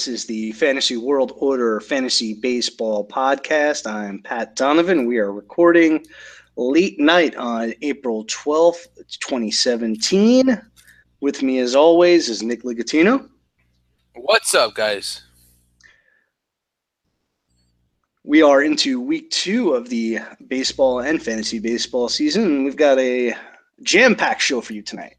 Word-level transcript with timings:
This 0.00 0.08
is 0.08 0.24
the 0.24 0.52
Fantasy 0.52 0.96
World 0.96 1.34
Order 1.36 1.78
Fantasy 1.78 2.32
Baseball 2.32 3.06
Podcast. 3.06 3.86
I'm 3.86 4.22
Pat 4.22 4.56
Donovan. 4.56 5.04
We 5.04 5.18
are 5.18 5.30
recording 5.30 6.06
late 6.56 6.98
night 6.98 7.36
on 7.36 7.74
April 7.82 8.24
12th, 8.24 8.86
2017. 9.20 10.58
With 11.20 11.42
me, 11.42 11.58
as 11.58 11.74
always, 11.74 12.30
is 12.30 12.42
Nick 12.42 12.62
Ligatino. 12.62 13.28
What's 14.14 14.54
up, 14.54 14.74
guys? 14.74 15.20
We 18.24 18.40
are 18.40 18.62
into 18.62 19.02
week 19.02 19.30
two 19.30 19.74
of 19.74 19.90
the 19.90 20.20
baseball 20.48 21.00
and 21.00 21.22
fantasy 21.22 21.58
baseball 21.58 22.08
season. 22.08 22.64
We've 22.64 22.74
got 22.74 22.98
a 22.98 23.34
jam 23.82 24.14
packed 24.14 24.40
show 24.40 24.62
for 24.62 24.72
you 24.72 24.80
tonight 24.80 25.16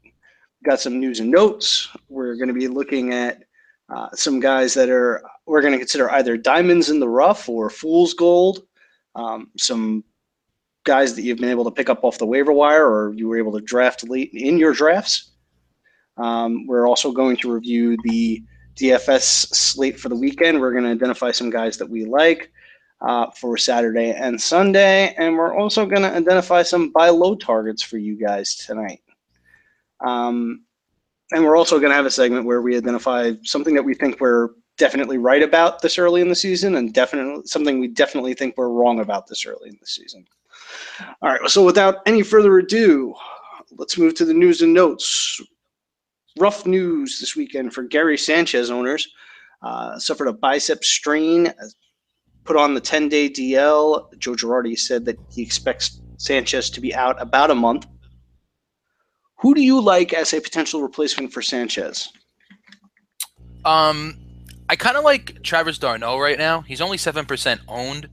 got 0.64 0.80
some 0.80 1.00
news 1.00 1.20
and 1.20 1.30
notes. 1.30 1.88
We're 2.08 2.36
going 2.36 2.48
to 2.48 2.54
be 2.54 2.68
looking 2.68 3.12
at 3.12 3.42
uh, 3.92 4.08
some 4.14 4.40
guys 4.40 4.72
that 4.74 4.88
are 4.88 5.22
we're 5.46 5.60
going 5.60 5.72
to 5.72 5.78
consider 5.78 6.10
either 6.12 6.36
diamonds 6.36 6.88
in 6.88 6.98
the 6.98 7.08
rough 7.08 7.48
or 7.48 7.68
fool's 7.68 8.14
gold. 8.14 8.66
Um, 9.14 9.50
some 9.58 10.04
guys 10.84 11.14
that 11.14 11.22
you've 11.22 11.38
been 11.38 11.50
able 11.50 11.64
to 11.64 11.70
pick 11.70 11.90
up 11.90 12.02
off 12.02 12.18
the 12.18 12.26
waiver 12.26 12.52
wire 12.52 12.86
or 12.86 13.12
you 13.14 13.28
were 13.28 13.38
able 13.38 13.52
to 13.52 13.60
draft 13.60 14.08
late 14.08 14.30
in 14.32 14.56
your 14.56 14.72
drafts. 14.72 15.32
Um, 16.16 16.66
we're 16.66 16.88
also 16.88 17.12
going 17.12 17.36
to 17.38 17.52
review 17.52 17.96
the 18.04 18.42
DFS 18.76 19.54
slate 19.54 20.00
for 20.00 20.08
the 20.08 20.16
weekend. 20.16 20.60
We're 20.60 20.72
going 20.72 20.84
to 20.84 20.90
identify 20.90 21.30
some 21.30 21.50
guys 21.50 21.76
that 21.78 21.88
we 21.88 22.04
like 22.04 22.50
uh, 23.02 23.30
for 23.32 23.56
Saturday 23.56 24.12
and 24.12 24.40
Sunday, 24.40 25.14
and 25.18 25.36
we're 25.36 25.54
also 25.54 25.84
going 25.84 26.02
to 26.02 26.14
identify 26.14 26.62
some 26.62 26.90
buy 26.90 27.10
low 27.10 27.34
targets 27.34 27.82
for 27.82 27.98
you 27.98 28.16
guys 28.16 28.54
tonight. 28.56 29.02
Um, 30.00 30.62
and 31.32 31.44
we're 31.44 31.56
also 31.56 31.78
going 31.78 31.90
to 31.90 31.96
have 31.96 32.06
a 32.06 32.10
segment 32.10 32.46
where 32.46 32.62
we 32.62 32.76
identify 32.76 33.32
something 33.42 33.74
that 33.74 33.82
we 33.82 33.94
think 33.94 34.20
we're 34.20 34.50
definitely 34.78 35.18
right 35.18 35.42
about 35.42 35.82
this 35.82 35.98
early 35.98 36.20
in 36.20 36.28
the 36.28 36.34
season 36.34 36.76
and 36.76 36.94
definitely 36.94 37.42
something 37.44 37.78
we 37.78 37.88
definitely 37.88 38.34
think 38.34 38.56
we're 38.56 38.70
wrong 38.70 39.00
about 39.00 39.26
this 39.26 39.44
early 39.46 39.68
in 39.68 39.76
the 39.80 39.86
season. 39.86 40.26
All 41.20 41.30
right, 41.30 41.50
so 41.50 41.64
without 41.64 41.96
any 42.06 42.22
further 42.22 42.58
ado, 42.58 43.14
let's 43.76 43.98
move 43.98 44.14
to 44.14 44.24
the 44.24 44.34
news 44.34 44.62
and 44.62 44.72
notes. 44.72 45.40
Rough 46.38 46.66
news 46.66 47.20
this 47.20 47.36
weekend 47.36 47.74
for 47.74 47.82
Gary 47.82 48.16
Sanchez 48.16 48.70
owners. 48.70 49.08
Uh, 49.62 49.98
suffered 49.98 50.28
a 50.28 50.32
bicep 50.32 50.82
strain, 50.82 51.52
put 52.44 52.56
on 52.56 52.74
the 52.74 52.80
10 52.80 53.08
day 53.08 53.28
DL. 53.28 54.18
Joe 54.18 54.32
Girardi 54.32 54.78
said 54.78 55.04
that 55.04 55.18
he 55.30 55.42
expects 55.42 56.00
Sanchez 56.16 56.70
to 56.70 56.80
be 56.80 56.94
out 56.94 57.20
about 57.20 57.50
a 57.50 57.54
month. 57.54 57.86
Who 59.42 59.54
do 59.54 59.60
you 59.60 59.80
like 59.80 60.14
as 60.14 60.32
a 60.32 60.40
potential 60.40 60.82
replacement 60.82 61.32
for 61.32 61.42
Sanchez? 61.42 62.08
Um, 63.64 64.16
I 64.68 64.76
kind 64.76 64.96
of 64.96 65.02
like 65.02 65.42
Travis 65.42 65.78
d'Arnaud 65.78 66.20
right 66.20 66.38
now. 66.38 66.60
He's 66.60 66.80
only 66.80 66.96
seven 66.96 67.26
percent 67.26 67.60
owned, 67.66 68.08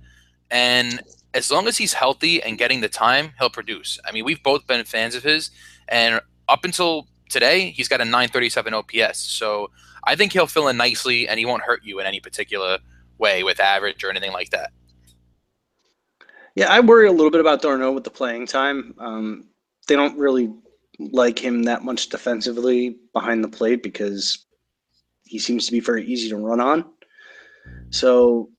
and 0.49 0.99
as 1.35 1.51
long 1.51 1.67
as 1.67 1.77
he's 1.77 1.93
healthy 1.93 2.41
and 2.41 2.57
getting 2.57 2.81
the 2.81 2.89
time, 2.89 3.33
he'll 3.37 3.51
produce. 3.51 3.99
I 4.05 4.11
mean, 4.11 4.25
we've 4.25 4.41
both 4.41 4.65
been 4.65 4.83
fans 4.85 5.13
of 5.13 5.21
his, 5.21 5.51
and 5.87 6.19
up 6.47 6.65
until 6.65 7.07
today, 7.29 7.69
he's 7.69 7.87
got 7.87 8.01
a 8.01 8.05
937 8.05 8.73
OPS. 8.73 9.19
So 9.19 9.69
I 10.05 10.15
think 10.15 10.33
he'll 10.33 10.47
fill 10.47 10.67
in 10.67 10.77
nicely, 10.77 11.27
and 11.27 11.37
he 11.37 11.45
won't 11.45 11.61
hurt 11.61 11.83
you 11.83 11.99
in 11.99 12.07
any 12.07 12.19
particular 12.19 12.79
way 13.19 13.43
with 13.43 13.59
average 13.59 14.03
or 14.03 14.09
anything 14.09 14.33
like 14.33 14.49
that. 14.49 14.71
Yeah, 16.55 16.73
I 16.73 16.79
worry 16.79 17.07
a 17.07 17.11
little 17.11 17.29
bit 17.29 17.39
about 17.39 17.61
d'Arnaud 17.61 17.91
with 17.91 18.03
the 18.03 18.09
playing 18.09 18.47
time. 18.47 18.95
Um, 18.97 19.49
they 19.87 19.95
don't 19.95 20.17
really 20.17 20.51
like 20.99 21.39
him 21.39 21.63
that 21.63 21.83
much 21.83 22.09
defensively 22.09 22.97
behind 23.13 23.43
the 23.43 23.47
plate 23.47 23.81
because 23.81 24.45
he 25.23 25.39
seems 25.39 25.65
to 25.65 25.71
be 25.71 25.79
very 25.79 26.05
easy 26.05 26.29
to 26.29 26.37
run 26.37 26.59
on. 26.59 26.85
So 27.89 28.49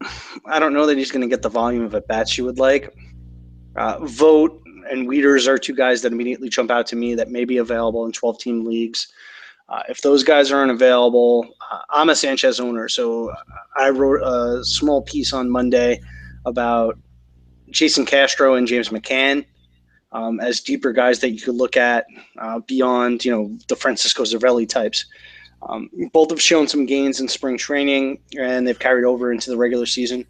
I 0.46 0.58
don't 0.58 0.72
know 0.72 0.86
that 0.86 0.96
he's 0.96 1.10
going 1.10 1.22
to 1.22 1.28
get 1.28 1.42
the 1.42 1.48
volume 1.48 1.84
of 1.84 1.94
at 1.94 2.08
bats 2.08 2.38
you 2.38 2.44
would 2.44 2.58
like. 2.58 2.94
Uh, 3.76 3.98
Vogt 4.02 4.60
and 4.90 5.08
Wieters 5.08 5.46
are 5.46 5.58
two 5.58 5.74
guys 5.74 6.02
that 6.02 6.12
immediately 6.12 6.48
jump 6.48 6.70
out 6.70 6.86
to 6.88 6.96
me 6.96 7.14
that 7.14 7.30
may 7.30 7.44
be 7.44 7.58
available 7.58 8.04
in 8.06 8.12
12 8.12 8.38
team 8.38 8.64
leagues. 8.64 9.08
Uh, 9.68 9.82
if 9.88 10.00
those 10.00 10.24
guys 10.24 10.50
aren't 10.50 10.72
available, 10.72 11.46
uh, 11.70 11.78
I'm 11.90 12.08
a 12.08 12.16
Sanchez 12.16 12.58
owner. 12.58 12.88
So 12.88 13.32
I 13.76 13.90
wrote 13.90 14.22
a 14.22 14.64
small 14.64 15.02
piece 15.02 15.32
on 15.32 15.48
Monday 15.50 16.00
about 16.44 16.98
Jason 17.70 18.04
Castro 18.04 18.54
and 18.54 18.66
James 18.66 18.88
McCann 18.88 19.44
um, 20.12 20.40
as 20.40 20.60
deeper 20.60 20.92
guys 20.92 21.20
that 21.20 21.30
you 21.30 21.40
could 21.40 21.54
look 21.54 21.76
at 21.76 22.06
uh, 22.38 22.60
beyond, 22.60 23.24
you 23.24 23.30
know, 23.30 23.56
the 23.68 23.76
Francisco 23.76 24.24
Cervelli 24.24 24.68
types. 24.68 25.06
Um, 25.62 25.90
both 26.12 26.30
have 26.30 26.40
shown 26.40 26.66
some 26.66 26.86
gains 26.86 27.20
in 27.20 27.28
spring 27.28 27.58
training, 27.58 28.18
and 28.38 28.66
they've 28.66 28.78
carried 28.78 29.04
over 29.04 29.30
into 29.30 29.50
the 29.50 29.56
regular 29.56 29.86
season. 29.86 30.24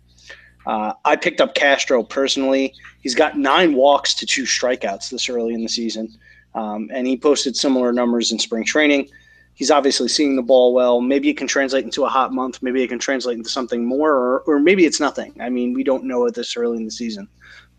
Uh, 0.67 0.93
I 1.05 1.17
picked 1.17 1.41
up 1.41 1.55
Castro 1.55 2.03
personally. 2.03 2.75
He's 3.01 3.15
got 3.15 3.39
nine 3.39 3.75
walks 3.75 4.13
to 4.15 4.27
two 4.27 4.43
strikeouts 4.43 5.11
this 5.11 5.29
early 5.29 5.55
in 5.55 5.63
the 5.63 5.69
season, 5.69 6.19
um, 6.55 6.91
and 6.93 7.07
he 7.07 7.17
posted 7.17 7.57
similar 7.57 7.93
numbers 7.93 8.33
in 8.33 8.39
spring 8.39 8.65
training. 8.65 9.09
He's 9.55 9.71
obviously 9.71 10.09
seeing 10.09 10.37
the 10.37 10.43
ball 10.43 10.75
well. 10.75 11.01
Maybe 11.01 11.29
it 11.29 11.37
can 11.37 11.47
translate 11.47 11.85
into 11.85 12.05
a 12.05 12.09
hot 12.09 12.33
month. 12.33 12.63
Maybe 12.63 12.83
it 12.83 12.89
can 12.89 12.99
translate 12.99 13.37
into 13.37 13.51
something 13.51 13.85
more, 13.85 14.13
or, 14.13 14.41
or 14.47 14.59
maybe 14.59 14.85
it's 14.85 15.01
nothing. 15.01 15.35
I 15.41 15.49
mean, 15.49 15.75
we 15.75 15.85
don't 15.85 16.05
know 16.05 16.27
at 16.27 16.35
this 16.35 16.57
early 16.57 16.79
in 16.79 16.85
the 16.85 16.91
season 16.91 17.29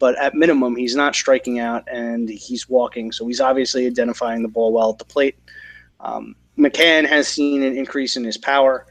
but 0.02 0.18
at 0.18 0.34
minimum, 0.34 0.76
he's 0.76 0.96
not 0.96 1.14
striking 1.14 1.60
out 1.60 1.88
and 1.88 2.28
he's 2.28 2.68
walking. 2.68 3.12
So 3.12 3.28
he's 3.28 3.40
obviously 3.40 3.86
identifying 3.86 4.42
the 4.42 4.48
ball 4.48 4.74
well 4.74 4.90
at 4.90 4.98
the 4.98 5.06
plate. 5.06 5.38
Um, 6.00 6.36
McCann 6.58 7.08
has 7.08 7.28
seen 7.28 7.62
an 7.62 7.78
increase 7.78 8.18
in 8.18 8.24
his 8.24 8.36
power 8.36 8.88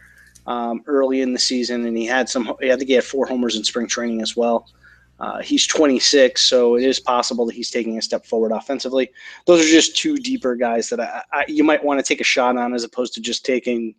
um, 0.47 0.83
early 0.87 1.21
in 1.21 1.33
the 1.33 1.39
season, 1.39 1.85
and 1.85 1.97
he 1.97 2.07
had 2.07 2.29
some. 2.29 2.49
I 2.63 2.77
think 2.77 2.87
he 2.87 2.93
had 2.93 3.03
four 3.03 3.27
homers 3.27 3.57
in 3.57 3.65
spring 3.65 3.89
training 3.89 4.23
as 4.23 4.37
well. 4.37 4.69
Uh, 5.19 5.41
he's 5.41 5.67
26, 5.67 6.41
so 6.41 6.77
it 6.77 6.85
is 6.85 7.01
possible 7.01 7.45
that 7.45 7.57
he's 7.57 7.71
taking 7.71 7.99
a 7.99 8.03
step 8.03 8.25
forward 8.25 8.53
offensively. 8.53 9.11
Those 9.47 9.67
are 9.67 9.69
just 9.69 9.97
two 9.97 10.17
deeper 10.17 10.55
guys 10.55 10.89
that 10.91 11.01
I, 11.01 11.23
I, 11.33 11.45
you 11.49 11.65
might 11.65 11.85
want 11.85 11.99
to 11.99 12.05
take 12.05 12.21
a 12.21 12.25
shot 12.25 12.57
on, 12.57 12.73
as 12.73 12.85
opposed 12.85 13.15
to 13.15 13.21
just 13.21 13.45
taking, 13.45 13.97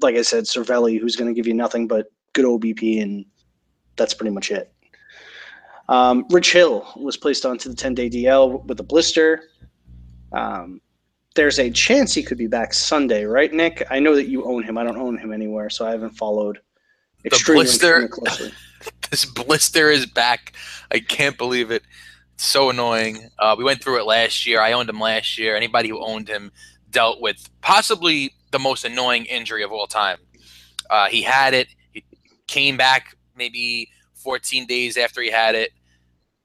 like 0.00 0.16
I 0.16 0.22
said, 0.22 0.44
Cervelli, 0.44 0.98
who's 0.98 1.14
going 1.14 1.32
to 1.32 1.34
give 1.34 1.46
you 1.46 1.54
nothing 1.54 1.86
but 1.86 2.06
good 2.32 2.46
OBP, 2.46 3.02
and 3.02 3.26
that's 3.96 4.14
pretty 4.14 4.32
much 4.32 4.50
it. 4.50 4.72
Um, 5.90 6.24
Rich 6.30 6.52
Hill 6.52 6.86
was 6.96 7.16
placed 7.16 7.44
onto 7.44 7.68
the 7.68 7.74
10 7.74 7.94
day 7.94 8.08
DL 8.08 8.64
with 8.64 8.78
a 8.78 8.84
blister. 8.84 9.42
Um, 10.32 10.80
there's 11.34 11.58
a 11.58 11.68
chance 11.68 12.14
he 12.14 12.22
could 12.22 12.38
be 12.38 12.46
back 12.46 12.72
Sunday, 12.72 13.24
right, 13.24 13.52
Nick? 13.52 13.82
I 13.90 13.98
know 13.98 14.14
that 14.14 14.28
you 14.28 14.44
own 14.44 14.62
him. 14.62 14.78
I 14.78 14.84
don't 14.84 14.96
own 14.96 15.18
him 15.18 15.32
anywhere, 15.32 15.68
so 15.68 15.86
I 15.86 15.90
haven't 15.90 16.10
followed 16.10 16.60
extremely, 17.24 17.64
the 17.64 17.70
blister, 17.70 18.08
closely. 18.12 18.52
this 19.10 19.24
blister 19.24 19.90
is 19.90 20.06
back. 20.06 20.52
I 20.92 21.00
can't 21.00 21.36
believe 21.36 21.72
it. 21.72 21.82
It's 22.34 22.46
so 22.46 22.70
annoying. 22.70 23.28
Uh, 23.40 23.56
we 23.58 23.64
went 23.64 23.82
through 23.82 23.98
it 23.98 24.06
last 24.06 24.46
year. 24.46 24.60
I 24.60 24.72
owned 24.72 24.88
him 24.88 25.00
last 25.00 25.38
year. 25.38 25.56
Anybody 25.56 25.88
who 25.88 26.04
owned 26.04 26.28
him 26.28 26.52
dealt 26.90 27.20
with 27.20 27.50
possibly 27.62 28.32
the 28.52 28.60
most 28.60 28.84
annoying 28.84 29.24
injury 29.24 29.64
of 29.64 29.72
all 29.72 29.88
time. 29.88 30.18
Uh, 30.88 31.08
he 31.08 31.22
had 31.22 31.52
it. 31.52 31.66
He 31.92 32.04
came 32.46 32.76
back 32.76 33.16
maybe 33.36 33.88
14 34.14 34.66
days 34.66 34.96
after 34.96 35.20
he 35.20 35.30
had 35.30 35.56
it 35.56 35.70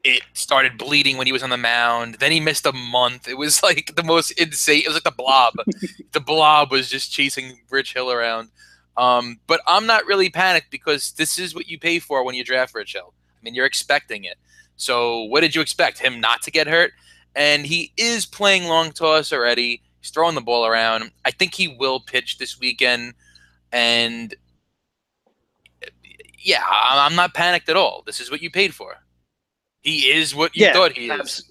it 0.06 0.22
started 0.34 0.78
bleeding 0.78 1.18
when 1.18 1.26
he 1.26 1.34
was 1.34 1.42
on 1.42 1.50
the 1.50 1.58
mound. 1.58 2.18
Then 2.20 2.32
he 2.32 2.40
missed 2.40 2.68
a 2.68 2.72
month. 2.72 3.28
It 3.28 3.38
was 3.38 3.64
like 3.64 3.96
the 3.96 4.04
most 4.04 4.32
insane. 4.40 4.84
It 4.86 4.88
was 4.88 4.96
like 4.96 5.04
the 5.04 5.12
blob. 5.12 5.56
the 6.12 6.20
blob 6.20 6.72
was 6.72 6.90
just 6.90 7.12
chasing 7.12 7.60
Rich 7.70 7.94
Hill 7.94 8.12
around. 8.12 8.50
Um, 8.98 9.40
but 9.48 9.60
I'm 9.68 9.88
not 9.88 10.06
really 10.06 10.30
panicked 10.30 10.72
because 10.72 11.12
this 11.14 11.38
is 11.38 11.54
what 11.54 11.68
you 11.68 11.78
pay 11.78 12.00
for 12.00 12.24
when 12.24 12.36
you 12.36 12.44
draft 12.44 12.76
Rich 12.76 12.94
Hill. 12.94 13.14
I 13.14 13.44
mean, 13.44 13.56
you're 13.56 13.66
expecting 13.66 14.24
it. 14.24 14.38
So 14.78 15.24
what 15.24 15.42
did 15.42 15.56
you 15.56 15.62
expect? 15.62 15.98
Him 16.00 16.22
not 16.22 16.44
to 16.44 16.52
get 16.52 16.68
hurt? 16.68 16.92
And 17.36 17.66
he 17.66 17.92
is 17.98 18.26
playing 18.26 18.66
long 18.66 18.92
toss 18.92 19.34
already. 19.34 19.82
He's 20.00 20.12
throwing 20.12 20.36
the 20.36 20.42
ball 20.42 20.66
around. 20.66 21.12
I 21.26 21.32
think 21.32 21.56
he 21.56 21.68
will 21.68 22.00
pitch 22.00 22.38
this 22.38 22.60
weekend. 22.60 23.16
And 23.72 24.34
yeah, 26.38 26.64
I'm 26.70 27.16
not 27.16 27.34
panicked 27.34 27.70
at 27.70 27.76
all. 27.76 28.04
This 28.06 28.20
is 28.20 28.30
what 28.30 28.42
you 28.42 28.52
paid 28.52 28.74
for. 28.74 28.98
He 29.86 30.12
is 30.12 30.34
what 30.34 30.56
you 30.56 30.66
yeah, 30.66 30.74
thought 30.74 30.94
he 30.94 31.12
is. 31.12 31.50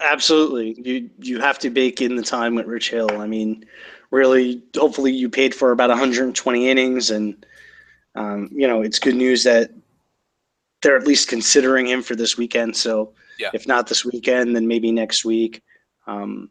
Absolutely. 0.00 0.80
You 0.82 1.10
you 1.18 1.40
have 1.40 1.58
to 1.60 1.70
bake 1.70 2.00
in 2.00 2.16
the 2.16 2.22
time 2.22 2.54
with 2.54 2.66
Rich 2.66 2.90
Hill. 2.90 3.20
I 3.20 3.26
mean, 3.26 3.66
really, 4.10 4.62
hopefully 4.74 5.12
you 5.12 5.28
paid 5.28 5.54
for 5.54 5.72
about 5.72 5.90
120 5.90 6.68
innings, 6.68 7.10
and 7.10 7.46
um, 8.14 8.48
you 8.50 8.66
know 8.66 8.80
it's 8.80 8.98
good 8.98 9.14
news 9.14 9.44
that 9.44 9.70
they're 10.82 10.96
at 10.96 11.06
least 11.06 11.28
considering 11.28 11.86
him 11.86 12.02
for 12.02 12.16
this 12.16 12.38
weekend. 12.38 12.74
So 12.74 13.12
yeah. 13.38 13.50
if 13.52 13.66
not 13.66 13.86
this 13.86 14.06
weekend, 14.06 14.56
then 14.56 14.66
maybe 14.66 14.90
next 14.90 15.24
week. 15.24 15.62
Um, 16.06 16.50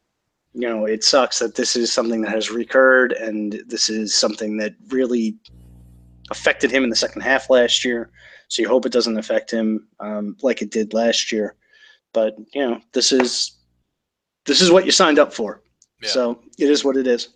you 0.53 0.69
know, 0.69 0.85
it 0.85 1.03
sucks 1.03 1.39
that 1.39 1.55
this 1.55 1.75
is 1.75 1.91
something 1.91 2.21
that 2.21 2.31
has 2.31 2.51
recurred, 2.51 3.13
and 3.13 3.63
this 3.67 3.89
is 3.89 4.15
something 4.15 4.57
that 4.57 4.75
really 4.89 5.35
affected 6.29 6.71
him 6.71 6.83
in 6.83 6.89
the 6.91 6.95
second 6.95 7.21
half 7.21 7.49
last 7.49 7.83
year. 7.83 8.11
So 8.55 8.61
you 8.61 8.69
hope 8.69 8.85
it 8.85 8.93
doesn't 8.93 9.17
affect 9.17 9.51
him 9.51 9.87
um, 9.99 10.37
like 10.41 10.61
it 10.61 10.71
did 10.71 10.93
last 10.93 11.31
year. 11.31 11.55
But 12.13 12.37
you 12.53 12.61
know, 12.65 12.79
this 12.93 13.11
is 13.11 13.57
this 14.45 14.61
is 14.61 14.71
what 14.71 14.85
you 14.85 14.91
signed 14.91 15.19
up 15.19 15.33
for. 15.33 15.61
Yeah. 16.01 16.09
So 16.09 16.39
it 16.57 16.69
is 16.69 16.85
what 16.85 16.95
it 16.97 17.05
is. 17.07 17.29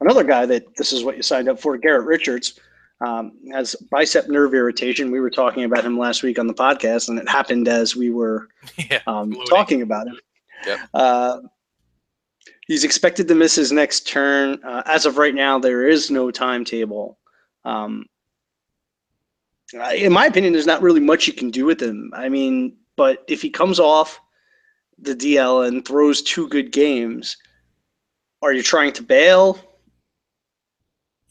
another 0.00 0.24
guy 0.24 0.46
that 0.46 0.76
this 0.76 0.92
is 0.92 1.04
what 1.04 1.16
you 1.16 1.22
signed 1.22 1.48
up 1.48 1.60
for, 1.60 1.76
Garrett 1.76 2.06
Richards, 2.06 2.58
um, 3.04 3.32
has 3.52 3.74
bicep 3.90 4.28
nerve 4.28 4.54
irritation. 4.54 5.10
We 5.10 5.20
were 5.20 5.30
talking 5.30 5.64
about 5.64 5.84
him 5.84 5.98
last 5.98 6.22
week 6.22 6.38
on 6.38 6.46
the 6.46 6.54
podcast, 6.54 7.08
and 7.10 7.18
it 7.18 7.28
happened 7.28 7.68
as 7.68 7.94
we 7.94 8.10
were 8.10 8.48
Yeah, 8.90 9.00
um, 9.06 9.32
talking 9.50 9.82
about 9.82 10.06
him. 10.06 10.18
Yep. 10.66 10.78
Uh, 10.94 11.40
he's 12.66 12.84
expected 12.84 13.28
to 13.28 13.34
miss 13.34 13.54
his 13.54 13.72
next 13.72 14.08
turn. 14.08 14.58
Uh, 14.64 14.82
as 14.86 15.04
of 15.04 15.18
right 15.18 15.34
now, 15.34 15.58
there 15.58 15.86
is 15.86 16.10
no 16.10 16.30
timetable. 16.30 17.18
Um, 17.66 18.06
in 19.94 20.12
my 20.12 20.26
opinion, 20.26 20.52
there's 20.52 20.66
not 20.66 20.82
really 20.82 21.00
much 21.00 21.26
you 21.26 21.32
can 21.32 21.50
do 21.50 21.64
with 21.66 21.80
him. 21.82 22.12
I 22.14 22.28
mean, 22.28 22.76
but 22.96 23.24
if 23.28 23.42
he 23.42 23.50
comes 23.50 23.80
off 23.80 24.20
the 24.98 25.14
DL 25.14 25.66
and 25.66 25.84
throws 25.86 26.22
two 26.22 26.48
good 26.48 26.72
games, 26.72 27.36
are 28.42 28.52
you 28.52 28.62
trying 28.62 28.92
to 28.92 29.02
bail? 29.02 29.58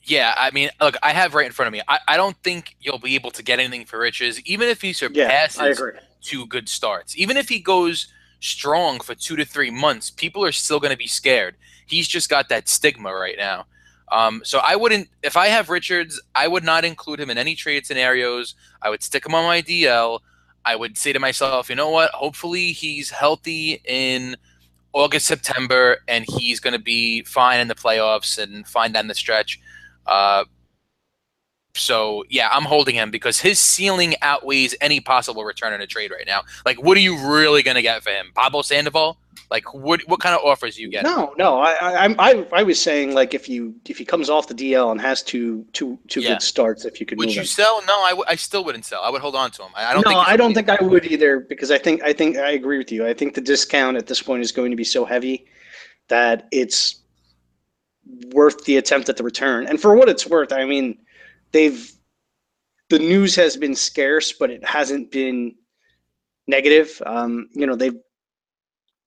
Yeah, 0.05 0.33
I 0.37 0.51
mean, 0.51 0.69
look, 0.81 0.95
I 1.01 1.11
have 1.13 1.33
right 1.33 1.45
in 1.45 1.53
front 1.53 1.67
of 1.67 1.73
me. 1.73 1.81
I, 1.87 1.99
I 2.09 2.17
don't 2.17 2.35
think 2.43 2.75
you'll 2.81 2.99
be 2.99 3.15
able 3.15 3.31
to 3.31 3.43
get 3.43 3.59
anything 3.59 3.85
for 3.85 3.99
Riches, 3.99 4.41
even 4.41 4.67
if 4.67 4.81
he 4.81 4.89
Yeah, 5.11 5.47
surpasses 5.47 5.77
agree. 5.79 5.93
two 6.21 6.45
good 6.47 6.67
starts. 6.67 7.17
Even 7.17 7.37
if 7.37 7.47
he 7.47 7.59
goes 7.59 8.07
strong 8.41 8.99
for 8.99 9.15
two 9.15 9.37
to 9.37 9.45
three 9.45 9.71
months, 9.71 10.11
people 10.11 10.43
are 10.43 10.51
still 10.51 10.79
going 10.81 10.91
to 10.91 10.97
be 10.97 11.07
scared. 11.07 11.55
He's 11.87 12.07
just 12.07 12.29
got 12.29 12.49
that 12.49 12.67
stigma 12.67 13.13
right 13.13 13.37
now. 13.37 13.65
Um, 14.13 14.43
so 14.45 14.59
I 14.63 14.75
wouldn't, 14.75 15.09
if 15.23 15.35
I 15.35 15.47
have 15.47 15.69
Richards, 15.69 16.21
I 16.35 16.47
would 16.47 16.63
not 16.63 16.85
include 16.85 17.19
him 17.19 17.31
in 17.31 17.37
any 17.39 17.55
trade 17.55 17.87
scenarios. 17.87 18.53
I 18.79 18.91
would 18.91 19.01
stick 19.01 19.25
him 19.25 19.33
on 19.33 19.43
my 19.43 19.61
DL. 19.61 20.19
I 20.63 20.75
would 20.75 20.99
say 20.99 21.13
to 21.13 21.19
myself, 21.19 21.67
you 21.67 21.75
know 21.75 21.89
what? 21.89 22.11
Hopefully 22.11 22.71
he's 22.73 23.09
healthy 23.09 23.81
in 23.85 24.37
August, 24.93 25.25
September, 25.25 25.97
and 26.07 26.25
he's 26.37 26.59
going 26.59 26.73
to 26.73 26.79
be 26.79 27.23
fine 27.23 27.59
in 27.59 27.67
the 27.67 27.75
playoffs 27.75 28.37
and 28.37 28.67
fine 28.67 28.91
down 28.91 29.07
the 29.07 29.15
stretch. 29.15 29.59
Uh, 30.05 30.45
so 31.83 32.23
yeah, 32.29 32.49
I'm 32.51 32.63
holding 32.63 32.95
him 32.95 33.09
because 33.11 33.39
his 33.39 33.59
ceiling 33.59 34.15
outweighs 34.21 34.75
any 34.81 34.99
possible 34.99 35.43
return 35.43 35.73
in 35.73 35.81
a 35.81 35.87
trade 35.87 36.11
right 36.11 36.27
now. 36.27 36.41
Like, 36.65 36.81
what 36.81 36.97
are 36.97 37.01
you 37.01 37.17
really 37.31 37.63
going 37.63 37.75
to 37.75 37.81
get 37.81 38.03
for 38.03 38.11
him? 38.11 38.31
Pablo 38.35 38.61
Sandoval? 38.61 39.17
Like, 39.49 39.71
what 39.73 40.01
what 40.07 40.19
kind 40.19 40.35
of 40.35 40.43
offers 40.43 40.77
you 40.79 40.89
get? 40.89 41.03
No, 41.03 41.33
no. 41.37 41.59
I, 41.59 42.05
I, 42.05 42.15
I, 42.17 42.47
I 42.53 42.63
was 42.63 42.81
saying 42.81 43.13
like 43.13 43.33
if 43.33 43.47
you 43.49 43.75
if 43.87 43.97
he 43.97 44.05
comes 44.05 44.29
off 44.29 44.47
the 44.47 44.53
DL 44.55 44.91
and 44.91 44.99
has 45.01 45.21
two 45.21 45.65
two 45.73 45.97
two 46.07 46.21
Yeah. 46.21 46.29
good 46.33 46.41
starts, 46.41 46.85
if 46.85 46.99
you 46.99 47.05
could 47.05 47.17
Would 47.19 47.33
you 47.33 47.41
him. 47.41 47.45
sell? 47.45 47.81
No, 47.87 47.99
I, 48.01 48.09
w- 48.11 48.25
I 48.27 48.35
still 48.35 48.63
wouldn't 48.63 48.85
sell. 48.85 49.01
I 49.03 49.09
would 49.09 49.21
hold 49.21 49.35
on 49.35 49.51
to 49.51 49.63
him. 49.63 49.69
I, 49.75 49.85
I 49.91 49.93
don't 49.93 50.07
no. 50.07 50.17
I 50.19 50.37
don't 50.37 50.53
think 50.53 50.69
I 50.69 50.81
would 50.83 51.05
either 51.05 51.39
because 51.41 51.69
I 51.71 51.77
think 51.77 52.01
I 52.03 52.13
think 52.13 52.37
I 52.37 52.51
agree 52.51 52.77
with 52.77 52.91
you. 52.91 53.05
I 53.05 53.13
think 53.13 53.33
the 53.35 53.41
discount 53.41 53.97
at 53.97 54.07
this 54.07 54.21
point 54.21 54.41
is 54.41 54.51
going 54.51 54.71
to 54.71 54.77
be 54.77 54.83
so 54.83 55.05
heavy 55.05 55.45
that 56.07 56.47
it's 56.51 57.01
worth 58.33 58.63
the 58.65 58.77
attempt 58.77 59.07
at 59.09 59.17
the 59.17 59.23
return. 59.23 59.67
And 59.67 59.79
for 59.79 59.95
what 59.95 60.09
it's 60.09 60.25
worth, 60.25 60.51
I 60.51 60.65
mean, 60.65 60.97
they've 61.53 61.91
the 62.89 62.99
news 62.99 63.35
has 63.35 63.55
been 63.57 63.75
scarce, 63.75 64.33
but 64.33 64.51
it 64.51 64.63
hasn't 64.65 65.11
been 65.11 65.55
negative. 66.47 67.01
Um, 67.05 67.49
you 67.53 67.65
know, 67.65 67.75
they've 67.75 67.95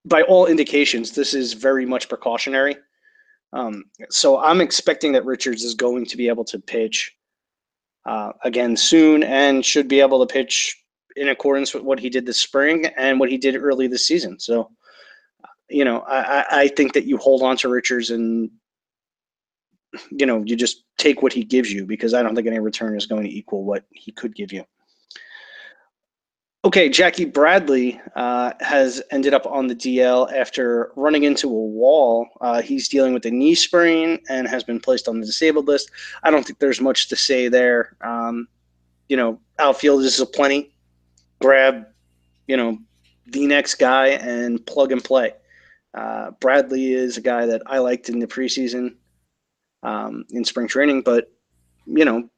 by 0.07 0.23
all 0.23 0.47
indications, 0.47 1.13
this 1.13 1.35
is 1.35 1.53
very 1.53 1.85
much 1.85 2.09
precautionary. 2.09 2.77
Um, 3.53 3.85
so 4.09 4.39
I'm 4.39 4.61
expecting 4.61 5.13
that 5.13 5.25
Richards 5.25 5.65
is 5.65 5.75
going 5.75 6.07
to 6.07 6.17
be 6.17 6.29
able 6.29 6.45
to 6.45 6.59
pitch 6.59 7.13
uh, 8.07 8.33
again 8.45 8.77
soon 8.77 9.23
and 9.25 9.65
should 9.65 9.89
be 9.89 10.01
able 10.01 10.25
to 10.25 10.33
pitch 10.33 10.77
in 11.17 11.29
accordance 11.29 11.75
with 11.75 11.83
what 11.83 11.99
he 11.99 12.09
did 12.09 12.27
this 12.27 12.39
spring 12.39 12.87
and 12.97 13.19
what 13.19 13.31
he 13.31 13.39
did 13.39 13.57
early 13.57 13.89
this 13.89 14.07
season. 14.07 14.39
So, 14.39 14.71
you 15.69 15.85
know, 15.85 16.01
I- 16.03 16.63
I 16.63 16.69
think 16.69 16.93
that 16.93 17.07
you 17.07 17.17
hold 17.17 17.43
on 17.43 17.57
to 17.59 17.69
Richards 17.69 18.11
and, 18.11 18.51
you 20.11 20.27
know, 20.27 20.43
you 20.45 20.57
just 20.57 20.85
take 20.99 21.23
what 21.23 21.33
he 21.33 21.45
gives 21.45 21.73
you 21.73 21.87
because 21.87 22.15
I 22.15 22.23
don't 22.23 22.35
think 22.35 22.47
any 22.47 22.59
return 22.59 22.97
is 22.97 23.07
going 23.07 23.25
to 23.25 23.31
equal 23.31 23.65
what 23.65 23.85
he 23.91 24.13
could 24.13 24.35
give 24.35 24.53
you. 24.53 24.65
Okay, 26.65 26.89
Jackie 26.89 27.27
Bradley 27.27 28.01
uh, 28.17 28.53
has 28.59 29.01
ended 29.13 29.33
up 29.35 29.47
on 29.47 29.69
the 29.69 29.77
DL 29.77 30.33
after 30.33 30.91
running 30.97 31.23
into 31.23 31.47
a 31.47 31.51
wall. 31.51 32.27
Uh, 32.41 32.61
he's 32.61 32.89
dealing 32.89 33.15
with 33.15 33.25
a 33.25 33.31
knee 33.31 33.55
sprain 33.55 34.19
and 34.29 34.49
has 34.49 34.65
been 34.65 34.81
placed 34.81 35.07
on 35.07 35.21
the 35.21 35.27
disabled 35.27 35.69
list. 35.69 35.93
I 36.25 36.31
don't 36.33 36.45
think 36.45 36.59
there's 36.59 36.81
much 36.81 37.09
to 37.11 37.15
say 37.15 37.47
there. 37.47 37.97
Um, 38.01 38.49
you 39.09 39.17
know, 39.17 39.39
outfield 39.61 40.03
is 40.03 40.21
plenty. 40.35 40.75
Grab, 41.41 41.87
you 42.49 42.57
know, 42.57 42.79
the 43.27 43.47
next 43.47 43.77
guy 43.77 44.09
and 44.09 44.65
plug 44.67 44.91
and 44.91 45.05
play. 45.05 45.35
Uh, 45.95 46.33
Bradley 46.41 46.95
is 46.95 47.17
a 47.17 47.23
guy 47.23 47.47
that 47.47 47.63
I 47.67 47.79
liked 47.79 48.09
in 48.09 48.19
the 48.19 48.27
preseason, 48.27 48.97
um, 49.87 50.25
in 50.31 50.45
spring 50.45 50.69
training, 50.69 51.03
but 51.03 51.33
you 51.87 52.05
know, 52.05 52.29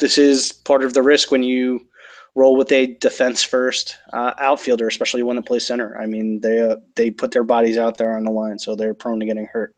this 0.00 0.18
is 0.18 0.52
part 0.52 0.84
of 0.84 0.92
the 0.92 1.02
risk 1.02 1.30
when 1.30 1.42
you 1.42 1.86
roll 2.34 2.56
with 2.56 2.70
a 2.72 2.94
defense 3.00 3.42
first 3.42 3.96
uh, 4.12 4.34
outfielder, 4.38 4.86
especially 4.86 5.22
one 5.22 5.36
that 5.36 5.46
plays 5.46 5.66
center. 5.66 5.98
I 5.98 6.06
mean, 6.06 6.40
they 6.40 6.60
uh, 6.60 6.76
they 6.96 7.10
put 7.10 7.30
their 7.30 7.44
bodies 7.44 7.78
out 7.78 7.96
there 7.96 8.16
on 8.16 8.24
the 8.24 8.30
line, 8.30 8.58
so 8.58 8.76
they're 8.76 8.92
prone 8.92 9.20
to 9.20 9.26
getting 9.26 9.46
hurt. 9.46 9.74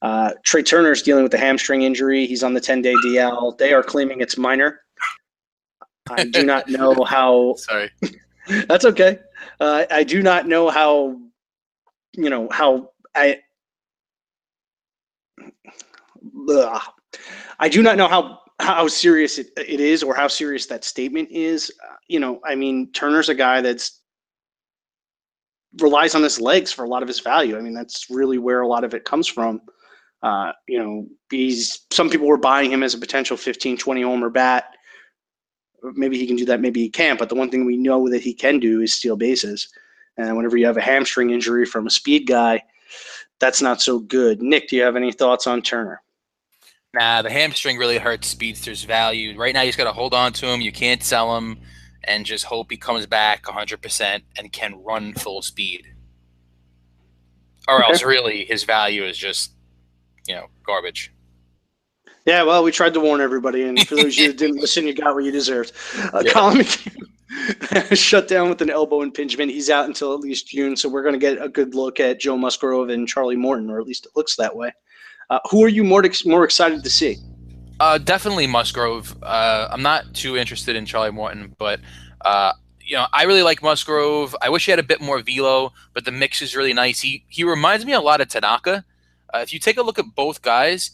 Uh, 0.00 0.32
Trea 0.44 0.62
is 0.62 1.02
dealing 1.02 1.22
with 1.22 1.32
a 1.34 1.38
hamstring 1.38 1.82
injury. 1.82 2.26
He's 2.26 2.42
on 2.42 2.52
the 2.52 2.60
10 2.60 2.82
day 2.82 2.94
DL. 3.06 3.56
They 3.56 3.72
are 3.72 3.82
claiming 3.82 4.20
it's 4.20 4.36
minor. 4.36 4.80
I 6.10 6.24
do 6.24 6.44
not 6.44 6.68
know 6.68 7.04
how. 7.04 7.54
Sorry. 7.56 7.90
That's 8.68 8.84
okay. 8.84 9.18
Uh, 9.60 9.86
I 9.90 10.04
do 10.04 10.22
not 10.22 10.46
know 10.46 10.68
how. 10.68 11.18
You 12.12 12.30
know 12.30 12.48
how 12.50 12.90
I. 13.14 13.40
I 17.58 17.68
do 17.68 17.82
not 17.82 17.96
know 17.96 18.08
how 18.08 18.40
how 18.60 18.86
serious 18.86 19.38
it, 19.38 19.50
it 19.56 19.80
is 19.80 20.02
or 20.02 20.14
how 20.14 20.28
serious 20.28 20.66
that 20.66 20.84
statement 20.84 21.28
is. 21.30 21.72
Uh, 21.82 21.96
you 22.08 22.20
know, 22.20 22.40
I 22.44 22.54
mean, 22.54 22.92
Turner's 22.92 23.28
a 23.28 23.34
guy 23.34 23.60
that's 23.60 24.00
relies 25.80 26.14
on 26.14 26.22
his 26.22 26.40
legs 26.40 26.72
for 26.72 26.84
a 26.84 26.88
lot 26.88 27.02
of 27.02 27.08
his 27.08 27.20
value. 27.20 27.58
I 27.58 27.60
mean, 27.60 27.74
that's 27.74 28.08
really 28.10 28.38
where 28.38 28.60
a 28.60 28.68
lot 28.68 28.84
of 28.84 28.94
it 28.94 29.04
comes 29.04 29.26
from. 29.26 29.60
Uh, 30.22 30.52
you 30.68 30.78
know, 30.78 31.06
he's 31.30 31.86
some 31.90 32.08
people 32.08 32.26
were 32.26 32.38
buying 32.38 32.70
him 32.70 32.82
as 32.82 32.94
a 32.94 32.98
potential 32.98 33.36
15, 33.36 33.76
20 33.76 34.02
homer 34.02 34.30
bat. 34.30 34.64
Maybe 35.82 36.16
he 36.18 36.26
can 36.26 36.36
do 36.36 36.46
that, 36.46 36.60
maybe 36.60 36.80
he 36.80 36.88
can't. 36.88 37.18
But 37.18 37.28
the 37.28 37.34
one 37.34 37.50
thing 37.50 37.66
we 37.66 37.76
know 37.76 38.08
that 38.08 38.22
he 38.22 38.32
can 38.32 38.58
do 38.58 38.80
is 38.80 38.94
steal 38.94 39.16
bases. 39.16 39.68
And 40.16 40.34
whenever 40.36 40.56
you 40.56 40.64
have 40.64 40.76
a 40.76 40.82
hamstring 40.82 41.30
injury 41.30 41.66
from 41.66 41.86
a 41.86 41.90
speed 41.90 42.26
guy, 42.26 42.62
that's 43.40 43.60
not 43.62 43.80
so 43.82 43.98
good. 43.98 44.40
Nick, 44.42 44.68
do 44.68 44.76
you 44.76 44.82
have 44.82 44.96
any 44.96 45.12
thoughts 45.12 45.46
on 45.46 45.62
Turner? 45.62 46.00
Nah, 46.94 47.22
the 47.22 47.30
hamstring 47.30 47.76
really 47.76 47.98
hurts 47.98 48.28
Speedster's 48.28 48.84
value. 48.84 49.36
Right 49.38 49.52
now, 49.52 49.62
you 49.62 49.68
just 49.68 49.78
got 49.78 49.84
to 49.84 49.92
hold 49.92 50.14
on 50.14 50.32
to 50.34 50.46
him. 50.46 50.60
You 50.60 50.70
can't 50.70 51.02
sell 51.02 51.36
him, 51.36 51.58
and 52.04 52.24
just 52.24 52.44
hope 52.44 52.70
he 52.70 52.76
comes 52.76 53.06
back 53.06 53.42
100% 53.44 54.22
and 54.38 54.52
can 54.52 54.80
run 54.84 55.12
full 55.14 55.42
speed. 55.42 55.86
Or 57.66 57.82
Okay. 57.82 57.92
else, 57.92 58.02
really, 58.04 58.44
his 58.44 58.62
value 58.64 59.04
is 59.04 59.18
just, 59.18 59.52
you 60.28 60.34
know, 60.36 60.46
garbage. 60.64 61.10
Yeah, 62.26 62.42
well, 62.44 62.62
we 62.62 62.70
tried 62.70 62.94
to 62.94 63.00
warn 63.00 63.20
everybody, 63.20 63.62
and 63.62 63.78
for 63.88 63.96
those 63.96 64.14
of 64.16 64.18
you 64.18 64.28
that 64.28 64.38
didn't 64.38 64.60
listen, 64.60 64.86
you 64.86 64.94
got 64.94 65.14
what 65.14 65.24
you 65.24 65.32
deserved. 65.32 65.72
Uh, 66.12 66.22
Yeah. 66.24 66.32
Collin 66.32 66.58
McHugh 66.58 67.06
shut 67.92 68.28
down 68.28 68.48
with 68.48 68.62
an 68.62 68.70
elbow 68.70 69.02
impingement. 69.02 69.50
He's 69.50 69.70
out 69.70 69.86
until 69.86 70.12
at 70.12 70.20
least 70.20 70.48
June, 70.48 70.76
so 70.76 70.88
we're 70.88 71.02
going 71.02 71.14
to 71.14 71.18
get 71.18 71.42
a 71.42 71.48
good 71.48 71.74
look 71.74 72.00
at 72.00 72.20
Joe 72.20 72.36
Musgrove 72.36 72.88
and 72.88 73.08
Charlie 73.08 73.36
Morton, 73.36 73.70
or 73.70 73.80
at 73.80 73.86
least 73.86 74.06
it 74.06 74.12
looks 74.16 74.36
that 74.36 74.54
way. 74.54 74.72
Uh, 75.30 75.38
who 75.50 75.64
are 75.64 75.68
you 75.68 75.84
more 75.84 76.04
ex- 76.04 76.26
more 76.26 76.44
excited 76.44 76.84
to 76.84 76.90
see? 76.90 77.16
Uh, 77.80 77.98
definitely 77.98 78.46
Musgrove. 78.46 79.16
Uh, 79.22 79.68
I'm 79.70 79.82
not 79.82 80.14
too 80.14 80.36
interested 80.36 80.76
in 80.76 80.86
Charlie 80.86 81.10
Morton, 81.10 81.54
but 81.58 81.80
uh, 82.24 82.52
you 82.80 82.96
know, 82.96 83.06
I 83.12 83.24
really 83.24 83.42
like 83.42 83.62
Musgrove. 83.62 84.36
I 84.42 84.48
wish 84.50 84.66
he 84.66 84.70
had 84.70 84.78
a 84.78 84.84
bit 84.84 85.00
more 85.00 85.20
velo, 85.20 85.72
but 85.92 86.04
the 86.04 86.12
mix 86.12 86.42
is 86.42 86.54
really 86.54 86.72
nice. 86.72 87.00
He 87.00 87.24
he 87.28 87.42
reminds 87.44 87.84
me 87.84 87.92
a 87.92 88.00
lot 88.00 88.20
of 88.20 88.28
Tanaka. 88.28 88.84
Uh, 89.32 89.38
if 89.38 89.52
you 89.52 89.58
take 89.58 89.78
a 89.78 89.82
look 89.82 89.98
at 89.98 90.14
both 90.14 90.42
guys, 90.42 90.92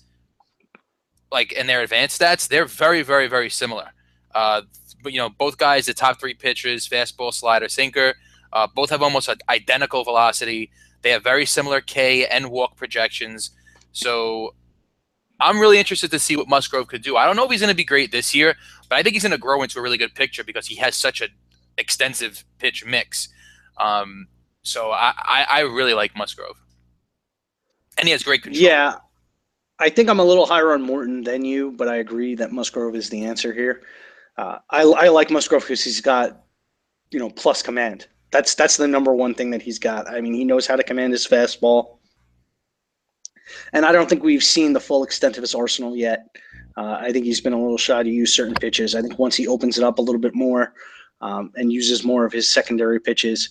like 1.30 1.52
in 1.52 1.66
their 1.66 1.82
advanced 1.82 2.20
stats, 2.20 2.48
they're 2.48 2.64
very, 2.64 3.02
very, 3.02 3.26
very 3.26 3.50
similar. 3.50 3.90
You 5.04 5.18
know, 5.18 5.30
both 5.30 5.58
guys, 5.58 5.86
the 5.86 5.94
top 5.94 6.20
three 6.20 6.34
pitches, 6.34 6.88
fastball, 6.88 7.32
slider, 7.32 7.68
sinker, 7.68 8.14
uh, 8.52 8.66
both 8.74 8.90
have 8.90 9.02
almost 9.02 9.30
identical 9.48 10.04
velocity. 10.04 10.70
They 11.02 11.10
have 11.10 11.22
very 11.22 11.46
similar 11.46 11.80
K 11.80 12.26
and 12.26 12.50
walk 12.50 12.76
projections. 12.76 13.50
So 13.92 14.54
I'm 15.40 15.58
really 15.58 15.78
interested 15.78 16.10
to 16.10 16.18
see 16.18 16.36
what 16.36 16.48
Musgrove 16.48 16.88
could 16.88 17.02
do. 17.02 17.16
I 17.16 17.24
don't 17.24 17.36
know 17.36 17.44
if 17.44 17.50
he's 17.50 17.60
going 17.60 17.70
to 17.70 17.76
be 17.76 17.84
great 17.84 18.12
this 18.12 18.34
year, 18.34 18.54
but 18.88 18.98
I 18.98 19.02
think 19.02 19.14
he's 19.14 19.22
going 19.22 19.32
to 19.32 19.38
grow 19.38 19.62
into 19.62 19.78
a 19.78 19.82
really 19.82 19.96
good 19.96 20.14
pitcher 20.14 20.44
because 20.44 20.66
he 20.66 20.76
has 20.76 20.94
such 20.94 21.20
an 21.20 21.30
extensive 21.78 22.44
pitch 22.58 22.84
mix. 22.84 23.28
Um, 23.78 24.28
so 24.62 24.90
I, 24.90 25.14
I, 25.16 25.46
I 25.48 25.60
really 25.60 25.94
like 25.94 26.14
Musgrove, 26.14 26.60
and 27.96 28.06
he 28.06 28.12
has 28.12 28.22
great 28.22 28.42
control. 28.42 28.62
Yeah, 28.62 28.96
I 29.78 29.88
think 29.88 30.10
I'm 30.10 30.20
a 30.20 30.24
little 30.24 30.44
higher 30.44 30.72
on 30.72 30.82
Morton 30.82 31.22
than 31.22 31.44
you, 31.46 31.72
but 31.72 31.88
I 31.88 31.96
agree 31.96 32.34
that 32.34 32.52
Musgrove 32.52 32.94
is 32.94 33.08
the 33.08 33.24
answer 33.24 33.54
here. 33.54 33.80
Uh, 34.40 34.58
I, 34.70 34.82
I 34.84 35.08
like 35.08 35.30
Musgrove 35.30 35.62
because 35.62 35.84
he's 35.84 36.00
got, 36.00 36.44
you 37.10 37.18
know, 37.18 37.28
plus 37.28 37.62
command. 37.62 38.06
That's 38.30 38.54
that's 38.54 38.78
the 38.78 38.88
number 38.88 39.12
one 39.12 39.34
thing 39.34 39.50
that 39.50 39.60
he's 39.60 39.78
got. 39.78 40.08
I 40.08 40.22
mean, 40.22 40.32
he 40.32 40.44
knows 40.44 40.66
how 40.66 40.76
to 40.76 40.82
command 40.82 41.12
his 41.12 41.26
fastball. 41.26 41.98
and 43.74 43.84
I 43.84 43.92
don't 43.92 44.08
think 44.08 44.22
we've 44.22 44.42
seen 44.42 44.72
the 44.72 44.80
full 44.80 45.04
extent 45.04 45.36
of 45.36 45.42
his 45.42 45.54
arsenal 45.54 45.94
yet. 45.94 46.34
Uh, 46.78 46.96
I 47.00 47.12
think 47.12 47.26
he's 47.26 47.42
been 47.42 47.52
a 47.52 47.60
little 47.60 47.76
shy 47.76 48.02
to 48.02 48.08
use 48.08 48.34
certain 48.34 48.54
pitches. 48.54 48.94
I 48.94 49.02
think 49.02 49.18
once 49.18 49.36
he 49.36 49.46
opens 49.46 49.76
it 49.76 49.84
up 49.84 49.98
a 49.98 50.02
little 50.02 50.20
bit 50.20 50.34
more 50.34 50.72
um, 51.20 51.52
and 51.56 51.70
uses 51.70 52.02
more 52.02 52.24
of 52.24 52.32
his 52.32 52.50
secondary 52.50 52.98
pitches 52.98 53.50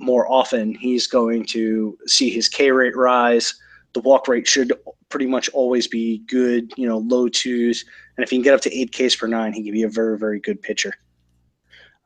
more 0.00 0.28
often, 0.28 0.74
he's 0.74 1.06
going 1.06 1.44
to 1.46 1.96
see 2.06 2.28
his 2.30 2.48
K 2.48 2.72
rate 2.72 2.96
rise. 2.96 3.54
The 3.92 4.00
walk 4.00 4.26
rate 4.26 4.48
should 4.48 4.72
pretty 5.14 5.26
much 5.26 5.48
always 5.50 5.86
be 5.86 6.18
good, 6.26 6.72
you 6.76 6.88
know, 6.88 6.98
low 6.98 7.28
twos. 7.28 7.84
And 8.16 8.24
if 8.24 8.30
he 8.30 8.36
can 8.36 8.42
get 8.42 8.52
up 8.52 8.62
to 8.62 8.76
eight 8.76 8.90
Ks 8.90 9.14
per 9.14 9.28
nine, 9.28 9.52
he 9.52 9.62
can 9.62 9.72
be 9.72 9.84
a 9.84 9.88
very, 9.88 10.18
very 10.18 10.40
good 10.40 10.60
pitcher. 10.60 10.92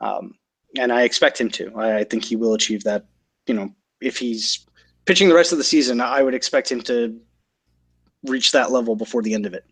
Um, 0.02 0.34
and 0.76 0.92
I 0.92 1.04
expect 1.04 1.40
him 1.40 1.48
to. 1.52 1.72
I, 1.74 2.00
I 2.00 2.04
think 2.04 2.22
he 2.22 2.36
will 2.36 2.52
achieve 2.52 2.84
that. 2.84 3.06
You 3.46 3.54
know, 3.54 3.74
if 4.02 4.18
he's 4.18 4.66
pitching 5.06 5.30
the 5.30 5.34
rest 5.34 5.52
of 5.52 5.58
the 5.58 5.64
season, 5.64 6.02
I 6.02 6.22
would 6.22 6.34
expect 6.34 6.70
him 6.70 6.82
to 6.82 7.18
reach 8.24 8.52
that 8.52 8.72
level 8.72 8.94
before 8.94 9.22
the 9.22 9.32
end 9.32 9.46
of 9.46 9.54
it. 9.54 9.64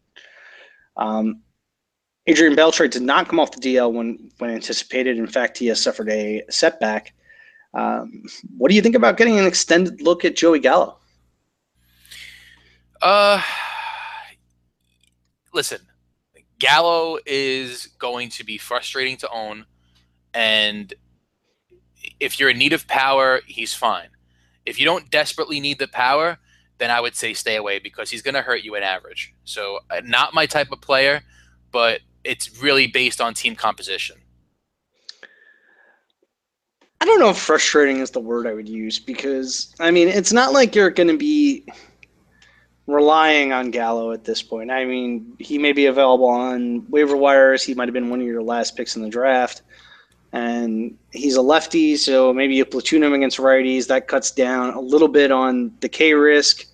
Um, 0.97 1.43
Adrian 2.27 2.57
Beltre 2.57 2.91
did 2.91 3.03
not 3.03 3.29
come 3.29 3.39
off 3.39 3.53
the 3.53 3.61
DL 3.61 3.93
when 3.93 4.31
when 4.39 4.49
anticipated. 4.49 5.19
In 5.19 5.27
fact, 5.27 5.59
he 5.59 5.67
has 5.67 5.79
suffered 5.79 6.09
a 6.09 6.43
setback. 6.49 7.13
Um, 7.75 8.23
what 8.57 8.71
do 8.71 8.77
you 8.77 8.81
think 8.81 8.95
about 8.95 9.19
getting 9.19 9.39
an 9.39 9.45
extended 9.47 10.01
look 10.01 10.25
at 10.25 10.37
Joey 10.37 10.59
Gallo? 10.59 10.96
Uh, 13.03 13.43
listen, 15.53 15.81
Gallo 16.59 17.19
is 17.27 17.89
going 17.99 18.31
to 18.31 18.45
be 18.45 18.59
frustrating 18.59 19.17
to 19.19 19.31
own, 19.31 19.67
and 20.33 20.93
if 22.21 22.41
you're 22.41 22.51
in 22.51 22.59
need 22.59 22.73
of 22.73 22.87
power, 22.87 23.41
he's 23.47 23.75
fine. 23.75 24.09
If 24.65 24.79
you 24.79 24.85
don't 24.85 25.11
desperately 25.11 25.61
need 25.61 25.79
the 25.79 25.89
power, 25.89 26.39
then 26.79 26.91
I 26.91 27.01
would 27.01 27.15
say 27.15 27.35
stay 27.35 27.57
away 27.57 27.79
because 27.79 28.11
he's 28.11 28.23
going 28.23 28.35
to 28.35 28.43
hurt 28.43 28.63
you 28.63 28.75
in 28.75 28.83
average. 28.83 29.35
So, 29.45 29.81
uh, 29.91 30.01
not 30.05 30.35
my 30.35 30.47
type 30.47 30.73
of 30.73 30.81
player, 30.81 31.23
but 31.73 32.01
it's 32.25 32.63
really 32.63 32.87
based 32.87 33.21
on 33.21 33.35
team 33.35 33.55
composition. 33.55 34.17
I 37.01 37.05
don't 37.05 37.21
know 37.21 37.31
if 37.31 37.39
frustrating 37.39 37.99
is 37.99 38.11
the 38.11 38.21
word 38.21 38.47
I 38.47 38.55
would 38.55 38.69
use 38.69 38.99
because, 38.99 39.75
I 39.79 39.91
mean, 39.91 40.09
it's 40.09 40.33
not 40.33 40.53
like 40.53 40.75
you're 40.75 40.91
going 40.91 41.09
to 41.09 41.17
be 41.17 41.67
relying 42.87 43.53
on 43.53 43.71
Gallo 43.71 44.13
at 44.13 44.25
this 44.25 44.43
point. 44.43 44.71
I 44.71 44.85
mean, 44.85 45.37
he 45.39 45.59
may 45.59 45.73
be 45.73 45.87
available 45.87 46.27
on 46.27 46.89
waiver 46.89 47.17
wires. 47.17 47.63
He 47.63 47.75
might 47.75 47.89
have 47.89 47.95
been 47.95 48.11
one 48.11 48.21
of 48.21 48.27
your 48.27 48.43
last 48.43 48.77
picks 48.77 48.97
in 48.97 49.03
the 49.03 49.09
draft. 49.09 49.63
And 50.33 50.97
he's 51.13 51.37
a 51.37 51.43
lefty, 51.43 51.97
so 51.97 52.33
maybe 52.33 52.55
you 52.55 52.65
platoon 52.65 53.03
him 53.03 53.13
against 53.13 53.39
righties. 53.39 53.87
That 53.87 54.07
cuts 54.07 54.31
down 54.31 54.75
a 54.75 54.81
little 54.81 55.09
bit 55.09 55.31
on 55.31 55.73
the 55.81 55.89
K 55.89 56.15
risk. 56.15 56.65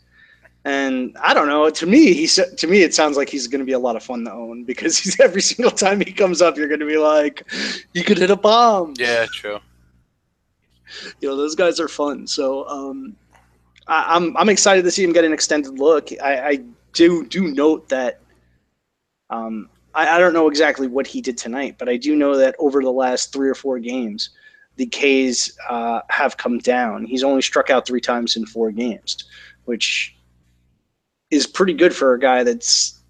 And 0.65 1.17
I 1.21 1.35
don't 1.35 1.49
know. 1.49 1.71
To 1.71 1.87
me, 1.87 2.13
he's 2.13 2.35
to 2.35 2.67
me 2.67 2.83
it 2.83 2.95
sounds 2.95 3.17
like 3.17 3.29
he's 3.29 3.49
going 3.49 3.61
to 3.61 3.65
be 3.65 3.73
a 3.73 3.79
lot 3.79 3.97
of 3.97 4.03
fun 4.03 4.25
to 4.25 4.33
own 4.33 4.65
because 4.73 4.99
he's 4.99 5.19
every 5.21 5.43
single 5.43 5.71
time 5.71 6.01
he 6.01 6.13
comes 6.13 6.43
up, 6.43 6.57
you're 6.57 6.69
going 6.69 6.81
to 6.81 6.87
be 6.87 6.99
like, 6.99 7.49
he 7.95 8.03
could 8.03 8.19
hit 8.19 8.31
a 8.31 8.37
bomb. 8.37 8.95
Yeah, 8.99 9.27
true. 9.33 9.59
You 11.21 11.29
know, 11.29 11.37
those 11.37 11.55
guys 11.55 11.81
are 11.81 11.89
fun. 11.89 12.27
So 12.27 12.69
um, 12.69 13.17
I, 13.87 14.17
am 14.17 14.25
I'm, 14.25 14.37
I'm 14.37 14.49
excited 14.49 14.85
to 14.85 14.91
see 14.91 15.05
him 15.05 15.13
get 15.13 15.25
an 15.25 15.33
extended 15.33 15.79
look. 15.79 16.11
I, 16.23 16.49
I 16.49 16.59
do 16.93 17.27
do 17.27 17.49
note 17.49 17.89
that 17.89 18.21
um, 19.31 19.69
I, 19.95 20.17
I 20.17 20.19
don't 20.19 20.33
know 20.33 20.49
exactly 20.49 20.87
what 20.87 21.07
he 21.07 21.21
did 21.21 21.39
tonight, 21.39 21.77
but 21.79 21.89
I 21.89 21.97
do 21.97 22.17
know 22.17 22.37
that 22.37 22.55
over 22.59 22.83
the 22.83 22.93
last 22.93 23.33
three 23.33 23.49
or 23.49 23.55
four 23.55 23.79
games, 23.79 24.31
the 24.77 24.87
K's 24.87 25.57
uh, 25.69 26.01
have 26.09 26.37
come 26.37 26.59
down. 26.59 27.05
He's 27.05 27.25
only 27.25 27.43
struck 27.43 27.71
out 27.71 27.87
three 27.87 28.01
times 28.01 28.37
in 28.37 28.47
four 28.47 28.71
games, 28.71 29.25
which 29.65 30.17
is 31.31 31.47
pretty 31.47 31.75
good 31.75 31.95
for 31.95 32.15
a 32.15 32.21
guy 32.21 32.45
that's 32.45 33.01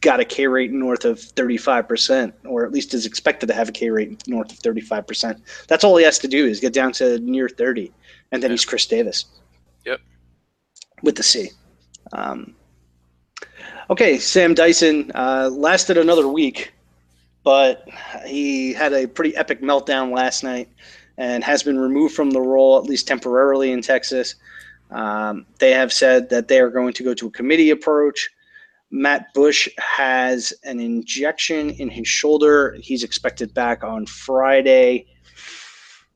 got 0.00 0.20
a 0.20 0.24
K 0.24 0.46
rate 0.46 0.72
north 0.72 1.04
of 1.04 1.18
35%, 1.18 2.32
or 2.44 2.64
at 2.64 2.72
least 2.72 2.94
is 2.94 3.06
expected 3.06 3.46
to 3.46 3.54
have 3.54 3.68
a 3.68 3.72
K 3.72 3.90
rate 3.90 4.26
north 4.28 4.52
of 4.52 4.58
35%. 4.58 5.40
That's 5.66 5.84
all 5.84 5.96
he 5.96 6.04
has 6.04 6.18
to 6.20 6.28
do 6.28 6.46
is 6.46 6.60
get 6.60 6.72
down 6.72 6.92
to 6.92 7.18
near 7.20 7.48
30, 7.48 7.92
and 8.30 8.42
then 8.42 8.50
yeah. 8.50 8.54
he's 8.54 8.64
Chris 8.64 8.86
Davis. 8.86 9.24
With 11.02 11.16
the 11.16 11.22
C. 11.22 11.50
Um, 12.12 12.54
Okay, 13.90 14.18
Sam 14.18 14.52
Dyson 14.52 15.10
uh, 15.14 15.48
lasted 15.50 15.96
another 15.96 16.28
week, 16.28 16.74
but 17.42 17.88
he 18.26 18.74
had 18.74 18.92
a 18.92 19.08
pretty 19.08 19.34
epic 19.34 19.62
meltdown 19.62 20.14
last 20.14 20.44
night 20.44 20.68
and 21.16 21.42
has 21.42 21.62
been 21.62 21.78
removed 21.78 22.14
from 22.14 22.30
the 22.30 22.40
role, 22.40 22.76
at 22.76 22.84
least 22.84 23.08
temporarily, 23.08 23.72
in 23.72 23.80
Texas. 23.80 24.34
Um, 24.90 25.46
they 25.58 25.70
have 25.70 25.90
said 25.90 26.28
that 26.28 26.48
they 26.48 26.60
are 26.60 26.68
going 26.68 26.92
to 26.92 27.02
go 27.02 27.14
to 27.14 27.28
a 27.28 27.30
committee 27.30 27.70
approach. 27.70 28.28
Matt 28.90 29.32
Bush 29.32 29.70
has 29.78 30.52
an 30.64 30.80
injection 30.80 31.70
in 31.70 31.88
his 31.88 32.06
shoulder. 32.06 32.76
He's 32.78 33.02
expected 33.02 33.54
back 33.54 33.84
on 33.84 34.04
Friday. 34.04 35.06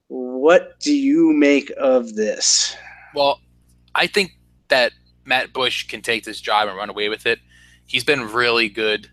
What 0.09 0.79
do 0.81 0.95
you 0.95 1.33
make 1.33 1.73
of 1.79 2.17
this? 2.17 2.77
Well, 3.15 3.41
I 3.95 4.07
think 4.07 4.33
that 4.73 4.93
Matt 5.25 5.53
Bush 5.53 5.87
can 5.87 6.03
take 6.03 6.25
this 6.25 6.41
job 6.41 6.67
and 6.67 6.77
run 6.77 6.91
away 6.91 7.09
with 7.09 7.27
it 7.27 7.39
he's 7.93 8.05
been 8.05 8.33
really 8.33 8.69
good 8.69 9.11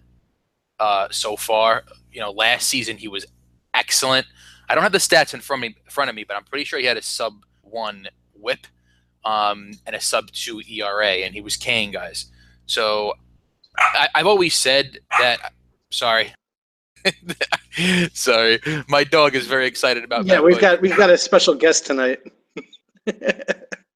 uh, 0.79 1.07
so 1.11 1.35
far. 1.35 1.83
You 2.11 2.21
know, 2.21 2.31
last 2.31 2.67
season 2.67 2.97
he 2.97 3.07
was 3.07 3.25
excellent. 3.73 4.25
I 4.69 4.75
don't 4.75 4.83
have 4.83 4.91
the 4.91 4.99
stats 4.99 5.33
in 5.33 5.41
front 5.41 5.63
of 5.63 5.69
me, 5.69 5.75
front 5.89 6.09
of 6.09 6.15
me 6.15 6.23
but 6.23 6.37
I'm 6.37 6.43
pretty 6.43 6.63
sure 6.63 6.79
he 6.79 6.85
had 6.85 6.97
a 6.97 7.01
sub 7.01 7.43
one 7.61 8.07
WHIP 8.33 8.67
um, 9.25 9.71
and 9.85 9.95
a 9.95 10.01
sub 10.01 10.31
two 10.31 10.61
ERA, 10.61 11.25
and 11.25 11.33
he 11.33 11.41
was 11.41 11.57
K'ing 11.57 11.91
guys. 11.91 12.27
So 12.65 13.13
I, 13.77 14.07
have 14.15 14.27
always 14.27 14.55
said 14.55 14.99
that. 15.19 15.53
Sorry. 15.91 16.33
sorry, 18.13 18.59
my 18.87 19.03
dog 19.03 19.35
is 19.35 19.47
very 19.47 19.67
excited 19.67 20.03
about. 20.03 20.25
Yeah, 20.25 20.41
we've 20.41 20.59
got 20.59 20.81
we've 20.81 20.97
got 20.97 21.09
a 21.09 21.17
special 21.17 21.55
guest 21.55 21.85
tonight. 21.85 22.19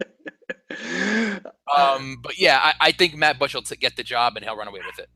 Um, 1.77 2.19
but 2.21 2.37
yeah, 2.37 2.59
I, 2.61 2.73
I 2.87 2.91
think 2.91 3.15
Matt 3.15 3.39
Bush 3.39 3.55
will 3.55 3.61
t- 3.61 3.75
get 3.77 3.95
the 3.95 4.03
job 4.03 4.35
and 4.35 4.45
he'll 4.45 4.55
run 4.55 4.67
away 4.67 4.81
with 4.85 4.99
it. 4.99 5.09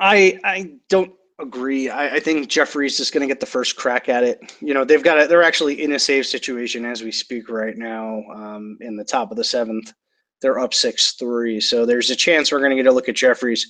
I 0.00 0.38
I 0.44 0.72
don't 0.88 1.12
agree. 1.38 1.88
I, 1.88 2.16
I 2.16 2.20
think 2.20 2.48
Jeffress 2.48 3.00
is 3.00 3.10
going 3.10 3.20
to 3.20 3.32
get 3.32 3.40
the 3.40 3.46
first 3.46 3.76
crack 3.76 4.08
at 4.08 4.24
it. 4.24 4.56
You 4.60 4.74
know, 4.74 4.84
they've 4.84 5.02
got 5.02 5.18
it. 5.18 5.28
They're 5.28 5.42
actually 5.42 5.82
in 5.82 5.92
a 5.92 5.98
save 5.98 6.26
situation 6.26 6.84
as 6.84 7.02
we 7.02 7.12
speak 7.12 7.48
right 7.48 7.76
now. 7.76 8.22
Um, 8.34 8.76
in 8.80 8.96
the 8.96 9.04
top 9.04 9.30
of 9.30 9.36
the 9.36 9.44
seventh, 9.44 9.92
they're 10.42 10.58
up 10.58 10.74
six 10.74 11.12
three. 11.12 11.60
So 11.60 11.86
there's 11.86 12.10
a 12.10 12.16
chance 12.16 12.50
we're 12.50 12.58
going 12.58 12.76
to 12.76 12.82
get 12.82 12.86
a 12.86 12.92
look 12.92 13.08
at 13.08 13.14
Jeffress. 13.14 13.62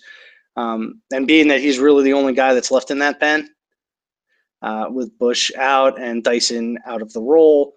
Um, 0.57 1.03
and 1.13 1.27
being 1.27 1.49
that 1.49 1.61
he's 1.61 1.79
really 1.79 2.05
the 2.05 2.15
only 2.15 2.33
guy 2.33 2.53
that's 2.55 2.71
left 2.71 2.91
in 2.91 2.99
that 2.99 3.21
pen, 3.21 3.49
uh, 4.63 4.87
with 4.91 5.17
Bush 5.19 5.53
out 5.57 6.01
and 6.01 6.25
Dyson 6.25 6.79
out 6.85 7.03
of 7.03 7.13
the 7.13 7.23
role, 7.23 7.75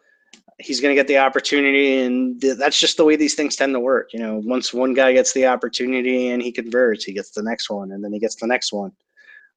he's 0.62 0.80
going 0.80 0.96
to 0.96 1.00
get 1.00 1.08
the 1.08 1.18
opportunity 1.18 2.00
and 2.00 2.40
that's 2.42 2.80
just 2.80 2.98
the 2.98 3.06
way 3.06 3.16
these 3.16 3.36
things 3.36 3.56
tend 3.56 3.74
to 3.74 3.80
work 3.80 4.14
you 4.14 4.20
know. 4.20 4.42
Once 4.44 4.74
one 4.74 4.94
guy 4.94 5.14
gets 5.14 5.34
the 5.34 5.46
opportunity 5.46 6.30
and 6.30 6.42
he 6.42 6.52
converts 6.52 7.04
he 7.04 7.14
gets 7.14 7.32
the 7.32 7.44
next 7.44 7.70
one 7.70 7.92
and 7.92 8.04
then 8.04 8.14
he 8.14 8.20
gets 8.20 8.36
the 8.36 8.48
next 8.48 8.72
one. 8.72 8.92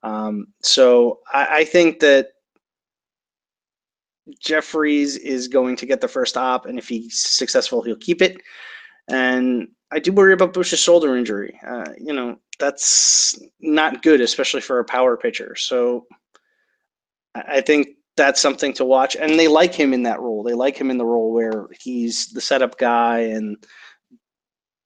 Um, 0.02 0.48
so 0.62 1.20
I, 1.32 1.46
I, 1.50 1.64
think 1.64 2.00
that 2.00 2.32
jeffress 4.44 5.18
is 5.18 5.48
going 5.48 5.76
to 5.76 5.86
get 5.86 6.02
the 6.02 6.08
first 6.08 6.36
op 6.36 6.66
and 6.66 6.78
if 6.78 6.88
he's 6.88 7.18
successful 7.18 7.82
he'll 7.82 7.96
keep 7.96 8.22
it. 8.22 8.40
And 9.08 9.68
i 9.92 9.98
do 9.98 10.12
worry 10.12 10.32
about 10.32 10.52
bush's 10.52 10.80
shoulder 10.80 11.16
injury. 11.16 11.58
Uh, 11.66 11.92
you 11.98 12.12
know 12.12 12.36
that's 12.58 13.38
not 13.60 14.02
good 14.02 14.20
especially 14.20 14.60
for 14.60 14.78
a 14.78 14.84
power 14.84 15.16
pitcher. 15.16 15.54
So 15.56 16.06
i 17.34 17.60
think 17.60 17.88
that's 18.16 18.40
something 18.40 18.72
to 18.74 18.84
watch. 18.84 19.16
And 19.16 19.38
they 19.38 19.48
like 19.48 19.74
him 19.74 19.92
in 19.92 20.04
that 20.04 20.20
role. 20.20 20.42
They 20.42 20.54
like 20.54 20.76
him 20.76 20.90
in 20.90 20.98
the 20.98 21.06
role 21.06 21.32
where 21.32 21.66
he's 21.80 22.28
the 22.28 22.40
setup 22.40 22.78
guy 22.78 23.20
and 23.20 23.56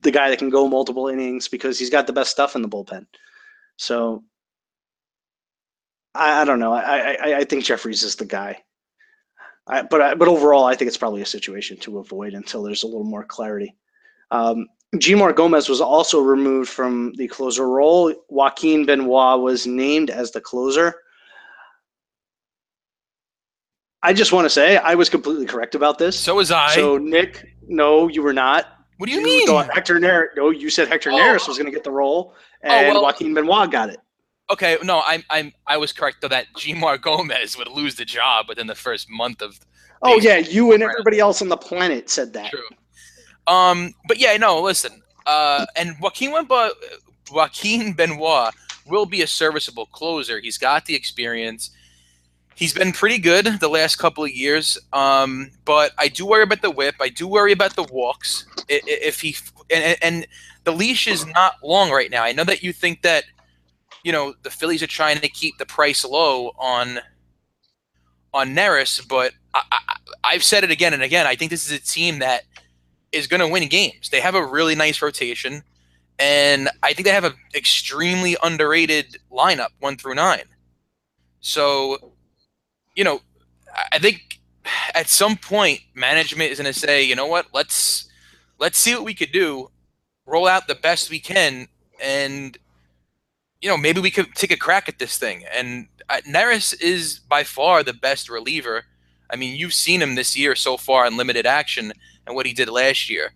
the 0.03 0.11
guy 0.11 0.31
that 0.31 0.39
can 0.39 0.51
go 0.51 0.69
multiple 0.69 1.09
innings 1.09 1.49
because 1.49 1.79
he's 1.79 1.91
got 1.91 2.07
the 2.07 2.13
best 2.13 2.31
stuff 2.31 2.57
in 2.57 2.63
the 2.63 2.69
bullpen. 2.69 3.07
So 3.77 4.25
I, 6.15 6.43
I 6.43 6.45
don't 6.45 6.61
know. 6.61 6.73
I, 6.73 7.17
I, 7.21 7.37
I 7.39 7.45
think 7.45 7.65
Jeffress 7.65 8.05
is 8.05 8.17
the 8.17 8.25
guy. 8.25 8.63
I, 9.67 9.83
but 9.83 10.01
I, 10.01 10.15
but 10.15 10.29
overall, 10.29 10.65
I 10.65 10.75
think 10.75 10.89
it's 10.89 10.97
probably 10.97 11.21
a 11.21 11.27
situation 11.27 11.77
to 11.79 11.99
avoid 11.99 12.33
until 12.33 12.63
there's 12.63 12.83
a 12.85 12.87
little 12.87 13.05
more 13.05 13.25
clarity. 13.25 13.77
Um, 14.31 14.67
Jeanmar 14.97 15.35
Gomez 15.35 15.69
was 15.69 15.83
also 15.83 16.21
removed 16.21 16.71
from 16.71 17.13
the 17.17 17.29
closer 17.29 17.69
role. 17.69 18.15
Joaquin 18.31 18.87
Benoit 18.87 19.41
was 19.41 19.67
named 19.67 20.09
as 20.09 20.31
the 20.31 20.41
closer. 20.41 20.95
I 24.03 24.13
just 24.13 24.33
want 24.33 24.45
to 24.45 24.51
say 24.51 24.77
I 24.77 24.95
was 24.95 25.09
completely 25.09 25.47
correct 25.47 25.75
about 25.75 25.99
this. 25.99 26.19
So 26.19 26.37
was 26.37 26.51
I. 26.51 26.75
So 26.75 26.99
Nick, 26.99 27.55
no, 27.67 28.09
you 28.09 28.23
were 28.23 28.33
not. 28.33 28.67
What 28.99 29.07
do 29.07 29.13
you, 29.13 29.21
you 29.21 29.25
mean? 29.25 29.47
Thought 29.47 29.73
Hector 29.73 29.99
Neris. 29.99 30.29
No, 30.37 30.51
you 30.51 30.71
said 30.71 30.89
Hector 30.89 31.11
oh. 31.11 31.17
Neris 31.17 31.47
was 31.47 31.57
going 31.57 31.67
to 31.67 31.73
get 31.73 31.85
the 31.85 31.91
role, 31.91 32.35
oh, 32.35 32.69
and 32.69 32.89
oh, 32.89 32.95
well, 32.95 33.03
Joaquin 33.05 33.35
Benoit 33.35 33.71
got 33.71 33.91
it. 33.91 33.99
Okay, 34.51 34.79
no, 34.83 35.03
I'm 35.05 35.23
I'm 35.31 35.53
I 35.67 35.77
was 35.77 35.93
correct 35.93 36.19
though 36.21 36.29
that 36.29 36.47
Jeanmar 36.57 37.01
Gomez 37.01 37.57
would 37.59 37.69
lose 37.69 37.97
the 37.97 38.05
job 38.05 38.49
within 38.49 38.67
the 38.67 38.75
first 38.75 39.11
month 39.11 39.43
of. 39.43 39.59
Oh 40.03 40.19
yeah, 40.21 40.37
you 40.37 40.73
and 40.73 40.83
everybody 40.83 41.19
else 41.19 41.43
on 41.43 41.49
the 41.49 41.57
planet 41.57 42.09
said 42.09 42.33
that. 42.33 42.51
True. 42.51 42.63
Um, 43.47 43.95
but 44.07 44.19
yeah, 44.19 44.37
no, 44.37 44.61
listen. 44.61 45.03
Uh, 45.27 45.67
and 45.77 45.97
Joaquin 46.01 46.33
Benoit, 46.33 46.73
Joaquin 47.31 47.93
Benoit 47.93 48.55
will 48.87 49.07
be 49.07 49.23
a 49.23 49.27
serviceable 49.27 49.87
closer. 49.87 50.41
He's 50.41 50.57
got 50.57 50.87
the 50.87 50.95
experience. 50.95 51.71
He's 52.59 52.75
been 52.75 52.91
pretty 52.91 53.19
good 53.19 53.47
the 53.61 53.69
last 53.69 53.97
couple 53.97 54.25
of 54.25 54.33
years. 54.33 54.77
Um, 54.93 55.53
but 55.65 55.93
I 55.97 56.09
do 56.09 56.27
worry 56.27 56.43
about 56.43 56.61
the 56.61 56.73
whip. 56.73 56.97
I 57.01 57.09
do 57.09 57.29
worry 57.29 57.53
about 57.53 57.77
the 57.77 57.85
walks. 57.85 58.47
If 58.69 59.21
he 59.21 59.37
and, 59.71 59.97
and 60.03 60.27
the 60.65 60.73
leash 60.73 61.07
is 61.07 61.25
not 61.25 61.55
long 61.63 61.93
right 61.93 62.11
now. 62.11 62.25
I 62.25 62.33
know 62.33 62.43
that 62.43 62.65
you 62.65 62.73
think 62.73 63.03
that 63.03 63.23
you 64.03 64.11
know 64.11 64.35
the 64.43 64.51
Phillies 64.51 64.83
are 64.83 64.89
trying 64.89 65.21
to 65.21 65.29
keep 65.29 65.57
the 65.59 65.67
price 65.67 66.05
low 66.05 66.51
on 66.59 66.99
on 68.35 68.57
Neris, 68.57 69.07
but 69.07 69.35
I, 69.55 69.63
have 70.33 70.43
said 70.43 70.65
it 70.65 70.73
again 70.73 70.93
and 70.93 71.05
again. 71.05 71.29
I 71.29 71.37
think 71.37 71.53
this 71.53 71.65
is 71.65 71.71
a 71.71 71.81
team 71.81 72.19
that 72.19 72.43
is 73.13 73.29
going 73.29 73.41
to 73.41 73.47
win 73.47 73.69
games. 73.69 74.09
They 74.09 74.21
have 74.21 74.35
a 74.35 74.45
really 74.45 74.75
nice 74.75 75.01
rotation, 75.01 75.63
and 76.19 76.69
I 76.83 76.93
think 76.93 77.07
they 77.07 77.15
have 77.15 77.23
an 77.23 77.35
extremely 77.55 78.37
underrated 78.43 79.17
lineup, 79.31 79.71
one 79.79 79.97
through 79.97 80.17
nine. 80.17 80.43
So, 81.41 82.15
you 82.99 83.05
know, 83.05 83.21
I 83.93 84.01
think 84.01 84.41
at 84.93 85.09
some 85.09 85.37
point 85.37 85.83
management 85.95 86.51
is 86.51 86.59
going 86.59 86.73
to 86.73 86.79
say, 86.79 87.05
you 87.05 87.15
know 87.15 87.29
what, 87.29 87.47
let's 87.55 88.09
let's 88.59 88.77
see 88.77 88.93
what 88.93 89.05
we 89.05 89.15
could 89.15 89.31
do, 89.31 89.71
roll 90.27 90.49
out 90.49 90.67
the 90.67 90.75
best 90.75 91.09
we 91.09 91.21
can, 91.21 91.69
and 92.03 92.59
you 93.61 93.69
know 93.69 93.77
maybe 93.77 94.01
we 94.01 94.11
could 94.11 94.35
take 94.35 94.51
a 94.51 94.57
crack 94.57 94.89
at 94.89 94.99
this 94.99 95.17
thing. 95.17 95.45
And 95.55 95.87
uh, 96.11 96.23
Neris 96.29 96.75
is 96.83 97.21
by 97.21 97.45
far 97.45 97.85
the 97.85 97.93
best 97.93 98.29
reliever. 98.29 98.83
I 99.31 99.37
mean, 99.37 99.55
you've 99.55 99.75
seen 99.75 100.03
him 100.03 100.17
this 100.17 100.37
year 100.37 100.57
so 100.57 100.77
far 100.77 101.07
in 101.07 101.17
limited 101.17 101.47
action 101.47 101.93
and 102.27 102.35
what 102.35 102.47
he 102.47 102.53
did 102.53 102.69
last 102.69 103.09
year. 103.09 103.33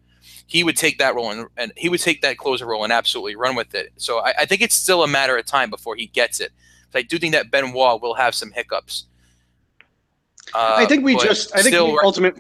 He 0.49 0.65
would 0.65 0.77
take 0.77 0.99
that 0.99 1.15
role 1.15 1.31
and, 1.31 1.47
and 1.57 1.73
he 1.77 1.89
would 1.89 2.01
take 2.01 2.21
that 2.23 2.37
closer 2.37 2.67
role 2.67 2.83
and 2.83 2.93
absolutely 2.93 3.37
run 3.37 3.55
with 3.55 3.77
it. 3.77 3.93
So 3.97 4.19
I, 4.19 4.35
I 4.41 4.45
think 4.45 4.61
it's 4.61 4.75
still 4.75 5.05
a 5.05 5.09
matter 5.09 5.37
of 5.37 5.47
time 5.47 5.71
before 5.71 5.95
he 5.95 6.07
gets 6.07 6.41
it. 6.41 6.51
But 6.91 6.99
I 6.99 7.03
do 7.03 7.19
think 7.19 7.33
that 7.33 7.51
Benoit 7.51 8.03
will 8.03 8.15
have 8.15 8.35
some 8.35 8.51
hiccups. 8.51 9.07
Uh, 10.55 10.75
I 10.79 10.87
think 10.87 11.05
we 11.05 11.17
just. 11.17 11.55
I 11.55 11.63
think 11.63 11.75
we 11.75 11.99
ultimate. 12.03 12.37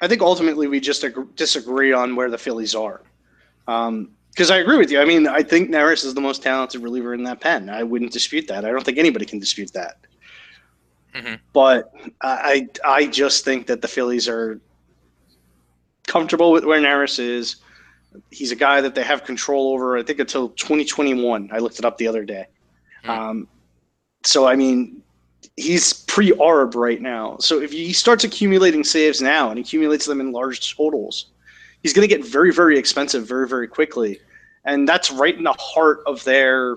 I 0.00 0.08
think 0.08 0.22
ultimately 0.22 0.66
we 0.66 0.80
just 0.80 1.04
ag- 1.04 1.34
disagree 1.36 1.92
on 1.92 2.16
where 2.16 2.30
the 2.30 2.38
Phillies 2.38 2.74
are. 2.74 3.02
Um, 3.66 4.10
because 4.30 4.50
I 4.50 4.58
agree 4.58 4.76
with 4.76 4.90
you. 4.90 5.00
I 5.00 5.06
mean, 5.06 5.26
I 5.26 5.42
think 5.42 5.70
Neris 5.70 6.04
is 6.04 6.12
the 6.12 6.20
most 6.20 6.42
talented 6.42 6.82
reliever 6.82 7.14
in 7.14 7.24
that 7.24 7.40
pen. 7.40 7.70
I 7.70 7.82
wouldn't 7.82 8.12
dispute 8.12 8.46
that. 8.48 8.66
I 8.66 8.70
don't 8.70 8.84
think 8.84 8.98
anybody 8.98 9.24
can 9.24 9.38
dispute 9.38 9.72
that. 9.72 9.96
Mm-hmm. 11.14 11.36
But 11.54 11.90
I, 12.20 12.68
I 12.84 13.06
just 13.06 13.46
think 13.46 13.66
that 13.68 13.80
the 13.80 13.88
Phillies 13.88 14.28
are 14.28 14.60
comfortable 16.06 16.52
with 16.52 16.66
where 16.66 16.78
Neris 16.80 17.18
is. 17.18 17.56
He's 18.30 18.52
a 18.52 18.56
guy 18.56 18.82
that 18.82 18.94
they 18.94 19.02
have 19.02 19.24
control 19.24 19.72
over. 19.72 19.96
I 19.96 20.02
think 20.02 20.18
until 20.18 20.50
2021. 20.50 21.48
I 21.50 21.58
looked 21.58 21.78
it 21.78 21.86
up 21.86 21.96
the 21.96 22.06
other 22.06 22.24
day. 22.24 22.46
Mm-hmm. 23.04 23.10
Um, 23.10 23.48
so 24.22 24.46
I 24.46 24.54
mean, 24.54 25.02
he's 25.56 25.92
pre-arb 25.92 26.74
right 26.74 27.00
now. 27.00 27.36
So 27.38 27.60
if 27.60 27.72
he 27.72 27.92
starts 27.92 28.24
accumulating 28.24 28.84
saves 28.84 29.22
now 29.22 29.50
and 29.50 29.58
accumulates 29.58 30.06
them 30.06 30.20
in 30.20 30.32
large 30.32 30.76
totals, 30.76 31.26
he's 31.82 31.92
going 31.92 32.08
to 32.08 32.14
get 32.14 32.26
very, 32.26 32.52
very 32.52 32.78
expensive 32.78 33.26
very, 33.26 33.48
very 33.48 33.68
quickly 33.68 34.20
and 34.66 34.86
that's 34.86 35.10
right 35.10 35.34
in 35.34 35.44
the 35.44 35.54
heart 35.54 36.00
of 36.06 36.22
their 36.24 36.76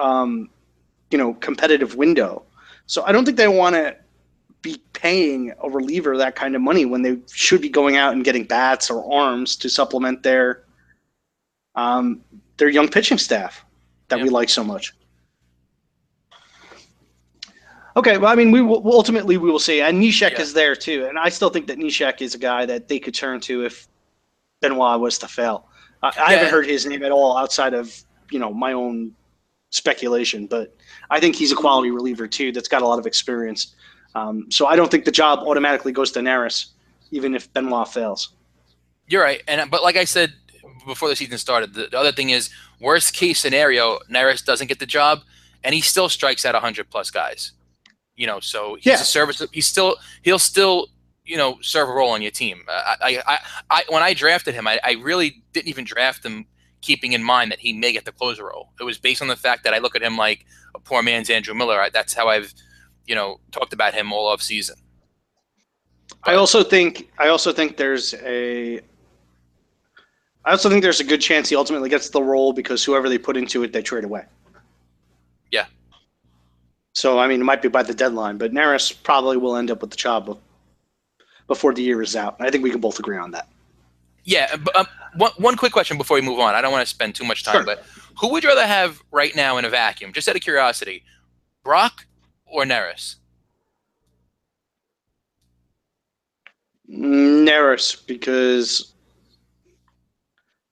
um, 0.00 0.48
you 1.10 1.18
know 1.18 1.34
competitive 1.34 1.96
window. 1.96 2.42
So 2.86 3.02
I 3.02 3.12
don't 3.12 3.24
think 3.24 3.36
they 3.36 3.48
want 3.48 3.74
to 3.74 3.96
be 4.62 4.80
paying 4.92 5.52
a 5.62 5.68
reliever 5.68 6.16
that 6.16 6.36
kind 6.36 6.54
of 6.54 6.62
money 6.62 6.84
when 6.84 7.02
they 7.02 7.18
should 7.32 7.60
be 7.60 7.68
going 7.68 7.96
out 7.96 8.12
and 8.12 8.24
getting 8.24 8.44
bats 8.44 8.90
or 8.90 9.12
arms 9.12 9.56
to 9.56 9.68
supplement 9.68 10.22
their 10.22 10.62
um, 11.74 12.22
their 12.56 12.68
young 12.68 12.88
pitching 12.88 13.18
staff 13.18 13.64
that 14.08 14.18
yeah. 14.18 14.24
we 14.24 14.30
like 14.30 14.48
so 14.48 14.64
much. 14.64 14.94
Okay, 18.00 18.16
well, 18.16 18.32
I 18.32 18.34
mean, 18.34 18.50
we 18.50 18.62
will 18.62 18.80
ultimately 18.86 19.36
we 19.36 19.50
will 19.50 19.58
see, 19.58 19.82
and 19.82 20.02
Neshek 20.02 20.30
yeah. 20.30 20.40
is 20.40 20.54
there 20.54 20.74
too, 20.74 21.04
and 21.04 21.18
I 21.18 21.28
still 21.28 21.50
think 21.50 21.66
that 21.66 21.76
Neshek 21.76 22.22
is 22.22 22.34
a 22.34 22.38
guy 22.38 22.64
that 22.64 22.88
they 22.88 22.98
could 22.98 23.12
turn 23.12 23.40
to 23.40 23.62
if 23.66 23.88
Benoit 24.62 24.98
was 24.98 25.18
to 25.18 25.28
fail. 25.28 25.68
I, 26.02 26.10
I 26.18 26.32
haven't 26.32 26.50
heard 26.50 26.64
his 26.64 26.86
name 26.86 27.02
at 27.02 27.12
all 27.12 27.36
outside 27.36 27.74
of 27.74 27.94
you 28.30 28.38
know 28.38 28.54
my 28.54 28.72
own 28.72 29.14
speculation, 29.68 30.46
but 30.46 30.74
I 31.10 31.20
think 31.20 31.36
he's 31.36 31.52
a 31.52 31.54
quality 31.54 31.90
reliever 31.90 32.26
too. 32.26 32.52
That's 32.52 32.68
got 32.68 32.80
a 32.80 32.86
lot 32.86 32.98
of 32.98 33.04
experience. 33.04 33.74
Um, 34.14 34.50
so 34.50 34.64
I 34.64 34.76
don't 34.76 34.90
think 34.90 35.04
the 35.04 35.12
job 35.12 35.40
automatically 35.40 35.92
goes 35.92 36.10
to 36.12 36.20
Neris, 36.20 36.68
even 37.10 37.34
if 37.34 37.52
Benoit 37.52 37.86
fails. 37.86 38.32
You're 39.08 39.22
right, 39.22 39.42
and 39.46 39.70
but 39.70 39.82
like 39.82 39.96
I 39.98 40.04
said 40.04 40.32
before 40.86 41.10
the 41.10 41.16
season 41.16 41.36
started, 41.36 41.74
the, 41.74 41.88
the 41.88 41.98
other 41.98 42.12
thing 42.12 42.30
is 42.30 42.48
worst 42.80 43.12
case 43.12 43.38
scenario, 43.40 43.98
Neris 44.10 44.42
doesn't 44.42 44.68
get 44.68 44.78
the 44.78 44.86
job, 44.86 45.20
and 45.62 45.74
he 45.74 45.82
still 45.82 46.08
strikes 46.08 46.46
at 46.46 46.54
100 46.54 46.88
plus 46.88 47.10
guys. 47.10 47.52
You 48.20 48.26
know, 48.26 48.38
so 48.38 48.74
he's 48.74 48.84
yeah. 48.84 48.94
a 48.94 48.98
service. 48.98 49.42
He's 49.50 49.66
still 49.66 49.96
he'll 50.20 50.38
still 50.38 50.88
you 51.24 51.38
know 51.38 51.56
serve 51.62 51.88
a 51.88 51.92
role 51.92 52.10
on 52.10 52.20
your 52.20 52.30
team. 52.30 52.64
Uh, 52.68 52.96
I, 53.00 53.22
I, 53.26 53.38
I, 53.70 53.84
when 53.88 54.02
I 54.02 54.12
drafted 54.12 54.54
him, 54.54 54.66
I, 54.66 54.78
I 54.84 54.92
really 55.02 55.42
didn't 55.54 55.68
even 55.68 55.86
draft 55.86 56.22
him 56.22 56.44
keeping 56.82 57.12
in 57.14 57.22
mind 57.22 57.50
that 57.50 57.60
he 57.60 57.72
may 57.72 57.94
get 57.94 58.04
the 58.04 58.12
closer 58.12 58.44
role. 58.44 58.74
It 58.78 58.84
was 58.84 58.98
based 58.98 59.22
on 59.22 59.28
the 59.28 59.36
fact 59.36 59.64
that 59.64 59.72
I 59.72 59.78
look 59.78 59.96
at 59.96 60.02
him 60.02 60.18
like 60.18 60.44
a 60.74 60.78
poor 60.78 61.02
man's 61.02 61.30
Andrew 61.30 61.54
Miller. 61.54 61.80
I, 61.80 61.88
that's 61.88 62.12
how 62.12 62.28
I've 62.28 62.52
you 63.06 63.14
know 63.14 63.40
talked 63.52 63.72
about 63.72 63.94
him 63.94 64.12
all 64.12 64.26
off 64.26 64.42
season. 64.42 64.76
I 66.24 66.34
also 66.34 66.62
think 66.62 67.10
I 67.18 67.28
also 67.28 67.54
think 67.54 67.78
there's 67.78 68.12
a 68.22 68.80
I 70.44 70.50
also 70.50 70.68
think 70.68 70.82
there's 70.82 71.00
a 71.00 71.04
good 71.04 71.22
chance 71.22 71.48
he 71.48 71.56
ultimately 71.56 71.88
gets 71.88 72.10
the 72.10 72.22
role 72.22 72.52
because 72.52 72.84
whoever 72.84 73.08
they 73.08 73.16
put 73.16 73.38
into 73.38 73.62
it, 73.62 73.72
they 73.72 73.80
trade 73.80 74.04
away. 74.04 74.24
Yeah. 75.50 75.64
So 76.92 77.18
I 77.18 77.28
mean, 77.28 77.40
it 77.40 77.44
might 77.44 77.62
be 77.62 77.68
by 77.68 77.82
the 77.82 77.94
deadline, 77.94 78.38
but 78.38 78.52
Neris 78.52 78.92
probably 79.02 79.36
will 79.36 79.56
end 79.56 79.70
up 79.70 79.80
with 79.80 79.90
the 79.90 79.96
job 79.96 80.38
before 81.46 81.74
the 81.74 81.82
year 81.82 82.02
is 82.02 82.16
out. 82.16 82.36
I 82.40 82.50
think 82.50 82.62
we 82.62 82.70
can 82.70 82.80
both 82.80 82.98
agree 82.98 83.18
on 83.18 83.30
that. 83.32 83.48
Yeah. 84.24 84.54
But, 84.56 84.76
um, 84.76 84.86
one, 85.16 85.32
one 85.38 85.56
quick 85.56 85.72
question 85.72 85.98
before 85.98 86.14
we 86.14 86.20
move 86.20 86.38
on. 86.38 86.54
I 86.54 86.60
don't 86.60 86.72
want 86.72 86.86
to 86.86 86.90
spend 86.90 87.14
too 87.14 87.24
much 87.24 87.42
time, 87.42 87.56
sure. 87.56 87.64
but 87.64 87.84
who 88.20 88.28
would 88.30 88.44
you 88.44 88.48
rather 88.48 88.66
have 88.66 89.02
right 89.10 89.34
now 89.34 89.56
in 89.58 89.64
a 89.64 89.68
vacuum? 89.68 90.12
Just 90.12 90.28
out 90.28 90.36
of 90.36 90.42
curiosity, 90.42 91.02
Brock 91.64 92.06
or 92.46 92.64
Neris? 92.64 93.16
Neris, 96.88 98.06
because 98.06 98.94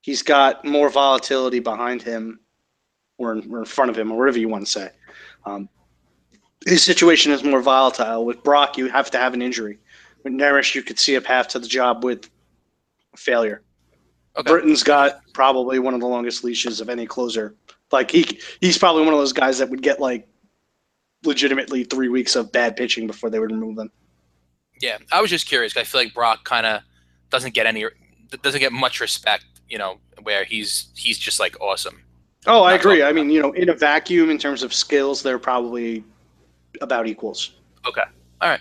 he's 0.02 0.22
got 0.22 0.64
more 0.64 0.90
volatility 0.90 1.60
behind 1.60 2.02
him 2.02 2.40
or 3.18 3.32
in, 3.32 3.52
or 3.52 3.60
in, 3.60 3.64
front 3.64 3.90
of 3.90 3.98
him 3.98 4.10
or 4.12 4.18
whatever 4.18 4.38
you 4.38 4.48
want 4.48 4.64
to 4.64 4.70
say. 4.70 4.90
Um, 5.44 5.68
his 6.66 6.82
situation 6.82 7.32
is 7.32 7.44
more 7.44 7.62
volatile. 7.62 8.24
With 8.24 8.42
Brock, 8.42 8.76
you 8.76 8.88
have 8.88 9.10
to 9.12 9.18
have 9.18 9.34
an 9.34 9.42
injury. 9.42 9.78
With 10.24 10.32
Neris, 10.32 10.74
you 10.74 10.82
could 10.82 10.98
see 10.98 11.14
a 11.14 11.20
path 11.20 11.48
to 11.48 11.58
the 11.58 11.68
job 11.68 12.04
with 12.04 12.28
failure. 13.16 13.62
Okay. 14.36 14.50
Britton's 14.50 14.82
got 14.82 15.20
probably 15.32 15.78
one 15.78 15.94
of 15.94 16.00
the 16.00 16.06
longest 16.06 16.44
leashes 16.44 16.80
of 16.80 16.88
any 16.88 17.06
closer. 17.06 17.54
Like 17.90 18.10
he 18.10 18.40
he's 18.60 18.78
probably 18.78 19.04
one 19.04 19.14
of 19.14 19.18
those 19.18 19.32
guys 19.32 19.58
that 19.58 19.70
would 19.70 19.82
get 19.82 20.00
like 20.00 20.28
legitimately 21.24 21.84
three 21.84 22.08
weeks 22.08 22.36
of 22.36 22.52
bad 22.52 22.76
pitching 22.76 23.06
before 23.06 23.30
they 23.30 23.40
would 23.40 23.50
remove 23.50 23.76
them. 23.76 23.90
Yeah, 24.80 24.98
I 25.10 25.20
was 25.20 25.30
just 25.30 25.48
curious. 25.48 25.76
I 25.76 25.84
feel 25.84 26.02
like 26.02 26.14
Brock 26.14 26.44
kind 26.44 26.66
of 26.66 26.82
doesn't 27.30 27.54
get 27.54 27.66
any 27.66 27.84
doesn't 28.42 28.60
get 28.60 28.72
much 28.72 29.00
respect. 29.00 29.44
You 29.68 29.78
know, 29.78 29.98
where 30.22 30.44
he's 30.44 30.88
he's 30.94 31.18
just 31.18 31.40
like 31.40 31.60
awesome. 31.60 32.02
Oh, 32.46 32.62
I 32.62 32.74
agree. 32.74 33.02
I 33.02 33.12
mean, 33.12 33.30
you 33.30 33.42
know, 33.42 33.52
in 33.52 33.68
a 33.68 33.74
vacuum, 33.74 34.30
in 34.30 34.38
terms 34.38 34.62
of 34.62 34.72
skills, 34.72 35.22
they're 35.22 35.38
probably 35.38 36.04
about 36.80 37.06
equals. 37.06 37.52
Okay. 37.86 38.02
All 38.40 38.48
right. 38.48 38.60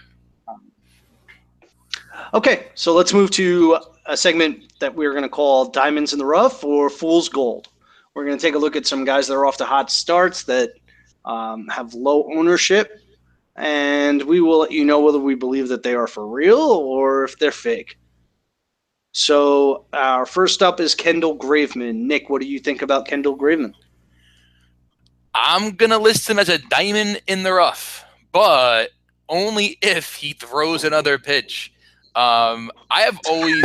Okay, 2.34 2.67
so 2.76 2.93
let's 2.93 3.13
move 3.13 3.32
to 3.32 3.78
a 4.06 4.17
segment 4.17 4.74
that 4.80 4.93
we're 4.93 5.12
going 5.12 5.24
to 5.24 5.30
call 5.30 5.65
Diamonds 5.65 6.13
in 6.13 6.20
the 6.20 6.26
Rough 6.26 6.63
or 6.63 6.89
Fool's 6.89 7.30
Gold. 7.30 7.67
We're 8.13 8.26
going 8.26 8.38
to 8.38 8.41
take 8.41 8.56
a 8.56 8.60
look 8.60 8.76
at 8.76 8.88
some 8.88 9.06
guys 9.06 9.28
that 9.28 9.36
are 9.36 9.46
off 9.46 9.58
to 9.58 9.65
hot 9.65 9.91
starts 9.91 10.43
that 10.43 10.72
um, 11.26 11.67
have 11.67 11.93
low 11.93 12.30
ownership, 12.34 13.00
and 13.56 14.22
we 14.24 14.41
will 14.41 14.60
let 14.60 14.72
you 14.72 14.84
know 14.84 15.00
whether 15.00 15.20
we 15.20 15.36
believe 15.36 15.67
that 15.70 15.84
they 15.84 15.93
are 15.93 16.08
for 16.08 16.28
real 16.28 16.58
or 16.58 17.24
if 17.24 17.38
they're 17.38 17.52
fake. 17.52 17.98
So, 19.12 19.86
our 19.93 20.26
first 20.26 20.62
up 20.62 20.80
is 20.80 20.93
Kendall 20.93 21.38
Graveman. 21.38 21.96
Nick, 21.96 22.30
what 22.30 22.41
do 22.41 22.48
you 22.48 22.60
think 22.60 22.82
about 22.82 23.08
Kendall 23.08 23.38
Graveman? 23.38 23.74
I'm 25.39 25.76
going 25.76 25.91
to 25.91 26.00
list 26.00 26.28
him 26.30 26.39
as 26.39 26.50
a 26.50 26.58
diamond 26.58 27.21
in 27.28 27.43
the 27.43 27.54
rough, 27.54 28.04
but 28.32 28.89
only 29.30 29.78
if 29.82 30.15
he 30.15 30.34
throws 30.34 30.84
another 30.84 31.19
pitch. 31.19 31.71
Um, 32.15 32.71
I 32.89 33.02
have 33.02 33.19
always, 33.30 33.63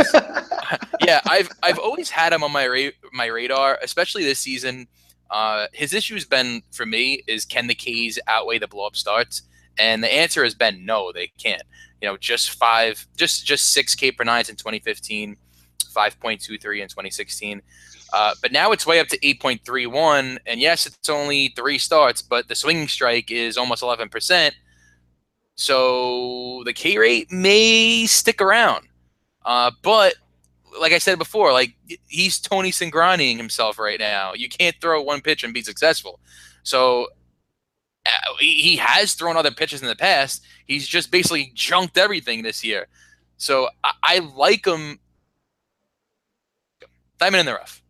yeah, 1.01 1.21
I've 1.25 1.49
I've 1.63 1.79
always 1.79 2.11
had 2.11 2.31
him 2.31 2.43
on 2.43 2.51
my 2.51 2.67
ra- 2.67 3.09
my 3.11 3.25
radar, 3.25 3.79
especially 3.81 4.23
this 4.23 4.37
season. 4.37 4.87
Uh, 5.31 5.65
his 5.73 5.93
issue 5.95 6.13
has 6.13 6.25
been 6.25 6.61
for 6.71 6.85
me 6.85 7.23
is 7.25 7.45
can 7.45 7.65
the 7.65 7.73
K's 7.73 8.19
outweigh 8.27 8.59
the 8.59 8.67
blow 8.67 8.85
up 8.85 8.95
starts? 8.95 9.41
And 9.79 10.03
the 10.03 10.13
answer 10.13 10.43
has 10.43 10.53
been 10.53 10.85
no, 10.85 11.11
they 11.11 11.31
can't. 11.39 11.63
You 11.99 12.09
know, 12.09 12.17
just 12.17 12.51
five, 12.51 13.07
just 13.17 13.43
just 13.43 13.73
six 13.73 13.95
K 13.95 14.11
per 14.11 14.23
nines 14.23 14.49
in 14.49 14.55
2015. 14.55 15.37
5.23 15.93 16.81
in 16.81 16.87
2016. 16.87 17.61
Uh, 18.13 18.35
but 18.43 18.51
now 18.51 18.71
it's 18.71 18.85
way 18.85 18.99
up 18.99 19.07
to 19.07 19.17
8.31. 19.19 20.37
And 20.45 20.61
yes, 20.61 20.85
it's 20.85 21.09
only 21.09 21.51
three 21.55 21.79
starts, 21.79 22.21
but 22.21 22.47
the 22.47 22.53
swinging 22.53 22.87
strike 22.87 23.31
is 23.31 23.57
almost 23.57 23.81
11%. 23.81 24.51
So 25.55 26.61
the 26.65 26.73
K 26.73 26.97
rate 26.97 27.31
may 27.31 28.05
stick 28.05 28.39
around. 28.39 28.87
Uh, 29.43 29.71
but 29.81 30.13
like 30.79 30.93
I 30.93 30.99
said 30.99 31.17
before, 31.17 31.51
like 31.51 31.75
he's 32.07 32.39
Tony 32.39 32.71
Cingraniing 32.71 33.37
himself 33.37 33.79
right 33.79 33.99
now. 33.99 34.33
You 34.33 34.47
can't 34.47 34.75
throw 34.79 35.01
one 35.01 35.21
pitch 35.21 35.43
and 35.43 35.53
be 35.53 35.63
successful. 35.63 36.19
So 36.61 37.07
uh, 38.05 38.33
he 38.39 38.77
has 38.77 39.15
thrown 39.15 39.37
other 39.37 39.51
pitches 39.51 39.81
in 39.81 39.87
the 39.87 39.95
past. 39.95 40.43
He's 40.65 40.87
just 40.87 41.11
basically 41.11 41.51
junked 41.55 41.97
everything 41.97 42.43
this 42.43 42.63
year. 42.63 42.87
So 43.37 43.69
I, 43.83 43.91
I 44.03 44.19
like 44.19 44.65
him. 44.65 44.99
Diamond 47.19 47.41
in 47.41 47.45
the 47.47 47.53
rough. 47.53 47.82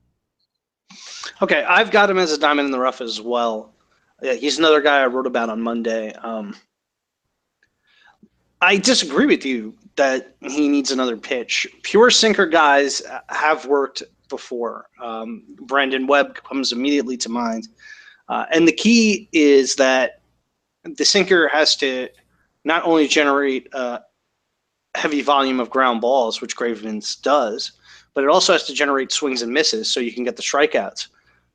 Okay, 1.41 1.63
I've 1.63 1.91
got 1.91 2.09
him 2.09 2.17
as 2.17 2.31
a 2.31 2.37
diamond 2.37 2.67
in 2.67 2.71
the 2.71 2.79
rough 2.79 3.01
as 3.01 3.21
well. 3.21 3.73
Yeah, 4.21 4.33
he's 4.33 4.59
another 4.59 4.81
guy 4.81 5.01
I 5.01 5.07
wrote 5.07 5.27
about 5.27 5.49
on 5.49 5.61
Monday. 5.61 6.13
Um, 6.13 6.55
I 8.61 8.77
disagree 8.77 9.25
with 9.25 9.45
you 9.45 9.73
that 9.95 10.35
he 10.41 10.67
needs 10.69 10.91
another 10.91 11.17
pitch. 11.17 11.67
Pure 11.83 12.11
sinker 12.11 12.45
guys 12.45 13.01
have 13.29 13.65
worked 13.65 14.03
before. 14.29 14.89
Um, 15.01 15.43
Brandon 15.61 16.07
Webb 16.07 16.35
comes 16.43 16.71
immediately 16.71 17.17
to 17.17 17.29
mind. 17.29 17.67
Uh, 18.29 18.45
and 18.51 18.67
the 18.67 18.71
key 18.71 19.27
is 19.33 19.75
that 19.75 20.21
the 20.83 21.05
sinker 21.05 21.47
has 21.49 21.75
to 21.77 22.09
not 22.63 22.83
only 22.85 23.07
generate 23.07 23.67
a 23.73 24.01
heavy 24.95 25.21
volume 25.21 25.59
of 25.59 25.69
ground 25.69 26.01
balls, 26.01 26.41
which 26.41 26.55
Graveman's 26.55 27.15
does, 27.17 27.73
but 28.13 28.23
it 28.23 28.29
also 28.29 28.53
has 28.53 28.63
to 28.65 28.73
generate 28.73 29.11
swings 29.11 29.41
and 29.41 29.51
misses 29.51 29.91
so 29.91 29.99
you 29.99 30.13
can 30.13 30.23
get 30.23 30.35
the 30.35 30.41
strikeouts. 30.41 31.07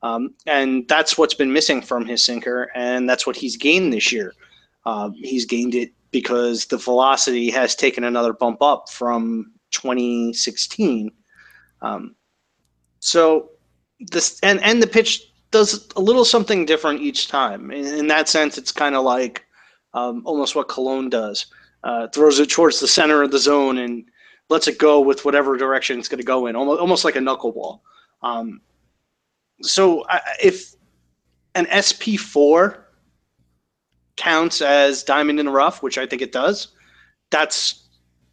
Um, 0.02 0.34
and 0.46 0.86
that's 0.88 1.18
what's 1.18 1.34
been 1.34 1.52
missing 1.52 1.82
from 1.82 2.04
his 2.04 2.22
sinker, 2.22 2.70
and 2.74 3.08
that's 3.08 3.26
what 3.26 3.36
he's 3.36 3.56
gained 3.56 3.92
this 3.92 4.12
year. 4.12 4.32
Uh, 4.86 5.10
he's 5.16 5.44
gained 5.44 5.74
it 5.74 5.92
because 6.10 6.66
the 6.66 6.76
velocity 6.76 7.50
has 7.50 7.74
taken 7.74 8.04
another 8.04 8.32
bump 8.32 8.62
up 8.62 8.88
from 8.88 9.52
2016. 9.72 11.10
Um, 11.82 12.14
so 13.00 13.50
this 14.00 14.38
and 14.42 14.62
and 14.62 14.82
the 14.82 14.86
pitch 14.86 15.22
does 15.50 15.88
a 15.96 16.00
little 16.00 16.24
something 16.24 16.64
different 16.64 17.00
each 17.00 17.28
time. 17.28 17.70
In, 17.70 17.86
in 17.86 18.06
that 18.08 18.28
sense, 18.28 18.58
it's 18.58 18.72
kind 18.72 18.94
of 18.94 19.04
like 19.04 19.44
um, 19.94 20.22
almost 20.24 20.54
what 20.54 20.68
Colon 20.68 21.08
does. 21.08 21.46
Uh, 21.84 22.08
throws 22.08 22.40
it 22.40 22.50
towards 22.50 22.80
the 22.80 22.88
center 22.88 23.22
of 23.22 23.30
the 23.30 23.38
zone 23.38 23.78
and 23.78 24.04
lets 24.48 24.66
it 24.66 24.78
go 24.78 25.00
with 25.00 25.24
whatever 25.24 25.56
direction 25.56 25.96
it's 25.98 26.08
going 26.08 26.18
to 26.18 26.24
go 26.24 26.46
in, 26.46 26.56
almost, 26.56 26.80
almost 26.80 27.04
like 27.04 27.14
a 27.14 27.20
knuckleball. 27.20 27.80
Um, 28.22 28.60
so 29.62 30.04
if 30.42 30.74
an 31.54 31.66
SP4 31.66 32.78
counts 34.16 34.60
as 34.60 35.02
diamond 35.02 35.40
in 35.40 35.46
the 35.46 35.52
rough, 35.52 35.82
which 35.82 35.98
I 35.98 36.06
think 36.06 36.22
it 36.22 36.32
does, 36.32 36.68
that's 37.30 37.88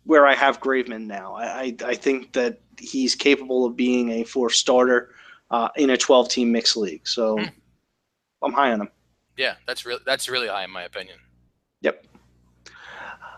where 0.06 0.26
I 0.26 0.36
have 0.36 0.60
Graveman 0.60 1.06
now. 1.06 1.36
I, 1.36 1.76
I 1.84 1.96
think 1.96 2.34
that 2.34 2.60
he's 2.80 3.16
capable 3.16 3.66
of 3.66 3.76
being 3.76 4.12
a 4.12 4.24
four 4.24 4.50
starter 4.50 5.16
uh, 5.52 5.70
in 5.76 5.92
a 5.92 5.98
12 5.98 6.30
team 6.30 6.52
mixed 6.52 6.78
league. 6.78 7.08
So 7.08 7.38
hmm. 7.38 7.46
I'm 8.44 8.54
high 8.54 8.72
on 8.72 8.82
him. 8.82 8.90
Yeah, 9.38 9.56
that's 9.68 9.86
really 9.86 10.02
that's 10.06 10.30
really 10.30 10.48
high 10.48 10.64
in 10.64 10.72
my 10.72 10.84
opinion. 10.84 11.18
Yep. 11.82 12.06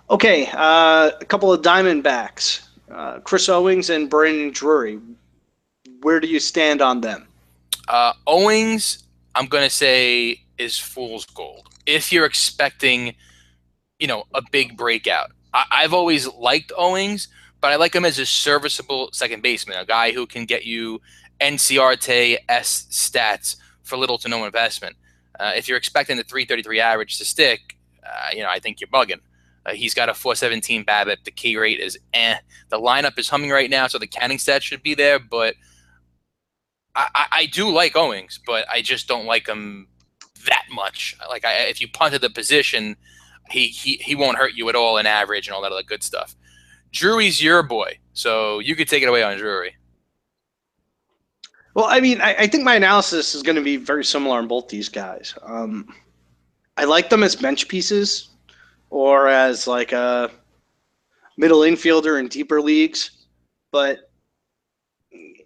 Okay, 0.09 0.47
uh, 0.53 1.11
a 1.19 1.25
couple 1.25 1.51
of 1.51 1.61
Diamondbacks, 1.61 2.67
uh, 2.91 3.19
Chris 3.19 3.49
Owings 3.49 3.89
and 3.89 4.09
Brandon 4.09 4.51
Drury. 4.51 4.99
Where 6.01 6.19
do 6.19 6.27
you 6.27 6.39
stand 6.39 6.81
on 6.81 7.01
them? 7.01 7.27
Uh, 7.87 8.13
Owings, 8.25 9.03
I'm 9.35 9.47
going 9.47 9.63
to 9.63 9.69
say, 9.69 10.41
is 10.57 10.77
fool's 10.77 11.25
gold. 11.25 11.67
If 11.85 12.11
you're 12.11 12.25
expecting, 12.25 13.15
you 13.99 14.07
know, 14.07 14.23
a 14.33 14.41
big 14.51 14.75
breakout, 14.75 15.31
I- 15.53 15.65
I've 15.71 15.93
always 15.93 16.27
liked 16.27 16.71
Owings, 16.77 17.29
but 17.61 17.71
I 17.71 17.75
like 17.75 17.95
him 17.95 18.05
as 18.05 18.19
a 18.19 18.25
serviceable 18.25 19.09
second 19.13 19.41
baseman, 19.41 19.77
a 19.77 19.85
guy 19.85 20.11
who 20.11 20.25
can 20.25 20.45
get 20.45 20.65
you 20.65 21.01
NCRT 21.39 22.37
S 22.49 22.87
stats 22.91 23.55
for 23.83 23.97
little 23.97 24.17
to 24.17 24.27
no 24.27 24.45
investment. 24.45 24.95
Uh, 25.39 25.53
if 25.55 25.67
you're 25.67 25.77
expecting 25.77 26.17
the 26.17 26.23
333 26.23 26.79
average 26.79 27.17
to 27.19 27.25
stick, 27.25 27.77
uh, 28.05 28.29
you 28.33 28.41
know, 28.41 28.49
I 28.49 28.59
think 28.59 28.81
you're 28.81 28.89
bugging. 28.89 29.19
Uh, 29.65 29.73
he's 29.73 29.93
got 29.93 30.09
a 30.09 30.13
417 30.13 30.83
BABIP. 30.83 31.23
The 31.23 31.31
K 31.31 31.55
rate 31.55 31.79
is 31.79 31.97
eh. 32.13 32.37
The 32.69 32.79
lineup 32.79 33.19
is 33.19 33.29
humming 33.29 33.51
right 33.51 33.69
now, 33.69 33.87
so 33.87 33.97
the 33.99 34.07
counting 34.07 34.37
stats 34.39 34.63
should 34.63 34.83
be 34.83 34.93
there, 34.93 35.19
but– 35.19 35.55
I, 36.97 37.25
I 37.31 37.45
do 37.45 37.69
like 37.69 37.95
Owings, 37.95 38.39
but 38.45 38.67
I 38.69 38.81
just 38.81 39.07
don't 39.07 39.25
like 39.25 39.47
him 39.47 39.87
that 40.47 40.65
much. 40.71 41.15
Like 41.29 41.45
I, 41.45 41.65
if 41.65 41.79
you 41.79 41.87
punted 41.87 42.21
the 42.21 42.29
position, 42.29 42.95
he, 43.49 43.67
he 43.67 43.97
he 43.97 44.15
won't 44.15 44.37
hurt 44.37 44.53
you 44.53 44.67
at 44.69 44.75
all 44.75 44.97
in 44.97 45.05
average 45.05 45.47
and 45.47 45.55
all 45.55 45.61
that 45.61 45.71
other 45.71 45.83
good 45.83 46.03
stuff. 46.03 46.35
Drury's 46.91 47.41
your 47.41 47.63
boy, 47.63 47.97
so 48.13 48.59
you 48.59 48.75
could 48.75 48.87
take 48.87 49.03
it 49.03 49.09
away 49.09 49.23
on 49.23 49.37
Drury. 49.37 49.75
Well, 51.75 51.85
I 51.85 51.99
mean, 51.99 52.19
I, 52.21 52.33
I 52.33 52.47
think 52.47 52.63
my 52.63 52.75
analysis 52.75 53.35
is 53.35 53.43
going 53.43 53.55
to 53.55 53.61
be 53.61 53.77
very 53.77 54.03
similar 54.03 54.39
on 54.39 54.47
both 54.47 54.67
these 54.67 54.89
guys. 54.89 55.35
Um, 55.43 55.93
I 56.75 56.85
like 56.85 57.09
them 57.09 57.21
as 57.21 57.35
bench 57.35 57.67
pieces 57.67 58.29
or 58.89 59.27
as 59.27 59.67
like 59.67 59.91
a 59.91 60.31
middle 61.37 61.59
infielder 61.59 62.19
in 62.19 62.29
deeper 62.29 62.61
leagues, 62.61 63.11
but 63.71 64.09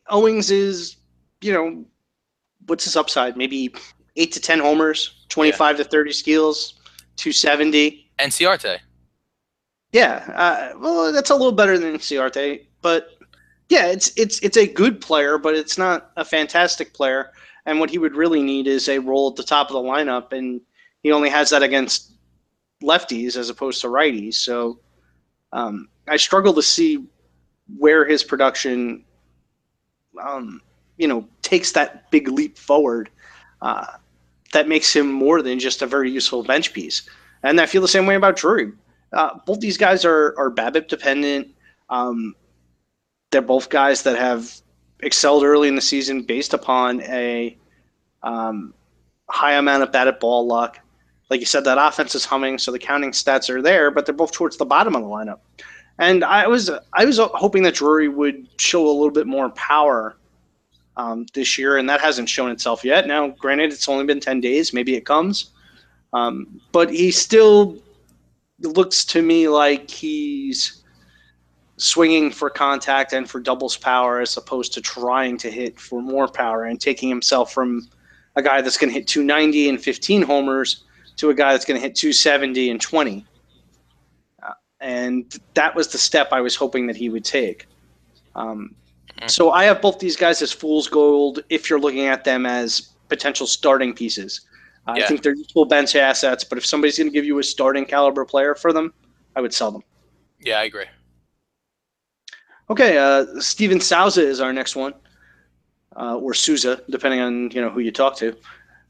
Owings 0.10 0.52
is 0.52 0.96
you 1.42 1.54
know, 1.54 1.86
what's 2.68 2.84
his 2.84 2.96
upside? 2.96 3.38
Maybe 3.38 3.74
eight 4.16 4.32
to 4.34 4.40
ten 4.40 4.60
homers, 4.60 5.26
twenty-five 5.30 5.78
yeah. 5.78 5.84
to 5.84 5.90
thirty 5.90 6.12
steals, 6.12 6.80
two 7.16 7.32
seventy. 7.32 8.10
NCRT. 8.20 8.80
Yeah, 9.92 10.32
uh, 10.36 10.80
well, 10.80 11.12
that's 11.12 11.32
a 11.32 11.36
little 11.36 11.52
better 11.52 11.78
than 11.78 11.96
NCRT, 11.96 12.66
but 12.82 13.10
yeah, 13.68 13.88
it's 13.88 14.12
it's 14.18 14.40
it's 14.40 14.58
a 14.58 14.68
good 14.68 15.02
player, 15.02 15.38
but 15.38 15.56
it's 15.56 15.78
not 15.78 16.12
a 16.18 16.26
fantastic 16.26 16.94
player. 16.94 17.32
And 17.66 17.80
what 17.80 17.90
he 17.90 17.98
would 17.98 18.16
really 18.16 18.42
need 18.42 18.68
is 18.68 18.90
a 18.90 19.00
role 19.00 19.30
at 19.30 19.36
the 19.36 19.44
top 19.44 19.68
of 19.68 19.74
the 19.74 19.80
lineup, 19.80 20.34
and 20.34 20.62
he 21.04 21.12
only 21.12 21.30
has 21.30 21.50
that 21.52 21.64
against 21.64 22.14
lefties 22.84 23.36
as 23.36 23.50
opposed 23.50 23.82
to 23.82 23.88
righties. 23.88 24.36
So 24.36 24.80
um, 25.54 25.88
I 26.08 26.18
struggle 26.18 26.54
to 26.54 26.64
see 26.64 27.06
where 27.78 28.06
his 28.06 28.24
production 28.24 29.06
um, 30.22 30.62
you 31.02 31.08
know 31.08 31.28
takes 31.42 31.72
that 31.72 32.10
big 32.12 32.28
leap 32.28 32.58
forward 32.58 33.10
uh, 33.64 33.88
that 34.54 34.68
makes 34.68 34.96
him 34.96 35.12
more 35.12 35.42
than 35.42 35.60
just 35.60 35.82
a 35.82 35.88
very 35.88 36.12
useful 36.12 36.44
bench 36.44 36.74
piece. 36.74 37.02
And 37.44 37.60
I 37.60 37.66
feel 37.66 37.82
the 37.82 37.88
same 37.88 38.06
way 38.06 38.16
about 38.16 38.36
Drury. 38.36 38.72
Uh, 39.12 39.40
both 39.46 39.60
these 39.60 39.78
guys 39.78 40.06
are 40.06 40.36
are 40.38 40.52
BABIP 40.52 40.88
dependent. 40.88 41.48
Um, 41.90 42.36
they're 43.32 43.42
both 43.42 43.70
guys 43.70 44.04
that 44.04 44.18
have 44.18 44.62
excelled 45.02 45.44
early 45.44 45.68
in 45.68 45.76
the 45.76 45.82
season 45.82 46.22
based 46.22 46.54
upon 46.54 47.02
a 47.02 47.58
um, 48.22 48.74
high 49.28 49.54
amount 49.54 49.82
of 49.84 49.92
batted 49.92 50.20
ball 50.20 50.46
luck. 50.46 50.80
Like 51.32 51.40
you 51.40 51.46
said, 51.48 51.64
that 51.64 51.78
offense 51.80 52.14
is 52.14 52.26
humming, 52.26 52.60
so 52.60 52.72
the 52.72 52.80
counting 52.80 53.12
stats 53.12 53.50
are 53.50 53.62
there, 53.62 53.90
but 53.90 54.06
they're 54.06 54.14
both 54.14 54.34
towards 54.34 54.58
the 54.58 54.66
bottom 54.66 54.96
of 54.96 55.02
the 55.02 55.08
lineup. 55.08 55.40
And 55.98 56.24
I 56.24 56.48
was 56.48 56.70
I 56.94 57.06
was 57.06 57.20
hoping 57.20 57.64
that 57.64 57.74
Drury 57.74 58.08
would 58.08 58.48
show 58.60 58.86
a 58.86 58.92
little 58.92 59.12
bit 59.12 59.28
more 59.28 59.50
power 59.52 60.16
um, 60.98 61.26
this 61.34 61.58
year, 61.58 61.78
and 61.78 61.90
that 61.90 62.02
hasn't 62.02 62.30
shown 62.30 62.52
itself 62.52 62.84
yet. 62.84 63.08
Now, 63.08 63.30
granted, 63.30 63.72
it's 63.72 63.88
only 63.88 64.06
been 64.06 64.20
10 64.20 64.42
days. 64.42 64.74
Maybe 64.74 64.96
it 64.96 65.06
comes. 65.06 65.52
Um, 66.14 66.62
but 66.72 66.90
he 66.90 67.12
still 67.12 67.78
looks 68.60 69.06
to 69.06 69.22
me 69.22 69.48
like 69.48 69.90
he's 69.90 70.84
swinging 71.78 72.30
for 72.30 72.50
contact 72.50 73.14
and 73.14 73.30
for 73.30 73.40
doubles 73.40 73.78
power 73.78 74.20
as 74.20 74.38
opposed 74.38 74.74
to 74.74 74.82
trying 74.82 75.38
to 75.38 75.50
hit 75.50 75.80
for 75.80 76.02
more 76.02 76.28
power 76.28 76.66
and 76.66 76.80
taking 76.80 77.10
himself 77.10 77.52
from 77.52 77.88
a 78.36 78.42
guy 78.42 78.62
that's 78.62 78.78
going 78.78 78.90
to 78.90 78.94
hit 78.94 79.08
290 79.08 79.70
and 79.70 79.82
15 79.82 80.22
homers 80.22 80.84
to 81.16 81.30
a 81.30 81.34
guy 81.34 81.54
that's 81.54 81.66
going 81.66 81.80
to 81.80 81.82
hit 81.82 81.96
270 81.96 82.70
and 82.70 82.80
20. 82.82 83.26
Uh, 84.44 84.52
and 84.80 85.40
that 85.54 85.76
was 85.76 85.88
the 85.88 85.98
step 85.98 86.30
I 86.32 86.42
was 86.42 86.56
hoping 86.56 86.88
that 86.88 86.96
he 86.96 87.10
would 87.10 87.26
take. 87.26 87.68
Um. 88.36 88.76
So 89.28 89.52
I 89.52 89.66
have 89.66 89.82
both 89.82 90.00
these 90.00 90.16
guys 90.16 90.42
as 90.42 90.52
fool's 90.52 90.88
gold 90.88 91.44
if 91.50 91.70
you're 91.70 91.80
looking 91.80 92.08
at 92.08 92.24
them 92.24 92.46
as 92.46 92.94
potential 93.10 93.46
starting 93.46 93.94
pieces. 93.94 94.42
Uh, 94.88 94.96
yeah. 94.98 95.04
I 95.04 95.08
think 95.08 95.22
they're 95.22 95.36
useful 95.36 95.66
bench 95.66 95.96
assets, 95.96 96.44
but 96.44 96.58
if 96.58 96.66
somebody's 96.66 96.98
going 96.98 97.10
to 97.10 97.14
give 97.14 97.26
you 97.26 97.38
a 97.38 97.44
starting 97.44 97.86
caliber 97.86 98.26
player 98.26 98.56
for 98.56 98.74
them, 98.74 98.94
I 99.36 99.42
would 99.42 99.54
sell 99.54 99.72
them. 99.72 99.84
Yeah, 100.40 100.60
I 100.60 100.64
agree. 100.64 100.86
Okay, 102.70 102.98
uh, 102.98 103.26
Steven 103.40 103.80
Souza 103.80 104.26
is 104.26 104.40
our 104.40 104.54
next 104.54 104.76
one, 104.76 104.94
uh, 105.96 106.16
or 106.16 106.34
Souza, 106.34 106.82
depending 106.90 107.20
on 107.20 107.52
you 107.52 107.62
know 107.62 107.70
who 107.70 107.82
you 107.82 107.92
talk 107.92 108.16
to. 108.18 108.36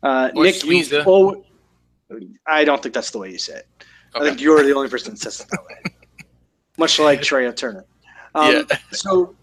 Uh, 0.03 0.29
Nick, 0.33 0.63
you, 0.63 0.83
oh, 1.05 1.43
I 2.45 2.63
don't 2.63 2.81
think 2.81 2.93
that's 2.93 3.11
the 3.11 3.17
way 3.17 3.31
you 3.31 3.37
say 3.37 3.55
it. 3.55 3.67
Okay. 4.15 4.25
I 4.25 4.29
think 4.29 4.39
you're 4.41 4.63
the 4.63 4.73
only 4.73 4.89
person 4.89 5.13
that 5.13 5.19
says 5.19 5.41
it 5.41 5.47
that 5.49 5.59
way. 5.67 5.95
Much 6.77 6.99
like 6.99 7.21
Trea 7.21 7.51
Turner. 7.51 7.85
Um, 8.35 8.53
yeah. 8.69 8.77
So 8.91 9.35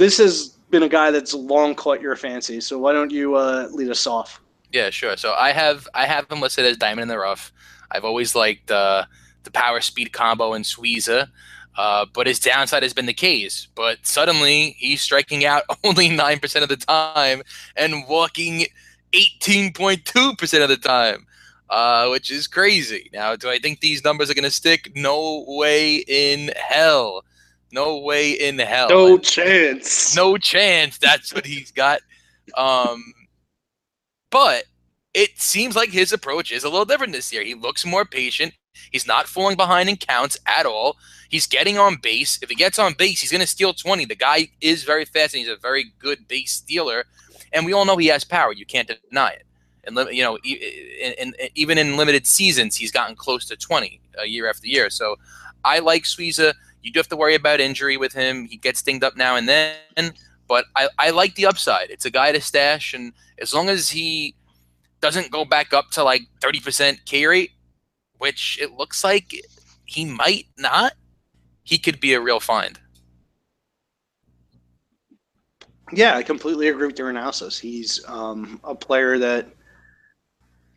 this 0.00 0.16
has 0.16 0.48
been 0.70 0.82
a 0.82 0.88
guy 0.88 1.10
that's 1.10 1.34
long 1.34 1.74
caught 1.74 2.00
your 2.00 2.16
fancy. 2.16 2.58
So 2.60 2.78
why 2.78 2.92
don't 2.92 3.10
you 3.10 3.34
uh, 3.36 3.68
lead 3.70 3.90
us 3.90 4.06
off? 4.06 4.40
Yeah, 4.72 4.88
sure. 4.88 5.16
So 5.16 5.34
I 5.34 5.52
have 5.52 5.86
I 5.94 6.06
have 6.06 6.30
him 6.30 6.40
listed 6.40 6.64
as 6.64 6.78
diamond 6.78 7.02
in 7.02 7.08
the 7.08 7.18
rough. 7.18 7.52
I've 7.90 8.04
always 8.04 8.34
liked 8.34 8.70
uh, 8.70 9.04
the 9.44 9.50
power 9.50 9.80
speed 9.80 10.12
combo 10.12 10.54
in 10.54 10.62
Sweeza. 10.62 11.28
Uh, 11.76 12.04
but 12.12 12.26
his 12.26 12.40
downside 12.40 12.82
has 12.82 12.92
been 12.92 13.06
the 13.06 13.12
K's. 13.12 13.68
But 13.74 13.98
suddenly 14.02 14.74
he's 14.78 15.02
striking 15.02 15.44
out 15.44 15.64
only 15.84 16.08
9% 16.08 16.62
of 16.62 16.68
the 16.68 16.76
time 16.76 17.42
and 17.76 18.06
walking 18.08 18.66
18.2% 19.12 20.62
of 20.62 20.68
the 20.68 20.76
time, 20.76 21.26
uh, 21.68 22.08
which 22.08 22.30
is 22.30 22.46
crazy. 22.46 23.08
Now, 23.12 23.36
do 23.36 23.48
I 23.48 23.58
think 23.58 23.80
these 23.80 24.04
numbers 24.04 24.30
are 24.30 24.34
going 24.34 24.44
to 24.44 24.50
stick? 24.50 24.92
No 24.94 25.44
way 25.46 25.96
in 25.96 26.52
hell. 26.56 27.24
No 27.72 27.98
way 27.98 28.32
in 28.32 28.58
hell. 28.58 28.88
No 28.88 29.18
chance. 29.18 30.16
No 30.16 30.36
chance. 30.36 30.98
That's 30.98 31.32
what 31.32 31.46
he's 31.46 31.70
got. 31.70 32.00
Um, 32.56 33.12
but 34.30 34.64
it 35.14 35.40
seems 35.40 35.76
like 35.76 35.90
his 35.90 36.12
approach 36.12 36.52
is 36.52 36.64
a 36.64 36.68
little 36.68 36.84
different 36.84 37.12
this 37.12 37.32
year. 37.32 37.42
He 37.44 37.54
looks 37.54 37.84
more 37.84 38.04
patient. 38.04 38.54
He's 38.90 39.06
not 39.06 39.26
falling 39.26 39.56
behind 39.56 39.88
in 39.88 39.96
counts 39.96 40.38
at 40.46 40.66
all. 40.66 40.96
He's 41.28 41.46
getting 41.46 41.78
on 41.78 41.96
base. 41.96 42.38
If 42.42 42.48
he 42.48 42.54
gets 42.54 42.78
on 42.78 42.94
base, 42.94 43.20
he's 43.20 43.30
going 43.30 43.40
to 43.40 43.46
steal 43.46 43.72
20. 43.72 44.04
The 44.04 44.14
guy 44.14 44.48
is 44.60 44.84
very 44.84 45.04
fast 45.04 45.34
and 45.34 45.40
he's 45.40 45.48
a 45.52 45.56
very 45.56 45.92
good 45.98 46.26
base 46.26 46.52
stealer. 46.52 47.04
And 47.52 47.66
we 47.66 47.72
all 47.72 47.84
know 47.84 47.96
he 47.96 48.06
has 48.08 48.24
power. 48.24 48.52
You 48.52 48.66
can't 48.66 48.90
deny 49.10 49.30
it. 49.30 49.46
And 49.84 49.96
you 50.14 50.22
know, 50.22 50.38
in, 50.44 51.34
even 51.54 51.78
in 51.78 51.96
limited 51.96 52.26
seasons, 52.26 52.76
he's 52.76 52.92
gotten 52.92 53.16
close 53.16 53.46
to 53.46 53.56
20 53.56 54.00
uh, 54.18 54.22
year 54.22 54.48
after 54.48 54.66
year. 54.66 54.90
So 54.90 55.16
I 55.64 55.78
like 55.78 56.04
Sweeza. 56.04 56.54
You 56.82 56.92
do 56.92 56.98
have 56.98 57.08
to 57.08 57.16
worry 57.16 57.34
about 57.34 57.60
injury 57.60 57.96
with 57.96 58.12
him. 58.12 58.46
He 58.46 58.56
gets 58.56 58.82
dinged 58.82 59.04
up 59.04 59.16
now 59.16 59.36
and 59.36 59.48
then, 59.48 60.14
but 60.48 60.64
I, 60.76 60.88
I 60.98 61.10
like 61.10 61.34
the 61.34 61.46
upside. 61.46 61.90
It's 61.90 62.06
a 62.06 62.10
guy 62.10 62.32
to 62.32 62.40
stash, 62.40 62.94
and 62.94 63.12
as 63.38 63.54
long 63.54 63.68
as 63.68 63.90
he 63.90 64.34
doesn't 65.00 65.30
go 65.30 65.44
back 65.44 65.72
up 65.72 65.90
to 65.92 66.04
like 66.04 66.22
30% 66.40 67.04
K 67.06 67.26
rate, 67.26 67.52
which 68.18 68.58
it 68.60 68.72
looks 68.72 69.02
like 69.02 69.32
he 69.84 70.04
might 70.04 70.46
not, 70.58 70.92
he 71.62 71.78
could 71.78 72.00
be 72.00 72.14
a 72.14 72.20
real 72.20 72.40
find. 72.40 72.78
Yeah, 75.92 76.16
I 76.16 76.22
completely 76.22 76.68
agree 76.68 76.86
with 76.86 76.98
your 76.98 77.10
analysis. 77.10 77.58
He's 77.58 78.04
um, 78.06 78.60
a 78.62 78.74
player 78.74 79.18
that 79.18 79.48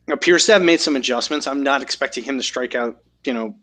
appears 0.08 0.46
to 0.48 0.54
have 0.54 0.64
made 0.64 0.82
some 0.82 0.96
adjustments. 0.96 1.46
I'm 1.46 1.62
not 1.62 1.82
expecting 1.82 2.24
him 2.24 2.38
to 2.38 2.44
strike 2.44 2.76
out, 2.76 2.98
you 3.24 3.34
know, 3.34 3.56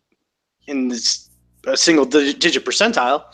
in 0.66 0.88
this 0.88 1.29
a 1.66 1.76
single 1.76 2.04
digit 2.04 2.64
percentile, 2.64 3.24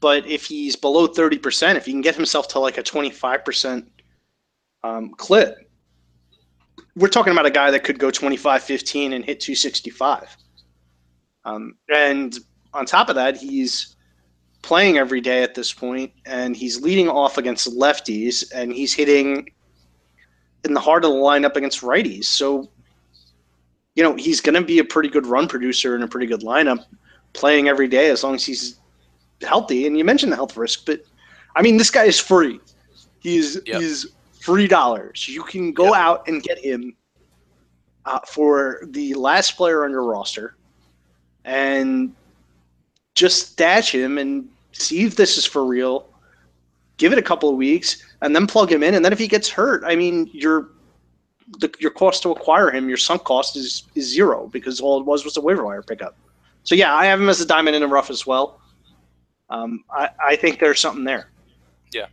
but 0.00 0.26
if 0.26 0.44
he's 0.46 0.76
below 0.76 1.06
30%, 1.06 1.76
if 1.76 1.86
he 1.86 1.92
can 1.92 2.00
get 2.00 2.14
himself 2.14 2.48
to 2.48 2.58
like 2.58 2.78
a 2.78 2.82
25% 2.82 3.86
um, 4.82 5.10
clip, 5.10 5.70
we're 6.96 7.08
talking 7.08 7.32
about 7.32 7.46
a 7.46 7.50
guy 7.50 7.70
that 7.70 7.84
could 7.84 7.98
go 7.98 8.10
25 8.10 8.62
15 8.62 9.12
and 9.12 9.24
hit 9.24 9.40
265. 9.40 10.36
Um, 11.44 11.76
and 11.94 12.38
on 12.74 12.86
top 12.86 13.08
of 13.08 13.14
that, 13.14 13.36
he's 13.36 13.96
playing 14.62 14.98
every 14.98 15.20
day 15.20 15.42
at 15.42 15.54
this 15.54 15.72
point, 15.72 16.12
and 16.26 16.56
he's 16.56 16.80
leading 16.80 17.08
off 17.08 17.38
against 17.38 17.68
lefties, 17.76 18.44
and 18.54 18.72
he's 18.72 18.92
hitting 18.92 19.48
in 20.64 20.74
the 20.74 20.80
heart 20.80 21.04
of 21.04 21.12
the 21.12 21.16
lineup 21.16 21.56
against 21.56 21.80
righties. 21.80 22.24
So, 22.24 22.70
you 23.94 24.02
know, 24.02 24.14
he's 24.16 24.40
going 24.40 24.54
to 24.54 24.62
be 24.62 24.78
a 24.78 24.84
pretty 24.84 25.08
good 25.08 25.26
run 25.26 25.48
producer 25.48 25.96
in 25.96 26.02
a 26.02 26.08
pretty 26.08 26.26
good 26.26 26.42
lineup 26.42 26.84
playing 27.32 27.68
every 27.68 27.88
day 27.88 28.10
as 28.10 28.22
long 28.24 28.34
as 28.34 28.44
he's 28.44 28.78
healthy. 29.42 29.86
And 29.86 29.96
you 29.96 30.04
mentioned 30.04 30.32
the 30.32 30.36
health 30.36 30.56
risk, 30.56 30.86
but 30.86 31.02
I 31.56 31.62
mean, 31.62 31.76
this 31.76 31.90
guy 31.90 32.04
is 32.04 32.18
free. 32.18 32.60
He's 33.20 33.58
yep. 33.66 33.80
he's 33.80 34.06
free 34.40 34.66
dollars. 34.66 35.28
You 35.28 35.42
can 35.42 35.72
go 35.72 35.86
yep. 35.86 35.94
out 35.94 36.28
and 36.28 36.42
get 36.42 36.58
him 36.58 36.96
uh, 38.06 38.20
for 38.26 38.80
the 38.88 39.14
last 39.14 39.56
player 39.56 39.84
on 39.84 39.90
your 39.90 40.04
roster, 40.04 40.56
and 41.44 42.14
just 43.14 43.52
stash 43.52 43.94
him 43.94 44.18
and 44.18 44.48
see 44.72 45.04
if 45.04 45.16
this 45.16 45.36
is 45.36 45.44
for 45.44 45.64
real. 45.64 46.08
Give 46.96 47.12
it 47.12 47.18
a 47.18 47.22
couple 47.22 47.48
of 47.48 47.56
weeks, 47.56 48.02
and 48.22 48.34
then 48.34 48.46
plug 48.46 48.70
him 48.70 48.82
in. 48.82 48.94
And 48.94 49.04
then 49.04 49.12
if 49.12 49.18
he 49.18 49.28
gets 49.28 49.48
hurt, 49.48 49.82
I 49.84 49.96
mean, 49.96 50.30
your 50.32 50.68
the, 51.58 51.72
your 51.78 51.90
cost 51.90 52.22
to 52.22 52.30
acquire 52.30 52.70
him, 52.70 52.88
your 52.88 52.98
sunk 52.98 53.24
cost 53.24 53.56
is 53.56 53.84
is 53.94 54.08
zero 54.08 54.48
because 54.48 54.80
all 54.80 55.00
it 55.00 55.06
was 55.06 55.24
was 55.24 55.36
a 55.36 55.40
waiver 55.40 55.64
wire 55.64 55.82
pickup. 55.82 56.16
So 56.64 56.74
yeah, 56.74 56.94
I 56.94 57.06
have 57.06 57.20
him 57.20 57.28
as 57.28 57.40
a 57.40 57.46
diamond 57.46 57.76
in 57.76 57.82
the 57.82 57.88
rough 57.88 58.10
as 58.10 58.26
well. 58.26 58.60
Um, 59.48 59.84
I, 59.90 60.10
I 60.24 60.36
think 60.36 60.60
there's 60.60 60.80
something 60.80 61.04
there. 61.04 61.30
Yeah. 61.92 62.06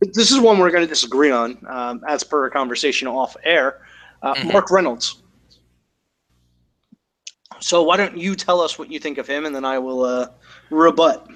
This 0.00 0.30
is 0.30 0.40
one 0.40 0.58
we're 0.58 0.70
going 0.70 0.84
to 0.84 0.88
disagree 0.88 1.30
on, 1.30 1.58
um, 1.68 2.02
as 2.08 2.24
per 2.24 2.46
a 2.46 2.50
conversation 2.50 3.08
off 3.08 3.36
air. 3.44 3.82
Uh, 4.22 4.34
mm-hmm. 4.34 4.48
Mark 4.52 4.70
Reynolds. 4.70 5.22
So 7.60 7.82
why 7.82 7.96
don't 7.96 8.16
you 8.16 8.34
tell 8.34 8.60
us 8.60 8.78
what 8.78 8.90
you 8.90 8.98
think 8.98 9.18
of 9.18 9.26
him, 9.26 9.44
and 9.44 9.54
then 9.54 9.64
I 9.64 9.78
will 9.78 10.04
uh, 10.04 10.28
rebut. 10.70 11.28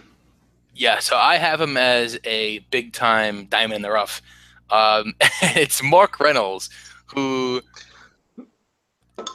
Yeah, 0.75 1.01
so 1.01 1.17
I 1.17 1.37
have 1.37 1.61
him 1.61 1.77
as 1.77 2.19
a 2.25 2.61
big 2.71 2.93
time 2.93 3.47
diamond 3.47 3.77
in 3.77 3.83
the 3.83 3.91
rough. 3.91 4.23
Um, 4.71 5.15
it's 5.43 5.83
Mark 5.83 6.19
Reynolds, 6.19 6.71
who 7.07 7.61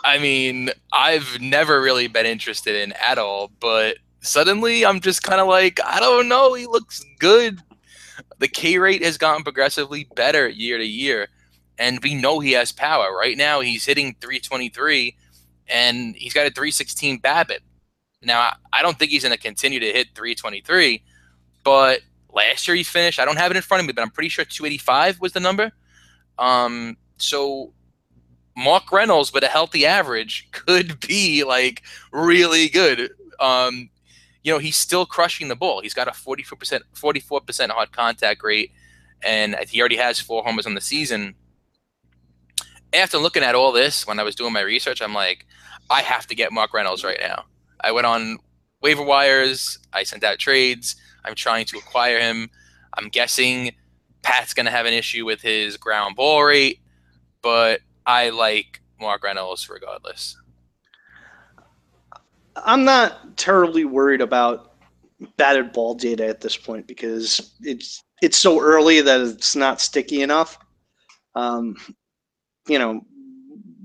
I 0.03 0.17
mean, 0.19 0.69
I've 0.91 1.39
never 1.39 1.81
really 1.81 2.07
been 2.07 2.25
interested 2.25 2.75
in 2.75 2.93
at 2.93 3.17
all, 3.17 3.51
but 3.59 3.97
suddenly 4.21 4.85
I'm 4.85 4.99
just 4.99 5.23
kind 5.23 5.39
of 5.39 5.47
like, 5.47 5.79
I 5.83 5.99
don't 5.99 6.27
know, 6.27 6.53
he 6.53 6.65
looks 6.65 7.03
good. 7.19 7.61
The 8.39 8.47
K 8.47 8.77
rate 8.77 9.03
has 9.03 9.17
gotten 9.17 9.43
progressively 9.43 10.07
better 10.15 10.47
year 10.47 10.77
to 10.77 10.85
year, 10.85 11.27
and 11.77 11.99
we 12.03 12.15
know 12.15 12.39
he 12.39 12.53
has 12.53 12.71
power. 12.71 13.15
Right 13.15 13.37
now, 13.37 13.59
he's 13.61 13.85
hitting 13.85 14.15
323, 14.21 15.15
and 15.67 16.15
he's 16.15 16.33
got 16.33 16.47
a 16.47 16.51
316 16.51 17.19
BABIP. 17.21 17.59
Now, 18.23 18.53
I 18.73 18.81
don't 18.81 18.97
think 18.97 19.11
he's 19.11 19.23
going 19.23 19.35
to 19.35 19.41
continue 19.41 19.79
to 19.79 19.85
hit 19.85 20.07
323, 20.15 21.03
but 21.63 22.01
last 22.33 22.67
year 22.67 22.75
he 22.75 22.83
finished, 22.83 23.19
I 23.19 23.25
don't 23.25 23.37
have 23.37 23.51
it 23.51 23.57
in 23.57 23.63
front 23.63 23.81
of 23.81 23.87
me, 23.87 23.93
but 23.93 24.01
I'm 24.01 24.09
pretty 24.09 24.29
sure 24.29 24.45
285 24.45 25.19
was 25.21 25.33
the 25.33 25.39
number. 25.39 25.71
Um, 26.39 26.97
so 27.17 27.73
Mark 28.57 28.91
Reynolds 28.91 29.31
with 29.31 29.43
a 29.43 29.47
healthy 29.47 29.85
average 29.85 30.49
could 30.51 30.99
be 31.07 31.43
like 31.43 31.83
really 32.11 32.67
good. 32.67 33.11
Um, 33.39 33.89
you 34.43 34.51
know, 34.51 34.57
he's 34.57 34.75
still 34.75 35.05
crushing 35.05 35.47
the 35.47 35.55
ball. 35.55 35.81
He's 35.81 35.93
got 35.93 36.07
a 36.07 36.11
44%, 36.11 36.81
44% 36.95 37.69
hard 37.69 37.91
contact 37.91 38.43
rate, 38.43 38.71
and 39.21 39.55
he 39.69 39.79
already 39.79 39.97
has 39.97 40.19
four 40.19 40.43
homers 40.43 40.65
on 40.65 40.73
the 40.73 40.81
season. 40.81 41.35
After 42.93 43.19
looking 43.19 43.43
at 43.43 43.53
all 43.53 43.71
this, 43.71 44.07
when 44.07 44.19
I 44.19 44.23
was 44.23 44.33
doing 44.33 44.53
my 44.53 44.61
research, 44.61 45.01
I'm 45.03 45.13
like, 45.13 45.45
I 45.89 46.01
have 46.01 46.25
to 46.27 46.35
get 46.35 46.51
Mark 46.51 46.73
Reynolds 46.73 47.03
right 47.03 47.19
now. 47.21 47.43
I 47.81 47.91
went 47.91 48.07
on 48.07 48.39
waiver 48.81 49.03
wires. 49.03 49.77
I 49.93 50.01
sent 50.01 50.23
out 50.23 50.39
trades. 50.39 50.95
I'm 51.25 51.35
trying 51.35 51.65
to 51.65 51.77
acquire 51.77 52.19
him. 52.19 52.49
I'm 52.93 53.09
guessing 53.09 53.71
Pat's 54.23 54.55
going 54.55 54.65
to 54.65 54.71
have 54.71 54.87
an 54.87 54.93
issue 54.93 55.25
with 55.25 55.41
his 55.41 55.77
ground 55.77 56.15
ball 56.15 56.43
rate, 56.43 56.79
but 57.43 57.81
I 58.07 58.29
like 58.29 58.81
Mark 59.01 59.23
Reynolds 59.23 59.69
regardless. 59.69 60.37
I'm 62.55 62.85
not 62.85 63.37
terribly 63.37 63.85
worried 63.85 64.21
about 64.21 64.73
batted 65.35 65.73
ball 65.73 65.93
data 65.93 66.25
at 66.25 66.41
this 66.41 66.55
point 66.55 66.87
because 66.87 67.53
it's 67.61 68.03
it's 68.21 68.37
so 68.37 68.59
early 68.59 69.01
that 69.01 69.21
it's 69.21 69.55
not 69.55 69.81
sticky 69.81 70.21
enough. 70.21 70.57
Um, 71.35 71.75
you 72.67 72.79
know, 72.79 73.01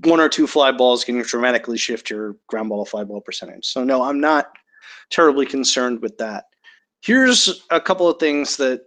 one 0.05 0.19
or 0.19 0.29
two 0.29 0.47
fly 0.47 0.71
balls 0.71 1.03
can 1.03 1.21
dramatically 1.21 1.77
shift 1.77 2.09
your 2.09 2.37
ground 2.47 2.69
ball 2.69 2.85
fly 2.85 3.03
ball 3.03 3.21
percentage. 3.21 3.65
So 3.65 3.83
no, 3.83 4.03
I'm 4.03 4.19
not 4.19 4.51
terribly 5.11 5.45
concerned 5.45 6.01
with 6.01 6.17
that. 6.17 6.45
Here's 7.01 7.65
a 7.69 7.81
couple 7.81 8.07
of 8.07 8.19
things 8.19 8.55
that 8.57 8.81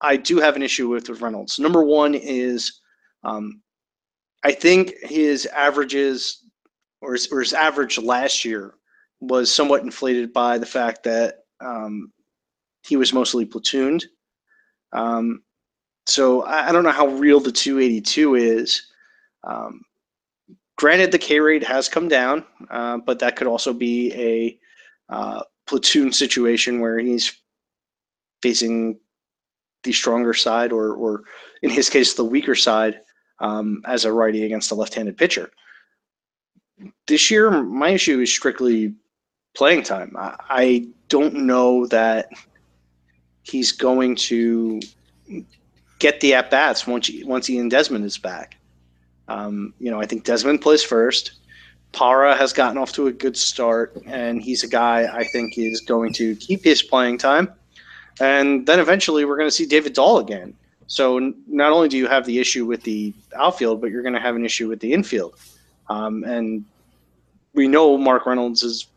I 0.00 0.16
do 0.16 0.38
have 0.38 0.56
an 0.56 0.62
issue 0.62 0.88
with 0.88 1.08
with 1.08 1.20
Reynolds. 1.20 1.60
Number 1.60 1.84
one 1.84 2.14
is 2.14 2.80
um, 3.22 3.62
I 4.44 4.52
think 4.52 4.94
his 5.02 5.46
averages 5.46 6.44
or 7.00 7.12
his, 7.12 7.28
or 7.28 7.40
his 7.40 7.52
average 7.52 7.98
last 7.98 8.44
year 8.44 8.74
was 9.20 9.52
somewhat 9.52 9.82
inflated 9.82 10.32
by 10.32 10.58
the 10.58 10.66
fact 10.66 11.04
that 11.04 11.44
um, 11.60 12.12
he 12.84 12.96
was 12.96 13.12
mostly 13.12 13.46
platooned. 13.46 14.04
Um, 14.92 15.42
so 16.06 16.42
I, 16.42 16.68
I, 16.68 16.72
don't 16.72 16.82
know 16.82 16.90
how 16.90 17.06
real 17.06 17.40
the 17.40 17.52
282 17.52 18.34
is. 18.34 18.82
Um, 19.44 19.82
granted, 20.76 21.12
the 21.12 21.18
K 21.18 21.38
rate 21.40 21.62
has 21.64 21.88
come 21.88 22.08
down, 22.08 22.44
uh, 22.70 22.98
but 22.98 23.20
that 23.20 23.36
could 23.36 23.46
also 23.46 23.72
be 23.72 24.12
a 24.14 24.58
uh, 25.12 25.42
platoon 25.66 26.12
situation 26.12 26.80
where 26.80 26.98
he's 26.98 27.40
facing 28.42 28.98
the 29.84 29.92
stronger 29.92 30.34
side, 30.34 30.72
or, 30.72 30.94
or 30.94 31.22
in 31.62 31.70
his 31.70 31.88
case, 31.88 32.14
the 32.14 32.24
weaker 32.24 32.54
side 32.54 33.00
um, 33.42 33.82
as 33.84 34.06
a 34.06 34.12
righty 34.12 34.44
against 34.44 34.70
a 34.70 34.74
left-handed 34.74 35.18
pitcher. 35.18 35.50
This 37.06 37.30
year, 37.30 37.50
my 37.62 37.90
issue 37.90 38.20
is 38.20 38.32
strictly 38.32 38.94
playing 39.54 39.82
time. 39.82 40.16
I, 40.16 40.36
I 40.48 40.86
don't 41.08 41.34
know 41.34 41.86
that 41.88 42.30
he's 43.42 43.72
going 43.72 44.16
to 44.16 44.80
get 45.98 46.20
the 46.20 46.34
at 46.34 46.50
bats 46.50 46.86
once 46.86 47.10
once 47.24 47.50
Ian 47.50 47.68
Desmond 47.68 48.04
is 48.04 48.16
back. 48.16 48.56
Um, 49.28 49.74
you 49.78 49.90
know, 49.90 50.00
I 50.00 50.06
think 50.06 50.24
Desmond 50.24 50.62
plays 50.62 50.82
first. 50.82 51.32
Parra 51.92 52.34
has 52.34 52.52
gotten 52.52 52.78
off 52.78 52.92
to 52.94 53.06
a 53.06 53.12
good 53.12 53.36
start, 53.36 53.96
and 54.06 54.42
he's 54.42 54.64
a 54.64 54.68
guy 54.68 55.08
I 55.12 55.24
think 55.24 55.58
is 55.58 55.80
going 55.80 56.12
to 56.14 56.34
keep 56.36 56.64
his 56.64 56.82
playing 56.82 57.18
time. 57.18 57.52
And 58.20 58.66
then 58.66 58.80
eventually 58.80 59.24
we're 59.24 59.36
going 59.36 59.48
to 59.48 59.54
see 59.54 59.66
David 59.66 59.92
Dahl 59.92 60.18
again. 60.18 60.54
So 60.86 61.32
not 61.46 61.72
only 61.72 61.88
do 61.88 61.96
you 61.96 62.06
have 62.06 62.26
the 62.26 62.38
issue 62.38 62.66
with 62.66 62.82
the 62.82 63.14
outfield, 63.36 63.80
but 63.80 63.90
you're 63.90 64.02
going 64.02 64.14
to 64.14 64.20
have 64.20 64.36
an 64.36 64.44
issue 64.44 64.68
with 64.68 64.80
the 64.80 64.92
infield. 64.92 65.38
Um, 65.88 66.24
and 66.24 66.64
we 67.54 67.68
know 67.68 67.96
Mark 67.96 68.26
Reynolds 68.26 68.62
is 68.62 68.88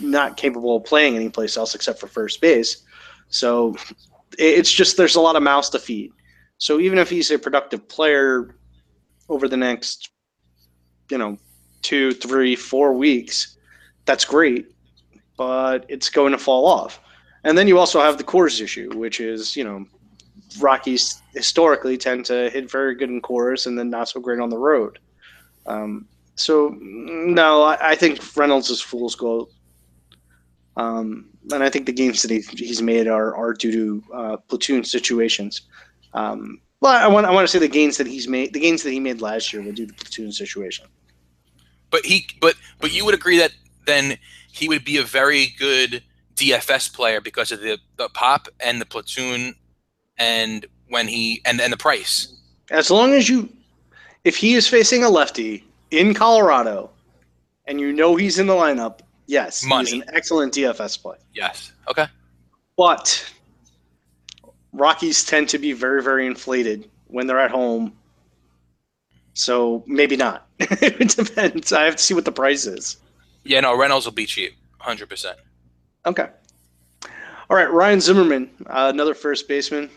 not 0.00 0.36
capable 0.36 0.76
of 0.76 0.84
playing 0.84 1.16
anyplace 1.16 1.56
else 1.56 1.74
except 1.74 2.00
for 2.00 2.06
first 2.06 2.40
base. 2.40 2.84
So 3.28 3.76
it's 4.38 4.72
just 4.72 4.96
there's 4.96 5.16
a 5.16 5.20
lot 5.20 5.36
of 5.36 5.42
mouths 5.42 5.70
to 5.70 5.78
feed. 5.78 6.12
So 6.58 6.80
even 6.80 6.98
if 6.98 7.10
he's 7.10 7.30
a 7.30 7.38
productive 7.38 7.86
player 7.88 8.54
over 9.28 9.48
the 9.48 9.56
next, 9.56 10.10
you 11.10 11.18
know, 11.18 11.38
two, 11.82 12.12
three, 12.12 12.56
four 12.56 12.92
weeks, 12.92 13.58
that's 14.06 14.24
great, 14.24 14.72
but 15.36 15.84
it's 15.88 16.08
going 16.08 16.32
to 16.32 16.38
fall 16.38 16.66
off. 16.66 17.00
And 17.44 17.56
then 17.56 17.68
you 17.68 17.78
also 17.78 18.00
have 18.00 18.18
the 18.18 18.24
Coors 18.24 18.60
issue, 18.60 18.90
which 18.96 19.20
is, 19.20 19.56
you 19.56 19.64
know, 19.64 19.86
Rockies 20.58 21.22
historically 21.34 21.96
tend 21.96 22.24
to 22.26 22.50
hit 22.50 22.70
very 22.70 22.94
good 22.94 23.10
in 23.10 23.20
Coors 23.20 23.66
and 23.66 23.78
then 23.78 23.90
not 23.90 24.08
so 24.08 24.20
great 24.20 24.40
on 24.40 24.50
the 24.50 24.58
road. 24.58 24.98
Um, 25.66 26.06
so 26.36 26.76
no, 26.80 27.62
I, 27.62 27.90
I, 27.90 27.94
think 27.94 28.20
Reynolds 28.36 28.70
is 28.70 28.80
fool's 28.80 29.14
gold. 29.14 29.52
Um, 30.76 31.30
and 31.52 31.62
I 31.62 31.70
think 31.70 31.86
the 31.86 31.92
games 31.92 32.22
that 32.22 32.30
he, 32.30 32.40
he's 32.40 32.82
made 32.82 33.08
are, 33.08 33.34
are 33.34 33.52
due 33.52 33.72
to 33.72 34.14
uh, 34.14 34.36
platoon 34.36 34.84
situations. 34.84 35.62
Um, 36.14 36.60
well, 36.80 36.92
I 36.92 37.08
want 37.08 37.26
I 37.26 37.32
want 37.32 37.46
to 37.46 37.50
say 37.50 37.58
the 37.58 37.68
gains 37.68 37.96
that 37.96 38.06
he's 38.06 38.28
made, 38.28 38.52
the 38.52 38.60
gains 38.60 38.82
that 38.82 38.90
he 38.90 39.00
made 39.00 39.20
last 39.20 39.52
year 39.52 39.62
were 39.62 39.72
due 39.72 39.86
to 39.86 39.94
platoon 39.94 40.30
situation. 40.30 40.86
But 41.90 42.04
he, 42.04 42.26
but 42.40 42.54
but 42.80 42.92
you 42.92 43.04
would 43.04 43.14
agree 43.14 43.38
that 43.38 43.52
then 43.86 44.18
he 44.52 44.68
would 44.68 44.84
be 44.84 44.98
a 44.98 45.02
very 45.02 45.54
good 45.58 46.02
DFS 46.34 46.92
player 46.92 47.20
because 47.20 47.50
of 47.50 47.60
the, 47.60 47.78
the 47.96 48.08
pop 48.10 48.48
and 48.60 48.80
the 48.80 48.86
platoon, 48.86 49.54
and 50.18 50.66
when 50.88 51.08
he 51.08 51.40
and 51.44 51.60
and 51.60 51.72
the 51.72 51.76
price. 51.76 52.32
As 52.70 52.90
long 52.90 53.12
as 53.12 53.28
you, 53.28 53.48
if 54.24 54.36
he 54.36 54.54
is 54.54 54.66
facing 54.66 55.04
a 55.04 55.08
lefty 55.08 55.64
in 55.90 56.14
Colorado, 56.14 56.90
and 57.66 57.80
you 57.80 57.92
know 57.92 58.16
he's 58.16 58.38
in 58.38 58.46
the 58.46 58.54
lineup, 58.54 59.00
yes, 59.26 59.64
Money. 59.64 59.90
he's 59.90 60.02
an 60.02 60.08
excellent 60.12 60.52
DFS 60.54 61.00
play. 61.00 61.16
Yes. 61.34 61.72
Okay. 61.88 62.06
But 62.76 63.32
Rockies 64.72 65.24
tend 65.24 65.48
to 65.50 65.58
be 65.58 65.72
very, 65.72 66.02
very 66.02 66.26
inflated 66.26 66.88
when 67.06 67.26
they're 67.26 67.40
at 67.40 67.50
home. 67.50 67.92
So 69.34 69.84
maybe 69.86 70.16
not. 70.16 70.46
it 70.58 71.10
depends. 71.10 71.72
I 71.72 71.84
have 71.84 71.96
to 71.96 72.02
see 72.02 72.14
what 72.14 72.24
the 72.24 72.32
price 72.32 72.66
is. 72.66 72.96
Yeah, 73.44 73.60
no, 73.60 73.76
Reynolds 73.76 74.06
will 74.06 74.12
be 74.12 74.26
cheap, 74.26 74.54
hundred 74.78 75.08
percent. 75.08 75.38
Okay. 76.04 76.28
All 77.48 77.56
right, 77.56 77.70
Ryan 77.70 78.00
Zimmerman, 78.00 78.50
uh, 78.66 78.90
another 78.92 79.14
first 79.14 79.46
baseman. 79.46 79.88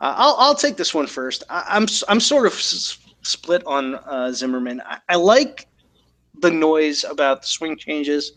Uh, 0.00 0.14
I'll 0.16 0.36
I'll 0.38 0.54
take 0.54 0.76
this 0.76 0.92
one 0.94 1.06
first. 1.06 1.42
I, 1.48 1.76
am 1.76 1.86
I'm, 2.08 2.20
sort 2.20 2.46
of 2.46 2.52
s- 2.52 2.98
split 3.22 3.62
on 3.66 3.94
uh, 3.94 4.30
Zimmerman. 4.32 4.82
I, 4.84 4.98
I, 5.08 5.16
like 5.16 5.66
the 6.40 6.50
noise 6.50 7.04
about 7.04 7.42
the 7.42 7.48
swing 7.48 7.76
changes. 7.76 8.32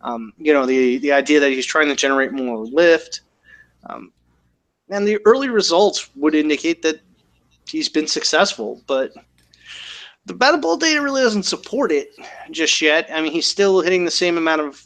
Um, 0.00 0.32
you 0.38 0.52
know, 0.52 0.64
the 0.64 0.98
the 0.98 1.12
idea 1.12 1.38
that 1.40 1.50
he's 1.50 1.66
trying 1.66 1.88
to 1.88 1.94
generate 1.94 2.32
more 2.32 2.58
lift. 2.58 3.20
Um, 3.88 4.12
and 4.88 5.06
the 5.06 5.18
early 5.24 5.48
results 5.48 6.10
would 6.16 6.34
indicate 6.34 6.82
that 6.82 7.00
he's 7.66 7.88
been 7.88 8.06
successful, 8.06 8.82
but 8.86 9.12
the 10.26 10.34
batted 10.34 10.60
ball 10.60 10.76
data 10.76 11.00
really 11.00 11.22
doesn't 11.22 11.44
support 11.44 11.90
it 11.90 12.10
just 12.50 12.80
yet. 12.80 13.08
I 13.12 13.20
mean, 13.20 13.32
he's 13.32 13.46
still 13.46 13.80
hitting 13.80 14.04
the 14.04 14.10
same 14.10 14.36
amount 14.38 14.60
of 14.60 14.82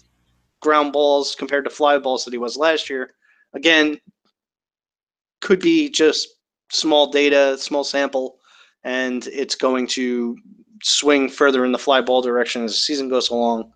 ground 0.61 0.93
balls 0.93 1.35
compared 1.35 1.65
to 1.65 1.71
fly 1.71 1.99
balls 1.99 2.25
that 2.25 2.33
he 2.33 2.39
was 2.39 2.57
last 2.57 2.89
year. 2.89 3.15
Again, 3.55 4.01
could 5.41 5.61
be 5.61 5.89
just 5.89 6.29
small 6.71 7.11
data, 7.11 7.57
small 7.59 7.85
sample, 7.85 8.39
and 8.85 9.27
it's 9.29 9.55
going 9.55 9.87
to 9.87 10.37
swing 10.83 11.29
further 11.29 11.65
in 11.65 11.73
the 11.73 11.79
fly 11.79 12.01
ball 12.01 12.23
direction 12.23 12.65
as 12.65 12.73
the 12.73 12.79
season 12.79 13.09
goes 13.09 13.31
along. 13.31 13.73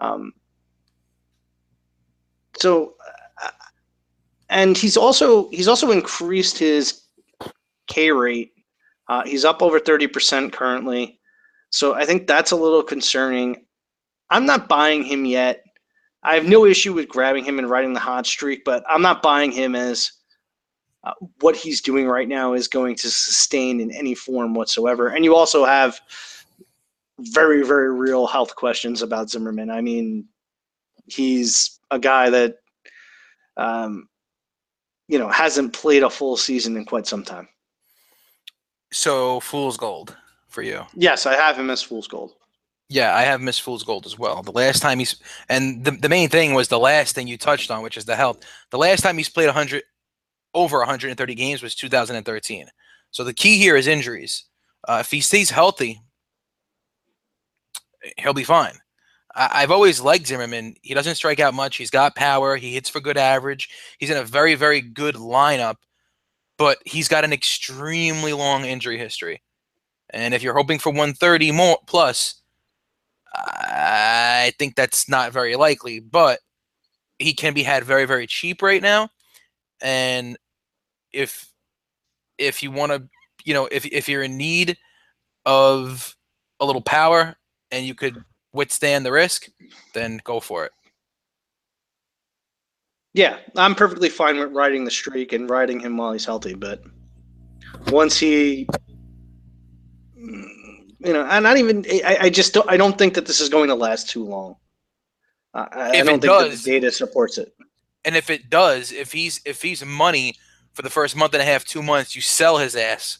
Um, 0.00 0.32
so, 2.58 2.94
uh, 3.42 3.50
and 4.48 4.76
he's 4.76 4.96
also 4.96 5.48
he's 5.50 5.68
also 5.68 5.90
increased 5.90 6.58
his 6.58 7.02
K 7.86 8.10
rate. 8.10 8.52
Uh, 9.08 9.24
he's 9.24 9.44
up 9.44 9.62
over 9.62 9.78
thirty 9.78 10.06
percent 10.06 10.52
currently, 10.52 11.18
so 11.70 11.94
I 11.94 12.04
think 12.04 12.26
that's 12.26 12.52
a 12.52 12.56
little 12.56 12.82
concerning. 12.82 13.64
I'm 14.30 14.46
not 14.46 14.68
buying 14.68 15.02
him 15.02 15.24
yet. 15.24 15.64
I 16.22 16.34
have 16.34 16.46
no 16.46 16.64
issue 16.64 16.94
with 16.94 17.08
grabbing 17.08 17.44
him 17.44 17.58
and 17.58 17.68
riding 17.68 17.92
the 17.92 18.00
hot 18.00 18.26
streak, 18.26 18.64
but 18.64 18.82
I'm 18.88 19.02
not 19.02 19.22
buying 19.22 19.52
him 19.52 19.74
as 19.74 20.10
uh, 21.04 21.12
what 21.40 21.54
he's 21.54 21.80
doing 21.80 22.06
right 22.06 22.28
now 22.28 22.54
is 22.54 22.66
going 22.66 22.94
to 22.96 23.10
sustain 23.10 23.80
in 23.80 23.90
any 23.90 24.14
form 24.14 24.54
whatsoever. 24.54 25.08
And 25.08 25.24
you 25.24 25.34
also 25.34 25.64
have 25.64 26.00
very, 27.18 27.62
very 27.62 27.92
real 27.92 28.26
health 28.26 28.56
questions 28.56 29.02
about 29.02 29.30
Zimmerman. 29.30 29.70
I 29.70 29.80
mean, 29.80 30.26
he's 31.06 31.78
a 31.90 31.98
guy 31.98 32.30
that, 32.30 32.56
um, 33.56 34.08
you 35.08 35.18
know, 35.18 35.28
hasn't 35.28 35.74
played 35.74 36.02
a 36.02 36.10
full 36.10 36.36
season 36.36 36.76
in 36.76 36.86
quite 36.86 37.06
some 37.06 37.22
time. 37.22 37.48
So, 38.90 39.40
fool's 39.40 39.76
gold 39.76 40.16
for 40.48 40.62
you. 40.62 40.82
Yes, 40.94 41.26
I 41.26 41.34
have 41.34 41.58
him 41.58 41.68
as 41.68 41.82
fool's 41.82 42.08
gold. 42.08 42.32
Yeah, 42.90 43.14
I 43.14 43.22
have 43.22 43.40
Miss 43.40 43.58
Fool's 43.58 43.82
Gold 43.82 44.04
as 44.04 44.18
well. 44.18 44.42
The 44.42 44.52
last 44.52 44.80
time 44.80 44.98
he's 44.98 45.16
and 45.48 45.84
the, 45.84 45.92
the 45.92 46.08
main 46.08 46.28
thing 46.28 46.52
was 46.52 46.68
the 46.68 46.78
last 46.78 47.14
thing 47.14 47.26
you 47.26 47.38
touched 47.38 47.70
on, 47.70 47.82
which 47.82 47.96
is 47.96 48.04
the 48.04 48.14
health. 48.14 48.40
The 48.70 48.78
last 48.78 49.00
time 49.00 49.16
he's 49.16 49.30
played 49.30 49.46
100 49.46 49.82
over 50.54 50.78
130 50.78 51.34
games 51.34 51.62
was 51.62 51.74
2013. 51.74 52.66
So 53.10 53.24
the 53.24 53.32
key 53.32 53.58
here 53.58 53.76
is 53.76 53.86
injuries. 53.86 54.44
Uh, 54.86 54.98
if 55.00 55.10
he 55.10 55.20
stays 55.20 55.50
healthy, 55.50 56.00
he'll 58.18 58.34
be 58.34 58.44
fine. 58.44 58.78
I, 59.36 59.60
have 59.60 59.70
always 59.70 60.00
liked 60.00 60.28
Zimmerman. 60.28 60.76
He 60.82 60.94
doesn't 60.94 61.16
strike 61.16 61.40
out 61.40 61.54
much. 61.54 61.76
He's 61.76 61.90
got 61.90 62.14
power. 62.14 62.56
He 62.56 62.72
hits 62.72 62.88
for 62.88 63.00
good 63.00 63.16
average. 63.16 63.68
He's 63.98 64.10
in 64.10 64.16
a 64.16 64.24
very, 64.24 64.54
very 64.54 64.80
good 64.80 65.16
lineup, 65.16 65.76
but 66.56 66.78
he's 66.84 67.08
got 67.08 67.24
an 67.24 67.32
extremely 67.32 68.32
long 68.32 68.64
injury 68.64 68.96
history. 68.96 69.42
And 70.10 70.34
if 70.34 70.42
you're 70.42 70.54
hoping 70.54 70.78
for 70.78 70.90
130 70.90 71.50
more 71.50 71.78
plus, 71.86 72.42
I 73.34 74.52
think 74.58 74.76
that's 74.76 75.08
not 75.08 75.32
very 75.32 75.56
likely, 75.56 75.98
but 75.98 76.38
he 77.18 77.32
can 77.32 77.54
be 77.54 77.64
had 77.64 77.82
very, 77.82 78.04
very 78.04 78.26
cheap 78.28 78.62
right 78.62 78.82
now. 78.82 79.08
And 79.80 80.36
if 81.14 81.50
if 82.38 82.62
you 82.62 82.70
want 82.70 82.92
to, 82.92 83.08
you 83.44 83.54
know, 83.54 83.68
if 83.70 83.86
if 83.86 84.08
you're 84.08 84.22
in 84.22 84.36
need 84.36 84.76
of 85.46 86.16
a 86.60 86.66
little 86.66 86.82
power 86.82 87.36
and 87.70 87.86
you 87.86 87.94
could 87.94 88.24
withstand 88.52 89.06
the 89.06 89.12
risk, 89.12 89.48
then 89.94 90.20
go 90.24 90.40
for 90.40 90.64
it. 90.64 90.72
Yeah, 93.12 93.38
I'm 93.56 93.74
perfectly 93.76 94.08
fine 94.08 94.38
with 94.38 94.52
riding 94.52 94.84
the 94.84 94.90
streak 94.90 95.32
and 95.32 95.48
riding 95.48 95.78
him 95.78 95.96
while 95.96 96.12
he's 96.12 96.24
healthy, 96.24 96.54
but 96.54 96.82
once 97.90 98.18
he 98.18 98.66
you 101.04 101.12
know, 101.12 101.22
I'm 101.22 101.42
not 101.42 101.56
even 101.58 101.84
I, 102.04 102.18
I 102.22 102.30
just 102.30 102.54
don't 102.54 102.68
I 102.68 102.76
don't 102.76 102.98
think 102.98 103.14
that 103.14 103.26
this 103.26 103.40
is 103.40 103.48
going 103.48 103.68
to 103.68 103.74
last 103.74 104.08
too 104.08 104.24
long. 104.24 104.56
I, 105.52 105.68
I 105.72 106.02
don't 106.02 106.06
think 106.06 106.22
does, 106.22 106.64
the 106.64 106.72
data 106.72 106.90
supports 106.90 107.38
it. 107.38 107.54
And 108.04 108.16
if 108.16 108.30
it 108.30 108.50
does, 108.50 108.90
if 108.90 109.12
he's 109.12 109.40
if 109.44 109.62
he's 109.62 109.84
money 109.84 110.34
for 110.74 110.82
the 110.82 110.90
first 110.90 111.16
month 111.16 111.32
and 111.34 111.42
a 111.42 111.46
half, 111.46 111.64
two 111.64 111.82
months, 111.82 112.14
you 112.14 112.22
sell 112.22 112.58
his 112.58 112.76
ass. 112.76 113.18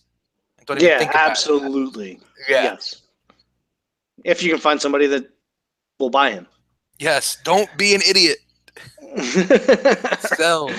yeah, 0.78 1.10
absolutely. 1.14 2.20
Yeah. 2.48 2.64
Yes. 2.64 3.02
If 4.24 4.42
you 4.42 4.50
can 4.50 4.60
find 4.60 4.80
somebody 4.80 5.06
that 5.06 5.28
will 5.98 6.10
buy 6.10 6.30
him. 6.30 6.46
Yes. 6.98 7.38
Don't 7.44 7.68
be 7.76 7.94
an 7.94 8.02
idiot. 8.08 8.38
sell. 10.36 10.70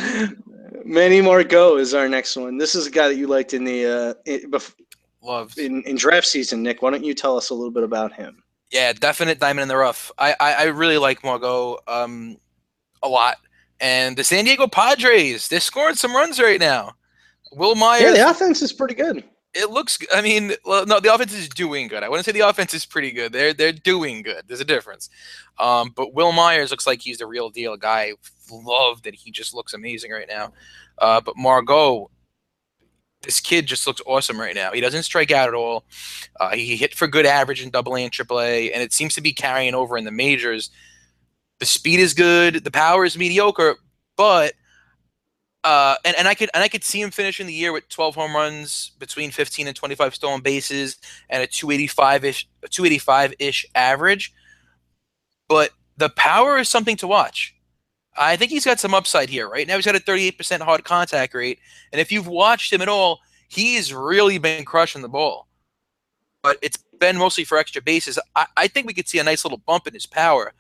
Manny 0.84 1.22
Margot 1.22 1.78
is 1.78 1.94
our 1.94 2.08
next 2.08 2.36
one. 2.36 2.58
This 2.58 2.76
is 2.76 2.88
a 2.88 2.92
guy 2.92 3.08
that 3.08 3.16
you 3.16 3.28
liked 3.28 3.54
in 3.54 3.64
the 3.64 3.86
uh, 3.86 4.14
in, 4.26 4.52
Love 5.26 5.58
in, 5.58 5.82
in 5.84 5.96
draft 5.96 6.28
season. 6.28 6.62
Nick, 6.62 6.82
why 6.82 6.92
don't 6.92 7.04
you 7.04 7.16
tell 7.16 7.36
us 7.36 7.50
a 7.50 7.54
little 7.54 7.72
bit 7.72 7.84
about 7.84 8.14
him? 8.14 8.44
Yeah, 8.72 8.94
definite 8.94 9.40
diamond 9.40 9.64
in 9.64 9.68
the 9.68 9.78
rough. 9.78 10.12
I 10.18 10.36
I, 10.40 10.54
I 10.54 10.64
really 10.66 10.98
like 10.98 11.24
Margot 11.24 11.80
um 11.88 12.38
a 13.02 13.08
lot, 13.08 13.38
and 13.80 14.16
the 14.18 14.24
San 14.24 14.46
Diego 14.46 14.68
Padres 14.68 15.48
they're 15.48 15.60
scoring 15.60 15.96
some 15.96 16.16
runs 16.16 16.40
right 16.40 16.60
now. 16.60 16.94
Wil 17.54 17.76
Myers, 17.76 18.02
yeah, 18.02 18.12
the 18.12 18.30
offense 18.30 18.62
is 18.62 18.74
pretty 18.74 18.96
good. 18.96 19.24
it 19.54 19.70
looks. 19.70 19.98
I 20.14 20.22
mean, 20.22 20.54
well, 20.66 20.86
no, 20.86 21.00
the 21.00 21.14
offense 21.14 21.34
is 21.34 21.48
doing 21.48 21.88
good. 21.88 22.04
I 22.04 22.10
wouldn't 22.10 22.26
say 22.26 22.32
the 22.34 22.42
offense 22.42 22.74
is 22.74 22.86
pretty 22.86 23.12
good. 23.12 23.32
They're 23.32 23.54
they're 23.54 23.72
doing 23.72 24.22
good. 24.24 24.44
There's 24.48 24.60
a 24.60 24.66
difference. 24.66 25.10
Um, 25.58 25.94
but 25.96 26.14
Wil 26.14 26.34
Myers 26.34 26.72
looks 26.72 26.86
like 26.86 27.02
he's 27.02 27.20
the 27.20 27.26
real 27.28 27.50
deal 27.50 27.78
guy. 27.78 28.14
Love 28.52 29.04
that 29.04 29.16
he 29.16 29.32
just 29.32 29.54
looks 29.54 29.74
amazing 29.74 30.12
right 30.12 30.28
now. 30.28 30.52
Uh, 30.98 31.22
but 31.22 31.38
Margot, 31.38 32.10
this 33.22 33.40
kid 33.40 33.66
just 33.66 33.88
looks 33.88 34.02
awesome 34.06 34.40
right 34.40 34.54
now. 34.56 34.72
He 34.72 34.82
doesn't 34.82 35.04
strike 35.04 35.32
out 35.32 35.48
at 35.48 35.56
all. 35.56 35.86
Uh, 36.40 36.52
he 36.52 36.76
hit 36.76 36.94
for 36.94 37.08
good 37.08 37.26
average 37.26 37.64
in 37.64 37.70
Double 37.70 37.96
A 37.96 38.04
and 38.04 38.12
Triple 38.12 38.40
A, 38.42 38.72
and 38.72 38.84
it 38.84 38.94
seems 38.94 39.16
to 39.16 39.22
be 39.22 39.32
carrying 39.34 39.74
over 39.74 39.98
in 39.98 40.04
the 40.04 40.12
majors. 40.12 40.70
The 41.60 41.66
speed 41.66 42.00
is 42.00 42.14
good. 42.14 42.64
The 42.64 42.72
power 42.72 43.06
is 43.06 43.18
mediocre, 43.18 43.76
but 44.18 44.54
uh, 45.64 45.96
and, 46.06 46.16
and 46.16 46.28
I 46.28 46.36
could 46.36 46.50
and 46.54 46.64
I 46.64 46.68
could 46.68 46.84
see 46.84 47.02
him 47.02 47.10
finishing 47.10 47.48
the 47.48 47.54
year 47.54 47.74
with 47.74 47.90
12 47.90 48.14
home 48.16 48.36
runs, 48.36 48.92
between 49.00 49.32
15 49.32 49.68
and 49.68 49.76
25 49.76 50.14
stolen 50.14 50.42
bases, 50.42 50.98
and 51.30 51.42
a 51.42 51.48
285 51.48 52.24
ish 52.26 52.48
285 52.70 53.34
ish 53.40 53.66
average. 53.74 54.34
But 55.48 55.72
the 55.98 56.10
power 56.10 56.58
is 56.58 56.70
something 56.70 56.98
to 56.98 57.08
watch. 57.08 57.56
I 58.18 58.36
think 58.36 58.52
he's 58.52 58.64
got 58.64 58.80
some 58.80 58.94
upside 58.94 59.30
here. 59.30 59.50
Right 59.50 59.68
now, 59.68 59.76
he's 59.76 59.86
got 59.86 59.96
a 59.96 60.00
38% 60.00 60.62
hard 60.62 60.84
contact 60.84 61.34
rate, 61.34 61.60
and 61.92 62.00
if 62.00 62.12
you've 62.12 62.28
watched 62.28 62.72
him 62.72 62.82
at 62.82 62.88
all, 62.88 63.20
he's 63.48 63.94
really 63.94 64.38
been 64.38 64.66
crushing 64.66 65.02
the 65.02 65.10
ball. 65.10 65.48
But 66.44 66.58
it's 66.62 66.78
been 67.00 67.18
mostly 67.18 67.44
for 67.44 67.58
extra 67.58 67.82
bases. 67.82 68.20
I, 68.36 68.46
I 68.56 68.68
think 68.68 68.88
we 68.88 68.94
could 68.94 69.08
see 69.08 69.20
a 69.20 69.24
nice 69.24 69.44
little 69.44 69.58
bump 69.58 69.88
in 69.88 69.94
his 69.94 70.06
power. 70.06 70.54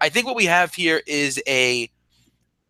I 0.00 0.08
think 0.08 0.26
what 0.26 0.36
we 0.36 0.46
have 0.46 0.74
here 0.74 1.02
is 1.06 1.42
a 1.46 1.90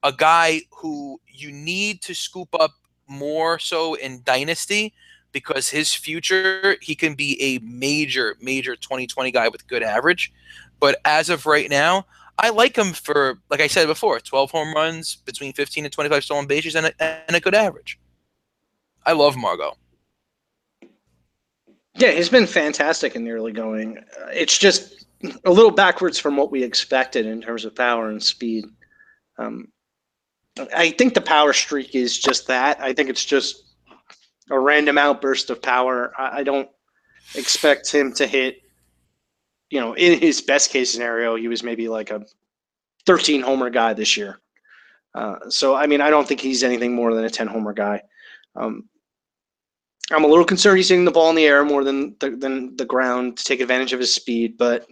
a 0.03 0.13
guy 0.13 0.63
who 0.71 1.21
you 1.27 1.51
need 1.51 2.03
to 2.03 2.15
scoop 2.15 2.49
up 2.59 2.73
more 3.09 3.59
so 3.59 3.95
in 3.95 4.23
dynasty 4.25 4.95
because 5.33 5.69
his 5.69 5.93
future 5.93 6.77
he 6.81 6.95
can 6.95 7.15
be 7.15 7.41
a 7.41 7.59
major 7.59 8.37
major 8.41 8.77
2020 8.77 9.31
guy 9.31 9.49
with 9.49 9.67
good 9.67 9.83
average. 9.83 10.33
But 10.81 11.01
as 11.05 11.29
of 11.29 11.47
right 11.47 11.69
now 11.69 12.07
i 12.39 12.51
like 12.51 12.77
him 12.77 12.93
for 12.93 13.41
like 13.51 13.61
i 13.61 13.67
said 13.67 13.87
before 13.87 14.21
12 14.21 14.51
home 14.51 14.73
runs 14.73 15.17
between 15.17 15.53
15 15.53 15.85
and 15.85 15.93
25 15.93 16.23
stolen 16.25 16.47
bases 16.47 16.77
and 16.77 16.87
a, 16.87 17.03
and 17.29 17.37
a 17.37 17.41
good 17.41 17.55
average. 17.55 17.99
I 19.05 19.13
love 19.13 19.37
margot. 19.37 19.77
Yeah 21.97 22.13
he's 22.13 22.29
been 22.29 22.47
fantastic 22.47 23.17
in 23.17 23.25
the 23.25 23.33
early 23.33 23.53
going. 23.53 23.99
Uh, 23.99 24.29
it's 24.33 24.57
just 24.57 24.98
a 25.45 25.51
little 25.51 25.71
backwards 25.71 26.19
from 26.19 26.37
what 26.37 26.51
we 26.51 26.63
expected 26.63 27.27
in 27.27 27.41
terms 27.41 27.65
of 27.65 27.75
power 27.75 28.09
and 28.09 28.23
speed 28.23 28.65
um, 29.39 29.69
I 30.75 30.91
think 30.91 31.15
the 31.15 31.21
power 31.21 31.53
streak 31.53 31.95
is 31.95 32.19
just 32.19 32.49
that. 32.49 32.81
I 32.81 32.93
think 32.93 33.09
it's 33.09 33.25
just 33.25 33.63
a 34.51 34.59
random 34.59 34.99
outburst 34.99 35.51
of 35.51 35.63
power. 35.63 36.13
I, 36.19 36.39
I 36.39 36.43
don't 36.43 36.69
expect 37.35 37.93
him 37.93 38.13
to 38.15 38.27
hit. 38.27 38.63
You 39.71 39.81
know, 39.81 39.93
in 39.95 40.19
his 40.19 40.41
best 40.41 40.71
case 40.71 40.91
scenario, 40.91 41.37
he 41.37 41.47
was 41.47 41.63
maybe 41.63 41.89
like 41.89 42.11
a 42.11 42.25
13 43.07 43.43
homer 43.43 43.71
guy 43.71 43.93
this 43.93 44.17
year. 44.17 44.41
Uh, 45.15 45.51
so, 45.51 45.75
I 45.75 45.87
mean, 45.87 46.01
I 46.01 46.11
don't 46.11 46.27
think 46.27 46.41
he's 46.41 46.63
anything 46.63 46.95
more 46.95 47.15
than 47.15 47.25
a 47.25 47.31
10 47.31 47.47
homer 47.47 47.73
guy. 47.73 48.03
Um, 48.57 48.89
I'm 50.11 50.25
a 50.25 50.29
little 50.29 50.45
concerned 50.45 50.79
he's 50.79 50.89
hitting 50.89 51.05
the 51.05 51.11
ball 51.11 51.29
in 51.29 51.37
the 51.37 51.45
air 51.45 51.65
more 51.65 51.85
than 51.85 52.17
the, 52.19 52.31
than 52.31 52.77
the 52.77 52.87
ground 52.87 53.37
to 53.37 53.45
take 53.45 53.61
advantage 53.61 53.93
of 53.93 54.01
his 54.01 54.15
speed, 54.15 54.57
but 54.57 54.89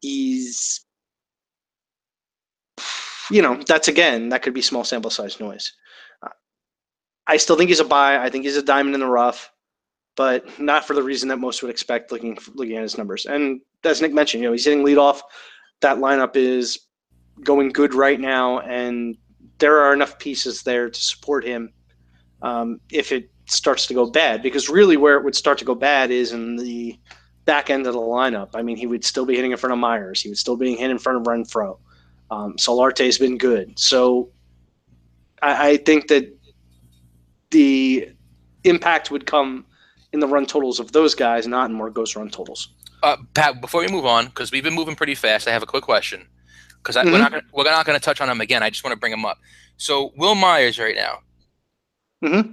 he's 0.00 0.84
you 3.30 3.42
know, 3.42 3.62
that's 3.66 3.88
again, 3.88 4.28
that 4.30 4.42
could 4.42 4.54
be 4.54 4.60
small 4.62 4.84
sample 4.84 5.10
size 5.10 5.40
noise. 5.40 5.72
I 7.26 7.36
still 7.36 7.56
think 7.56 7.68
he's 7.68 7.80
a 7.80 7.84
buy. 7.84 8.18
I 8.18 8.28
think 8.28 8.44
he's 8.44 8.56
a 8.56 8.62
diamond 8.62 8.94
in 8.94 9.00
the 9.00 9.06
rough, 9.06 9.52
but 10.16 10.58
not 10.58 10.84
for 10.84 10.94
the 10.94 11.02
reason 11.02 11.28
that 11.28 11.36
most 11.36 11.62
would 11.62 11.70
expect 11.70 12.10
looking 12.10 12.36
looking 12.54 12.76
at 12.76 12.82
his 12.82 12.98
numbers. 12.98 13.24
And 13.26 13.60
as 13.84 14.02
Nick 14.02 14.12
mentioned, 14.12 14.42
you 14.42 14.48
know, 14.48 14.52
he's 14.52 14.64
hitting 14.64 14.84
leadoff. 14.84 15.20
That 15.80 15.98
lineup 15.98 16.34
is 16.34 16.86
going 17.44 17.68
good 17.68 17.94
right 17.94 18.18
now, 18.18 18.60
and 18.60 19.16
there 19.58 19.78
are 19.78 19.94
enough 19.94 20.18
pieces 20.18 20.62
there 20.62 20.90
to 20.90 21.00
support 21.00 21.44
him 21.44 21.72
um, 22.42 22.80
if 22.90 23.12
it 23.12 23.30
starts 23.46 23.86
to 23.86 23.94
go 23.94 24.10
bad. 24.10 24.42
Because 24.42 24.68
really, 24.68 24.96
where 24.96 25.16
it 25.16 25.24
would 25.24 25.36
start 25.36 25.56
to 25.58 25.64
go 25.64 25.74
bad 25.76 26.10
is 26.10 26.32
in 26.32 26.56
the 26.56 26.98
back 27.50 27.68
end 27.68 27.84
of 27.88 27.94
the 27.94 27.98
lineup. 28.00 28.50
I 28.54 28.62
mean, 28.62 28.76
he 28.76 28.86
would 28.86 29.04
still 29.04 29.26
be 29.26 29.34
hitting 29.34 29.50
in 29.50 29.58
front 29.58 29.72
of 29.72 29.78
Myers. 29.80 30.22
He 30.22 30.28
would 30.28 30.38
still 30.38 30.56
be 30.56 30.76
hitting 30.76 30.92
in 30.92 31.00
front 31.00 31.18
of 31.18 31.24
Renfroe. 31.24 31.76
Um, 32.30 32.54
Solarte's 32.56 33.18
been 33.18 33.38
good. 33.38 33.76
So 33.76 34.30
I, 35.42 35.70
I 35.70 35.76
think 35.78 36.06
that 36.06 36.32
the 37.50 38.08
impact 38.62 39.10
would 39.10 39.26
come 39.26 39.66
in 40.12 40.20
the 40.20 40.28
run 40.28 40.46
totals 40.46 40.78
of 40.78 40.92
those 40.92 41.16
guys, 41.16 41.48
not 41.48 41.68
in 41.70 41.76
Margot's 41.76 42.14
run 42.14 42.30
totals. 42.30 42.68
Uh, 43.02 43.16
Pat, 43.34 43.60
before 43.60 43.80
we 43.80 43.88
move 43.88 44.06
on, 44.06 44.26
because 44.26 44.52
we've 44.52 44.62
been 44.62 44.74
moving 44.74 44.94
pretty 44.94 45.16
fast, 45.16 45.48
I 45.48 45.50
have 45.50 45.64
a 45.64 45.66
quick 45.66 45.82
question. 45.82 46.28
Because 46.76 46.94
mm-hmm. 46.94 47.10
we're 47.10 47.18
not 47.18 47.32
gonna, 47.32 47.42
we're 47.52 47.64
not 47.64 47.84
going 47.84 47.98
to 47.98 48.04
touch 48.04 48.20
on 48.20 48.30
him 48.30 48.40
again. 48.40 48.62
I 48.62 48.70
just 48.70 48.84
want 48.84 48.92
to 48.92 49.00
bring 49.00 49.12
him 49.12 49.24
up. 49.24 49.38
So 49.76 50.12
Wil 50.16 50.36
Myers 50.36 50.78
right 50.78 50.94
now, 50.94 51.18
mm-hmm. 52.22 52.52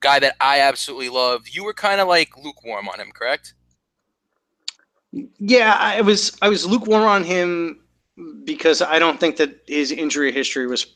guy 0.00 0.18
that 0.18 0.36
I 0.42 0.60
absolutely 0.60 1.08
love. 1.08 1.48
You 1.48 1.64
were 1.64 1.72
kind 1.72 2.02
of 2.02 2.06
like 2.06 2.36
lukewarm 2.36 2.86
on 2.90 3.00
him, 3.00 3.12
correct? 3.14 3.54
Yeah, 5.12 5.76
I 5.78 6.00
was. 6.00 6.36
I 6.42 6.48
was 6.48 6.66
lukewarm 6.66 7.04
on 7.04 7.24
him 7.24 7.80
because 8.44 8.82
I 8.82 8.98
don't 8.98 9.18
think 9.20 9.36
that 9.36 9.60
his 9.66 9.92
injury 9.92 10.32
history 10.32 10.66
was 10.66 10.94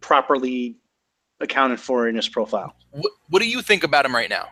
properly 0.00 0.76
accounted 1.40 1.80
for 1.80 2.08
in 2.08 2.16
his 2.16 2.28
profile. 2.28 2.74
What, 2.92 3.12
what 3.28 3.42
do 3.42 3.48
you 3.48 3.62
think 3.62 3.84
about 3.84 4.04
him 4.04 4.14
right 4.14 4.30
now? 4.30 4.48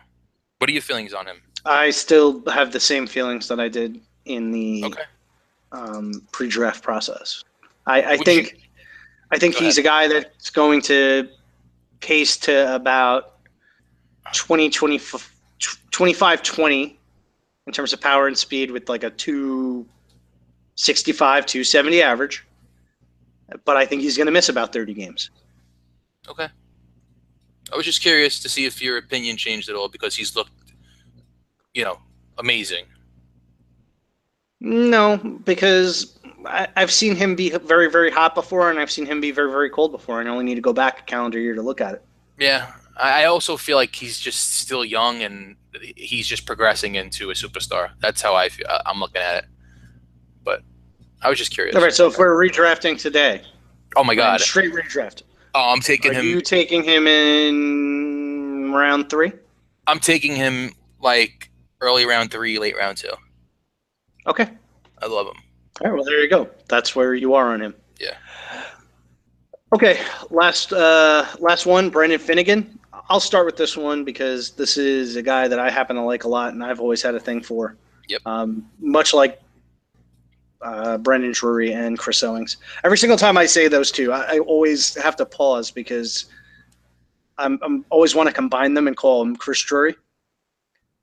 What 0.57 0.69
are 0.69 0.73
your 0.73 0.81
feelings 0.81 1.13
on 1.13 1.25
him? 1.25 1.41
I 1.65 1.91
still 1.91 2.43
have 2.49 2.71
the 2.71 2.79
same 2.79 3.07
feelings 3.07 3.47
that 3.47 3.59
I 3.59 3.67
did 3.67 3.99
in 4.25 4.51
the 4.51 4.85
okay. 4.85 5.03
um, 5.71 6.25
pre-draft 6.31 6.83
process. 6.83 7.43
I, 7.85 8.13
I 8.13 8.17
think 8.17 8.53
you, 8.53 8.59
I 9.31 9.37
think 9.37 9.55
he's 9.55 9.77
ahead. 9.77 9.85
a 9.85 9.89
guy 9.89 10.07
that's 10.07 10.49
going 10.49 10.81
to 10.83 11.29
pace 11.99 12.37
to 12.37 12.75
about 12.75 13.37
20, 14.33 14.69
20, 14.69 14.99
25, 15.91 16.43
20 16.43 16.99
in 17.71 17.73
terms 17.73 17.93
of 17.93 18.01
power 18.01 18.27
and 18.27 18.37
speed 18.37 18.69
with 18.69 18.89
like 18.89 19.01
a 19.01 19.09
two 19.09 19.85
65 20.75 21.45
to 21.45 21.63
70 21.63 22.01
average, 22.01 22.45
but 23.63 23.77
I 23.77 23.85
think 23.85 24.01
he's 24.01 24.17
going 24.17 24.25
to 24.25 24.31
miss 24.31 24.49
about 24.49 24.73
30 24.73 24.93
games. 24.93 25.29
Okay. 26.27 26.49
I 27.71 27.77
was 27.77 27.85
just 27.85 28.01
curious 28.01 28.41
to 28.41 28.49
see 28.49 28.65
if 28.65 28.81
your 28.81 28.97
opinion 28.97 29.37
changed 29.37 29.69
at 29.69 29.75
all 29.77 29.87
because 29.87 30.13
he's 30.13 30.35
looked, 30.35 30.51
you 31.73 31.85
know, 31.85 31.97
amazing. 32.37 32.83
No, 34.59 35.15
because 35.45 36.19
I, 36.45 36.67
have 36.75 36.91
seen 36.91 37.15
him 37.15 37.35
be 37.35 37.51
very, 37.51 37.89
very 37.89 38.11
hot 38.11 38.35
before, 38.35 38.69
and 38.69 38.79
I've 38.79 38.91
seen 38.91 39.05
him 39.05 39.21
be 39.21 39.31
very, 39.31 39.49
very 39.49 39.69
cold 39.69 39.93
before, 39.93 40.19
and 40.19 40.27
I 40.27 40.31
only 40.33 40.43
need 40.43 40.55
to 40.55 40.61
go 40.61 40.73
back 40.73 40.99
a 40.99 41.03
calendar 41.03 41.39
year 41.39 41.55
to 41.55 41.61
look 41.61 41.79
at 41.79 41.93
it. 41.93 42.03
Yeah, 42.37 42.73
I 43.01 43.25
also 43.25 43.57
feel 43.57 43.77
like 43.77 43.95
he's 43.95 44.19
just 44.19 44.59
still 44.59 44.85
young, 44.85 45.23
and 45.23 45.55
he's 45.95 46.27
just 46.27 46.45
progressing 46.45 46.95
into 46.95 47.31
a 47.31 47.33
superstar. 47.33 47.91
That's 47.99 48.21
how 48.21 48.35
I 48.35 48.49
feel. 48.49 48.67
I'm 48.85 48.99
looking 48.99 49.21
at 49.21 49.43
it. 49.43 49.45
But 50.43 50.61
I 51.21 51.29
was 51.29 51.39
just 51.39 51.51
curious. 51.51 51.75
All 51.75 51.81
right, 51.81 51.93
so 51.93 52.07
if 52.07 52.17
we're 52.19 52.35
redrafting 52.35 52.99
today, 52.99 53.41
oh 53.95 54.03
my 54.03 54.13
god, 54.13 54.39
straight 54.41 54.71
redraft. 54.71 55.23
Oh, 55.55 55.71
I'm 55.73 55.81
taking 55.81 56.11
Are 56.11 56.15
him. 56.15 56.25
You 56.25 56.41
taking 56.41 56.83
him 56.83 57.07
in 57.07 58.71
round 58.71 59.09
three? 59.09 59.31
I'm 59.87 59.99
taking 59.99 60.35
him 60.35 60.71
like 60.99 61.49
early 61.81 62.05
round 62.05 62.31
three, 62.31 62.59
late 62.59 62.77
round 62.77 62.97
two. 62.97 63.11
Okay. 64.27 64.47
I 65.01 65.07
love 65.07 65.27
him. 65.27 65.41
All 65.81 65.89
right, 65.89 65.95
well 65.95 66.05
there 66.05 66.21
you 66.21 66.29
go. 66.29 66.49
That's 66.69 66.95
where 66.95 67.15
you 67.15 67.33
are 67.33 67.51
on 67.51 67.61
him. 67.61 67.73
Yeah. 67.99 68.15
Okay, 69.73 69.99
last 70.29 70.71
uh, 70.73 71.25
last 71.39 71.65
one, 71.65 71.89
Brandon 71.89 72.19
Finnegan. 72.19 72.77
I'll 73.09 73.19
start 73.19 73.45
with 73.45 73.57
this 73.57 73.75
one 73.75 74.03
because 74.03 74.51
this 74.51 74.77
is 74.77 75.15
a 75.15 75.21
guy 75.21 75.47
that 75.47 75.59
I 75.59 75.69
happen 75.69 75.95
to 75.95 76.01
like 76.03 76.23
a 76.23 76.27
lot, 76.27 76.53
and 76.53 76.63
I've 76.63 76.79
always 76.79 77.01
had 77.01 77.15
a 77.15 77.19
thing 77.19 77.41
for. 77.41 77.75
Yep. 78.07 78.21
Um, 78.25 78.69
much 78.79 79.13
like 79.13 79.41
uh, 80.61 80.97
Brandon 80.97 81.31
Drury 81.31 81.73
and 81.73 81.97
Chris 81.97 82.23
Owings. 82.23 82.57
Every 82.83 82.97
single 82.97 83.17
time 83.17 83.37
I 83.37 83.45
say 83.45 83.67
those 83.67 83.91
two, 83.91 84.11
I, 84.11 84.35
I 84.35 84.39
always 84.39 84.95
have 85.01 85.15
to 85.17 85.25
pause 85.25 85.71
because 85.71 86.25
I'm, 87.37 87.59
I'm 87.63 87.85
always 87.89 88.15
want 88.15 88.27
to 88.27 88.33
combine 88.33 88.73
them 88.73 88.87
and 88.87 88.95
call 88.95 89.23
them 89.23 89.35
Chris 89.35 89.61
Drury, 89.61 89.95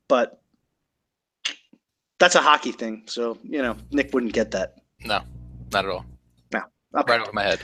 but 0.09 0.41
that's 2.19 2.35
a 2.35 2.41
hockey 2.41 2.73
thing. 2.73 3.03
So 3.07 3.39
you 3.43 3.63
know, 3.63 3.77
Nick 3.91 4.13
wouldn't 4.13 4.33
get 4.33 4.51
that. 4.53 4.77
No, 5.05 5.21
not 5.73 5.85
at 5.85 5.91
all. 5.91 6.05
No, 6.53 6.61
okay. 6.97 7.13
right 7.13 7.21
over 7.21 7.33
my 7.33 7.43
head. 7.43 7.61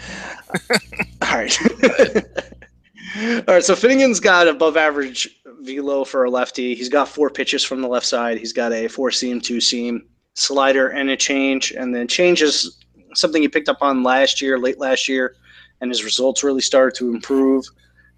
all 1.22 1.38
right. 1.38 1.58
all 3.16 3.42
right. 3.46 3.64
So 3.64 3.76
Finnegan's 3.76 4.20
got 4.20 4.48
above 4.48 4.76
average 4.76 5.40
velo 5.60 6.04
for 6.04 6.24
a 6.24 6.30
lefty. 6.30 6.74
He's 6.74 6.88
got 6.88 7.08
four 7.08 7.30
pitches 7.30 7.64
from 7.64 7.80
the 7.80 7.88
left 7.88 8.06
side. 8.06 8.38
He's 8.38 8.52
got 8.52 8.72
a 8.72 8.88
four 8.88 9.10
seam, 9.10 9.40
two 9.40 9.60
seam 9.60 10.06
slider 10.34 10.88
and 10.88 11.10
a 11.10 11.16
change. 11.16 11.72
And 11.72 11.94
then 11.94 12.08
change 12.08 12.42
is 12.42 12.78
something 13.14 13.42
he 13.42 13.48
picked 13.48 13.68
up 13.68 13.78
on 13.80 14.02
last 14.02 14.40
year, 14.40 14.58
late 14.58 14.78
last 14.78 15.08
year, 15.08 15.36
and 15.80 15.90
his 15.90 16.04
results 16.04 16.42
really 16.42 16.60
started 16.60 16.96
to 16.98 17.12
improve. 17.12 17.64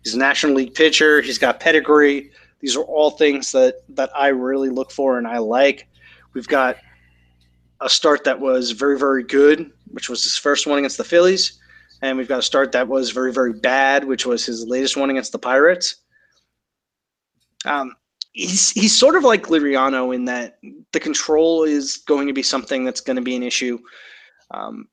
He's 0.02 0.14
a 0.14 0.18
National 0.18 0.54
League 0.54 0.74
pitcher. 0.74 1.20
He's 1.20 1.38
got 1.38 1.60
pedigree. 1.60 2.30
These 2.60 2.76
are 2.76 2.84
all 2.84 3.10
things 3.10 3.52
that 3.52 3.76
that 3.90 4.10
I 4.16 4.28
really 4.28 4.70
look 4.70 4.90
for 4.90 5.18
and 5.18 5.26
I 5.26 5.38
like. 5.38 5.88
We've 6.32 6.48
got 6.48 6.76
a 7.80 7.88
start 7.88 8.24
that 8.24 8.40
was 8.40 8.70
very 8.70 8.98
very 8.98 9.22
good, 9.22 9.70
which 9.90 10.08
was 10.08 10.24
his 10.24 10.36
first 10.36 10.66
one 10.66 10.78
against 10.78 10.96
the 10.96 11.04
Phillies, 11.04 11.58
and 12.02 12.18
we've 12.18 12.28
got 12.28 12.38
a 12.38 12.42
start 12.42 12.72
that 12.72 12.88
was 12.88 13.10
very 13.10 13.32
very 13.32 13.52
bad, 13.52 14.04
which 14.04 14.26
was 14.26 14.44
his 14.44 14.66
latest 14.66 14.96
one 14.96 15.10
against 15.10 15.32
the 15.32 15.38
Pirates. 15.38 15.96
Um, 17.64 17.94
he's 18.32 18.70
he's 18.70 18.94
sort 18.94 19.16
of 19.16 19.24
like 19.24 19.44
Liriano 19.46 20.14
in 20.14 20.24
that 20.26 20.58
the 20.92 21.00
control 21.00 21.64
is 21.64 21.98
going 22.06 22.26
to 22.26 22.32
be 22.32 22.42
something 22.42 22.84
that's 22.84 23.00
going 23.00 23.16
to 23.16 23.22
be 23.22 23.36
an 23.36 23.42
issue. 23.42 23.78
Um, 24.50 24.88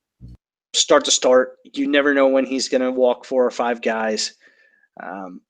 start 0.74 1.04
to 1.04 1.10
start, 1.10 1.58
you 1.72 1.86
never 1.86 2.12
know 2.12 2.26
when 2.26 2.44
he's 2.44 2.68
going 2.68 2.80
to 2.80 2.90
walk 2.90 3.24
four 3.24 3.46
or 3.46 3.50
five 3.50 3.80
guys. 3.80 4.34
Um, 5.02 5.40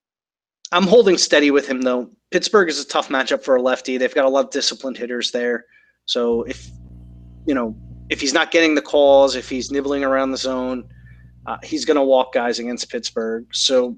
I'm 0.72 0.86
holding 0.86 1.16
steady 1.16 1.50
with 1.50 1.66
him 1.66 1.82
though. 1.82 2.10
Pittsburgh 2.30 2.68
is 2.68 2.80
a 2.80 2.86
tough 2.86 3.08
matchup 3.08 3.42
for 3.42 3.56
a 3.56 3.62
lefty. 3.62 3.96
They've 3.96 4.14
got 4.14 4.24
a 4.24 4.28
lot 4.28 4.46
of 4.46 4.50
disciplined 4.50 4.98
hitters 4.98 5.30
there. 5.30 5.66
So 6.06 6.42
if 6.42 6.68
you 7.46 7.54
know 7.54 7.76
if 8.10 8.20
he's 8.20 8.34
not 8.34 8.50
getting 8.50 8.74
the 8.74 8.82
calls, 8.82 9.36
if 9.36 9.48
he's 9.48 9.70
nibbling 9.70 10.04
around 10.04 10.32
the 10.32 10.36
zone, 10.36 10.88
uh, 11.46 11.58
he's 11.62 11.84
going 11.84 11.96
to 11.96 12.02
walk 12.02 12.32
guys 12.32 12.58
against 12.58 12.90
Pittsburgh. 12.90 13.46
So 13.52 13.96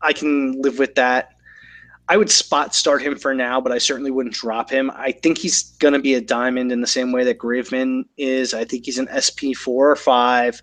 I 0.00 0.12
can 0.12 0.60
live 0.60 0.78
with 0.78 0.94
that. 0.96 1.30
I 2.08 2.16
would 2.16 2.30
spot 2.30 2.74
start 2.74 3.00
him 3.00 3.16
for 3.16 3.32
now, 3.32 3.60
but 3.60 3.72
I 3.72 3.78
certainly 3.78 4.10
wouldn't 4.10 4.34
drop 4.34 4.70
him. 4.70 4.90
I 4.94 5.12
think 5.12 5.38
he's 5.38 5.70
going 5.78 5.94
to 5.94 6.00
be 6.00 6.14
a 6.14 6.20
diamond 6.20 6.72
in 6.72 6.80
the 6.80 6.86
same 6.86 7.12
way 7.12 7.24
that 7.24 7.38
Graveman 7.38 8.04
is. 8.16 8.54
I 8.54 8.64
think 8.64 8.84
he's 8.84 8.98
an 8.98 9.08
SP 9.14 9.54
four 9.56 9.90
or 9.90 9.96
five, 9.96 10.60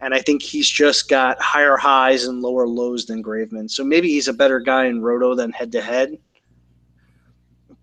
and 0.00 0.12
I 0.12 0.20
think 0.20 0.42
he's 0.42 0.68
just 0.68 1.08
got 1.08 1.40
higher 1.40 1.76
highs 1.76 2.24
and 2.24 2.42
lower 2.42 2.66
lows 2.66 3.06
than 3.06 3.22
Graveman. 3.22 3.70
So 3.70 3.84
maybe 3.84 4.08
he's 4.08 4.28
a 4.28 4.32
better 4.32 4.58
guy 4.58 4.86
in 4.86 5.00
Roto 5.00 5.34
than 5.34 5.52
head 5.52 5.72
to 5.72 5.80
head. 5.80 6.18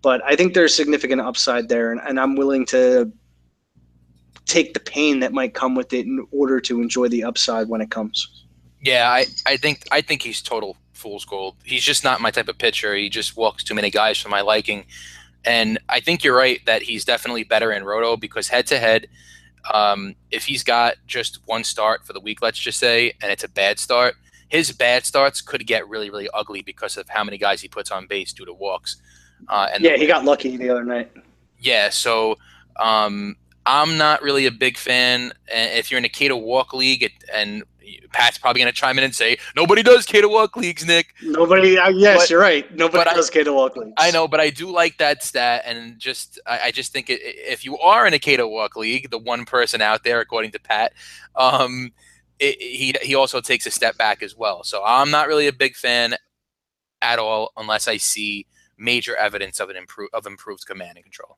But 0.02 0.22
I 0.24 0.36
think 0.36 0.54
there's 0.54 0.74
significant 0.74 1.20
upside 1.20 1.68
there, 1.68 1.92
and, 1.92 2.00
and 2.06 2.20
I'm 2.20 2.36
willing 2.36 2.66
to 2.66 3.10
take 4.50 4.74
the 4.74 4.80
pain 4.80 5.20
that 5.20 5.32
might 5.32 5.54
come 5.54 5.74
with 5.74 5.92
it 5.92 6.06
in 6.06 6.26
order 6.32 6.60
to 6.60 6.82
enjoy 6.82 7.08
the 7.08 7.24
upside 7.24 7.68
when 7.68 7.80
it 7.80 7.90
comes. 7.90 8.44
Yeah, 8.82 9.10
I, 9.10 9.26
I 9.46 9.56
think 9.56 9.84
I 9.90 10.00
think 10.00 10.22
he's 10.22 10.42
total 10.42 10.76
fool's 10.92 11.24
gold. 11.24 11.56
He's 11.64 11.82
just 11.82 12.04
not 12.04 12.20
my 12.20 12.30
type 12.30 12.48
of 12.48 12.58
pitcher. 12.58 12.94
He 12.94 13.08
just 13.08 13.36
walks 13.36 13.64
too 13.64 13.74
many 13.74 13.90
guys 13.90 14.18
for 14.18 14.28
my 14.28 14.40
liking. 14.40 14.84
And 15.44 15.78
I 15.88 16.00
think 16.00 16.22
you're 16.22 16.36
right 16.36 16.60
that 16.66 16.82
he's 16.82 17.04
definitely 17.04 17.44
better 17.44 17.72
in 17.72 17.84
Roto 17.84 18.16
because 18.16 18.48
head 18.48 18.66
to 18.66 18.78
head, 18.78 19.08
um, 19.72 20.14
if 20.30 20.44
he's 20.44 20.62
got 20.62 20.96
just 21.06 21.40
one 21.46 21.64
start 21.64 22.06
for 22.06 22.12
the 22.12 22.20
week, 22.20 22.42
let's 22.42 22.58
just 22.58 22.78
say, 22.78 23.12
and 23.22 23.32
it's 23.32 23.44
a 23.44 23.48
bad 23.48 23.78
start, 23.78 24.16
his 24.48 24.72
bad 24.72 25.06
starts 25.06 25.40
could 25.40 25.66
get 25.66 25.88
really, 25.88 26.10
really 26.10 26.28
ugly 26.34 26.60
because 26.60 26.96
of 26.96 27.08
how 27.08 27.24
many 27.24 27.38
guys 27.38 27.62
he 27.62 27.68
puts 27.68 27.90
on 27.90 28.06
base 28.06 28.32
due 28.32 28.44
to 28.44 28.52
walks. 28.52 29.00
Uh, 29.48 29.68
and 29.72 29.82
yeah, 29.82 29.96
he 29.96 30.06
got 30.06 30.24
lucky 30.24 30.56
the 30.56 30.68
other 30.68 30.84
night. 30.84 31.10
Yeah, 31.58 31.88
so 31.88 32.36
um, 32.78 33.36
I'm 33.66 33.98
not 33.98 34.22
really 34.22 34.46
a 34.46 34.50
big 34.50 34.76
fan. 34.76 35.32
If 35.48 35.90
you're 35.90 35.98
in 35.98 36.04
a 36.04 36.08
K 36.08 36.28
to 36.28 36.36
walk 36.36 36.72
league, 36.72 37.02
it, 37.02 37.12
and 37.32 37.62
Pat's 38.12 38.38
probably 38.38 38.62
going 38.62 38.72
to 38.72 38.78
chime 38.78 38.98
in 38.98 39.04
and 39.04 39.14
say 39.14 39.38
nobody 39.54 39.82
does 39.82 40.06
K 40.06 40.20
to 40.20 40.28
walk 40.28 40.56
leagues, 40.56 40.86
Nick. 40.86 41.14
Nobody. 41.22 41.78
Uh, 41.78 41.90
yes, 41.90 42.22
but, 42.22 42.30
you're 42.30 42.40
right. 42.40 42.74
Nobody 42.74 43.10
does 43.10 43.30
K 43.30 43.44
to 43.44 43.52
walk 43.52 43.76
leagues. 43.76 43.92
I 43.98 44.10
know, 44.10 44.26
but 44.26 44.40
I 44.40 44.50
do 44.50 44.70
like 44.70 44.98
that 44.98 45.22
stat, 45.22 45.62
and 45.66 45.98
just 45.98 46.40
I, 46.46 46.60
I 46.66 46.70
just 46.70 46.92
think 46.92 47.10
it, 47.10 47.20
if 47.22 47.64
you 47.64 47.78
are 47.78 48.06
in 48.06 48.14
a 48.14 48.18
K 48.18 48.36
to 48.36 48.48
walk 48.48 48.76
league, 48.76 49.10
the 49.10 49.18
one 49.18 49.44
person 49.44 49.80
out 49.82 50.04
there, 50.04 50.20
according 50.20 50.52
to 50.52 50.60
Pat, 50.60 50.92
um, 51.36 51.92
it, 52.38 52.60
he 52.60 52.94
he 53.02 53.14
also 53.14 53.40
takes 53.40 53.66
a 53.66 53.70
step 53.70 53.96
back 53.98 54.22
as 54.22 54.36
well. 54.36 54.64
So 54.64 54.82
I'm 54.84 55.10
not 55.10 55.28
really 55.28 55.46
a 55.46 55.52
big 55.52 55.76
fan 55.76 56.16
at 57.02 57.18
all 57.18 57.52
unless 57.56 57.88
I 57.88 57.98
see 57.98 58.46
major 58.78 59.14
evidence 59.16 59.60
of 59.60 59.68
an 59.68 59.76
improve 59.76 60.08
of 60.12 60.26
improved 60.26 60.66
command 60.66 60.96
and 60.96 61.04
control. 61.04 61.36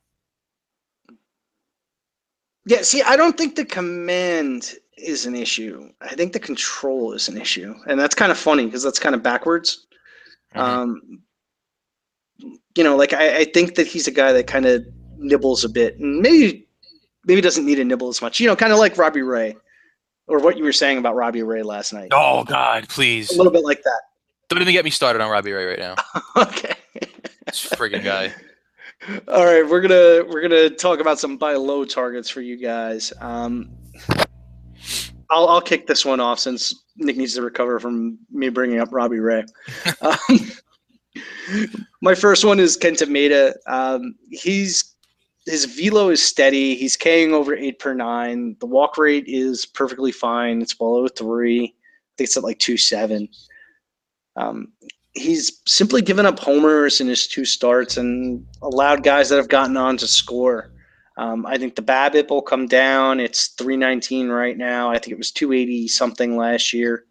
Yeah, 2.65 2.81
see, 2.81 3.01
I 3.01 3.15
don't 3.17 3.37
think 3.37 3.55
the 3.55 3.65
command 3.65 4.75
is 4.97 5.25
an 5.25 5.35
issue. 5.35 5.89
I 6.01 6.15
think 6.15 6.33
the 6.33 6.39
control 6.39 7.13
is 7.13 7.27
an 7.27 7.37
issue, 7.37 7.75
and 7.87 7.99
that's 7.99 8.15
kind 8.15 8.31
of 8.31 8.37
funny 8.37 8.65
because 8.65 8.83
that's 8.83 8.99
kind 8.99 9.15
of 9.15 9.21
backwards. 9.21 9.85
Mm-hmm. 10.55 10.59
Um, 10.59 11.21
you 12.75 12.83
know, 12.83 12.95
like 12.95 13.13
I, 13.13 13.39
I, 13.39 13.43
think 13.45 13.75
that 13.75 13.87
he's 13.87 14.07
a 14.07 14.11
guy 14.11 14.31
that 14.33 14.47
kind 14.47 14.65
of 14.65 14.83
nibbles 15.17 15.63
a 15.63 15.69
bit, 15.69 15.97
and 15.99 16.21
maybe 16.21 16.67
maybe 17.25 17.41
doesn't 17.41 17.65
need 17.65 17.75
to 17.75 17.83
nibble 17.83 18.09
as 18.09 18.21
much. 18.21 18.39
You 18.39 18.47
know, 18.47 18.55
kind 18.55 18.71
of 18.71 18.79
like 18.79 18.97
Robbie 18.97 19.21
Ray, 19.21 19.55
or 20.27 20.39
what 20.39 20.57
you 20.57 20.63
were 20.63 20.73
saying 20.73 20.97
about 20.97 21.15
Robbie 21.15 21.43
Ray 21.43 21.63
last 21.63 21.93
night. 21.93 22.09
Oh 22.13 22.43
God, 22.45 22.87
please, 22.89 23.31
a 23.31 23.37
little 23.37 23.51
bit 23.51 23.63
like 23.63 23.83
that. 23.83 24.01
Don't 24.49 24.61
even 24.61 24.73
get 24.73 24.85
me 24.85 24.91
started 24.91 25.21
on 25.21 25.29
Robbie 25.29 25.51
Ray 25.51 25.65
right 25.65 25.79
now. 25.79 25.95
okay, 26.37 26.75
this 27.45 27.65
friggin' 27.65 28.03
guy. 28.03 28.33
All 29.27 29.45
right, 29.45 29.67
we're 29.67 29.81
gonna 29.81 30.23
we're 30.29 30.41
gonna 30.41 30.69
talk 30.69 30.99
about 30.99 31.19
some 31.19 31.37
buy 31.37 31.55
low 31.55 31.83
targets 31.83 32.29
for 32.29 32.41
you 32.41 32.55
guys. 32.55 33.11
Um, 33.19 33.69
I'll 35.29 35.47
I'll 35.47 35.61
kick 35.61 35.87
this 35.87 36.05
one 36.05 36.19
off 36.19 36.39
since 36.39 36.83
Nick 36.95 37.17
needs 37.17 37.33
to 37.35 37.41
recover 37.41 37.79
from 37.79 38.17
me 38.31 38.49
bringing 38.49 38.79
up 38.79 38.89
Robbie 38.91 39.19
Ray. 39.19 39.43
um, 40.01 40.51
my 42.01 42.15
first 42.15 42.45
one 42.45 42.59
is 42.59 42.77
Kenta 42.77 43.07
Maeda. 43.07 43.53
Um, 43.67 44.15
he's 44.29 44.95
his 45.45 45.65
velo 45.65 46.09
is 46.09 46.23
steady. 46.23 46.75
He's 46.75 46.95
K'ing 46.95 47.31
over 47.31 47.55
eight 47.55 47.79
per 47.79 47.93
nine. 47.93 48.55
The 48.61 48.67
walk 48.67 48.97
rate 48.97 49.25
is 49.27 49.65
perfectly 49.65 50.13
fine. 50.13 50.61
It's 50.61 50.73
below 50.73 51.07
three. 51.09 51.63
I 51.63 52.13
think 52.17 52.27
it's 52.27 52.37
at 52.37 52.43
like 52.43 52.59
two 52.59 52.77
seven. 52.77 53.27
Um, 54.37 54.71
he's 55.13 55.61
simply 55.65 56.01
given 56.01 56.25
up 56.25 56.39
homers 56.39 56.99
in 56.99 57.07
his 57.07 57.27
two 57.27 57.45
starts 57.45 57.97
and 57.97 58.45
allowed 58.61 59.03
guys 59.03 59.29
that 59.29 59.37
have 59.37 59.49
gotten 59.49 59.77
on 59.77 59.97
to 59.97 60.07
score. 60.07 60.71
Um, 61.17 61.45
I 61.45 61.57
think 61.57 61.75
the 61.75 61.83
BABIP 61.83 62.29
will 62.29 62.41
come 62.41 62.67
down. 62.67 63.19
It's 63.19 63.49
319 63.49 64.29
right 64.29 64.57
now. 64.57 64.89
I 64.89 64.97
think 64.97 65.09
it 65.09 65.17
was 65.17 65.31
280 65.31 65.87
something 65.87 66.35
last 66.35 66.73
year. 66.73 67.05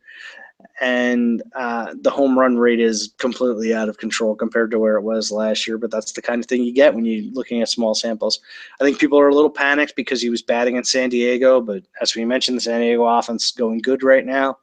And 0.81 1.43
uh, 1.55 1.95
the 2.01 2.11
home 2.11 2.37
run 2.37 2.57
rate 2.57 2.81
is 2.81 3.15
completely 3.19 3.73
out 3.73 3.89
of 3.89 3.99
control 3.99 4.35
compared 4.35 4.73
to 4.73 4.79
where 4.81 4.97
it 4.97 5.03
was 5.03 5.31
last 5.31 5.69
year. 5.69 5.79
But 5.79 5.93
that's 5.93 6.13
the 6.13 6.23
kind 6.23 6.43
of 6.43 6.49
thing 6.49 6.65
you 6.65 6.73
get 6.73 6.95
when 6.95 7.05
you're 7.05 7.33
looking 7.33 7.63
at 7.63 7.69
small 7.69 7.95
samples. 7.95 8.41
I 8.81 8.85
think 8.85 8.99
people 8.99 9.21
are 9.21 9.29
a 9.29 9.35
little 9.35 9.51
panicked 9.51 9.95
because 9.95 10.21
he 10.21 10.31
was 10.31 10.43
batting 10.43 10.75
in 10.75 10.83
San 10.83 11.11
Diego. 11.11 11.61
But 11.61 11.85
as 12.01 12.17
we 12.17 12.25
mentioned, 12.25 12.57
the 12.57 12.63
San 12.63 12.81
Diego 12.81 13.05
offense 13.05 13.47
is 13.47 13.53
going 13.53 13.79
good 13.79 14.03
right 14.03 14.27
now. 14.27 14.59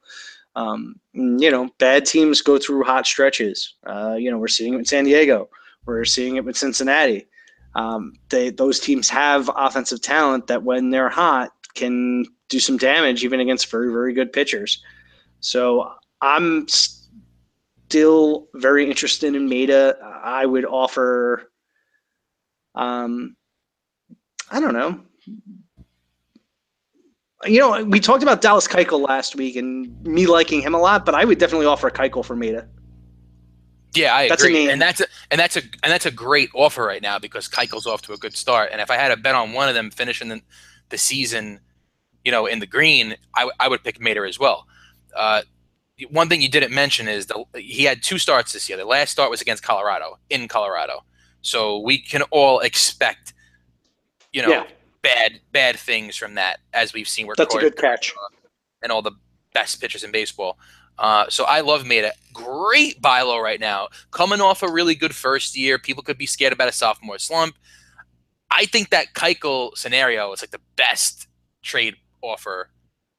Um, 0.59 0.99
you 1.13 1.49
know, 1.49 1.69
bad 1.77 2.05
teams 2.05 2.41
go 2.41 2.57
through 2.59 2.83
hot 2.83 3.07
stretches. 3.07 3.75
Uh, 3.85 4.15
you 4.19 4.29
know, 4.29 4.37
we're 4.37 4.49
seeing 4.49 4.73
it 4.73 4.77
with 4.77 4.87
San 4.87 5.05
Diego. 5.05 5.49
We're 5.85 6.03
seeing 6.03 6.35
it 6.35 6.43
with 6.43 6.57
Cincinnati. 6.57 7.27
Um, 7.75 8.13
they 8.29 8.49
those 8.49 8.79
teams 8.79 9.07
have 9.09 9.49
offensive 9.55 10.01
talent 10.01 10.47
that 10.47 10.63
when 10.63 10.89
they're 10.89 11.09
hot 11.09 11.51
can 11.75 12.25
do 12.49 12.59
some 12.59 12.77
damage 12.77 13.23
even 13.23 13.39
against 13.39 13.71
very 13.71 13.91
very 13.91 14.13
good 14.13 14.33
pitchers. 14.33 14.83
So 15.39 15.93
I'm 16.21 16.67
still 16.67 18.49
very 18.55 18.89
interested 18.89 19.35
in 19.35 19.47
Maeda. 19.47 19.95
I 20.01 20.45
would 20.45 20.65
offer, 20.65 21.51
um, 22.75 23.37
I 24.51 24.59
don't 24.59 24.73
know, 24.73 24.99
you 27.45 27.59
know, 27.59 27.83
we 27.83 27.99
talked 27.99 28.23
about 28.23 28.41
Dallas 28.41 28.67
Keuchel 28.67 29.07
last 29.07 29.35
week 29.35 29.55
and 29.55 30.01
me 30.03 30.27
liking 30.27 30.61
him 30.61 30.75
a 30.75 30.79
lot, 30.79 31.05
but 31.05 31.15
I 31.15 31.23
would 31.23 31.37
definitely 31.37 31.67
offer 31.67 31.89
Keuchel 31.89 32.25
for 32.25 32.35
Maeda. 32.35 32.67
Yeah, 33.95 34.13
I 34.13 34.29
that's 34.29 34.43
agree, 34.43 34.69
and 34.69 34.79
that's 34.79 35.01
a 35.01 35.05
and 35.31 35.39
that's 35.39 35.55
a 35.55 35.61
and 35.61 35.91
that's 35.91 36.05
a 36.05 36.11
great 36.11 36.49
offer 36.53 36.83
right 36.83 37.01
now 37.01 37.17
because 37.17 37.47
Keuchel's 37.47 37.87
off 37.87 38.03
to 38.03 38.13
a 38.13 38.17
good 38.17 38.35
start. 38.35 38.69
And 38.71 38.81
if 38.81 38.91
I 38.91 38.95
had 38.95 39.11
a 39.11 39.17
bet 39.17 39.33
on 39.33 39.53
one 39.53 39.67
of 39.67 39.73
them 39.73 39.89
finishing 39.89 40.27
the, 40.27 40.41
the 40.89 40.97
season, 40.97 41.59
you 42.23 42.31
know, 42.31 42.45
in 42.45 42.59
the 42.59 42.67
green, 42.67 43.15
I, 43.35 43.49
I 43.59 43.67
would 43.67 43.83
pick 43.83 43.99
Maeda 43.99 44.27
as 44.27 44.37
well. 44.37 44.67
Uh, 45.15 45.41
one 46.11 46.29
thing 46.29 46.41
you 46.41 46.49
didn't 46.49 46.71
mention 46.71 47.07
is 47.07 47.25
the, 47.25 47.43
he 47.55 47.83
had 47.83 48.03
two 48.03 48.19
starts 48.19 48.53
this 48.53 48.69
year. 48.69 48.77
The 48.77 48.85
last 48.85 49.09
start 49.09 49.31
was 49.31 49.41
against 49.41 49.63
Colorado 49.63 50.19
in 50.29 50.47
Colorado, 50.47 51.03
so 51.41 51.79
we 51.79 51.99
can 51.99 52.21
all 52.29 52.59
expect, 52.59 53.33
you 54.31 54.43
know, 54.43 54.49
yeah 54.49 54.65
bad 55.01 55.39
bad 55.51 55.77
things 55.77 56.15
from 56.15 56.35
that, 56.35 56.59
as 56.73 56.93
we've 56.93 57.07
seen. 57.07 57.27
That's 57.37 57.55
a 57.55 57.59
good 57.59 57.77
catch. 57.77 58.13
And 58.81 58.91
all 58.91 59.01
the 59.01 59.11
best 59.53 59.81
pitchers 59.81 60.03
in 60.03 60.11
baseball. 60.11 60.57
Uh, 60.97 61.25
so 61.29 61.45
I 61.45 61.61
love 61.61 61.83
Maeda. 61.83 62.11
Great 62.33 63.01
buy 63.01 63.21
low 63.21 63.39
right 63.39 63.59
now. 63.59 63.87
Coming 64.11 64.41
off 64.41 64.63
a 64.63 64.71
really 64.71 64.95
good 64.95 65.15
first 65.15 65.57
year. 65.57 65.79
People 65.79 66.03
could 66.03 66.17
be 66.17 66.25
scared 66.25 66.53
about 66.53 66.67
a 66.67 66.73
sophomore 66.73 67.17
slump. 67.17 67.55
I 68.51 68.65
think 68.65 68.89
that 68.89 69.13
Keuchel 69.13 69.77
scenario 69.77 70.31
is 70.33 70.41
like 70.41 70.51
the 70.51 70.61
best 70.75 71.27
trade 71.61 71.95
offer 72.21 72.69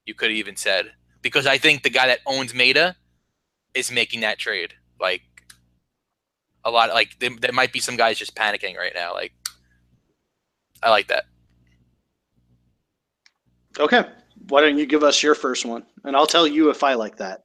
you 0.04 0.14
could 0.14 0.30
have 0.30 0.36
even 0.36 0.56
said. 0.56 0.92
Because 1.22 1.46
I 1.46 1.58
think 1.58 1.82
the 1.82 1.90
guy 1.90 2.06
that 2.06 2.20
owns 2.26 2.52
Maeda 2.52 2.96
is 3.74 3.90
making 3.90 4.20
that 4.20 4.38
trade. 4.38 4.74
Like 5.00 5.22
a 6.64 6.70
lot 6.70 6.90
like 6.90 7.18
there, 7.18 7.30
there 7.40 7.52
might 7.52 7.72
be 7.72 7.80
some 7.80 7.96
guys 7.96 8.18
just 8.18 8.34
panicking 8.34 8.76
right 8.76 8.92
now. 8.94 9.14
Like 9.14 9.32
I 10.82 10.90
like 10.90 11.08
that. 11.08 11.24
Okay. 13.78 14.04
Why 14.48 14.60
don't 14.62 14.78
you 14.78 14.86
give 14.86 15.02
us 15.04 15.22
your 15.22 15.34
first 15.34 15.64
one, 15.64 15.84
and 16.04 16.16
I'll 16.16 16.26
tell 16.26 16.46
you 16.46 16.70
if 16.70 16.82
I 16.82 16.94
like 16.94 17.16
that. 17.18 17.44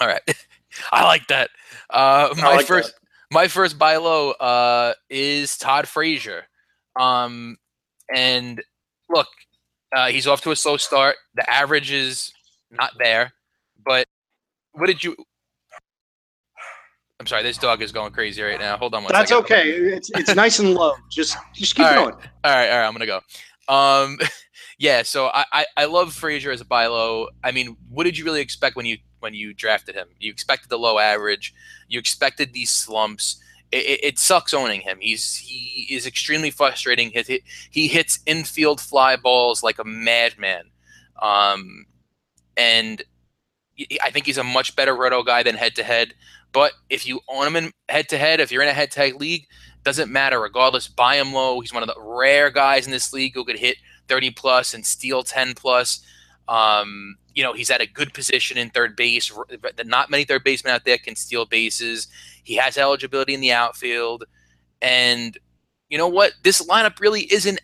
All 0.00 0.08
right. 0.08 0.22
I 0.92 1.04
like 1.04 1.26
that. 1.28 1.50
Uh, 1.90 2.34
my 2.36 2.56
like 2.56 2.66
first, 2.66 2.94
that. 2.94 3.00
My 3.30 3.48
first 3.48 3.78
buy 3.78 3.96
low 3.96 4.32
uh, 4.32 4.94
is 5.10 5.56
Todd 5.56 5.88
Frazier. 5.88 6.44
Um, 6.98 7.56
and 8.14 8.62
look, 9.08 9.28
uh, 9.94 10.08
he's 10.08 10.26
off 10.26 10.40
to 10.42 10.50
a 10.50 10.56
slow 10.56 10.76
start. 10.76 11.16
The 11.34 11.48
average 11.52 11.90
is 11.92 12.32
not 12.70 12.92
there, 12.98 13.32
but 13.84 14.06
what 14.72 14.86
did 14.86 15.02
you? 15.02 15.16
I'm 17.18 17.26
sorry, 17.26 17.42
this 17.42 17.56
dog 17.56 17.80
is 17.80 17.92
going 17.92 18.12
crazy 18.12 18.42
right 18.42 18.60
now. 18.60 18.76
Hold 18.76 18.94
on 18.94 19.02
one 19.02 19.12
That's 19.12 19.30
second. 19.30 19.44
okay. 19.44 19.70
It's 19.70 20.10
it's 20.10 20.34
nice 20.34 20.58
and 20.58 20.74
low. 20.74 20.94
Just 21.10 21.36
just 21.54 21.74
keep 21.74 21.86
All 21.86 21.92
right. 21.92 22.12
going. 22.12 22.14
All 22.44 22.54
right, 22.54 22.70
all 22.70 22.78
right, 22.78 22.86
I'm 22.86 22.92
gonna 22.92 23.06
go. 23.06 23.20
Um, 23.68 24.18
yeah, 24.78 25.02
so 25.02 25.26
I, 25.32 25.44
I 25.52 25.66
I 25.76 25.84
love 25.86 26.12
Frazier 26.12 26.50
as 26.50 26.60
a 26.60 26.64
buy 26.64 26.86
low. 26.86 27.28
I 27.42 27.50
mean, 27.50 27.76
what 27.88 28.04
did 28.04 28.18
you 28.18 28.24
really 28.24 28.42
expect 28.42 28.76
when 28.76 28.86
you 28.86 28.98
when 29.20 29.32
you 29.34 29.54
drafted 29.54 29.94
him? 29.94 30.08
You 30.20 30.30
expected 30.30 30.68
the 30.68 30.78
low 30.78 30.98
average. 30.98 31.54
You 31.88 31.98
expected 31.98 32.52
these 32.52 32.70
slumps. 32.70 33.40
It, 33.72 33.84
it, 33.84 34.04
it 34.04 34.18
sucks 34.18 34.52
owning 34.52 34.82
him. 34.82 34.98
He's 35.00 35.34
he 35.36 35.86
is 35.90 36.06
extremely 36.06 36.50
frustrating. 36.50 37.10
He, 37.10 37.42
he, 37.70 37.88
hits 37.88 38.20
infield 38.26 38.80
fly 38.80 39.16
balls 39.16 39.62
like 39.62 39.78
a 39.78 39.84
madman. 39.84 40.64
Um, 41.20 41.86
and 42.56 43.02
I 44.02 44.10
think 44.10 44.26
he's 44.26 44.38
a 44.38 44.44
much 44.44 44.76
better 44.76 44.94
roto 44.94 45.22
guy 45.22 45.42
than 45.42 45.56
head 45.56 45.74
to 45.76 45.84
head. 45.84 46.14
But 46.52 46.72
if 46.90 47.06
you 47.06 47.20
own 47.28 47.46
him 47.46 47.56
in 47.56 47.72
head 47.88 48.08
to 48.10 48.18
head, 48.18 48.40
if 48.40 48.52
you're 48.52 48.62
in 48.62 48.68
a 48.68 48.72
head 48.72 48.90
to 48.92 49.00
head 49.00 49.14
league, 49.14 49.46
doesn't 49.84 50.12
matter. 50.12 50.40
Regardless, 50.40 50.86
buy 50.86 51.16
him 51.16 51.32
low. 51.32 51.60
He's 51.60 51.72
one 51.72 51.82
of 51.82 51.88
the 51.88 52.00
rare 52.00 52.50
guys 52.50 52.86
in 52.86 52.92
this 52.92 53.12
league 53.12 53.34
who 53.34 53.44
could 53.44 53.58
hit 53.58 53.76
30 54.08 54.30
plus 54.30 54.74
and 54.74 54.84
steal 54.84 55.22
10 55.22 55.54
plus. 55.54 56.00
Um, 56.48 57.16
you 57.34 57.42
know, 57.42 57.52
he's 57.52 57.70
at 57.70 57.80
a 57.80 57.86
good 57.86 58.14
position 58.14 58.56
in 58.56 58.70
third 58.70 58.96
base. 58.96 59.30
Not 59.84 60.10
many 60.10 60.24
third 60.24 60.44
basemen 60.44 60.74
out 60.74 60.84
there 60.84 60.98
can 60.98 61.16
steal 61.16 61.44
bases. 61.44 62.08
He 62.44 62.54
has 62.56 62.78
eligibility 62.78 63.34
in 63.34 63.40
the 63.40 63.52
outfield. 63.52 64.24
And 64.80 65.36
you 65.88 65.98
know 65.98 66.08
what? 66.08 66.32
This 66.42 66.66
lineup 66.66 67.00
really 67.00 67.30
isn't 67.32 67.60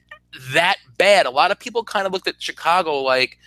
that 0.53 0.77
bad. 0.99 1.27
A 1.27 1.31
lot 1.31 1.51
of 1.51 1.59
people 1.59 1.85
kind 1.85 2.07
of 2.07 2.13
looked 2.13 2.29
at 2.29 2.41
Chicago 2.41 2.99
like, 2.99 3.39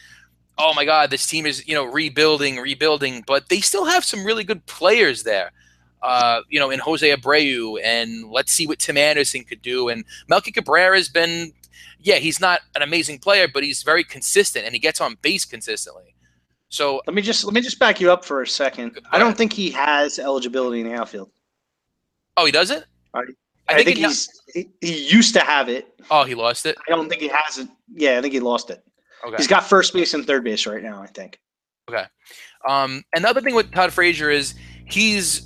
oh 0.58 0.74
my 0.74 0.86
God, 0.86 1.10
this 1.10 1.28
team 1.28 1.46
is, 1.46 1.68
you 1.68 1.76
know, 1.76 1.86
rebuilding, 1.86 2.58
rebuilding, 2.58 3.24
but 3.28 3.50
they 3.50 3.60
still 3.60 3.86
have 3.86 4.04
some 4.04 4.26
really 4.26 4.44
good 4.44 4.66
players 4.66 5.24
there. 5.24 5.52
Uh, 6.02 6.42
you 6.50 6.60
know, 6.60 6.70
in 6.70 6.80
Jose 6.80 7.10
Abreu, 7.10 7.80
and 7.84 8.30
let's 8.30 8.52
see 8.52 8.68
what 8.68 8.78
Tim 8.78 8.96
Anderson 8.96 9.44
could 9.44 9.62
do. 9.64 9.90
And 9.90 10.06
Melky 10.28 10.52
Cabrera 10.52 10.96
has 10.96 11.10
been, 11.10 11.52
yeah, 12.06 12.18
he's 12.18 12.40
not 12.40 12.62
an 12.76 12.84
amazing 12.84 13.18
player, 13.18 13.48
but 13.52 13.64
he's 13.64 13.82
very 13.82 14.04
consistent 14.04 14.64
and 14.64 14.74
he 14.74 14.80
gets 14.80 15.02
on 15.02 15.18
base 15.24 15.44
consistently. 15.44 16.16
So, 16.70 17.02
Let 17.08 17.16
me 17.16 17.22
just 17.22 17.44
let 17.44 17.54
me 17.54 17.62
just 17.62 17.80
back 17.80 18.00
you 18.00 18.12
up 18.12 18.24
for 18.24 18.42
a 18.44 18.48
second. 18.48 19.00
I 19.12 19.18
don't 19.18 19.36
think 19.36 19.52
he 19.52 19.72
has 19.72 20.20
eligibility 20.20 20.82
in 20.82 20.88
the 20.88 20.94
outfield. 20.94 21.32
oh, 22.38 22.46
he 22.46 22.52
doesn't. 22.52 22.86
I, 23.14 23.20
I, 23.20 23.24
I, 23.70 23.74
think, 23.76 23.86
think, 23.86 23.98
he, 23.98 24.04
he's 24.04 24.42
he, 24.54 24.70
he 24.82 25.08
used 25.08 25.34
to 25.34 25.40
have 25.40 25.68
it. 25.68 26.00
oh, 26.12 26.24
he 26.26 26.36
lost 26.36 26.66
it. 26.66 26.78
I 26.88 26.92
don't 26.92 27.10
think 27.10 27.22
he 27.22 27.30
has 27.30 27.58
it. 27.58 27.68
Yeah, 27.92 28.20
I 28.20 28.22
think 28.22 28.34
he 28.34 28.40
lost 28.40 28.70
it. 28.70 28.84
Okay. 29.26 29.38
He's 29.38 29.48
got 29.48 29.64
first 29.64 29.94
base 29.94 30.14
and 30.14 30.28
third 30.28 30.44
base 30.44 30.68
right 30.68 30.84
now. 30.84 31.02
I 31.02 31.08
think. 31.08 31.40
Um, 32.68 33.04
and 33.16 33.24
the 33.24 33.30
other 33.30 33.42
thing 33.42 33.56
with 33.56 33.72
Todd 33.72 33.94
Frazier 33.94 34.30
is 34.30 34.54
he's 34.86 35.42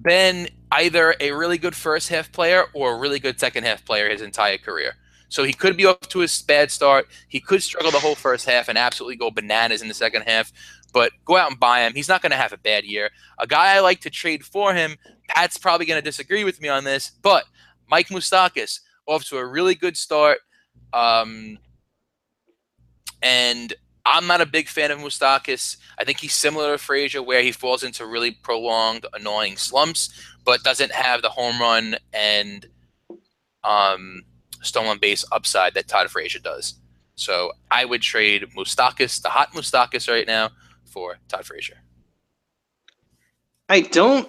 been 0.00 0.48
either 0.72 1.14
a 1.20 1.30
really 1.32 1.58
good 1.58 1.76
first 1.76 2.08
half 2.08 2.32
player 2.32 2.64
or 2.72 2.94
a 2.94 2.98
really 2.98 3.18
good 3.18 3.38
second 3.38 3.64
half 3.64 3.84
player 3.84 4.08
his 4.08 4.22
entire 4.22 4.58
career. 4.58 4.94
So 5.32 5.44
he 5.44 5.54
could 5.54 5.78
be 5.78 5.86
off 5.86 5.98
to 6.00 6.22
a 6.22 6.28
bad 6.46 6.70
start. 6.70 7.08
He 7.26 7.40
could 7.40 7.62
struggle 7.62 7.90
the 7.90 7.98
whole 7.98 8.14
first 8.14 8.44
half 8.44 8.68
and 8.68 8.76
absolutely 8.76 9.16
go 9.16 9.30
bananas 9.30 9.80
in 9.80 9.88
the 9.88 9.94
second 9.94 10.24
half. 10.26 10.52
But 10.92 11.12
go 11.24 11.38
out 11.38 11.50
and 11.50 11.58
buy 11.58 11.80
him. 11.80 11.94
He's 11.94 12.08
not 12.08 12.20
going 12.20 12.32
to 12.32 12.36
have 12.36 12.52
a 12.52 12.58
bad 12.58 12.84
year. 12.84 13.08
A 13.38 13.46
guy 13.46 13.74
I 13.74 13.80
like 13.80 14.02
to 14.02 14.10
trade 14.10 14.44
for 14.44 14.74
him. 14.74 14.98
Pat's 15.28 15.56
probably 15.56 15.86
going 15.86 15.96
to 15.96 16.04
disagree 16.04 16.44
with 16.44 16.60
me 16.60 16.68
on 16.68 16.84
this, 16.84 17.12
but 17.22 17.44
Mike 17.88 18.08
Moustakas 18.08 18.80
off 19.06 19.24
to 19.24 19.38
a 19.38 19.46
really 19.46 19.74
good 19.74 19.96
start. 19.96 20.40
Um, 20.92 21.58
and 23.22 23.72
I'm 24.04 24.26
not 24.26 24.42
a 24.42 24.46
big 24.46 24.68
fan 24.68 24.90
of 24.90 24.98
Moustakas. 24.98 25.78
I 25.98 26.04
think 26.04 26.20
he's 26.20 26.34
similar 26.34 26.72
to 26.72 26.78
Frazier, 26.78 27.22
where 27.22 27.42
he 27.42 27.52
falls 27.52 27.84
into 27.84 28.04
really 28.04 28.32
prolonged, 28.32 29.06
annoying 29.14 29.56
slumps, 29.56 30.10
but 30.44 30.62
doesn't 30.62 30.92
have 30.92 31.22
the 31.22 31.30
home 31.30 31.58
run 31.58 31.96
and 32.12 32.66
um, 33.64 34.24
stolen 34.62 34.98
base 34.98 35.24
upside 35.32 35.74
that 35.74 35.88
Todd 35.88 36.10
Frazier 36.10 36.38
does. 36.38 36.74
So 37.14 37.52
I 37.70 37.84
would 37.84 38.02
trade 38.02 38.46
Moustakas, 38.56 39.20
the 39.20 39.28
hot 39.28 39.52
Moustakas 39.52 40.08
right 40.08 40.26
now, 40.26 40.50
for 40.84 41.18
Todd 41.28 41.44
Frazier. 41.44 41.78
I 43.68 43.80
don't 43.80 44.28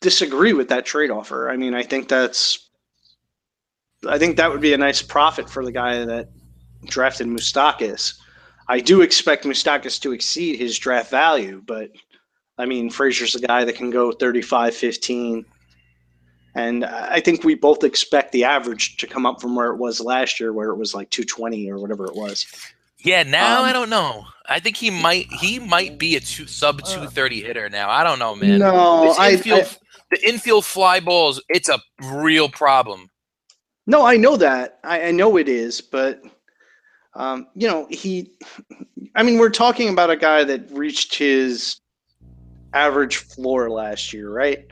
disagree 0.00 0.52
with 0.52 0.68
that 0.68 0.84
trade 0.84 1.10
offer. 1.10 1.50
I 1.50 1.56
mean, 1.56 1.74
I 1.74 1.82
think 1.82 2.08
that's, 2.08 2.68
I 4.08 4.18
think 4.18 4.36
that 4.36 4.50
would 4.50 4.60
be 4.60 4.74
a 4.74 4.78
nice 4.78 5.02
profit 5.02 5.48
for 5.48 5.64
the 5.64 5.72
guy 5.72 6.04
that 6.04 6.28
drafted 6.86 7.26
Moustakas. 7.26 8.14
I 8.68 8.80
do 8.80 9.00
expect 9.00 9.44
Moustakas 9.44 10.00
to 10.02 10.12
exceed 10.12 10.58
his 10.58 10.78
draft 10.78 11.10
value, 11.10 11.62
but 11.64 11.90
I 12.58 12.66
mean, 12.66 12.90
Frazier's 12.90 13.34
a 13.34 13.40
guy 13.40 13.64
that 13.64 13.76
can 13.76 13.90
go 13.90 14.12
35 14.12 14.74
15. 14.74 15.44
And 16.54 16.84
I 16.84 17.20
think 17.20 17.44
we 17.44 17.54
both 17.54 17.82
expect 17.82 18.32
the 18.32 18.44
average 18.44 18.98
to 18.98 19.06
come 19.06 19.24
up 19.24 19.40
from 19.40 19.56
where 19.56 19.70
it 19.70 19.76
was 19.76 20.00
last 20.00 20.38
year, 20.38 20.52
where 20.52 20.68
it 20.68 20.76
was 20.76 20.94
like 20.94 21.08
220 21.10 21.70
or 21.70 21.78
whatever 21.78 22.04
it 22.04 22.14
was. 22.14 22.46
Yeah, 22.98 23.22
now 23.22 23.60
Um, 23.60 23.68
I 23.68 23.72
don't 23.72 23.90
know. 23.90 24.26
I 24.46 24.60
think 24.60 24.76
he 24.76 24.90
might 24.90 25.26
he 25.32 25.58
might 25.58 25.98
be 25.98 26.16
a 26.16 26.20
two, 26.20 26.46
sub 26.46 26.82
two 26.82 27.06
thirty 27.06 27.40
hitter 27.40 27.68
now. 27.68 27.90
I 27.90 28.04
don't 28.04 28.18
know, 28.18 28.34
man. 28.34 28.58
No, 28.58 29.02
This 29.02 29.18
I, 29.18 29.32
infield, 29.32 29.60
I 29.60 29.76
the 30.10 30.28
infield 30.28 30.64
fly 30.64 31.00
balls, 31.00 31.42
it's 31.48 31.68
a 31.68 31.80
real 32.02 32.48
problem. 32.48 33.08
No, 33.86 34.04
I 34.04 34.16
know 34.16 34.36
that. 34.36 34.78
I, 34.84 35.08
I 35.08 35.10
know 35.10 35.36
it 35.36 35.48
is, 35.48 35.80
but 35.80 36.22
um, 37.14 37.48
you 37.54 37.66
know, 37.66 37.86
he 37.90 38.32
I 39.14 39.22
mean, 39.22 39.38
we're 39.38 39.50
talking 39.50 39.88
about 39.88 40.10
a 40.10 40.16
guy 40.16 40.44
that 40.44 40.70
reached 40.70 41.14
his 41.14 41.80
average 42.72 43.16
floor 43.16 43.70
last 43.70 44.12
year, 44.12 44.30
right? 44.30 44.66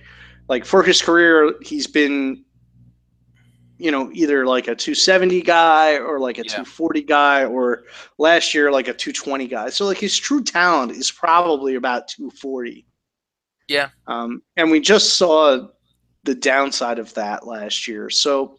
Like 0.50 0.64
for 0.66 0.82
his 0.82 1.00
career, 1.00 1.54
he's 1.62 1.86
been 1.86 2.44
you 3.78 3.90
know, 3.90 4.10
either 4.12 4.44
like 4.44 4.68
a 4.68 4.74
270 4.74 5.40
guy 5.40 5.96
or 5.96 6.20
like 6.20 6.36
a 6.36 6.42
Yeah. 6.42 6.62
240 6.62 7.00
guy 7.00 7.46
or 7.46 7.84
last 8.18 8.52
year 8.52 8.70
like 8.70 8.88
a 8.88 8.92
220 8.92 9.46
guy. 9.46 9.70
So 9.70 9.86
like 9.86 9.96
his 9.96 10.18
true 10.18 10.44
talent 10.44 10.92
is 10.92 11.10
probably 11.10 11.76
about 11.76 12.06
240. 12.08 12.84
Yeah. 13.68 13.88
Um, 14.06 14.42
and 14.58 14.70
we 14.70 14.80
just 14.80 15.16
saw 15.16 15.68
the 16.24 16.34
downside 16.34 16.98
of 16.98 17.14
that 17.14 17.46
last 17.46 17.88
year. 17.88 18.10
So, 18.10 18.58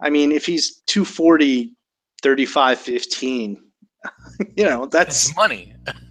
I 0.00 0.08
mean, 0.08 0.32
if 0.32 0.46
he's 0.46 0.80
240, 0.86 1.74
35, 2.22 2.78
15, 2.78 3.62
you 4.56 4.64
know, 4.64 4.86
that's, 4.86 5.28
It's 5.28 5.36
money. 5.36 5.74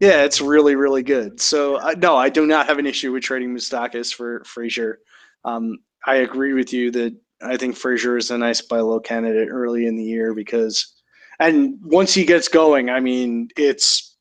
yeah, 0.00 0.24
it's 0.24 0.40
really, 0.40 0.74
really 0.74 1.02
good. 1.02 1.40
So, 1.40 1.76
uh, 1.76 1.94
no, 1.98 2.16
I 2.16 2.28
do 2.30 2.46
not 2.46 2.66
have 2.66 2.78
an 2.78 2.86
issue 2.86 3.12
with 3.12 3.22
trading 3.22 3.54
Moustakas 3.54 4.12
for 4.12 4.42
Frazier. 4.44 5.00
Um, 5.44 5.78
I 6.06 6.16
agree 6.16 6.54
with 6.54 6.72
you 6.72 6.90
that 6.92 7.14
I 7.42 7.56
think 7.56 7.76
Frazier 7.76 8.16
is 8.16 8.30
a 8.30 8.38
nice 8.38 8.60
buy 8.62 8.80
low 8.80 9.00
candidate 9.00 9.48
early 9.50 9.86
in 9.86 9.96
the 9.96 10.02
year 10.04 10.34
because, 10.34 10.94
and 11.38 11.78
once 11.82 12.12
he 12.14 12.24
gets 12.24 12.48
going, 12.48 12.90
I 12.90 13.00
mean, 13.00 13.48
it's 13.56 14.16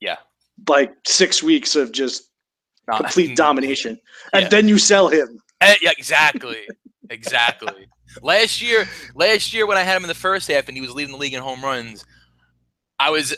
Yeah. 0.00 0.16
like 0.68 0.94
six 1.06 1.42
weeks 1.42 1.76
of 1.76 1.92
just 1.92 2.30
Not- 2.88 3.00
complete 3.02 3.36
domination, 3.36 3.98
and 4.32 4.42
Yeah. 4.44 4.48
then 4.48 4.68
you 4.68 4.78
sell 4.78 5.08
him. 5.08 5.40
Eh, 5.60 5.76
yeah, 5.82 5.92
exactly. 5.96 6.66
Exactly. 7.10 7.86
last 8.22 8.62
year, 8.62 8.88
last 9.14 9.52
year 9.52 9.66
when 9.66 9.76
I 9.76 9.82
had 9.82 9.96
him 9.96 10.04
in 10.04 10.08
the 10.08 10.14
first 10.14 10.48
half 10.50 10.68
and 10.68 10.76
he 10.76 10.80
was 10.80 10.92
leading 10.94 11.12
the 11.12 11.18
league 11.18 11.34
in 11.34 11.42
home 11.42 11.62
runs, 11.62 12.04
I 12.98 13.10
was 13.10 13.34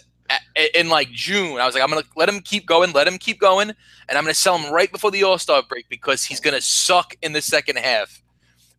in 0.74 0.89
like 0.89 1.11
June. 1.11 1.59
I 1.61 1.66
was 1.66 1.74
like, 1.74 1.83
I'm 1.83 1.89
gonna 1.91 2.03
let 2.16 2.28
him 2.28 2.41
keep 2.41 2.66
going, 2.66 2.93
let 2.93 3.07
him 3.09 3.18
keep 3.18 3.41
going, 3.41 3.70
and 4.09 4.18
I'm 4.18 4.24
gonna 4.24 4.35
sell 4.35 4.57
him 4.59 4.72
right 4.72 4.91
before 4.91 5.11
the 5.11 5.22
All 5.24 5.39
Star 5.39 5.62
break 5.62 5.89
because 5.89 6.24
he's 6.24 6.41
gonna 6.41 6.61
suck 6.61 7.14
in 7.22 7.33
the 7.33 7.41
second 7.43 7.78
half. 7.78 8.22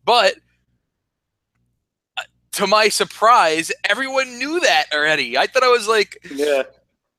But 0.04 0.34
uh, 2.16 2.22
to 2.52 2.66
my 2.66 2.88
surprise, 2.88 3.72
everyone 3.88 4.38
knew 4.38 4.60
that 4.60 4.86
already. 4.92 5.36
I 5.38 5.46
thought 5.46 5.62
I 5.64 5.68
was 5.68 5.88
like 5.88 6.18
Yeah. 6.30 6.64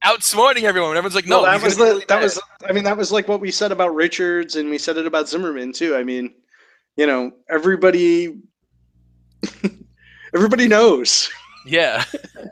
outsmarting 0.03 0.63
everyone. 0.63 0.91
Everyone's 0.91 1.15
like, 1.15 1.25
no, 1.27 1.41
No, 1.41 1.45
that 1.51 1.61
was 1.63 1.77
the 1.77 1.95
that 1.95 2.07
bad. 2.07 2.23
was 2.23 2.39
I 2.67 2.71
mean 2.73 2.83
that 2.83 2.95
was 2.97 3.11
like 3.11 3.27
what 3.27 3.41
we 3.41 3.51
said 3.51 3.71
about 3.71 3.95
Richards 3.95 4.55
and 4.55 4.69
we 4.69 4.77
said 4.77 4.97
it 4.97 5.05
about 5.07 5.27
Zimmerman 5.27 5.73
too. 5.73 5.95
I 5.95 6.03
mean, 6.03 6.33
you 6.95 7.07
know, 7.07 7.31
everybody 7.49 8.37
everybody 10.35 10.67
knows. 10.67 11.29
yeah, 11.65 12.03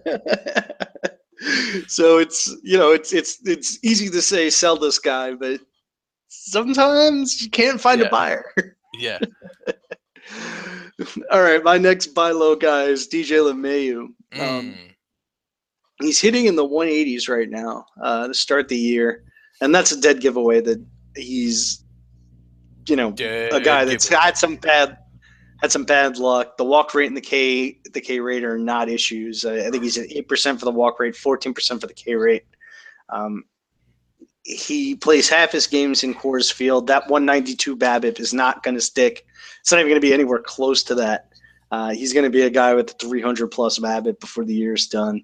so 1.88 2.18
it's 2.18 2.54
you 2.64 2.78
know, 2.78 2.92
it's 2.92 3.14
it's 3.14 3.40
it's 3.46 3.80
easy 3.84 4.10
to 4.10 4.22
say 4.22 4.50
sell 4.50 4.78
this 4.78 5.00
guy, 5.00 5.34
but 5.34 5.60
sometimes 6.30 7.42
you 7.42 7.50
can't 7.50 7.80
find 7.82 8.02
Yeah. 8.02 8.08
a 8.08 8.10
buyer. 8.10 8.46
yeah. 9.00 9.20
All 11.32 11.42
right, 11.42 11.64
my 11.64 11.78
next 11.78 12.08
buy 12.08 12.32
low 12.32 12.56
guy 12.56 12.84
is 12.86 13.08
DJ 13.08 13.38
LeMahieu. 13.40 14.08
Um, 14.40 14.40
Mm. 14.40 14.78
he's 16.02 16.20
hitting 16.22 16.46
in 16.46 16.56
the 16.56 16.66
180s 16.66 17.30
right 17.30 17.50
now 17.50 17.86
uh, 18.02 18.28
to 18.28 18.34
start 18.34 18.68
the 18.68 18.78
year, 18.78 19.24
and 19.62 19.74
that's 19.74 19.92
a 19.92 20.00
dead 20.00 20.22
giveaway 20.22 20.62
that 20.62 20.84
he's 21.16 21.84
you 22.88 22.96
know, 22.96 23.14
a 23.52 23.62
guy 23.62 23.86
that's 23.86 24.08
had 24.10 24.38
some 24.38 24.58
bad 24.58 24.98
had 25.64 25.72
some 25.72 25.86
bad 25.86 26.18
luck. 26.18 26.58
The 26.58 26.66
walk 26.66 26.94
rate 26.94 27.08
and 27.08 27.16
the 27.16 27.22
K 27.22 27.80
the 27.94 28.02
K 28.02 28.20
rate 28.20 28.44
are 28.44 28.58
not 28.58 28.90
issues. 28.90 29.46
I, 29.46 29.68
I 29.68 29.72
think 29.72 29.82
he's 29.82 29.98
at 29.98 30.12
eight 30.12 30.28
percent 30.28 30.60
for 30.60 30.66
the 30.66 30.72
walk 30.72 31.00
rate, 31.00 31.16
fourteen 31.16 31.54
percent 31.54 31.80
for 31.80 31.88
the 31.88 31.94
K 31.94 32.16
rate. 32.16 32.44
Um, 33.10 33.46
he 34.44 34.96
plays 34.96 35.30
half 35.30 35.54
his 35.54 35.66
games 35.66 36.04
in 36.04 36.14
Coors 36.14 36.52
Field. 36.52 36.88
That 36.88 37.10
192 37.10 37.78
BABIP 37.78 38.20
is 38.20 38.34
not 38.34 38.62
going 38.62 38.76
to 38.76 38.82
stick. 38.82 39.26
It's 39.62 39.72
not 39.72 39.80
even 39.80 39.90
going 39.90 40.02
to 40.02 40.06
be 40.06 40.14
anywhere 40.14 40.40
close 40.40 40.84
to 40.84 40.96
that. 40.96 41.30
Uh, 41.72 41.92
he's 41.92 42.12
going 42.12 42.26
to 42.26 42.30
be 42.30 42.42
a 42.42 42.50
guy 42.50 42.74
with 42.74 42.94
300 43.00 43.48
plus 43.48 43.80
BABIP 43.80 44.20
before 44.20 44.44
the 44.44 44.54
year's 44.54 44.88
done. 44.88 45.24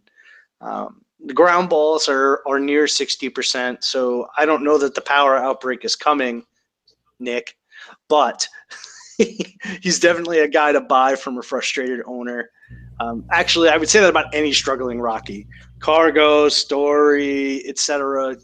Um, 0.62 1.02
the 1.26 1.34
ground 1.34 1.68
balls 1.68 2.08
are 2.08 2.42
are 2.48 2.62
near 2.62 2.86
60%, 2.86 3.84
so 3.84 4.30
I 4.38 4.46
don't 4.46 4.64
know 4.64 4.78
that 4.78 4.96
the 4.96 5.02
power 5.02 5.36
outbreak 5.36 5.84
is 5.84 5.98
coming, 5.98 6.46
Nick, 7.20 7.58
but 8.08 8.48
he's 9.82 10.00
definitely 10.00 10.40
a 10.40 10.48
guy 10.48 10.72
to 10.72 10.82
buy 10.82 11.16
from 11.16 11.38
a 11.38 11.42
frustrated 11.42 12.02
owner. 12.06 12.50
Um, 13.00 13.26
actually, 13.32 13.70
I 13.70 13.78
would 13.78 13.90
say 13.90 14.00
that 14.00 14.10
about 14.10 14.34
any 14.34 14.52
struggling 14.54 15.00
Rocky. 15.00 15.48
Cargo, 15.80 16.50
Story, 16.50 17.68
etc. 17.68 18.38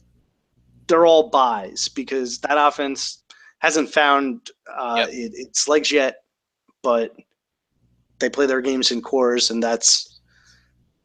They're 0.87 1.05
all 1.05 1.29
buys 1.29 1.89
because 1.89 2.39
that 2.39 2.57
offense 2.57 3.23
hasn't 3.59 3.89
found 3.89 4.51
uh, 4.73 4.95
yep. 4.99 5.09
it, 5.09 5.31
its 5.35 5.67
legs 5.67 5.91
yet, 5.91 6.23
but 6.83 7.15
they 8.19 8.29
play 8.29 8.45
their 8.45 8.61
games 8.61 8.91
in 8.91 9.01
Coors, 9.01 9.51
and 9.51 9.61
that's 9.61 10.19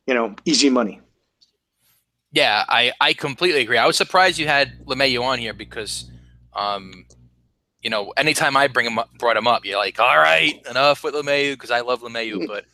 you 0.06 0.14
know 0.14 0.34
easy 0.44 0.70
money. 0.70 1.00
Yeah, 2.32 2.64
I, 2.68 2.92
I 3.00 3.12
completely 3.12 3.60
agree. 3.60 3.76
I 3.76 3.86
was 3.86 3.96
surprised 3.96 4.38
you 4.38 4.46
had 4.46 4.84
LeMahieu 4.86 5.20
on 5.20 5.40
here 5.40 5.52
because 5.52 6.08
um, 6.54 7.04
you 7.82 7.90
know, 7.90 8.12
anytime 8.16 8.56
I 8.56 8.68
bring 8.68 8.86
him 8.86 8.98
up, 8.98 9.12
brought 9.18 9.36
him 9.36 9.46
up, 9.46 9.64
you're 9.64 9.78
like, 9.78 9.98
all 9.98 10.18
right, 10.18 10.60
enough 10.68 11.02
with 11.02 11.14
LeMahieu 11.14 11.52
because 11.52 11.70
I 11.70 11.80
love 11.80 12.02
LeMahieu. 12.02 12.46
But 12.46 12.64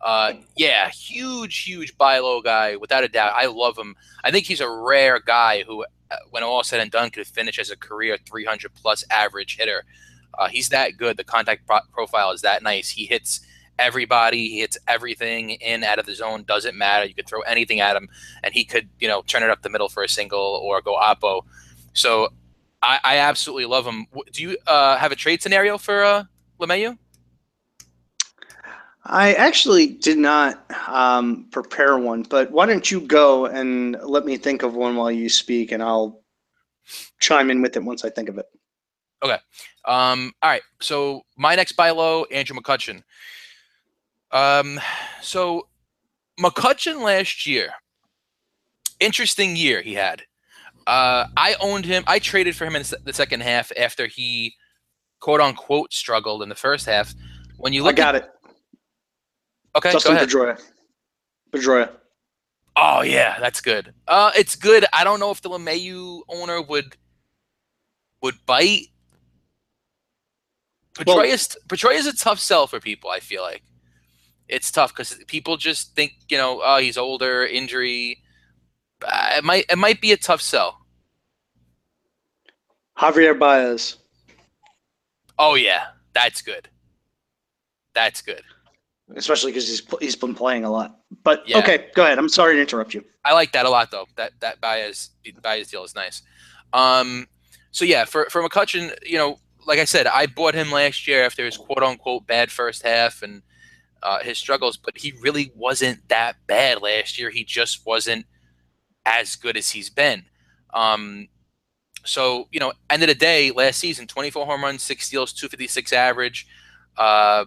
uh, 0.00 0.34
yeah, 0.56 0.88
huge, 0.90 1.58
huge 1.60 1.96
buy 1.96 2.18
low 2.18 2.42
guy 2.42 2.76
without 2.76 3.04
a 3.04 3.08
doubt. 3.08 3.32
I 3.36 3.46
love 3.46 3.78
him. 3.78 3.94
I 4.24 4.30
think 4.30 4.46
he's 4.46 4.60
a 4.60 4.68
rare 4.68 5.20
guy 5.20 5.62
who, 5.62 5.84
uh, 6.10 6.16
when 6.30 6.42
all 6.42 6.64
said 6.64 6.80
and 6.80 6.90
done, 6.90 7.10
could 7.10 7.26
finish 7.26 7.58
as 7.58 7.70
a 7.70 7.76
career 7.76 8.18
300 8.26 8.74
plus 8.74 9.04
average 9.10 9.56
hitter. 9.56 9.84
Uh, 10.38 10.48
he's 10.48 10.70
that 10.70 10.96
good. 10.96 11.16
The 11.16 11.24
contact 11.24 11.66
pro- 11.66 11.80
profile 11.92 12.32
is 12.32 12.42
that 12.42 12.62
nice. 12.62 12.90
He 12.90 13.06
hits 13.06 13.40
everybody. 13.78 14.48
He 14.48 14.60
hits 14.60 14.76
everything 14.88 15.50
in 15.50 15.84
out 15.84 15.98
of 15.98 16.06
the 16.06 16.14
zone. 16.14 16.44
Doesn't 16.46 16.76
matter. 16.76 17.06
You 17.06 17.14
could 17.14 17.28
throw 17.28 17.42
anything 17.42 17.80
at 17.80 17.96
him, 17.96 18.08
and 18.42 18.52
he 18.52 18.64
could, 18.64 18.88
you 18.98 19.08
know, 19.08 19.22
turn 19.22 19.42
it 19.42 19.50
up 19.50 19.62
the 19.62 19.70
middle 19.70 19.88
for 19.88 20.02
a 20.02 20.08
single 20.08 20.60
or 20.64 20.80
go 20.82 20.96
oppo. 20.96 21.42
So 21.92 22.30
I, 22.82 22.98
I 23.04 23.16
absolutely 23.18 23.66
love 23.66 23.86
him. 23.86 24.06
Do 24.32 24.42
you 24.42 24.56
uh, 24.66 24.96
have 24.96 25.12
a 25.12 25.16
trade 25.16 25.40
scenario 25.42 25.78
for 25.78 26.04
uh, 26.04 26.24
LeMahieu? 26.60 26.98
I 29.04 29.34
actually 29.34 29.86
did 29.88 30.18
not 30.18 30.64
um, 30.88 31.46
prepare 31.50 31.98
one, 31.98 32.22
but 32.22 32.50
why 32.50 32.66
don't 32.66 32.88
you 32.90 33.00
go 33.00 33.46
and 33.46 33.96
let 34.02 34.24
me 34.24 34.36
think 34.36 34.62
of 34.62 34.74
one 34.74 34.96
while 34.96 35.10
you 35.10 35.28
speak, 35.28 35.72
and 35.72 35.82
I'll 35.82 36.22
chime 37.18 37.50
in 37.50 37.62
with 37.62 37.76
it 37.76 37.82
once 37.82 38.04
I 38.04 38.10
think 38.10 38.28
of 38.28 38.38
it. 38.38 38.46
Okay. 39.22 39.38
Um, 39.84 40.32
all 40.42 40.50
right. 40.50 40.62
So 40.80 41.22
my 41.36 41.54
next 41.54 41.72
buy 41.72 41.90
low, 41.90 42.24
Andrew 42.26 42.56
McCutchen. 42.56 43.02
Um, 44.30 44.80
so 45.20 45.68
McCutchen 46.40 47.02
last 47.02 47.46
year, 47.46 47.70
interesting 49.00 49.56
year 49.56 49.82
he 49.82 49.94
had. 49.94 50.22
Uh, 50.86 51.26
I 51.36 51.54
owned 51.60 51.84
him. 51.84 52.04
I 52.06 52.18
traded 52.18 52.56
for 52.56 52.64
him 52.64 52.76
in 52.76 52.84
the 53.04 53.12
second 53.12 53.42
half 53.42 53.70
after 53.76 54.06
he, 54.06 54.54
quote 55.20 55.40
unquote, 55.40 55.92
struggled 55.92 56.42
in 56.42 56.48
the 56.48 56.54
first 56.54 56.86
half. 56.86 57.14
When 57.56 57.72
you 57.72 57.82
look, 57.82 57.94
I 57.94 57.96
got 57.96 58.14
at, 58.16 58.24
it. 58.24 58.30
Okay, 59.76 59.92
Dustin 59.92 60.16
Pedroia. 60.16 60.60
Pedroia. 61.52 61.90
Oh 62.76 63.02
yeah, 63.02 63.38
that's 63.38 63.60
good. 63.60 63.92
Uh, 64.08 64.32
it's 64.36 64.56
good. 64.56 64.84
I 64.92 65.04
don't 65.04 65.20
know 65.20 65.30
if 65.30 65.40
the 65.40 65.50
LeMahieu 65.50 66.22
owner 66.28 66.62
would 66.62 66.96
would 68.22 68.34
bite. 68.46 68.86
Pedroia 70.94 71.60
well, 71.82 71.92
is 71.92 72.06
a 72.06 72.16
tough 72.16 72.38
sell 72.38 72.66
for 72.66 72.80
people. 72.80 73.10
I 73.10 73.20
feel 73.20 73.42
like 73.42 73.62
it's 74.48 74.70
tough 74.70 74.94
because 74.94 75.18
people 75.26 75.56
just 75.56 75.94
think 75.94 76.12
you 76.28 76.36
know, 76.36 76.60
oh, 76.64 76.78
he's 76.78 76.98
older, 76.98 77.44
injury 77.46 78.21
it 79.06 79.44
might 79.44 79.66
it 79.68 79.78
might 79.78 80.00
be 80.00 80.12
a 80.12 80.16
tough 80.16 80.42
sell. 80.42 80.78
Javier 82.98 83.38
Baez. 83.38 83.96
Oh 85.38 85.54
yeah, 85.54 85.86
that's 86.12 86.42
good. 86.42 86.68
That's 87.94 88.22
good. 88.22 88.42
Especially 89.14 89.52
because 89.52 89.68
he's 89.68 89.82
he's 90.00 90.16
been 90.16 90.34
playing 90.34 90.64
a 90.64 90.70
lot. 90.70 91.00
But 91.22 91.46
yeah. 91.48 91.58
okay, 91.58 91.88
go 91.94 92.04
ahead. 92.04 92.18
I'm 92.18 92.28
sorry 92.28 92.54
to 92.54 92.60
interrupt 92.60 92.94
you. 92.94 93.04
I 93.24 93.34
like 93.34 93.52
that 93.52 93.66
a 93.66 93.70
lot 93.70 93.90
though. 93.90 94.06
That 94.16 94.32
that 94.40 94.60
Baez 94.60 95.10
Baez 95.42 95.68
deal 95.68 95.84
is 95.84 95.94
nice. 95.94 96.22
Um, 96.72 97.26
so 97.70 97.84
yeah, 97.84 98.04
for 98.04 98.26
for 98.30 98.42
McCutchen, 98.42 98.94
you 99.04 99.18
know, 99.18 99.38
like 99.66 99.78
I 99.78 99.84
said, 99.84 100.06
I 100.06 100.26
bought 100.26 100.54
him 100.54 100.70
last 100.70 101.06
year 101.06 101.24
after 101.24 101.44
his 101.44 101.56
quote 101.56 101.82
unquote 101.82 102.26
bad 102.26 102.50
first 102.50 102.82
half 102.82 103.22
and 103.22 103.42
uh, 104.02 104.20
his 104.20 104.38
struggles, 104.38 104.76
but 104.76 104.98
he 104.98 105.12
really 105.20 105.52
wasn't 105.54 106.08
that 106.08 106.36
bad 106.46 106.82
last 106.82 107.18
year. 107.18 107.30
He 107.30 107.44
just 107.44 107.86
wasn't 107.86 108.26
as 109.06 109.36
good 109.36 109.56
as 109.56 109.70
he's 109.70 109.90
been. 109.90 110.24
Um, 110.72 111.28
so 112.04 112.48
you 112.50 112.60
know, 112.60 112.72
end 112.90 113.02
of 113.02 113.08
the 113.08 113.14
day, 113.14 113.50
last 113.50 113.78
season, 113.78 114.06
24 114.06 114.46
home 114.46 114.62
runs, 114.62 114.82
six 114.82 115.06
steals, 115.06 115.32
256 115.32 115.92
average. 115.92 116.46
Uh, 116.96 117.44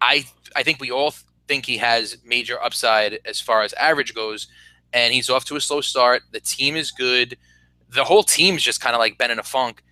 I 0.00 0.24
I 0.54 0.62
think 0.62 0.80
we 0.80 0.90
all 0.90 1.14
think 1.46 1.66
he 1.66 1.78
has 1.78 2.18
major 2.24 2.62
upside 2.62 3.18
as 3.24 3.40
far 3.40 3.62
as 3.62 3.72
average 3.74 4.14
goes, 4.14 4.48
and 4.92 5.12
he's 5.12 5.30
off 5.30 5.44
to 5.46 5.56
a 5.56 5.60
slow 5.60 5.80
start. 5.80 6.22
The 6.32 6.40
team 6.40 6.76
is 6.76 6.90
good. 6.90 7.36
The 7.90 8.04
whole 8.04 8.22
team's 8.22 8.62
just 8.62 8.80
kind 8.80 8.94
of 8.94 9.00
like 9.00 9.18
been 9.18 9.30
in 9.30 9.38
a 9.38 9.44
funk. 9.44 9.82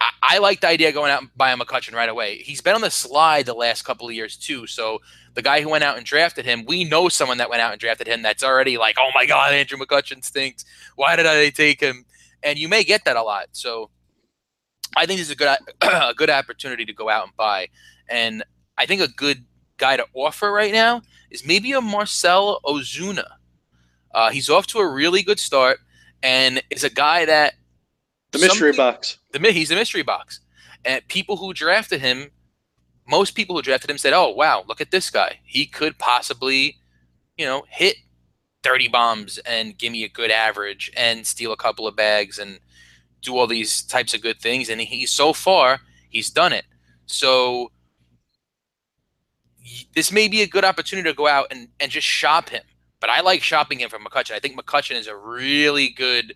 I, 0.00 0.10
I, 0.22 0.38
like 0.38 0.60
the 0.60 0.68
idea 0.68 0.88
of 0.88 0.94
going 0.94 1.10
out 1.10 1.22
and 1.22 1.30
buying 1.36 1.58
McCutchen 1.58 1.94
right 1.94 2.08
away. 2.08 2.38
He's 2.38 2.60
been 2.60 2.74
on 2.74 2.80
the 2.80 2.90
slide 2.90 3.46
the 3.46 3.54
last 3.54 3.82
couple 3.82 4.08
of 4.08 4.14
years 4.14 4.36
too. 4.36 4.66
So 4.66 5.00
the 5.34 5.42
guy 5.42 5.60
who 5.60 5.68
went 5.68 5.84
out 5.84 5.96
and 5.96 6.04
drafted 6.04 6.44
him, 6.44 6.64
we 6.66 6.84
know 6.84 7.08
someone 7.08 7.38
that 7.38 7.50
went 7.50 7.62
out 7.62 7.72
and 7.72 7.80
drafted 7.80 8.06
him 8.06 8.22
that's 8.22 8.44
already 8.44 8.78
like, 8.78 8.96
oh 8.98 9.10
my 9.14 9.26
God, 9.26 9.52
Andrew 9.52 9.78
McCutchen 9.78 10.24
stinks. 10.24 10.64
Why 10.96 11.16
did 11.16 11.26
I 11.26 11.50
take 11.50 11.80
him? 11.80 12.04
And 12.42 12.58
you 12.58 12.68
may 12.68 12.84
get 12.84 13.04
that 13.04 13.16
a 13.16 13.22
lot. 13.22 13.46
So 13.52 13.90
I 14.96 15.06
think 15.06 15.18
this 15.18 15.28
is 15.28 15.32
a 15.32 15.36
good 15.36 15.58
a 15.82 16.14
good 16.14 16.30
opportunity 16.30 16.84
to 16.84 16.92
go 16.92 17.08
out 17.08 17.24
and 17.24 17.36
buy. 17.36 17.68
And 18.08 18.44
I 18.78 18.86
think 18.86 19.00
a 19.00 19.08
good 19.08 19.44
guy 19.78 19.96
to 19.96 20.06
offer 20.14 20.50
right 20.52 20.72
now 20.72 21.02
is 21.30 21.46
maybe 21.46 21.72
a 21.72 21.80
Marcell 21.80 22.60
Ozuna. 22.64 23.26
Uh, 24.14 24.30
he's 24.30 24.48
off 24.48 24.66
to 24.68 24.78
a 24.78 24.88
really 24.88 25.22
good 25.22 25.38
start 25.38 25.78
and 26.22 26.62
is 26.70 26.84
a 26.84 26.90
guy 26.90 27.26
that 27.26 27.54
the 28.32 28.38
mystery 28.38 28.72
box. 28.72 29.18
The 29.32 29.52
he's 29.52 29.68
the 29.68 29.74
mystery 29.74 30.02
box, 30.02 30.40
and 30.84 31.06
people 31.08 31.36
who 31.36 31.52
drafted 31.52 32.00
him, 32.00 32.30
most 33.06 33.32
people 33.32 33.56
who 33.56 33.62
drafted 33.62 33.90
him 33.90 33.98
said, 33.98 34.12
"Oh 34.12 34.30
wow, 34.30 34.64
look 34.66 34.80
at 34.80 34.90
this 34.90 35.10
guy. 35.10 35.40
He 35.44 35.66
could 35.66 35.98
possibly, 35.98 36.76
you 37.36 37.44
know, 37.44 37.64
hit 37.68 37.96
30 38.62 38.88
bombs 38.88 39.38
and 39.38 39.78
give 39.78 39.92
me 39.92 40.04
a 40.04 40.08
good 40.08 40.30
average 40.30 40.90
and 40.96 41.26
steal 41.26 41.52
a 41.52 41.56
couple 41.56 41.86
of 41.86 41.94
bags 41.94 42.38
and 42.38 42.58
do 43.22 43.36
all 43.36 43.46
these 43.46 43.82
types 43.82 44.14
of 44.14 44.22
good 44.22 44.40
things." 44.40 44.68
And 44.68 44.80
he's 44.80 45.10
so 45.10 45.32
far 45.32 45.80
he's 46.08 46.30
done 46.30 46.52
it. 46.52 46.64
So 47.06 47.70
this 49.94 50.12
may 50.12 50.28
be 50.28 50.42
a 50.42 50.46
good 50.46 50.64
opportunity 50.64 51.08
to 51.08 51.14
go 51.14 51.26
out 51.26 51.46
and, 51.50 51.68
and 51.80 51.90
just 51.90 52.06
shop 52.06 52.48
him. 52.48 52.62
But 53.00 53.10
I 53.10 53.20
like 53.20 53.42
shopping 53.42 53.80
him 53.80 53.90
for 53.90 53.98
McCutchen. 53.98 54.32
I 54.32 54.38
think 54.38 54.58
McCutchen 54.58 54.96
is 54.96 55.06
a 55.06 55.16
really 55.16 55.90
good 55.90 56.34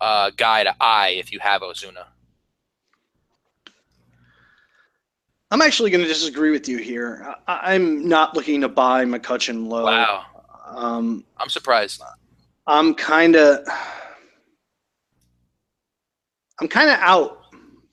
uh, 0.00 0.30
guy 0.36 0.64
to 0.64 0.74
eye 0.80 1.14
if 1.18 1.32
you 1.32 1.38
have 1.40 1.62
Ozuna. 1.62 2.04
I'm 5.50 5.62
actually 5.62 5.90
going 5.90 6.02
to 6.02 6.08
disagree 6.08 6.50
with 6.50 6.68
you 6.68 6.78
here. 6.78 7.34
I- 7.46 7.74
am 7.74 8.08
not 8.08 8.34
looking 8.34 8.60
to 8.62 8.68
buy 8.68 9.04
McCutchen 9.04 9.68
low. 9.68 9.84
Wow. 9.84 10.24
Um, 10.66 11.24
I'm 11.36 11.48
surprised. 11.48 12.00
Not. 12.00 12.14
I'm 12.66 12.94
kind 12.94 13.36
of, 13.36 13.60
I'm 16.60 16.68
kind 16.68 16.90
of 16.90 16.98
out. 16.98 17.42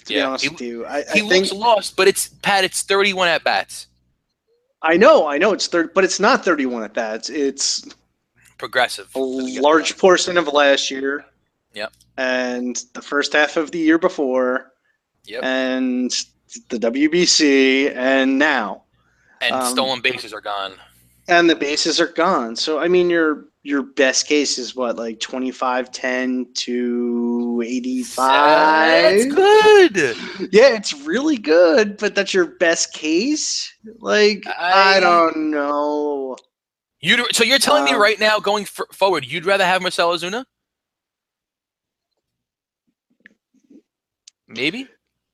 To 0.06 0.14
yeah. 0.14 0.20
be 0.20 0.26
honest 0.26 0.44
he, 0.44 0.50
with 0.50 0.62
you, 0.62 0.86
I, 0.86 1.04
he 1.14 1.22
I 1.22 1.24
looks 1.24 1.50
think, 1.52 1.62
lost, 1.62 1.96
but 1.96 2.10
it's 2.10 2.28
Pat. 2.28 2.66
It's 2.66 2.82
31 2.82 3.30
at 3.30 3.44
bats. 3.44 3.88
I 4.82 4.98
know, 4.98 5.28
I 5.28 5.38
know. 5.38 5.54
It's 5.54 5.68
third, 5.68 5.94
but 5.94 6.04
it's 6.04 6.20
not 6.20 6.44
31 6.44 6.84
at 6.84 6.94
bats. 6.94 7.30
It's 7.30 7.88
progressive. 8.58 9.10
A 9.16 9.20
large 9.20 9.98
portion 9.98 10.38
of 10.38 10.48
last 10.48 10.92
year. 10.92 11.24
Yep. 11.74 11.94
And 12.18 12.82
the 12.94 13.02
first 13.02 13.34
half 13.34 13.58
of 13.58 13.72
the 13.72 13.80
year 13.80 13.98
before. 13.98 14.72
Yep. 15.26 15.44
And 15.44 16.12
the 16.70 16.78
WBC, 16.78 17.96
and 17.96 18.38
now. 18.38 18.84
And 19.42 19.56
um, 19.56 19.72
stolen 19.74 20.02
bases 20.02 20.34
are 20.34 20.42
gone. 20.42 20.74
and 21.28 21.50
the 21.50 21.56
bases 21.56 22.00
are 22.00 22.08
gone. 22.08 22.56
So 22.56 22.80
I 22.80 22.88
mean, 22.88 23.10
your 23.10 23.46
your 23.66 23.82
best 23.82 24.28
case 24.28 24.58
is 24.58 24.76
what 24.76 24.98
like 24.98 25.20
25 25.22 25.90
10 25.92 26.48
to 26.54 27.64
85 27.66 28.28
That's 28.28 29.34
good. 29.34 29.96
yeah 30.54 30.68
it's 30.76 30.94
really 31.06 31.38
good 31.38 31.96
but 31.98 32.14
that's 32.14 32.34
your 32.34 32.48
best 32.58 32.94
case 32.94 33.74
like 34.02 34.44
i, 34.60 34.98
I- 34.98 35.00
don't 35.00 35.50
know 35.50 36.36
You 37.00 37.26
so 37.32 37.46
you're 37.46 37.58
telling 37.58 37.86
me 37.86 37.94
Um, 37.94 38.02
right 38.02 38.20
now, 38.20 38.40
going 38.40 38.64
f- 38.64 38.82
forward, 38.92 39.26
you'd 39.26 39.46
rather 39.46 39.66
have 39.66 39.82
Marcell 39.82 40.12
Ozuna? 40.14 40.44
Maybe. 44.56 44.88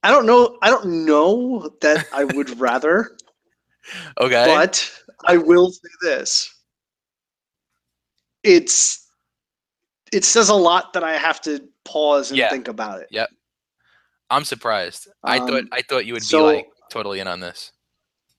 i 0.04 0.10
don't 0.10 0.26
know 0.26 0.58
i 0.62 0.70
don't 0.70 0.86
know 1.06 1.70
that 1.82 2.08
i 2.14 2.24
would 2.24 2.60
rather 2.60 3.18
Okay. 4.20 4.46
but 4.46 4.92
i 5.26 5.38
will 5.38 5.72
say 5.72 5.90
this 6.02 6.54
it's 8.44 9.08
it 10.12 10.24
says 10.24 10.50
a 10.50 10.56
lot 10.56 10.94
that 10.94 11.04
i 11.04 11.14
have 11.18 11.42
to 11.42 11.60
pause 11.86 12.32
and 12.32 12.38
Yeah. 12.38 12.50
think 12.50 12.68
about 12.68 13.02
it 13.02 13.08
Yep. 13.12 13.30
I'm 14.32 14.46
surprised. 14.46 15.08
I 15.24 15.40
thought 15.40 15.62
Um, 15.62 15.70
I 15.72 15.82
thought 15.82 16.06
you 16.06 16.14
would 16.14 16.22
so- 16.24 16.38
be 16.52 16.56
like 16.58 16.68
totally 16.92 17.20
in 17.20 17.28
on 17.28 17.40
this. 17.40 17.72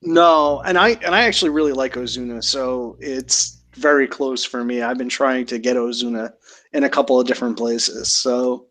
No, 0.03 0.61
and 0.61 0.79
I 0.79 0.91
and 1.05 1.15
I 1.17 1.25
actually 1.25 1.51
really 1.51 1.73
like 1.73 1.95
Ozuna, 1.95 2.43
so 2.45 2.97
it's 3.01 3.65
very 3.75 4.07
close 4.07 4.45
for 4.45 4.63
me. 4.65 4.83
I've 4.83 4.97
been 4.99 5.09
trying 5.09 5.47
to 5.47 5.59
get 5.59 5.77
Ozuna 5.77 6.33
in 6.73 6.85
a 6.85 6.89
couple 6.89 7.19
of 7.19 7.27
different 7.27 7.57
places. 7.59 8.13
So 8.15 8.69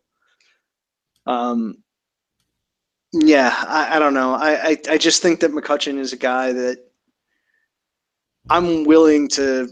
um 1.26 1.76
yeah, 3.12 3.54
I, 3.66 3.96
I 3.96 3.98
don't 3.98 4.14
know. 4.14 4.34
I, 4.34 4.68
I 4.70 4.76
I 4.90 4.98
just 4.98 5.22
think 5.22 5.40
that 5.40 5.52
McCutchen 5.52 5.98
is 5.98 6.12
a 6.12 6.16
guy 6.16 6.52
that 6.52 6.78
I'm 8.48 8.84
willing 8.84 9.28
to 9.30 9.68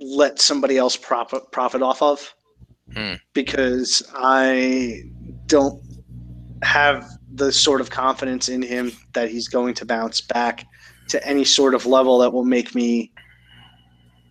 let 0.00 0.40
somebody 0.40 0.76
else 0.76 0.96
profit 0.96 1.42
profit 1.52 1.82
off 1.82 2.02
of 2.02 2.32
Hmm. 2.94 3.14
because 3.32 4.02
I 4.14 5.02
don't 5.46 5.82
have 6.62 7.10
the 7.34 7.50
sort 7.50 7.80
of 7.80 7.90
confidence 7.90 8.48
in 8.48 8.62
him 8.62 8.92
that 9.12 9.28
he's 9.28 9.48
going 9.48 9.74
to 9.74 9.84
bounce 9.84 10.20
back 10.20 10.64
to 11.08 11.26
any 11.26 11.44
sort 11.44 11.74
of 11.74 11.84
level 11.84 12.18
that 12.18 12.32
will 12.32 12.44
make 12.44 12.74
me 12.74 13.12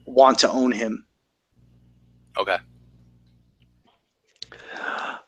want 0.05 0.39
to 0.39 0.49
own 0.49 0.71
him. 0.71 1.05
Okay. 2.37 2.57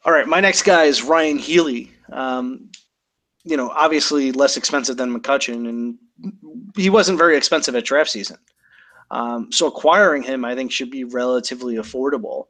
All 0.05 0.13
right, 0.13 0.27
my 0.27 0.39
next 0.39 0.61
guy 0.63 0.85
is 0.85 1.03
Ryan 1.03 1.37
Healy. 1.37 1.91
Um, 2.11 2.69
you 3.47 3.55
know, 3.55 3.69
obviously 3.69 4.31
less 4.33 4.57
expensive 4.57 4.97
than 4.97 5.17
McCutchen, 5.17 5.69
and 5.69 5.97
he 6.75 6.89
wasn't 6.89 7.17
very 7.17 7.37
expensive 7.37 7.75
at 7.75 7.85
draft 7.85 8.09
season. 8.09 8.37
Um, 9.09 9.51
so 9.51 9.67
acquiring 9.67 10.23
him, 10.23 10.43
I 10.43 10.53
think, 10.53 10.71
should 10.71 10.91
be 10.91 11.05
relatively 11.05 11.75
affordable. 11.75 12.47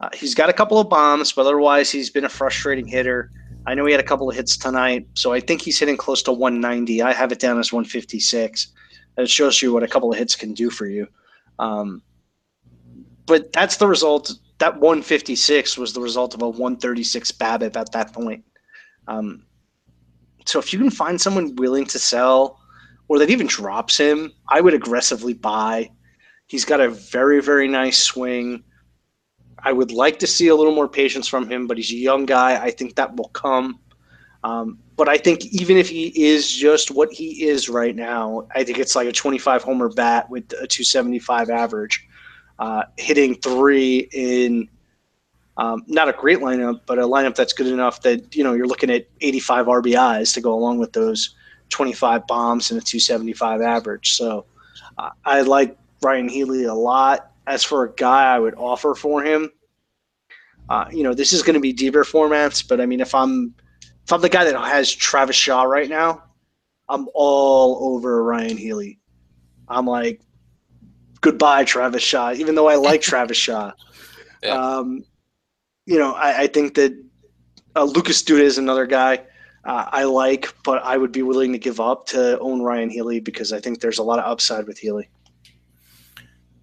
Uh, 0.00 0.08
he's 0.12 0.34
got 0.34 0.48
a 0.48 0.52
couple 0.52 0.80
of 0.80 0.88
bombs, 0.88 1.32
but 1.32 1.42
otherwise, 1.42 1.90
he's 1.90 2.10
been 2.10 2.24
a 2.24 2.28
frustrating 2.28 2.86
hitter. 2.86 3.30
I 3.64 3.74
know 3.74 3.84
he 3.86 3.92
had 3.92 4.00
a 4.00 4.04
couple 4.04 4.28
of 4.28 4.34
hits 4.34 4.56
tonight, 4.56 5.06
so 5.14 5.32
I 5.32 5.38
think 5.38 5.62
he's 5.62 5.78
hitting 5.78 5.96
close 5.96 6.20
to 6.24 6.32
190. 6.32 7.00
I 7.00 7.12
have 7.12 7.30
it 7.30 7.38
down 7.38 7.60
as 7.60 7.72
156. 7.72 8.72
It 9.18 9.30
shows 9.30 9.62
you 9.62 9.72
what 9.72 9.84
a 9.84 9.88
couple 9.88 10.10
of 10.10 10.18
hits 10.18 10.34
can 10.34 10.52
do 10.52 10.68
for 10.68 10.86
you. 10.86 11.06
Um, 11.60 12.02
but 13.26 13.52
that's 13.52 13.76
the 13.76 13.86
result. 13.86 14.32
That 14.58 14.80
156 14.80 15.78
was 15.78 15.92
the 15.92 16.00
result 16.00 16.34
of 16.34 16.42
a 16.42 16.48
136 16.48 17.30
BABIP 17.32 17.76
at 17.76 17.92
that 17.92 18.12
point. 18.12 18.44
Um, 19.06 19.44
so 20.44 20.58
if 20.58 20.72
you 20.72 20.78
can 20.78 20.90
find 20.90 21.20
someone 21.20 21.54
willing 21.56 21.86
to 21.86 21.98
sell, 21.98 22.60
or 23.08 23.18
that 23.18 23.30
even 23.30 23.46
drops 23.46 23.96
him, 23.96 24.32
I 24.48 24.60
would 24.60 24.74
aggressively 24.74 25.34
buy. 25.34 25.90
He's 26.46 26.64
got 26.64 26.80
a 26.80 26.88
very 26.88 27.40
very 27.40 27.68
nice 27.68 27.98
swing. 27.98 28.64
I 29.64 29.72
would 29.72 29.92
like 29.92 30.18
to 30.20 30.26
see 30.26 30.48
a 30.48 30.56
little 30.56 30.74
more 30.74 30.88
patience 30.88 31.28
from 31.28 31.48
him, 31.48 31.66
but 31.66 31.76
he's 31.76 31.92
a 31.92 31.96
young 31.96 32.26
guy. 32.26 32.62
I 32.62 32.70
think 32.70 32.96
that 32.96 33.16
will 33.16 33.28
come. 33.28 33.78
Um, 34.44 34.78
but 34.96 35.08
I 35.08 35.18
think 35.18 35.44
even 35.46 35.76
if 35.76 35.88
he 35.88 36.08
is 36.08 36.50
just 36.50 36.90
what 36.90 37.12
he 37.12 37.44
is 37.46 37.68
right 37.68 37.94
now, 37.94 38.48
I 38.54 38.64
think 38.64 38.78
it's 38.78 38.96
like 38.96 39.08
a 39.08 39.12
25 39.12 39.62
homer 39.62 39.88
bat 39.88 40.28
with 40.30 40.44
a 40.52 40.66
275 40.66 41.48
average, 41.48 42.06
uh, 42.58 42.82
hitting 42.96 43.36
three 43.36 44.08
in 44.12 44.68
um, 45.62 45.84
not 45.86 46.08
a 46.08 46.12
great 46.12 46.38
lineup, 46.40 46.80
but 46.86 46.98
a 46.98 47.02
lineup 47.02 47.36
that's 47.36 47.52
good 47.52 47.68
enough 47.68 48.02
that 48.02 48.34
you 48.34 48.42
know 48.42 48.52
you're 48.52 48.66
looking 48.66 48.90
at 48.90 49.06
85 49.20 49.66
RBIs 49.66 50.34
to 50.34 50.40
go 50.40 50.52
along 50.54 50.78
with 50.78 50.92
those 50.92 51.36
25 51.68 52.26
bombs 52.26 52.70
and 52.70 52.80
a 52.80 52.84
275 52.84 53.60
average. 53.62 54.10
So 54.10 54.44
uh, 54.98 55.10
I 55.24 55.42
like 55.42 55.76
Ryan 56.02 56.28
Healy 56.28 56.64
a 56.64 56.74
lot. 56.74 57.30
As 57.46 57.62
for 57.64 57.84
a 57.84 57.92
guy 57.94 58.34
I 58.34 58.38
would 58.38 58.54
offer 58.56 58.94
for 58.94 59.22
him, 59.22 59.50
uh, 60.68 60.86
you 60.92 61.02
know, 61.04 61.14
this 61.14 61.32
is 61.32 61.42
going 61.42 61.54
to 61.54 61.60
be 61.60 61.72
deeper 61.72 62.04
formats, 62.04 62.66
but 62.66 62.80
I 62.80 62.86
mean, 62.86 63.00
if 63.00 63.14
I'm 63.14 63.54
if 64.04 64.12
I'm 64.12 64.20
the 64.20 64.28
guy 64.28 64.44
that 64.44 64.56
has 64.60 64.92
Travis 64.92 65.36
Shaw 65.36 65.62
right 65.62 65.88
now, 65.88 66.24
I'm 66.88 67.08
all 67.14 67.94
over 67.94 68.22
Ryan 68.24 68.56
Healy. 68.56 68.98
I'm 69.68 69.86
like, 69.86 70.20
goodbye, 71.20 71.64
Travis 71.64 72.02
Shaw. 72.02 72.32
Even 72.32 72.56
though 72.56 72.68
I 72.68 72.74
like 72.74 73.00
Travis 73.12 73.36
Shaw, 73.36 73.72
Yeah. 74.42 74.54
um, 74.78 75.04
you 75.86 75.98
know, 75.98 76.12
I, 76.14 76.42
I 76.42 76.46
think 76.46 76.74
that 76.74 76.92
uh, 77.76 77.84
Lucas 77.84 78.22
Duda 78.22 78.40
is 78.40 78.58
another 78.58 78.86
guy 78.86 79.24
uh, 79.64 79.86
I 79.92 80.04
like, 80.04 80.52
but 80.64 80.82
I 80.82 80.96
would 80.96 81.12
be 81.12 81.22
willing 81.22 81.52
to 81.52 81.58
give 81.58 81.80
up 81.80 82.06
to 82.06 82.38
own 82.40 82.62
Ryan 82.62 82.90
Healy 82.90 83.20
because 83.20 83.52
I 83.52 83.60
think 83.60 83.80
there's 83.80 83.98
a 83.98 84.02
lot 84.02 84.18
of 84.18 84.24
upside 84.24 84.66
with 84.66 84.78
Healy. 84.78 85.08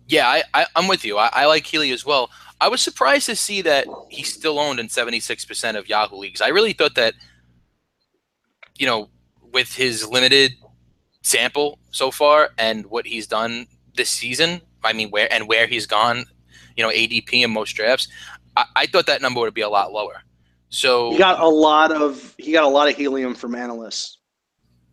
Yeah, 0.08 0.42
I, 0.54 0.66
I'm 0.76 0.88
with 0.88 1.06
you. 1.06 1.18
I, 1.18 1.30
I 1.32 1.46
like 1.46 1.66
Healy 1.66 1.92
as 1.92 2.06
well. 2.06 2.30
I 2.60 2.68
was 2.68 2.82
surprised 2.82 3.28
to 3.28 3.36
see 3.36 3.62
that 3.62 3.88
he's 4.10 4.34
still 4.34 4.60
owned 4.60 4.80
in 4.80 4.88
76% 4.88 5.78
of 5.78 5.88
Yahoo 5.88 6.18
leagues. 6.18 6.42
I 6.42 6.50
really 6.50 6.74
thought 6.74 6.96
that, 6.96 7.14
you 8.78 8.86
know, 8.86 9.10
with 9.54 9.74
his 9.74 10.08
limited 10.08 10.54
sample 11.22 11.80
so 11.92 12.12
far 12.12 12.50
and 12.58 12.86
what 12.88 13.06
he's 13.06 13.28
done 13.28 13.68
this 13.96 14.10
season, 14.10 14.62
I 14.84 14.94
mean, 14.94 15.10
where 15.10 15.32
and 15.32 15.48
where 15.48 15.68
he's 15.68 15.86
gone, 15.86 16.26
you 16.76 16.84
know, 16.84 16.90
ADP 16.90 17.32
in 17.32 17.52
most 17.52 17.74
drafts, 17.74 18.08
I, 18.60 18.66
I 18.84 18.86
thought 18.88 19.08
that 19.08 19.22
number 19.22 19.40
would 19.42 19.54
be 19.54 19.62
a 19.62 19.70
lot 19.70 19.92
lower. 19.94 20.24
So 20.70 21.12
He 21.12 21.18
got 21.18 21.40
a 21.40 21.48
lot 21.48 21.92
of 21.92 22.36
he 22.38 22.52
got 22.52 22.64
a 22.64 22.68
lot 22.68 22.90
of 22.90 22.96
helium 22.96 23.36
from 23.36 23.56
analysts. 23.56 24.20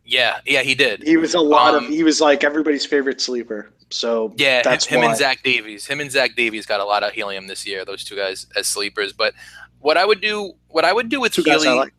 yeah, 0.04 0.38
yeah, 0.46 0.62
he 0.62 0.74
did. 0.74 1.02
He 1.02 1.16
was 1.16 1.34
a 1.34 1.40
lot 1.40 1.74
Um, 1.74 1.84
of 1.86 1.90
he 1.90 2.02
was 2.04 2.20
like 2.20 2.44
everybody's 2.44 2.86
favorite 2.86 3.20
sleeper. 3.20 3.72
So 3.90 4.32
Yeah, 4.36 4.62
him, 4.62 4.62
that's 4.64 4.86
him 4.86 5.00
why. 5.00 5.06
and 5.06 5.16
Zach 5.16 5.42
Davies. 5.42 5.86
Him 5.86 6.00
and 6.00 6.10
Zach 6.10 6.36
Davies 6.36 6.66
got 6.66 6.80
a 6.80 6.84
lot 6.84 7.02
of 7.02 7.12
helium 7.12 7.46
this 7.46 7.66
year. 7.66 7.84
Those 7.84 8.04
two 8.04 8.16
guys 8.16 8.46
as 8.56 8.66
sleepers. 8.66 9.12
But 9.12 9.34
what 9.80 9.96
I 9.96 10.04
would 10.04 10.20
do, 10.20 10.54
what 10.68 10.84
I 10.84 10.92
would 10.92 11.08
do 11.08 11.20
with 11.20 11.32
Two 11.32 11.42
Healy, 11.42 11.68
like. 11.76 11.94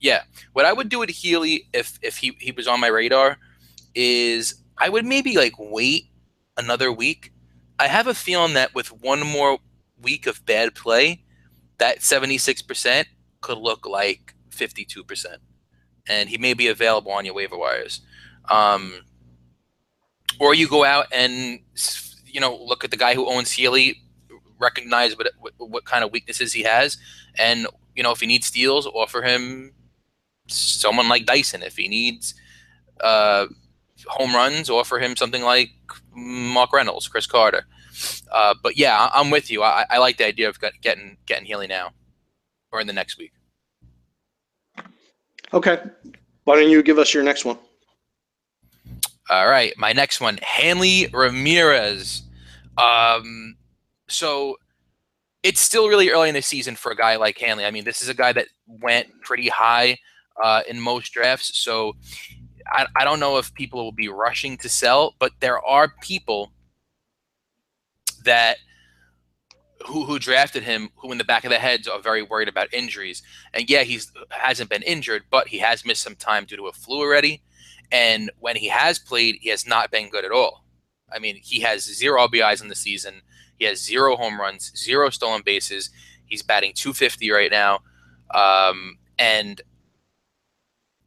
yeah, 0.00 0.22
what 0.52 0.64
I 0.66 0.72
would 0.72 0.88
do 0.88 0.98
with 0.98 1.10
Healy 1.10 1.68
if 1.72 1.98
if 2.02 2.16
he 2.18 2.36
he 2.40 2.52
was 2.52 2.66
on 2.68 2.80
my 2.80 2.88
radar 2.88 3.38
is 3.94 4.56
I 4.78 4.88
would 4.88 5.06
maybe 5.06 5.36
like 5.36 5.54
wait 5.58 6.06
another 6.56 6.92
week. 6.92 7.32
I 7.78 7.88
have 7.88 8.06
a 8.08 8.14
feeling 8.14 8.54
that 8.54 8.74
with 8.74 8.88
one 8.92 9.20
more 9.26 9.58
week 10.02 10.26
of 10.26 10.44
bad 10.46 10.74
play, 10.74 11.22
that 11.78 12.02
seventy 12.02 12.38
six 12.38 12.62
percent 12.62 13.08
could 13.40 13.58
look 13.58 13.86
like 13.86 14.34
fifty 14.50 14.84
two 14.84 15.04
percent, 15.04 15.40
and 16.08 16.28
he 16.28 16.38
may 16.38 16.54
be 16.54 16.68
available 16.68 17.12
on 17.12 17.24
your 17.24 17.34
waiver 17.34 17.56
wires. 17.56 18.00
Um, 18.50 19.04
or 20.40 20.54
you 20.54 20.68
go 20.68 20.84
out 20.84 21.06
and 21.12 21.60
you 22.26 22.40
know 22.40 22.56
look 22.56 22.84
at 22.84 22.90
the 22.90 22.96
guy 22.96 23.14
who 23.14 23.28
owns 23.28 23.52
Healy, 23.52 24.02
recognize 24.58 25.16
what 25.16 25.30
what, 25.38 25.52
what 25.58 25.84
kind 25.84 26.04
of 26.04 26.12
weaknesses 26.12 26.52
he 26.52 26.62
has, 26.62 26.98
and 27.38 27.66
you 27.94 28.02
know 28.02 28.12
if 28.12 28.20
he 28.20 28.26
needs 28.26 28.46
steals, 28.46 28.86
offer 28.86 29.22
him 29.22 29.72
someone 30.46 31.08
like 31.08 31.26
Dyson. 31.26 31.62
If 31.62 31.76
he 31.76 31.88
needs 31.88 32.34
uh, 33.00 33.46
home 34.06 34.34
runs, 34.34 34.70
offer 34.70 34.98
him 34.98 35.16
something 35.16 35.42
like 35.42 35.70
Mark 36.14 36.72
Reynolds, 36.72 37.08
Chris 37.08 37.26
Carter. 37.26 37.64
Uh, 38.30 38.54
but 38.62 38.76
yeah, 38.76 39.10
I'm 39.12 39.30
with 39.30 39.50
you. 39.50 39.62
I, 39.62 39.84
I 39.90 39.98
like 39.98 40.18
the 40.18 40.26
idea 40.26 40.48
of 40.48 40.58
getting 40.82 41.16
getting 41.26 41.46
Healy 41.46 41.66
now 41.66 41.92
or 42.72 42.80
in 42.80 42.86
the 42.86 42.92
next 42.92 43.18
week. 43.18 43.32
Okay. 45.52 45.80
Why 46.44 46.56
don't 46.56 46.70
you 46.70 46.82
give 46.82 46.98
us 46.98 47.12
your 47.14 47.22
next 47.22 47.44
one? 47.44 47.58
All 49.30 49.48
right, 49.48 49.74
my 49.76 49.92
next 49.92 50.20
one, 50.22 50.38
Hanley 50.42 51.08
Ramirez. 51.12 52.22
Um, 52.78 53.56
so 54.08 54.56
it's 55.42 55.60
still 55.60 55.88
really 55.88 56.08
early 56.08 56.28
in 56.28 56.34
the 56.34 56.40
season 56.40 56.76
for 56.76 56.92
a 56.92 56.96
guy 56.96 57.16
like 57.16 57.36
Hanley. 57.36 57.66
I 57.66 57.70
mean, 57.70 57.84
this 57.84 58.00
is 58.00 58.08
a 58.08 58.14
guy 58.14 58.32
that 58.32 58.46
went 58.66 59.08
pretty 59.20 59.48
high 59.48 59.98
uh, 60.42 60.62
in 60.66 60.80
most 60.80 61.12
drafts, 61.12 61.58
so 61.58 61.94
I, 62.68 62.86
I 62.96 63.04
don't 63.04 63.20
know 63.20 63.36
if 63.36 63.52
people 63.52 63.84
will 63.84 63.92
be 63.92 64.08
rushing 64.08 64.56
to 64.58 64.68
sell, 64.68 65.14
but 65.18 65.32
there 65.40 65.62
are 65.62 65.92
people 66.00 66.50
that 68.28 68.58
who 69.86 70.04
who 70.04 70.18
drafted 70.18 70.62
him 70.62 70.90
who 70.96 71.10
in 71.12 71.18
the 71.18 71.24
back 71.24 71.44
of 71.44 71.50
their 71.50 71.60
heads 71.60 71.88
are 71.88 72.00
very 72.00 72.22
worried 72.22 72.48
about 72.48 72.72
injuries. 72.72 73.22
And 73.54 73.68
yeah, 73.68 73.82
he's 73.82 74.12
hasn't 74.30 74.70
been 74.70 74.82
injured, 74.82 75.22
but 75.30 75.48
he 75.48 75.58
has 75.58 75.84
missed 75.84 76.02
some 76.02 76.16
time 76.16 76.44
due 76.44 76.56
to 76.56 76.66
a 76.66 76.72
flu 76.72 76.98
already. 76.98 77.42
And 77.90 78.30
when 78.38 78.56
he 78.56 78.68
has 78.68 78.98
played, 78.98 79.36
he 79.40 79.48
has 79.48 79.66
not 79.66 79.90
been 79.90 80.10
good 80.10 80.24
at 80.24 80.32
all. 80.32 80.64
I 81.10 81.18
mean, 81.18 81.36
he 81.42 81.60
has 81.60 81.84
zero 81.84 82.26
RBIs 82.26 82.60
in 82.60 82.68
the 82.68 82.74
season. 82.74 83.22
He 83.58 83.64
has 83.64 83.82
zero 83.82 84.16
home 84.16 84.38
runs, 84.38 84.72
zero 84.76 85.08
stolen 85.10 85.42
bases. 85.44 85.90
He's 86.26 86.42
batting 86.42 86.72
250 86.74 87.30
right 87.30 87.50
now. 87.50 87.80
Um, 88.34 88.98
and 89.18 89.62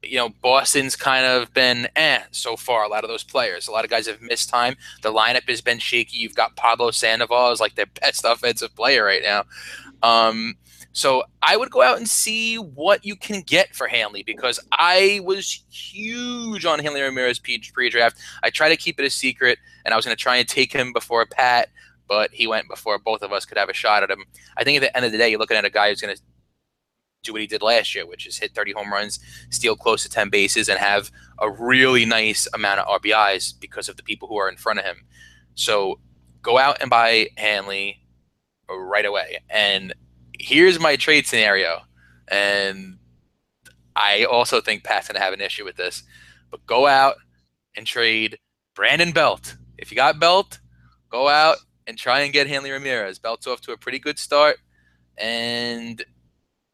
you 0.04 0.18
know, 0.18 0.30
Boston's 0.30 0.96
kind 0.96 1.26
of 1.26 1.54
been 1.54 1.88
eh 1.96 2.22
so 2.32 2.56
far. 2.56 2.84
A 2.84 2.88
lot 2.88 3.04
of 3.04 3.10
those 3.10 3.24
players, 3.24 3.68
a 3.68 3.72
lot 3.72 3.84
of 3.84 3.92
guys 3.92 4.08
have 4.08 4.22
missed 4.22 4.50
time. 4.50 4.76
The 5.02 5.14
lineup 5.14 5.48
has 5.48 5.62
been 5.62 5.80
shaky. 5.80 6.18
You've 6.18 6.36
got 6.36 6.56
Pablo 6.56 6.92
Sandoval 6.92 7.52
as 7.52 7.60
like 7.60 7.76
their 7.76 7.86
best 7.86 8.24
offensive 8.26 8.76
player 8.76 9.04
right 9.04 9.22
now. 9.24 9.44
Um, 10.04 10.56
so 10.94 11.24
I 11.42 11.56
would 11.56 11.72
go 11.72 11.82
out 11.82 11.98
and 11.98 12.10
see 12.10 12.58
what 12.58 13.06
you 13.06 13.16
can 13.16 13.42
get 13.42 13.76
for 13.76 13.88
Hanley 13.88 14.24
because 14.24 14.60
I 14.72 15.22
was 15.24 15.64
huge 15.70 16.66
on 16.66 16.80
Hanley 16.80 17.02
Ramirez 17.02 17.40
pre-draft. 17.40 18.18
I 18.44 18.50
try 18.50 18.68
to 18.68 18.76
keep 18.76 19.00
it 19.00 19.06
a 19.06 19.10
secret, 19.10 19.58
and 19.86 19.94
I 19.94 19.98
was 19.98 20.06
going 20.06 20.16
to 20.16 20.22
try 20.22 20.36
and 20.38 20.48
take 20.48 20.74
him 20.74 20.92
before 20.92 21.26
Pat, 21.26 21.70
but 22.10 22.32
he 22.34 22.46
went 22.46 22.68
before 22.68 23.00
both 23.00 23.22
of 23.22 23.32
us 23.32 23.46
could 23.46 23.58
have 23.58 23.70
a 23.70 23.74
shot 23.74 24.04
at 24.04 24.12
him. 24.12 24.26
I 24.58 24.66
think 24.66 24.78
at 24.78 24.82
the 24.82 24.96
end 24.98 25.06
of 25.06 25.14
the 25.14 25.18
day, 25.18 25.30
you're 25.30 25.40
looking 25.40 25.56
at 25.56 25.64
a 25.64 25.70
guy 25.70 25.90
who's 25.90 26.02
going 26.02 26.14
to 26.14 26.22
do 27.24 27.34
what 27.34 27.42
he 27.42 27.48
did 27.48 27.62
last 27.62 27.94
year, 27.94 28.06
which 28.06 28.26
is 28.26 28.38
hit 28.38 28.54
30 28.54 28.74
home 28.74 28.92
runs, 28.92 29.20
steal 29.50 29.76
close 29.76 30.04
to 30.04 30.10
10 30.10 30.30
bases, 30.30 30.70
and 30.70 30.80
have 30.80 31.12
a 31.40 31.50
really 31.50 32.06
nice 32.06 32.48
amount 32.54 32.80
of 32.80 33.02
RBIs 33.02 33.60
because 33.60 33.90
of 33.90 33.98
the 33.98 34.04
people 34.04 34.28
who 34.28 34.38
are 34.38 34.50
in 34.50 34.58
front 34.58 34.80
of 34.80 34.86
him. 34.86 35.04
So 35.56 36.00
go 36.42 36.58
out 36.58 36.78
and 36.82 36.90
buy 36.90 37.28
Hanley 37.38 38.02
right 38.70 39.06
away. 39.06 39.40
And 39.50 39.94
here's 40.40 40.80
my 40.80 40.96
trade 40.96 41.28
scenario. 41.28 41.82
And 42.28 42.98
I 43.96 44.24
also 44.24 44.62
think 44.62 44.84
Pat's 44.84 45.08
going 45.08 45.16
to 45.16 45.22
have 45.22 45.34
an 45.34 45.42
issue 45.42 45.66
with 45.66 45.76
this. 45.76 46.04
But 46.50 46.66
go 46.66 46.88
out 46.88 47.16
and 47.76 47.86
trade 47.86 48.40
Brandon 48.76 49.12
Belt. 49.12 49.58
If 49.78 49.92
you 49.92 49.96
got 49.96 50.20
Belt, 50.20 50.60
go 51.10 51.28
out 51.28 51.58
and 51.88 51.98
try 51.98 52.22
and 52.22 52.34
get 52.34 52.48
Hanley 52.48 52.72
Ramirez. 52.72 53.20
Belt's 53.20 53.48
off 53.48 53.62
to 53.62 53.74
a 53.74 53.78
pretty 53.78 54.00
good 54.00 54.18
start. 54.18 54.58
And 55.18 56.04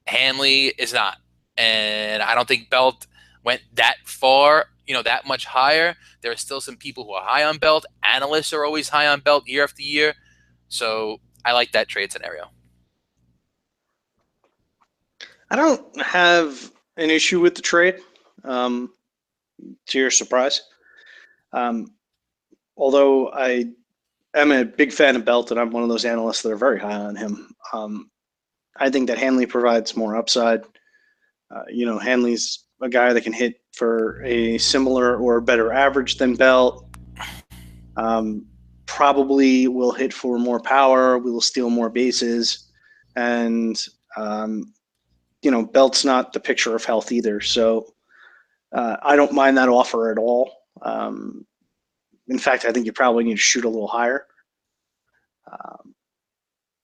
Hanley 0.08 0.68
is 0.68 0.93
not. 0.93 1.18
And 1.58 2.22
I 2.22 2.36
don't 2.36 2.47
think 2.47 2.70
Belt 2.70 3.08
went 3.43 3.62
that 3.74 3.97
far, 4.05 4.66
you 4.86 4.93
know, 4.93 5.03
that 5.03 5.28
much 5.28 5.45
higher. 5.45 5.95
There 6.22 6.32
are 6.32 6.38
still 6.38 6.62
some 6.62 6.78
people 6.78 7.03
who 7.03 7.14
are 7.14 7.24
high 7.24 7.43
on 7.43 7.58
Belt. 7.58 7.86
Analysts 8.03 8.53
are 8.53 8.66
always 8.66 8.89
high 8.89 9.08
on 9.08 9.22
Belt 9.22 9.47
year 9.47 9.64
after 9.64 9.82
year. 9.82 10.14
So 10.70 11.18
I 11.45 11.53
like 11.53 11.72
that 11.72 11.88
trade 11.88 12.12
scenario. 12.12 12.49
I 15.49 15.55
don't 15.55 16.01
have 16.01 16.72
an 16.97 17.10
issue 17.10 17.39
with 17.39 17.55
the 17.55 17.62
trade, 17.62 17.95
um, 18.43 18.91
to 19.88 19.99
your 19.99 20.12
surprise. 20.12 20.62
Um, 21.53 21.93
although 22.76 23.32
I 23.32 23.66
am 24.36 24.51
a 24.51 24.66
big 24.66 24.91
fan 24.91 25.16
of 25.16 25.26
Belt, 25.26 25.51
and 25.51 25.60
I'm 25.60 25.72
one 25.72 25.84
of 25.84 25.89
those 25.89 26.05
analysts 26.05 26.41
that 26.41 26.51
are 26.51 26.58
very 26.58 26.80
high 26.80 26.93
on 26.93 27.16
him. 27.16 27.55
Um, 27.72 28.12
I 28.80 28.89
think 28.89 29.07
that 29.07 29.17
Hanley 29.17 29.45
provides 29.45 29.95
more 29.95 30.15
upside. 30.15 30.63
Uh, 31.53 31.63
you 31.69 31.86
know, 31.86 31.97
Hanley's 31.97 32.65
a 32.82 32.89
guy 32.89 33.13
that 33.13 33.21
can 33.21 33.34
hit 33.34 33.61
for 33.73 34.21
a 34.23 34.57
similar 34.57 35.17
or 35.17 35.41
better 35.41 35.71
average 35.71 36.17
than 36.17 36.36
Belt. 36.36 36.88
Um, 37.95 38.45
probably 38.86 39.67
will 39.67 39.91
hit 39.91 40.13
for 40.13 40.38
more 40.38 40.59
power. 40.59 41.17
We 41.17 41.32
will 41.32 41.41
steal 41.41 41.69
more 41.69 41.89
bases, 41.89 42.69
and 43.15 43.82
um, 44.15 44.73
you 45.41 45.51
know, 45.51 45.65
Belt's 45.65 46.05
not 46.05 46.34
the 46.34 46.39
picture 46.39 46.75
of 46.75 46.86
health 46.86 47.11
either. 47.11 47.41
So 47.41 47.93
uh, 48.73 48.97
I 49.01 49.15
don't 49.15 49.34
mind 49.34 49.57
that 49.57 49.69
offer 49.69 50.11
at 50.11 50.17
all. 50.17 50.51
Um, 50.82 51.45
in 52.28 52.39
fact, 52.39 52.65
I 52.65 52.71
think 52.71 52.86
you 52.86 52.93
probably 52.93 53.23
need 53.23 53.36
to 53.36 53.41
shoot 53.41 53.65
a 53.65 53.69
little 53.69 53.88
higher. 53.88 54.25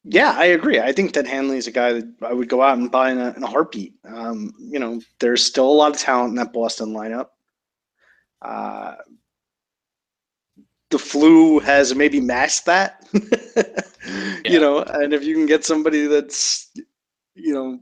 Yeah, 0.06 0.34
I 0.38 0.46
agree. 0.46 0.80
I 0.80 0.92
think 0.92 1.14
that 1.14 1.28
Hanley 1.28 1.58
is 1.58 1.68
a 1.68 1.72
guy 1.72 1.94
that 1.94 2.14
I 2.22 2.34
would 2.34 2.50
go 2.50 2.62
out 2.62 2.78
and 2.78 2.92
buy 2.92 3.12
in 3.12 3.20
a, 3.20 3.34
in 3.36 3.44
a 3.44 3.48
heartbeat. 3.48 3.94
Um, 4.04 4.54
you 4.60 4.80
know, 4.80 5.00
there's 5.20 5.44
still 5.44 5.70
a 5.70 5.72
lot 5.72 5.94
of 5.94 5.98
talent 6.00 6.32
in 6.32 6.36
that 6.36 6.52
Boston 6.52 6.90
lineup. 6.94 7.28
Uh, 8.42 8.96
the 10.90 11.00
flu 11.00 11.60
has 11.60 11.96
maybe 11.96 12.20
masked 12.20 12.66
that, 12.68 13.04
yeah. 14.46 14.52
you 14.54 14.60
know, 14.60 14.80
and 14.84 15.14
if 15.14 15.24
you 15.24 15.34
can 15.34 15.46
get 15.46 15.66
somebody 15.66 16.06
that's, 16.06 16.70
you 17.36 17.54
know, 17.54 17.80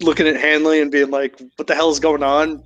looking 0.00 0.26
at 0.26 0.36
Hanley 0.36 0.80
and 0.80 0.90
being 0.90 1.10
like, 1.10 1.40
what 1.56 1.66
the 1.66 1.74
hell 1.74 1.90
is 1.90 2.00
going 2.00 2.22
on? 2.22 2.62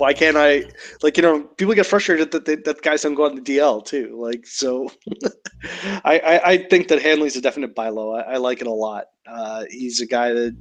Why 0.00 0.14
can't 0.14 0.36
I? 0.36 0.64
Like 1.02 1.16
you 1.16 1.22
know, 1.22 1.42
people 1.42 1.74
get 1.74 1.86
frustrated 1.86 2.32
that 2.32 2.46
they, 2.46 2.56
that 2.56 2.82
guys 2.82 3.02
don't 3.02 3.14
go 3.14 3.26
on 3.26 3.34
the 3.34 3.42
DL 3.42 3.84
too. 3.84 4.18
Like 4.18 4.46
so, 4.46 4.90
I, 6.04 6.18
I, 6.18 6.50
I 6.52 6.56
think 6.68 6.88
that 6.88 7.02
Hanley's 7.02 7.36
a 7.36 7.40
definite 7.40 7.74
buy 7.74 7.90
low. 7.90 8.14
I, 8.14 8.20
I 8.20 8.36
like 8.38 8.60
it 8.60 8.66
a 8.66 8.72
lot. 8.72 9.04
Uh, 9.26 9.64
he's 9.70 10.00
a 10.00 10.06
guy 10.06 10.32
that 10.32 10.56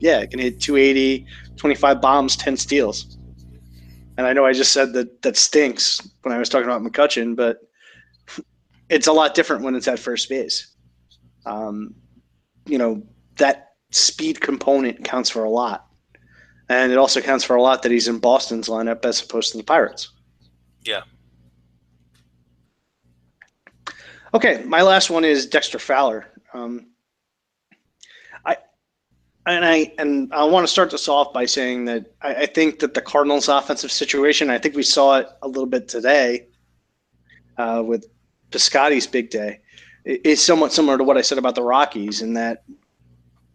yeah 0.00 0.24
can 0.24 0.40
hit 0.40 0.60
280, 0.60 1.26
25 1.56 2.00
bombs, 2.00 2.36
10 2.36 2.56
steals. 2.56 3.18
And 4.16 4.26
I 4.26 4.32
know 4.32 4.46
I 4.46 4.52
just 4.52 4.72
said 4.72 4.92
that 4.94 5.22
that 5.22 5.36
stinks 5.36 6.00
when 6.22 6.34
I 6.34 6.38
was 6.38 6.48
talking 6.48 6.68
about 6.68 6.82
McCutchen, 6.82 7.36
but 7.36 7.58
it's 8.88 9.08
a 9.08 9.12
lot 9.12 9.34
different 9.34 9.62
when 9.62 9.74
it's 9.74 9.88
at 9.88 9.98
first 9.98 10.28
base. 10.28 10.74
Um, 11.46 11.94
you 12.66 12.78
know 12.78 13.02
that 13.36 13.72
speed 13.90 14.40
component 14.40 15.04
counts 15.04 15.28
for 15.28 15.44
a 15.44 15.50
lot 15.50 15.83
and 16.68 16.92
it 16.92 16.98
also 16.98 17.20
counts 17.20 17.44
for 17.44 17.56
a 17.56 17.62
lot 17.62 17.82
that 17.82 17.92
he's 17.92 18.08
in 18.08 18.18
Boston's 18.18 18.68
lineup 18.68 19.04
as 19.04 19.22
opposed 19.22 19.52
to 19.52 19.58
the 19.58 19.64
Pirates. 19.64 20.10
Yeah. 20.82 21.02
Okay, 24.32 24.62
my 24.64 24.82
last 24.82 25.10
one 25.10 25.24
is 25.24 25.46
Dexter 25.46 25.78
Fowler. 25.78 26.26
Um, 26.54 26.88
I 28.44 28.56
and 29.46 29.64
I 29.64 29.92
and 29.98 30.32
I 30.32 30.44
want 30.44 30.66
to 30.66 30.72
start 30.72 30.90
this 30.90 31.08
off 31.08 31.32
by 31.32 31.46
saying 31.46 31.84
that 31.84 32.06
I, 32.22 32.34
I, 32.34 32.46
think 32.46 32.80
that 32.80 32.94
the 32.94 33.00
Cardinals' 33.00 33.48
offensive 33.48 33.92
situation. 33.92 34.50
I 34.50 34.58
think 34.58 34.74
we 34.74 34.82
saw 34.82 35.18
it 35.18 35.28
a 35.42 35.48
little 35.48 35.66
bit 35.66 35.86
today 35.86 36.48
uh, 37.58 37.82
with 37.86 38.06
Piscotty's 38.50 39.06
big 39.06 39.30
day. 39.30 39.60
Is 40.04 40.44
somewhat 40.44 40.72
similar 40.72 40.98
to 40.98 41.04
what 41.04 41.16
I 41.16 41.22
said 41.22 41.38
about 41.38 41.54
the 41.54 41.62
Rockies, 41.62 42.20
in 42.20 42.34
that 42.34 42.64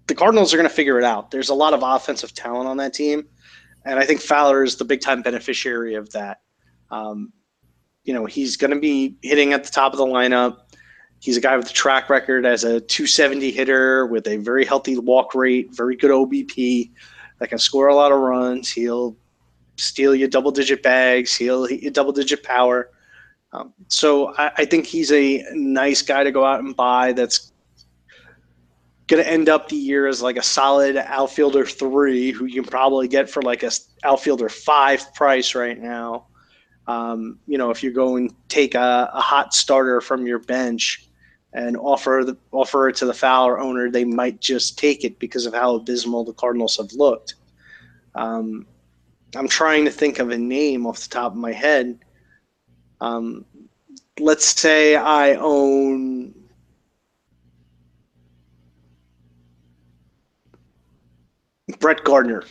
the 0.09 0.15
Cardinals 0.15 0.53
are 0.53 0.57
going 0.57 0.67
to 0.67 0.75
figure 0.75 0.97
it 0.97 1.05
out. 1.05 1.31
There's 1.31 1.49
a 1.49 1.53
lot 1.53 1.73
of 1.73 1.81
offensive 1.83 2.33
talent 2.33 2.67
on 2.67 2.77
that 2.77 2.93
team, 2.93 3.25
and 3.85 3.99
I 3.99 4.05
think 4.05 4.19
Fowler 4.19 4.63
is 4.63 4.75
the 4.75 4.83
big 4.83 4.99
time 4.99 5.21
beneficiary 5.21 5.95
of 5.95 6.11
that. 6.11 6.41
Um, 6.91 7.31
you 8.03 8.13
know, 8.13 8.25
he's 8.25 8.57
going 8.57 8.71
to 8.71 8.79
be 8.79 9.15
hitting 9.21 9.53
at 9.53 9.63
the 9.63 9.69
top 9.69 9.93
of 9.93 9.99
the 9.99 10.05
lineup. 10.05 10.57
He's 11.19 11.37
a 11.37 11.41
guy 11.41 11.55
with 11.55 11.69
a 11.69 11.73
track 11.73 12.09
record 12.09 12.45
as 12.45 12.63
a 12.63 12.81
270 12.81 13.51
hitter 13.51 14.07
with 14.07 14.27
a 14.27 14.37
very 14.37 14.65
healthy 14.65 14.97
walk 14.97 15.35
rate, 15.35 15.69
very 15.71 15.95
good 15.95 16.11
OBP 16.11 16.91
that 17.37 17.49
can 17.49 17.59
score 17.59 17.87
a 17.87 17.95
lot 17.95 18.11
of 18.11 18.19
runs. 18.19 18.71
He'll 18.71 19.15
steal 19.77 20.15
you 20.15 20.27
double 20.27 20.51
digit 20.51 20.81
bags. 20.81 21.35
He'll 21.35 21.65
hit 21.65 21.83
you 21.83 21.91
double 21.91 22.13
digit 22.13 22.43
power. 22.43 22.89
Um, 23.51 23.73
so 23.87 24.33
I, 24.37 24.51
I, 24.57 24.65
think 24.65 24.85
he's 24.85 25.11
a 25.11 25.43
nice 25.53 26.03
guy 26.03 26.23
to 26.23 26.31
go 26.31 26.45
out 26.45 26.63
and 26.63 26.75
buy. 26.75 27.13
That's 27.13 27.48
going 29.09 29.23
to 29.23 29.29
end 29.29 29.49
up 29.49 29.67
the 29.67 29.75
year 29.75 30.07
as 30.07 30.21
like 30.21 30.37
a 30.37 30.43
solid 30.43 30.95
outfielder 30.95 31.65
three, 31.65 32.31
who 32.31 32.45
you 32.45 32.61
can 32.61 32.69
probably 32.69 33.07
get 33.07 33.29
for 33.29 33.41
like 33.41 33.63
a 33.63 33.71
outfielder 34.03 34.47
five 34.47 35.13
price 35.15 35.55
right 35.55 35.79
now. 35.79 36.27
Um, 36.87 37.39
you 37.47 37.57
know, 37.57 37.71
if 37.71 37.83
you're 37.83 37.91
going 37.91 38.35
take 38.47 38.75
a, 38.75 39.09
a, 39.13 39.19
hot 39.21 39.53
starter 39.53 39.99
from 40.01 40.25
your 40.25 40.39
bench 40.39 41.07
and 41.53 41.77
offer 41.77 42.23
the 42.25 42.37
offer 42.51 42.89
it 42.89 42.95
to 42.97 43.05
the 43.05 43.13
Fowler 43.13 43.59
owner, 43.59 43.91
they 43.91 44.05
might 44.05 44.41
just 44.41 44.77
take 44.77 45.03
it 45.03 45.19
because 45.19 45.45
of 45.45 45.53
how 45.53 45.75
abysmal 45.75 46.23
the 46.23 46.33
Cardinals 46.33 46.77
have 46.77 46.91
looked. 46.93 47.35
Um, 48.15 48.65
I'm 49.35 49.47
trying 49.47 49.85
to 49.85 49.91
think 49.91 50.19
of 50.19 50.31
a 50.31 50.37
name 50.37 50.87
off 50.87 50.99
the 50.99 51.09
top 51.09 51.31
of 51.31 51.37
my 51.37 51.51
head. 51.51 51.99
Um, 53.01 53.45
let's 54.19 54.59
say 54.59 54.95
I 54.95 55.35
own 55.35 56.33
Brett 61.79 62.03
Gardner. 62.03 62.43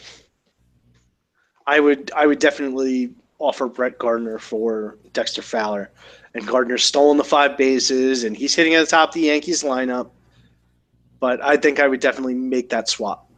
I 1.67 1.81
would 1.81 2.11
I 2.17 2.27
would 2.27 2.39
definitely 2.39 3.11
offer 3.39 3.67
Brett 3.67 3.99
Gardner 3.99 4.39
for 4.39 4.99
Dexter 5.13 5.43
Fowler. 5.43 5.91
And 6.35 6.47
Gardner's 6.47 6.85
stolen 6.85 7.17
the 7.17 7.25
five 7.25 7.57
bases 7.57 8.25
and 8.25 8.37
he's 8.37 8.55
hitting 8.55 8.75
at 8.75 8.81
the 8.81 8.87
top 8.87 9.11
of 9.11 9.15
the 9.15 9.23
Yankees 9.23 9.63
lineup. 9.63 10.11
But 11.21 11.43
I 11.43 11.57
think 11.57 11.81
I 11.81 11.89
would 11.89 12.01
definitely 12.01 12.35
make 12.35 12.69
that 12.71 12.89
swap. 12.89 13.31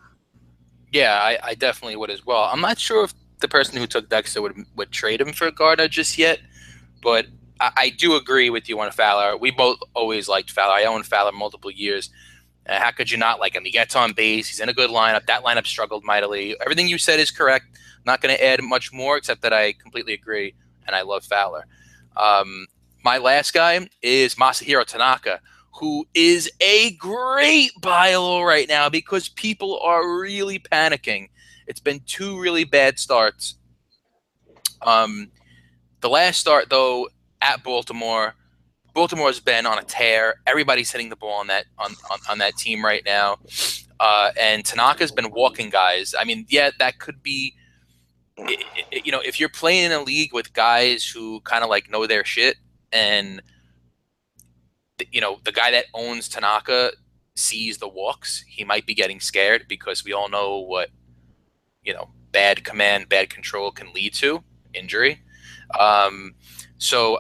Yeah, 0.93 1.19
I, 1.23 1.39
I 1.43 1.55
definitely 1.55 1.97
would 1.97 2.11
as 2.11 2.27
well. 2.27 2.43
I'm 2.53 2.61
not 2.61 2.79
sure 2.79 3.05
if 3.05 3.15
the 3.41 3.49
person 3.49 3.79
who 3.79 3.87
took 3.87 4.09
Dexter 4.09 4.43
would 4.43 4.65
would 4.77 4.91
trade 4.91 5.21
him 5.21 5.33
for 5.33 5.51
Gardner 5.51 5.89
just 5.89 6.19
yet, 6.19 6.41
but 7.03 7.27
I, 7.61 7.71
I 7.77 7.89
do 7.91 8.17
agree 8.17 8.51
with 8.51 8.69
you 8.69 8.79
on 8.81 8.91
Fowler. 8.91 9.37
We 9.37 9.51
both 9.51 9.79
always 9.95 10.29
liked 10.29 10.51
Fowler. 10.51 10.75
I 10.75 10.85
owned 10.85 11.07
Fowler 11.07 11.33
multiple 11.33 11.71
years. 11.71 12.11
Uh, 12.69 12.79
how 12.79 12.91
could 12.91 13.11
you 13.11 13.17
not 13.17 13.41
like 13.41 13.55
him? 13.55 13.65
He 13.65 13.71
gets 13.71 13.97
on 13.97 14.13
base. 14.13 14.49
He's 14.49 14.61
in 14.61 14.69
a 14.69 14.75
good 14.75 14.91
lineup. 14.91 15.27
That 15.27 15.43
lineup 15.43 15.67
struggled 15.67 16.05
mightily. 16.05 16.57
Everything 16.61 16.89
you 16.89 16.99
said 16.99 17.19
is 17.21 17.31
correct. 17.31 17.67
Not 18.05 18.21
going 18.21 18.35
to 18.35 18.45
add 18.45 18.63
much 18.63 18.93
more, 18.93 19.17
except 19.17 19.43
that 19.43 19.53
I 19.53 19.73
completely 19.73 20.15
agree, 20.15 20.55
and 20.87 20.95
I 20.95 21.03
love 21.03 21.25
Fowler. 21.25 21.67
Um, 22.17 22.67
my 23.05 23.19
last 23.19 23.53
guy 23.53 23.89
is 24.03 24.35
Masahiro 24.35 24.85
Tanaka, 24.85 25.41
who 25.73 26.07
is 26.15 26.51
a 26.61 26.93
great 26.93 27.73
buy 27.81 28.15
low 28.17 28.43
right 28.43 28.69
now 28.69 28.89
because 28.89 29.29
people 29.29 29.79
are 29.81 30.21
really 30.21 30.59
panicking. 30.59 31.29
It's 31.67 31.81
been 31.81 32.01
two 32.07 32.39
really 32.41 32.65
bad 32.65 32.99
starts. 32.99 33.57
Um, 34.83 35.31
the 36.01 36.09
last 36.09 36.39
start 36.39 36.69
though 36.69 37.09
at 37.41 37.63
Baltimore, 37.63 38.35
Baltimore's 38.95 39.41
been 39.41 39.67
on 39.67 39.79
a 39.79 39.85
tear. 39.85 40.37
Everybody's 40.47 40.91
hitting 40.91 41.09
the 41.09 41.17
ball 41.17 41.41
on 41.41 41.47
that 41.49 41.67
on, 41.79 41.93
on, 42.11 42.19
on 42.29 42.39
that 42.39 42.57
team 42.57 42.85
right 42.85 43.03
now. 43.05 43.39
Uh, 43.99 44.31
and 44.39 44.65
Tanaka's 44.65 45.13
been 45.13 45.31
walking 45.31 45.71
guys. 45.71 46.15
I 46.19 46.25
mean, 46.25 46.47
yeah, 46.49 46.71
that 46.79 46.99
could 46.99 47.23
be 47.23 47.55
it, 48.39 48.65
it, 48.91 49.07
you 49.07 49.13
know, 49.13 49.21
if 49.21 49.39
you're 49.39 49.51
playing 49.51 49.85
in 49.87 49.93
a 49.93 50.03
league 50.03 50.33
with 50.33 50.53
guys 50.53 51.05
who 51.07 51.41
kind 51.41 51.63
of 51.63 51.71
like 51.71 51.91
know 51.91 52.07
their 52.07 52.25
shit 52.25 52.57
and 52.93 53.43
you 55.11 55.21
know, 55.21 55.39
the 55.45 55.53
guy 55.53 55.71
that 55.71 55.87
owns 55.95 56.29
Tanaka 56.29 56.93
sees 57.35 57.79
the 57.79 57.89
walks, 57.89 58.45
he 58.47 58.65
might 58.65 58.87
be 58.87 58.95
getting 58.95 59.21
scared 59.21 59.65
because 59.69 60.05
we 60.05 60.13
all 60.13 60.29
know 60.29 60.59
what 60.59 60.91
you 61.83 61.95
know, 61.95 62.11
bad 62.33 62.65
command, 62.65 63.09
bad 63.09 63.31
control 63.31 63.71
can 63.71 63.93
lead 63.93 64.15
to 64.15 64.43
injury. 64.75 65.23
Um, 65.79 66.35
so 66.79 67.19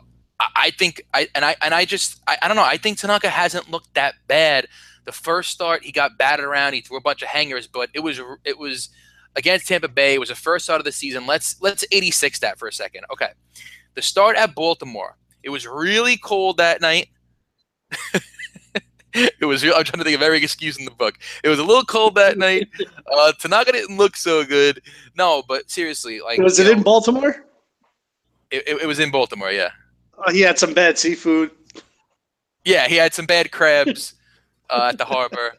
I 0.56 0.70
think 0.70 1.02
I 1.12 1.28
and 1.34 1.44
I 1.44 1.56
and 1.62 1.74
I 1.74 1.84
just 1.84 2.20
I, 2.26 2.38
I 2.42 2.48
don't 2.48 2.56
know. 2.56 2.64
I 2.64 2.76
think 2.76 2.98
Tanaka 2.98 3.28
hasn't 3.28 3.70
looked 3.70 3.94
that 3.94 4.14
bad. 4.26 4.66
The 5.04 5.12
first 5.12 5.50
start 5.50 5.84
he 5.84 5.92
got 5.92 6.18
batted 6.18 6.44
around. 6.44 6.72
He 6.72 6.80
threw 6.80 6.96
a 6.96 7.02
bunch 7.02 7.22
of 7.22 7.28
hangers, 7.28 7.66
but 7.66 7.90
it 7.94 8.00
was 8.00 8.20
it 8.44 8.58
was 8.58 8.88
against 9.36 9.68
Tampa 9.68 9.88
Bay. 9.88 10.14
It 10.14 10.20
was 10.20 10.28
the 10.30 10.34
first 10.34 10.64
start 10.64 10.80
of 10.80 10.84
the 10.84 10.92
season. 10.92 11.26
Let's 11.26 11.60
let's 11.60 11.84
86 11.92 12.38
that 12.40 12.58
for 12.58 12.68
a 12.68 12.72
second. 12.72 13.04
Okay, 13.12 13.30
the 13.94 14.02
start 14.02 14.36
at 14.36 14.54
Baltimore. 14.54 15.16
It 15.42 15.50
was 15.50 15.66
really 15.66 16.16
cold 16.16 16.58
that 16.58 16.80
night. 16.80 17.08
it 19.14 19.44
was. 19.44 19.62
I'm 19.64 19.70
trying 19.70 19.98
to 19.98 20.04
think 20.04 20.16
of 20.16 20.22
every 20.22 20.42
excuse 20.42 20.78
in 20.78 20.84
the 20.84 20.90
book. 20.90 21.18
It 21.42 21.48
was 21.48 21.58
a 21.58 21.64
little 21.64 21.84
cold 21.84 22.14
that 22.14 22.38
night. 22.38 22.68
Uh, 23.12 23.32
Tanaka 23.32 23.72
didn't 23.72 23.96
look 23.96 24.16
so 24.16 24.44
good. 24.44 24.82
No, 25.16 25.42
but 25.46 25.70
seriously, 25.70 26.20
like 26.20 26.38
was 26.38 26.58
it 26.58 26.64
know, 26.64 26.72
in 26.72 26.82
Baltimore? 26.82 27.44
It, 28.50 28.68
it, 28.68 28.82
it 28.82 28.86
was 28.86 29.00
in 29.00 29.10
Baltimore. 29.10 29.50
Yeah. 29.50 29.70
Oh, 30.26 30.32
he 30.32 30.40
had 30.40 30.58
some 30.58 30.74
bad 30.74 30.98
seafood. 30.98 31.50
Yeah, 32.64 32.88
he 32.88 32.96
had 32.96 33.14
some 33.14 33.26
bad 33.26 33.50
crabs 33.50 34.14
uh, 34.70 34.90
at 34.92 34.98
the 34.98 35.04
harbor. 35.04 35.54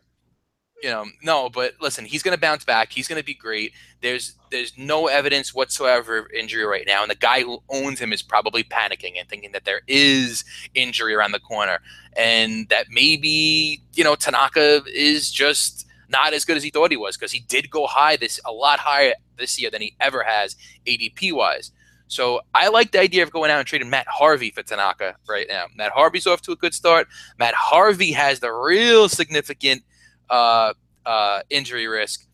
You 0.83 0.89
know, 0.89 1.05
no, 1.23 1.49
but 1.49 1.73
listen, 1.79 2.05
he's 2.05 2.23
going 2.23 2.35
to 2.35 2.41
bounce 2.41 2.63
back. 2.63 2.91
He's 2.91 3.07
going 3.07 3.19
to 3.19 3.25
be 3.25 3.35
great. 3.35 3.73
There's 4.01 4.35
there's 4.49 4.75
no 4.77 5.07
evidence 5.07 5.53
whatsoever 5.53 6.17
of 6.17 6.31
injury 6.31 6.65
right 6.65 6.85
now, 6.87 7.03
and 7.03 7.11
the 7.11 7.15
guy 7.15 7.41
who 7.41 7.61
owns 7.69 7.99
him 7.99 8.11
is 8.11 8.23
probably 8.23 8.63
panicking 8.63 9.19
and 9.19 9.27
thinking 9.29 9.51
that 9.51 9.65
there 9.65 9.81
is 9.87 10.43
injury 10.73 11.13
around 11.13 11.33
the 11.33 11.39
corner, 11.39 11.79
and 12.17 12.67
that 12.69 12.87
maybe 12.89 13.83
you 13.93 14.03
know 14.03 14.15
Tanaka 14.15 14.81
is 14.87 15.31
just 15.31 15.85
not 16.09 16.33
as 16.33 16.45
good 16.45 16.57
as 16.57 16.63
he 16.63 16.71
thought 16.71 16.91
he 16.91 16.97
was 16.97 17.15
because 17.15 17.31
he 17.31 17.39
did 17.41 17.69
go 17.69 17.85
high 17.87 18.17
this 18.17 18.39
a 18.45 18.51
lot 18.51 18.79
higher 18.79 19.13
this 19.37 19.59
year 19.59 19.69
than 19.71 19.81
he 19.81 19.95
ever 19.99 20.23
has 20.23 20.55
ADP 20.85 21.31
wise. 21.31 21.71
So 22.11 22.41
I 22.53 22.67
like 22.67 22.91
the 22.91 22.99
idea 22.99 23.23
of 23.23 23.31
going 23.31 23.51
out 23.51 23.59
and 23.59 23.65
trading 23.65 23.89
Matt 23.89 24.05
Harvey 24.05 24.51
for 24.51 24.61
Tanaka 24.63 25.15
right 25.29 25.47
now. 25.47 25.67
Matt 25.77 25.93
Harvey's 25.93 26.27
off 26.27 26.41
to 26.41 26.51
a 26.51 26.57
good 26.57 26.73
start. 26.73 27.07
Matt 27.39 27.53
Harvey 27.53 28.11
has 28.11 28.41
the 28.41 28.51
real 28.51 29.07
significant 29.07 29.83
uh, 30.29 30.73
uh, 31.05 31.39
injury 31.49 31.87
risk, 31.87 32.27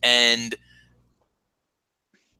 and 0.00 0.54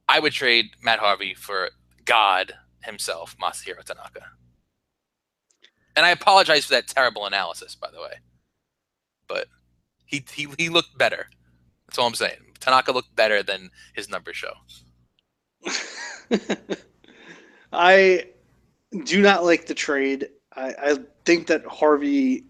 I 0.07 0.21
would 0.21 0.31
trade 0.31 0.67
Matt 0.81 0.99
Harvey 0.99 1.33
for 1.33 1.71
God 2.05 2.53
himself, 2.85 3.35
Masahiro 3.37 3.83
Tanaka. 3.83 4.23
And 5.97 6.05
I 6.05 6.11
apologize 6.11 6.63
for 6.63 6.73
that 6.73 6.87
terrible 6.87 7.25
analysis, 7.25 7.75
by 7.75 7.91
the 7.91 7.99
way. 7.99 8.13
But 9.27 9.47
he 10.05 10.23
he, 10.33 10.47
he 10.57 10.69
looked 10.69 10.97
better. 10.97 11.27
That's 11.85 11.99
all 11.99 12.07
I'm 12.07 12.15
saying. 12.15 12.39
Tanaka 12.61 12.93
looked 12.93 13.13
better 13.13 13.43
than 13.43 13.71
his 13.93 14.07
numbers 14.07 14.37
show. 14.37 14.53
I 17.73 18.25
do 19.05 19.21
not 19.21 19.43
like 19.43 19.65
the 19.65 19.73
trade. 19.73 20.29
I, 20.55 20.73
I 20.81 20.97
think 21.25 21.47
that 21.47 21.65
Harvey 21.65 22.45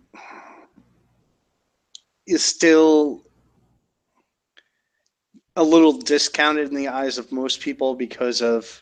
is 2.26 2.43
still 2.43 3.24
a 5.55 5.64
little 5.64 5.93
discounted 5.93 6.70
in 6.70 6.76
the 6.76 6.88
eyes 6.88 7.18
of 7.18 7.32
most 7.32 7.59
people 7.59 7.93
because 7.93 8.41
of 8.41 8.82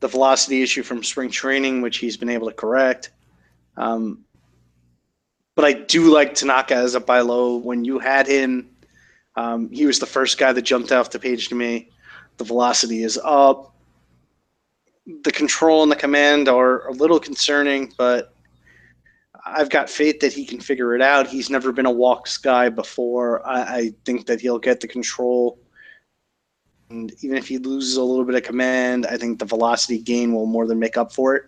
the 0.00 0.08
velocity 0.08 0.62
issue 0.62 0.82
from 0.82 1.02
spring 1.02 1.30
training, 1.30 1.80
which 1.80 1.98
he's 1.98 2.16
been 2.16 2.28
able 2.28 2.48
to 2.48 2.54
correct. 2.54 3.10
Um, 3.76 4.24
but 5.54 5.64
I 5.64 5.72
do 5.72 6.12
like 6.12 6.34
Tanaka 6.34 6.74
as 6.74 6.94
a 6.94 7.00
buy 7.00 7.20
low. 7.20 7.56
When 7.56 7.84
you 7.84 7.98
had 7.98 8.26
him, 8.26 8.70
um, 9.36 9.70
he 9.70 9.86
was 9.86 9.98
the 9.98 10.06
first 10.06 10.36
guy 10.38 10.52
that 10.52 10.62
jumped 10.62 10.92
off 10.92 11.10
the 11.10 11.18
page 11.18 11.48
to 11.48 11.54
me. 11.54 11.90
The 12.36 12.44
velocity 12.44 13.02
is 13.02 13.18
up. 13.22 13.74
The 15.22 15.32
control 15.32 15.82
and 15.82 15.92
the 15.92 15.96
command 15.96 16.48
are 16.48 16.88
a 16.88 16.92
little 16.92 17.20
concerning, 17.20 17.92
but 17.98 18.34
I've 19.44 19.68
got 19.68 19.90
faith 19.90 20.20
that 20.20 20.32
he 20.32 20.46
can 20.46 20.60
figure 20.60 20.94
it 20.94 21.02
out. 21.02 21.26
He's 21.26 21.50
never 21.50 21.70
been 21.72 21.86
a 21.86 21.90
walks 21.90 22.38
guy 22.38 22.70
before. 22.70 23.46
I, 23.46 23.60
I 23.60 23.92
think 24.04 24.26
that 24.26 24.40
he'll 24.40 24.58
get 24.58 24.80
the 24.80 24.88
control. 24.88 25.58
And 26.88 27.12
even 27.20 27.36
if 27.36 27.46
he 27.46 27.58
loses 27.58 27.96
a 27.96 28.02
little 28.02 28.24
bit 28.24 28.34
of 28.34 28.42
command, 28.42 29.06
I 29.06 29.16
think 29.16 29.38
the 29.38 29.44
velocity 29.44 29.98
gain 29.98 30.32
will 30.32 30.46
more 30.46 30.66
than 30.66 30.78
make 30.78 30.96
up 30.96 31.12
for 31.12 31.36
it. 31.36 31.44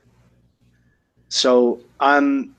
So 1.29 1.81
I'm 1.99 2.55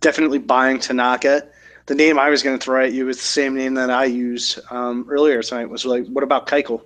definitely 0.00 0.38
buying 0.38 0.78
Tanaka. 0.78 1.48
The 1.90 1.96
name 1.96 2.20
I 2.20 2.30
was 2.30 2.44
going 2.44 2.56
to 2.56 2.64
throw 2.64 2.84
at 2.84 2.92
you 2.92 3.08
is 3.08 3.16
the 3.16 3.24
same 3.24 3.56
name 3.56 3.74
that 3.74 3.90
I 3.90 4.04
used 4.04 4.60
um, 4.70 5.08
earlier 5.10 5.42
tonight. 5.42 5.68
Was 5.68 5.84
like, 5.84 6.06
what 6.06 6.22
about 6.22 6.46
Keuchel? 6.46 6.82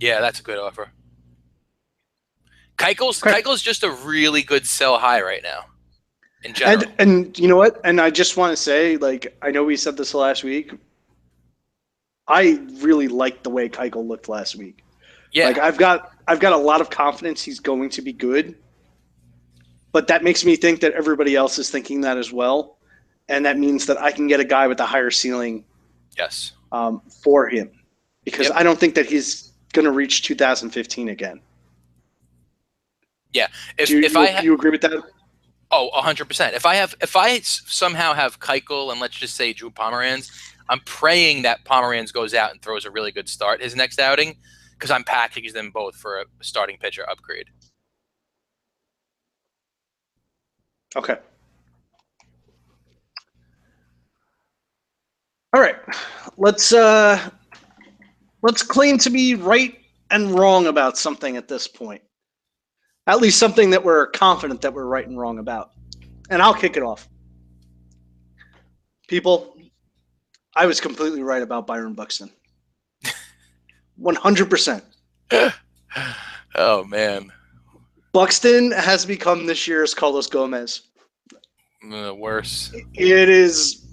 Yeah, 0.00 0.22
that's 0.22 0.40
a 0.40 0.42
good 0.42 0.56
offer. 0.56 0.88
Keuchel's 2.78 3.22
okay. 3.22 3.42
Keuchel's 3.42 3.60
just 3.60 3.82
a 3.82 3.90
really 3.90 4.40
good 4.40 4.64
sell 4.64 4.98
high 4.98 5.20
right 5.20 5.42
now. 5.42 5.66
In 6.42 6.54
general. 6.54 6.84
And, 6.98 7.10
and 7.10 7.38
you 7.38 7.48
know 7.48 7.56
what? 7.58 7.82
And 7.84 8.00
I 8.00 8.08
just 8.08 8.38
want 8.38 8.50
to 8.50 8.56
say, 8.56 8.96
like, 8.96 9.36
I 9.42 9.50
know 9.50 9.62
we 9.62 9.76
said 9.76 9.98
this 9.98 10.14
last 10.14 10.42
week. 10.42 10.72
I 12.26 12.58
really 12.80 13.08
liked 13.08 13.44
the 13.44 13.50
way 13.50 13.68
Keuchel 13.68 14.08
looked 14.08 14.26
last 14.26 14.56
week. 14.56 14.82
Yeah. 15.32 15.48
Like 15.48 15.58
I've 15.58 15.76
got 15.76 16.12
I've 16.26 16.40
got 16.40 16.54
a 16.54 16.56
lot 16.56 16.80
of 16.80 16.88
confidence 16.88 17.42
he's 17.42 17.60
going 17.60 17.90
to 17.90 18.00
be 18.00 18.14
good. 18.14 18.56
But 19.92 20.06
that 20.06 20.24
makes 20.24 20.46
me 20.46 20.56
think 20.56 20.80
that 20.80 20.94
everybody 20.94 21.36
else 21.36 21.58
is 21.58 21.68
thinking 21.68 22.00
that 22.00 22.16
as 22.16 22.32
well 22.32 22.75
and 23.28 23.44
that 23.44 23.58
means 23.58 23.86
that 23.86 24.00
I 24.00 24.12
can 24.12 24.26
get 24.26 24.40
a 24.40 24.44
guy 24.44 24.66
with 24.66 24.80
a 24.80 24.86
higher 24.86 25.10
ceiling. 25.10 25.64
Yes. 26.16 26.52
Um, 26.72 27.00
for 27.22 27.48
him, 27.48 27.70
because 28.24 28.48
yep. 28.48 28.56
I 28.56 28.62
don't 28.62 28.78
think 28.78 28.94
that 28.94 29.06
he's 29.06 29.52
going 29.72 29.84
to 29.84 29.92
reach 29.92 30.22
2015 30.22 31.08
again. 31.08 31.40
Yeah. 33.32 33.48
If 33.78 33.90
you, 33.90 34.00
if 34.00 34.14
you, 34.14 34.20
I 34.20 34.26
ha- 34.30 34.40
you 34.40 34.54
agree 34.54 34.70
with 34.70 34.80
that. 34.82 34.92
Oh, 35.70 35.90
hundred 35.92 36.26
percent. 36.26 36.54
If 36.54 36.64
I 36.64 36.76
have, 36.76 36.94
if 37.00 37.16
I 37.16 37.40
somehow 37.40 38.14
have 38.14 38.40
Keuchel 38.40 38.90
and 38.90 39.00
let's 39.00 39.16
just 39.16 39.34
say 39.34 39.52
Drew 39.52 39.70
Pomeranz, 39.70 40.30
I'm 40.68 40.80
praying 40.80 41.42
that 41.42 41.64
Pomeranz 41.64 42.12
goes 42.12 42.34
out 42.34 42.52
and 42.52 42.62
throws 42.62 42.84
a 42.84 42.90
really 42.90 43.12
good 43.12 43.28
start 43.28 43.62
his 43.62 43.76
next 43.76 44.00
outing 44.00 44.36
because 44.72 44.90
I'm 44.90 45.04
packaging 45.04 45.52
them 45.52 45.70
both 45.70 45.96
for 45.96 46.20
a 46.20 46.24
starting 46.40 46.78
pitcher 46.78 47.08
upgrade. 47.08 47.46
Okay. 50.94 51.16
All 55.54 55.60
right, 55.60 55.76
let's 56.36 56.72
uh, 56.72 57.30
let's 58.42 58.62
claim 58.62 58.98
to 58.98 59.10
be 59.10 59.34
right 59.34 59.78
and 60.10 60.38
wrong 60.38 60.66
about 60.66 60.98
something 60.98 61.36
at 61.36 61.48
this 61.48 61.66
point. 61.68 62.02
At 63.06 63.20
least 63.20 63.38
something 63.38 63.70
that 63.70 63.82
we're 63.82 64.08
confident 64.08 64.60
that 64.62 64.74
we're 64.74 64.86
right 64.86 65.06
and 65.06 65.18
wrong 65.18 65.38
about. 65.38 65.70
And 66.30 66.42
I'll 66.42 66.54
kick 66.54 66.76
it 66.76 66.82
off. 66.82 67.08
People, 69.06 69.56
I 70.56 70.66
was 70.66 70.80
completely 70.80 71.22
right 71.22 71.42
about 71.42 71.66
Byron 71.66 71.94
Buxton. 71.94 72.30
100%. 74.00 74.82
oh, 76.56 76.84
man. 76.84 77.32
Buxton 78.12 78.72
has 78.72 79.06
become 79.06 79.46
this 79.46 79.68
year's 79.68 79.94
Carlos 79.94 80.26
Gomez. 80.26 80.82
Uh, 81.92 82.12
worse. 82.14 82.72
It 82.94 83.28
is 83.28 83.85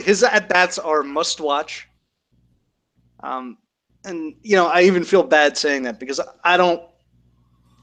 his 0.00 0.22
at 0.22 0.48
bats 0.48 0.78
are 0.78 1.02
must 1.02 1.40
watch. 1.40 1.88
Um, 3.20 3.58
and 4.04 4.34
you 4.42 4.56
know, 4.56 4.66
I 4.66 4.82
even 4.82 5.04
feel 5.04 5.22
bad 5.22 5.56
saying 5.56 5.82
that 5.84 5.98
because 5.98 6.20
I 6.44 6.56
don't 6.56 6.82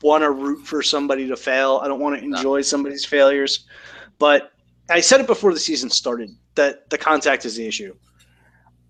want 0.01 0.23
to 0.23 0.31
root 0.31 0.65
for 0.65 0.81
somebody 0.81 1.27
to 1.27 1.35
fail. 1.35 1.79
I 1.83 1.87
don't 1.87 1.99
want 1.99 2.19
to 2.19 2.23
enjoy 2.23 2.61
somebody's 2.61 3.05
failures. 3.05 3.65
But 4.19 4.51
I 4.89 4.99
said 4.99 5.21
it 5.21 5.27
before 5.27 5.53
the 5.53 5.59
season 5.59 5.89
started 5.89 6.29
that 6.55 6.89
the 6.89 6.97
contact 6.97 7.45
is 7.45 7.55
the 7.55 7.65
issue. 7.65 7.95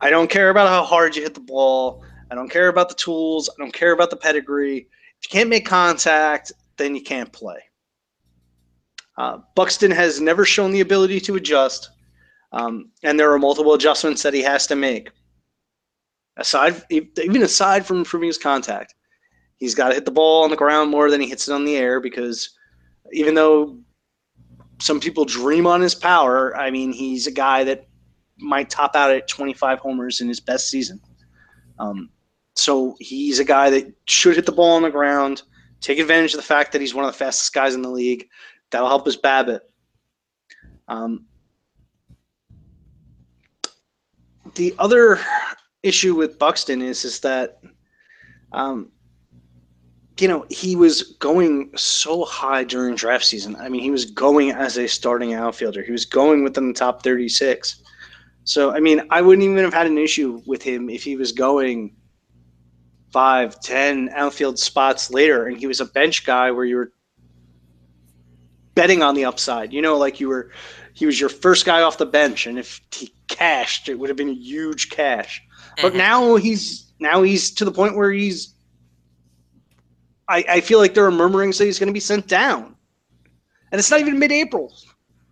I 0.02 0.10
don't 0.10 0.30
care 0.30 0.50
about 0.50 0.68
how 0.68 0.84
hard 0.84 1.16
you 1.16 1.22
hit 1.22 1.34
the 1.34 1.40
ball. 1.40 2.04
I 2.30 2.36
don't 2.36 2.50
care 2.50 2.68
about 2.68 2.90
the 2.90 2.96
tools. 2.96 3.50
I 3.50 3.54
don't 3.58 3.74
care 3.74 3.94
about 3.94 4.10
the 4.10 4.18
pedigree. 4.18 4.78
If 4.78 4.86
you 5.24 5.30
can't 5.30 5.50
make 5.50 5.66
contact, 5.66 6.52
then 6.78 6.96
you 6.96 7.02
can't 7.02 7.32
play. 7.32 7.60
Uh, 9.18 9.38
Buxton 9.56 9.92
has 9.92 10.20
never 10.20 10.44
shown 10.44 10.72
the 10.72 10.82
ability 10.82 11.20
to 11.22 11.36
adjust, 11.36 11.92
um, 12.54 12.92
and 13.02 13.20
there 13.20 13.34
are 13.34 13.40
multiple 13.40 13.74
adjustments 13.74 14.22
that 14.24 14.34
he 14.34 14.42
has 14.42 14.68
to 14.68 14.76
make. 14.76 15.10
Aside, 16.38 16.82
even 16.90 17.42
aside 17.42 17.86
from 17.86 17.98
improving 17.98 18.28
his 18.28 18.38
contact, 18.38 18.96
he's 19.58 19.76
got 19.76 19.90
to 19.90 19.96
hit 19.96 20.06
the 20.06 20.12
ball 20.12 20.44
on 20.44 20.50
the 20.50 20.56
ground 20.56 20.90
more 20.90 21.10
than 21.10 21.20
he 21.20 21.28
hits 21.28 21.48
it 21.48 21.54
on 21.54 21.66
the 21.66 21.76
air 21.76 22.00
because 22.00 22.52
even 23.12 23.34
though 23.36 23.78
some 24.80 25.00
people 25.00 25.26
dream 25.26 25.68
on 25.68 25.82
his 25.82 25.96
power, 25.96 26.56
I 26.56 26.70
mean, 26.72 26.92
he's 26.92 27.28
a 27.28 27.32
guy 27.32 27.64
that 27.66 27.88
might 28.40 28.70
top 28.70 28.96
out 28.96 29.12
at 29.12 29.28
25 29.28 29.80
homers 29.80 30.22
in 30.22 30.28
his 30.28 30.40
best 30.40 30.70
season. 30.70 31.00
Um, 31.80 32.10
so 32.56 32.96
he's 33.00 33.40
a 33.40 33.46
guy 33.46 33.70
that 33.72 33.92
should 34.06 34.36
hit 34.36 34.46
the 34.46 34.52
ball 34.52 34.76
on 34.76 34.84
the 34.84 34.92
ground, 34.92 35.44
take 35.82 36.00
advantage 36.00 36.34
of 36.34 36.38
the 36.38 36.44
fact 36.44 36.72
that 36.72 36.82
he's 36.82 36.94
one 36.94 37.06
of 37.06 37.12
the 37.12 37.18
fastest 37.18 37.54
guys 37.54 37.74
in 37.74 37.82
the 37.82 37.90
league. 37.90 38.28
That'll 38.72 38.88
help 38.88 39.06
his 39.06 39.18
BABIP. 39.18 39.60
Um, 40.88 41.26
the 44.56 44.76
other 44.80 45.20
issue 45.82 46.16
with 46.16 46.40
Buxton 46.40 46.82
is 46.82 47.06
is 47.06 47.20
that, 47.22 47.60
um, 48.52 48.92
you 50.20 50.28
know, 50.28 50.46
he 50.50 50.76
was 50.76 51.16
going 51.20 51.72
so 51.76 52.24
high 52.24 52.64
during 52.64 52.96
draft 52.96 53.26
season. 53.26 53.56
I 53.56 53.70
mean, 53.70 53.82
he 53.82 53.92
was 53.92 54.06
going 54.06 54.52
as 54.52 54.78
a 54.78 54.88
starting 54.88 55.34
outfielder. 55.34 55.84
He 55.84 55.92
was 55.92 56.06
going 56.06 56.44
within 56.44 56.68
the 56.68 56.74
top 56.74 57.04
36. 57.04 57.82
So, 58.46 58.72
I 58.72 58.80
mean, 58.80 59.02
I 59.10 59.22
wouldn't 59.22 59.44
even 59.44 59.64
have 59.64 59.74
had 59.74 59.88
an 59.88 59.98
issue 59.98 60.42
with 60.46 60.62
him 60.62 60.90
if 60.90 61.04
he 61.04 61.16
was 61.16 61.32
going 61.32 61.96
five, 63.12 63.60
ten 63.62 64.10
outfield 64.14 64.60
spots 64.60 65.12
later, 65.12 65.46
and 65.48 65.58
he 65.58 65.68
was 65.68 65.80
a 65.80 65.86
bench 65.86 66.26
guy 66.26 66.52
where 66.52 66.66
you 66.66 66.76
were 66.76 66.92
betting 68.76 69.02
on 69.02 69.16
the 69.16 69.26
upside. 69.26 69.72
You 69.72 69.82
know, 69.82 69.98
like 69.98 70.20
you 70.20 70.28
were, 70.28 70.52
he 70.94 71.06
was 71.06 71.20
your 71.20 71.30
first 71.30 71.66
guy 71.66 71.84
off 71.84 71.98
the 71.98 72.06
bench, 72.06 72.48
and 72.48 72.60
if 72.60 72.82
he 72.92 73.14
cashed, 73.34 73.90
it 73.90 74.00
would 74.00 74.10
have 74.10 74.18
been 74.18 74.30
a 74.30 74.34
huge 74.34 74.90
cash. 74.90 75.42
Mm-hmm. 75.42 75.82
But 75.82 75.96
now 75.96 76.36
he's 76.36 76.94
now 77.00 77.22
he's 77.22 77.52
to 77.52 77.66
the 77.66 77.72
point 77.72 77.96
where 77.96 78.12
he's. 78.12 78.54
I, 80.30 80.46
I 80.48 80.62
feel 80.62 80.80
like 80.80 80.94
there 80.94 81.06
are 81.06 81.12
murmurings 81.12 81.58
that 81.58 81.66
he's 81.66 81.80
going 81.80 81.88
to 81.88 81.94
be 81.94 82.00
sent 82.00 82.28
down, 82.28 82.76
and 83.72 83.80
it's 83.80 83.92
not 83.92 84.00
even 84.00 84.18
mid-April. 84.18 84.74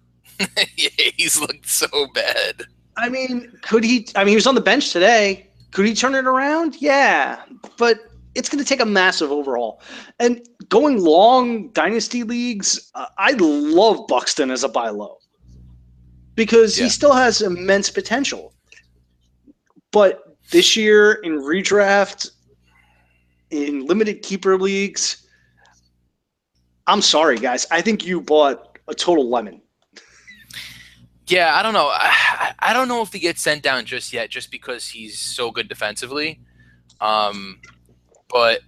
yeah, 0.39 0.89
he's 1.15 1.39
looked 1.39 1.69
so 1.69 1.87
bad. 2.13 2.63
I 2.97 3.07
mean, 3.07 3.53
could 3.61 3.83
he? 3.83 4.07
I 4.15 4.23
mean, 4.23 4.29
he 4.29 4.35
was 4.35 4.47
on 4.47 4.55
the 4.55 4.61
bench 4.61 4.91
today. 4.91 5.47
Could 5.71 5.85
he 5.85 5.95
turn 5.95 6.15
it 6.15 6.25
around? 6.25 6.81
Yeah, 6.81 7.41
but 7.77 7.99
it's 8.35 8.49
going 8.49 8.63
to 8.63 8.67
take 8.67 8.81
a 8.81 8.85
massive 8.85 9.31
overhaul. 9.31 9.81
And 10.19 10.45
going 10.67 11.01
long 11.01 11.69
dynasty 11.69 12.23
leagues, 12.23 12.91
uh, 12.95 13.05
I 13.17 13.31
love 13.37 14.07
Buxton 14.07 14.51
as 14.51 14.63
a 14.63 14.69
buy 14.69 14.89
low 14.89 15.20
because 16.35 16.77
yeah. 16.77 16.85
he 16.85 16.89
still 16.89 17.13
has 17.13 17.41
immense 17.41 17.89
potential. 17.89 18.53
But 19.91 20.23
this 20.51 20.75
year 20.75 21.13
in 21.23 21.39
redraft, 21.39 22.31
in 23.49 23.85
limited 23.85 24.21
keeper 24.21 24.57
leagues, 24.57 25.27
I'm 26.87 27.01
sorry, 27.01 27.37
guys. 27.37 27.65
I 27.71 27.81
think 27.81 28.05
you 28.05 28.21
bought 28.21 28.77
a 28.87 28.95
total 28.95 29.29
lemon. 29.29 29.61
Yeah, 31.27 31.55
I 31.55 31.63
don't 31.63 31.73
know. 31.73 31.87
I, 31.93 32.53
I 32.59 32.73
don't 32.73 32.87
know 32.87 33.01
if 33.01 33.13
he 33.13 33.19
gets 33.19 33.41
sent 33.41 33.63
down 33.63 33.85
just 33.85 34.13
yet, 34.13 34.29
just 34.29 34.51
because 34.51 34.87
he's 34.87 35.19
so 35.19 35.51
good 35.51 35.67
defensively. 35.67 36.41
Um, 36.99 37.59
but 38.29 38.61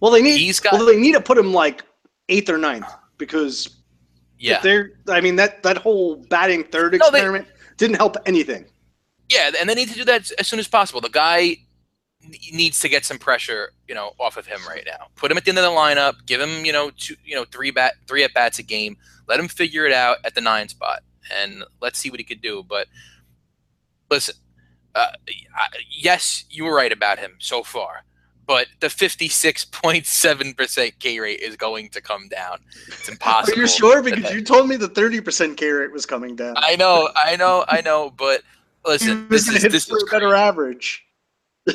well, 0.00 0.10
they 0.10 0.22
need 0.22 0.38
he's 0.38 0.60
got. 0.60 0.74
Well, 0.74 0.86
they 0.86 0.98
need 0.98 1.12
to 1.12 1.20
put 1.20 1.38
him 1.38 1.52
like 1.52 1.82
eighth 2.28 2.48
or 2.48 2.58
ninth 2.58 2.86
because 3.18 3.75
yeah, 4.38 4.60
they're. 4.60 4.92
I 5.08 5.20
mean 5.20 5.36
that 5.36 5.62
that 5.62 5.78
whole 5.78 6.16
batting 6.16 6.64
third 6.64 6.94
experiment 6.94 7.46
they, 7.46 7.76
didn't 7.76 7.96
help 7.96 8.16
anything. 8.26 8.66
Yeah, 9.28 9.50
and 9.58 9.68
they 9.68 9.74
need 9.74 9.88
to 9.88 9.94
do 9.94 10.04
that 10.04 10.30
as 10.38 10.46
soon 10.46 10.58
as 10.58 10.68
possible. 10.68 11.00
The 11.00 11.08
guy 11.08 11.56
needs 12.52 12.80
to 12.80 12.88
get 12.88 13.04
some 13.04 13.18
pressure, 13.18 13.70
you 13.88 13.94
know, 13.94 14.12
off 14.18 14.36
of 14.36 14.46
him 14.46 14.60
right 14.68 14.84
now. 14.86 15.08
Put 15.16 15.30
him 15.30 15.36
at 15.36 15.44
the 15.44 15.50
end 15.50 15.58
of 15.58 15.64
the 15.64 15.70
lineup. 15.70 16.26
Give 16.26 16.40
him, 16.40 16.64
you 16.64 16.72
know, 16.72 16.90
two, 16.96 17.16
you 17.24 17.34
know, 17.34 17.44
three 17.44 17.70
bat, 17.70 17.94
three 18.06 18.24
at 18.24 18.34
bats 18.34 18.58
a 18.58 18.62
game. 18.62 18.96
Let 19.28 19.40
him 19.40 19.48
figure 19.48 19.86
it 19.86 19.92
out 19.92 20.18
at 20.24 20.34
the 20.34 20.40
nine 20.40 20.68
spot 20.68 21.02
and 21.34 21.64
let's 21.80 21.98
see 21.98 22.10
what 22.10 22.20
he 22.20 22.24
could 22.24 22.40
do. 22.40 22.64
But 22.68 22.86
listen, 24.10 24.34
uh, 24.94 25.12
yes, 25.90 26.44
you 26.50 26.64
were 26.64 26.74
right 26.74 26.92
about 26.92 27.18
him 27.18 27.36
so 27.38 27.62
far, 27.62 28.04
but 28.46 28.68
the 28.80 28.86
56.7% 28.86 30.98
K 30.98 31.18
rate 31.18 31.40
is 31.40 31.56
going 31.56 31.88
to 31.90 32.00
come 32.00 32.28
down. 32.28 32.58
It's 32.86 33.08
impossible. 33.08 33.58
Are 33.58 33.62
you 33.62 33.68
sure? 33.68 34.02
Because 34.02 34.32
you 34.32 34.42
told 34.42 34.68
me 34.68 34.76
the 34.76 34.88
30% 34.88 35.56
K 35.56 35.70
rate 35.70 35.92
was 35.92 36.06
coming 36.06 36.36
down. 36.36 36.54
I 36.56 36.76
know, 36.76 37.10
I 37.16 37.36
know, 37.36 37.64
I 37.68 37.80
know, 37.80 38.10
but 38.10 38.42
listen, 38.84 39.26
this 39.30 39.48
is, 39.48 39.62
this 39.62 39.90
is 39.90 40.02
a 40.02 40.06
better 40.10 40.34
average. 40.34 41.04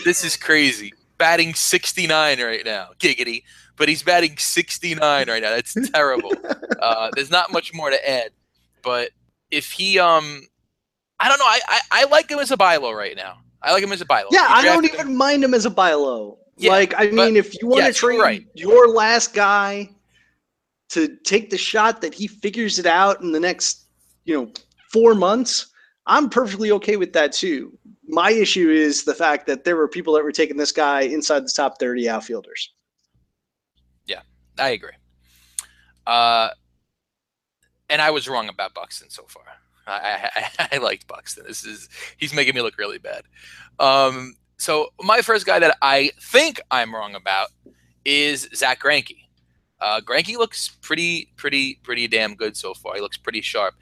This 0.06 0.24
is 0.24 0.38
crazy. 0.38 0.94
Batting 1.18 1.54
69 1.54 2.42
right 2.42 2.66
now. 2.66 2.92
Giggity. 3.00 3.44
But 3.76 3.90
he's 3.90 4.04
batting 4.04 4.38
69 4.38 5.02
right 5.02 5.42
now. 5.42 5.50
That's 5.50 5.76
terrible. 5.92 6.32
Uh, 6.82 7.12
there's 7.14 7.30
not 7.30 7.54
much 7.54 7.76
more 7.76 7.92
to 7.92 8.10
add. 8.10 8.32
But 8.82 9.12
if 9.52 9.72
he 9.72 10.00
um 10.00 10.48
I 11.20 11.30
don't 11.30 11.38
know, 11.38 11.46
I, 11.46 11.60
I, 11.68 11.82
I 11.92 12.06
like 12.06 12.32
him 12.32 12.40
as 12.40 12.50
a 12.50 12.58
buy 12.58 12.78
low 12.78 12.92
right 12.92 13.16
now. 13.16 13.38
I 13.62 13.72
like 13.72 13.84
him 13.84 13.92
as 13.92 14.02
a 14.02 14.06
buy 14.06 14.24
low. 14.24 14.30
Yeah, 14.32 14.48
I 14.50 14.66
don't 14.66 14.86
even 14.86 15.00
him. 15.00 15.16
mind 15.16 15.44
him 15.44 15.54
as 15.54 15.66
a 15.66 15.70
buy 15.70 15.94
low. 15.94 16.40
Yeah, 16.62 16.72
like 16.72 16.94
I 16.98 17.10
mean 17.10 17.36
if 17.36 17.60
you 17.62 17.68
want 17.68 17.86
to 17.86 17.94
trade 17.94 18.20
right. 18.20 18.48
your 18.54 18.88
last 18.88 19.34
guy 19.34 19.90
to 20.90 21.16
take 21.24 21.50
the 21.50 21.58
shot 21.58 22.02
that 22.02 22.14
he 22.14 22.28
figures 22.28 22.78
it 22.78 22.86
out 22.86 23.22
in 23.22 23.32
the 23.32 23.40
next, 23.40 23.88
you 24.26 24.36
know, 24.36 24.52
four 24.92 25.16
months, 25.16 25.68
I'm 26.06 26.30
perfectly 26.30 26.72
okay 26.72 26.98
with 26.98 27.14
that 27.14 27.32
too. 27.32 27.78
My 28.08 28.32
issue 28.32 28.70
is 28.70 29.06
the 29.06 29.14
fact 29.14 29.48
that 29.48 29.64
there 29.64 29.78
were 29.78 29.88
people 29.88 30.14
that 30.16 30.24
were 30.24 30.34
taking 30.34 30.58
this 30.58 30.72
guy 30.72 31.02
inside 31.02 31.46
the 31.46 31.54
top 31.56 31.80
30 31.80 32.10
outfielders. 32.10 32.74
Yeah, 34.06 34.22
I 34.60 34.70
agree. 34.70 34.92
Uh, 36.06 36.50
and 37.90 38.02
I 38.02 38.12
was 38.12 38.28
wrong 38.28 38.50
about 38.50 38.74
Buxton 38.74 39.10
so 39.10 39.24
far. 39.28 39.46
I, 39.88 40.30
I, 40.36 40.68
I 40.74 40.78
liked 40.78 41.08
Buxton. 41.08 41.46
This 41.48 41.66
is 41.66 41.88
he's 42.18 42.34
making 42.34 42.56
me 42.56 42.62
look 42.62 42.78
really 42.78 43.00
bad. 43.00 43.24
Um, 43.80 44.36
so 44.62 44.94
my 45.02 45.24
first 45.24 45.48
guy 45.48 45.58
that 45.58 45.76
I 45.82 46.12
think 46.22 46.62
I'm 46.70 46.94
wrong 46.94 47.16
about 47.16 47.48
is 48.06 48.48
Zack 48.54 48.82
Greinke. 48.82 49.18
Uh, 49.80 50.00
Greinke 50.02 50.38
looks 50.38 50.70
pretty, 50.84 51.34
pretty, 51.36 51.80
pretty 51.82 52.08
damn 52.08 52.36
good 52.36 52.56
so 52.56 52.76
far. 52.76 52.94
He 52.94 53.02
looks 53.02 53.18
pretty 53.18 53.42
sharp. 53.42 53.74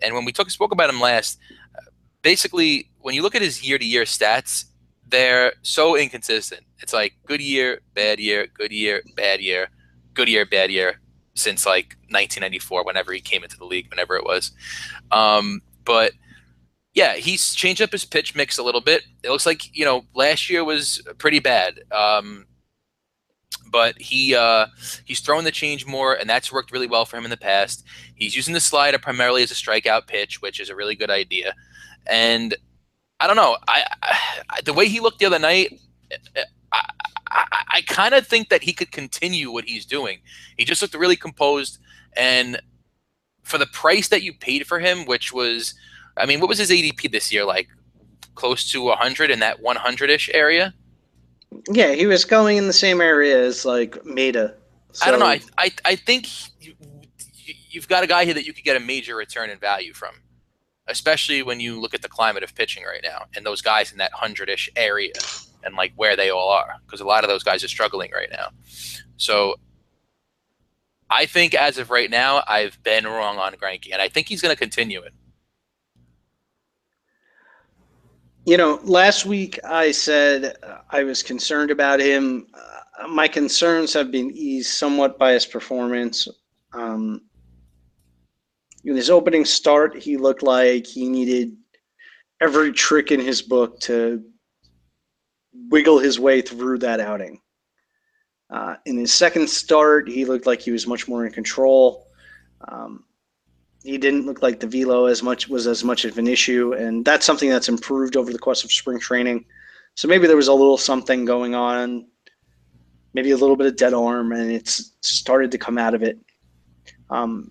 And 0.00 0.14
when 0.14 0.24
we 0.24 0.30
took 0.30 0.48
spoke 0.50 0.70
about 0.70 0.90
him 0.90 1.00
last, 1.00 1.40
uh, 1.76 1.80
basically 2.22 2.88
when 3.00 3.16
you 3.16 3.22
look 3.22 3.34
at 3.34 3.42
his 3.42 3.66
year-to-year 3.66 4.04
stats, 4.04 4.66
they're 5.08 5.54
so 5.62 5.96
inconsistent. 5.96 6.62
It's 6.78 6.92
like 6.92 7.14
good 7.26 7.40
year, 7.40 7.80
bad 7.94 8.20
year, 8.20 8.46
good 8.46 8.70
year, 8.70 9.02
bad 9.16 9.40
year, 9.40 9.70
good 10.14 10.28
year, 10.28 10.46
bad 10.46 10.70
year, 10.70 11.00
since 11.34 11.66
like 11.66 11.96
1994, 12.10 12.84
whenever 12.84 13.12
he 13.12 13.20
came 13.20 13.42
into 13.42 13.56
the 13.56 13.64
league, 13.64 13.90
whenever 13.90 14.14
it 14.14 14.24
was. 14.24 14.52
Um, 15.10 15.62
but 15.84 16.12
yeah, 16.98 17.14
he's 17.14 17.54
changed 17.54 17.80
up 17.80 17.92
his 17.92 18.04
pitch 18.04 18.34
mix 18.34 18.58
a 18.58 18.62
little 18.64 18.80
bit. 18.80 19.04
It 19.22 19.30
looks 19.30 19.46
like 19.46 19.74
you 19.74 19.84
know 19.84 20.04
last 20.14 20.50
year 20.50 20.64
was 20.64 21.00
pretty 21.18 21.38
bad. 21.38 21.80
Um, 21.92 22.44
but 23.70 23.96
he 24.00 24.34
uh, 24.34 24.66
he's 25.04 25.20
thrown 25.20 25.44
the 25.44 25.52
change 25.52 25.86
more, 25.86 26.14
and 26.14 26.28
that's 26.28 26.52
worked 26.52 26.72
really 26.72 26.88
well 26.88 27.04
for 27.04 27.16
him 27.16 27.22
in 27.22 27.30
the 27.30 27.36
past. 27.36 27.84
He's 28.16 28.34
using 28.34 28.52
the 28.52 28.58
slider 28.58 28.98
primarily 28.98 29.44
as 29.44 29.52
a 29.52 29.54
strikeout 29.54 30.08
pitch, 30.08 30.42
which 30.42 30.58
is 30.58 30.70
a 30.70 30.74
really 30.74 30.96
good 30.96 31.08
idea. 31.08 31.54
And 32.08 32.56
I 33.20 33.28
don't 33.28 33.36
know, 33.36 33.56
I, 33.68 33.84
I 34.50 34.60
the 34.64 34.72
way 34.72 34.88
he 34.88 34.98
looked 34.98 35.20
the 35.20 35.26
other 35.26 35.38
night, 35.38 35.78
I, 36.36 36.44
I, 37.30 37.62
I 37.74 37.80
kind 37.82 38.12
of 38.12 38.26
think 38.26 38.48
that 38.48 38.64
he 38.64 38.72
could 38.72 38.90
continue 38.90 39.52
what 39.52 39.66
he's 39.66 39.86
doing. 39.86 40.18
He 40.56 40.64
just 40.64 40.82
looked 40.82 40.94
really 40.94 41.16
composed, 41.16 41.78
and 42.16 42.60
for 43.44 43.56
the 43.56 43.66
price 43.66 44.08
that 44.08 44.24
you 44.24 44.32
paid 44.32 44.66
for 44.66 44.80
him, 44.80 45.06
which 45.06 45.32
was, 45.32 45.74
I 46.18 46.26
mean, 46.26 46.40
what 46.40 46.48
was 46.48 46.58
his 46.58 46.70
ADP 46.70 47.10
this 47.10 47.32
year? 47.32 47.44
Like 47.44 47.68
close 48.34 48.70
to 48.72 48.82
100 48.82 49.30
in 49.30 49.40
that 49.40 49.60
100 49.60 50.10
ish 50.10 50.30
area. 50.32 50.74
Yeah, 51.70 51.92
he 51.92 52.06
was 52.06 52.24
going 52.24 52.56
in 52.56 52.66
the 52.66 52.72
same 52.72 53.00
area 53.00 53.42
as 53.42 53.64
like 53.64 53.92
Maeda. 54.04 54.54
So. 54.92 55.06
I 55.06 55.10
don't 55.10 55.20
know. 55.20 55.26
I 55.26 55.40
I, 55.56 55.70
I 55.84 55.96
think 55.96 56.28
you, 56.60 56.74
you've 57.70 57.88
got 57.88 58.04
a 58.04 58.06
guy 58.06 58.24
here 58.24 58.34
that 58.34 58.46
you 58.46 58.52
could 58.52 58.64
get 58.64 58.76
a 58.76 58.80
major 58.80 59.16
return 59.16 59.50
in 59.50 59.58
value 59.58 59.92
from, 59.92 60.14
especially 60.86 61.42
when 61.42 61.60
you 61.60 61.80
look 61.80 61.94
at 61.94 62.02
the 62.02 62.08
climate 62.08 62.42
of 62.42 62.54
pitching 62.54 62.84
right 62.84 63.02
now 63.02 63.24
and 63.34 63.44
those 63.44 63.62
guys 63.62 63.92
in 63.92 63.98
that 63.98 64.12
hundred 64.12 64.48
ish 64.48 64.70
area 64.76 65.12
and 65.64 65.74
like 65.74 65.92
where 65.96 66.16
they 66.16 66.30
all 66.30 66.50
are 66.50 66.74
because 66.86 67.00
a 67.00 67.04
lot 67.04 67.24
of 67.24 67.30
those 67.30 67.42
guys 67.42 67.64
are 67.64 67.68
struggling 67.68 68.10
right 68.12 68.30
now. 68.30 68.48
So 69.16 69.56
I 71.10 71.26
think 71.26 71.54
as 71.54 71.78
of 71.78 71.90
right 71.90 72.10
now, 72.10 72.42
I've 72.46 72.82
been 72.82 73.06
wrong 73.06 73.38
on 73.38 73.54
Greinke, 73.54 73.92
and 73.92 74.02
I 74.02 74.08
think 74.08 74.28
he's 74.28 74.42
going 74.42 74.54
to 74.54 74.58
continue 74.58 75.00
it. 75.00 75.12
You 78.48 78.56
know, 78.56 78.80
last 78.84 79.26
week 79.26 79.60
I 79.62 79.90
said 79.90 80.56
I 80.88 81.04
was 81.04 81.22
concerned 81.22 81.70
about 81.70 82.00
him. 82.00 82.46
Uh, 82.54 83.06
my 83.06 83.28
concerns 83.28 83.92
have 83.92 84.10
been 84.10 84.30
eased 84.30 84.70
somewhat 84.70 85.18
by 85.18 85.32
his 85.32 85.44
performance. 85.44 86.26
Um, 86.72 87.26
in 88.84 88.96
his 88.96 89.10
opening 89.10 89.44
start, 89.44 89.98
he 89.98 90.16
looked 90.16 90.42
like 90.42 90.86
he 90.86 91.10
needed 91.10 91.58
every 92.40 92.72
trick 92.72 93.12
in 93.12 93.20
his 93.20 93.42
book 93.42 93.80
to 93.80 94.24
wiggle 95.68 95.98
his 95.98 96.18
way 96.18 96.40
through 96.40 96.78
that 96.78 97.00
outing. 97.00 97.42
Uh, 98.48 98.76
in 98.86 98.96
his 98.96 99.12
second 99.12 99.50
start, 99.50 100.08
he 100.08 100.24
looked 100.24 100.46
like 100.46 100.62
he 100.62 100.70
was 100.70 100.86
much 100.86 101.06
more 101.06 101.26
in 101.26 101.32
control. 101.32 102.06
Um, 102.66 103.04
he 103.82 103.98
didn't 103.98 104.26
look 104.26 104.42
like 104.42 104.60
the 104.60 104.66
velo 104.66 105.06
as 105.06 105.22
much 105.22 105.48
was 105.48 105.66
as 105.66 105.84
much 105.84 106.04
of 106.04 106.18
an 106.18 106.26
issue, 106.26 106.72
and 106.74 107.04
that's 107.04 107.24
something 107.24 107.48
that's 107.48 107.68
improved 107.68 108.16
over 108.16 108.32
the 108.32 108.38
course 108.38 108.64
of 108.64 108.72
spring 108.72 108.98
training. 108.98 109.44
So 109.94 110.08
maybe 110.08 110.26
there 110.26 110.36
was 110.36 110.48
a 110.48 110.54
little 110.54 110.78
something 110.78 111.24
going 111.24 111.54
on, 111.54 112.06
maybe 113.14 113.30
a 113.30 113.36
little 113.36 113.56
bit 113.56 113.66
of 113.66 113.76
dead 113.76 113.94
arm, 113.94 114.32
and 114.32 114.50
it's 114.50 114.92
started 115.00 115.50
to 115.52 115.58
come 115.58 115.78
out 115.78 115.94
of 115.94 116.02
it. 116.02 116.18
Um, 117.10 117.50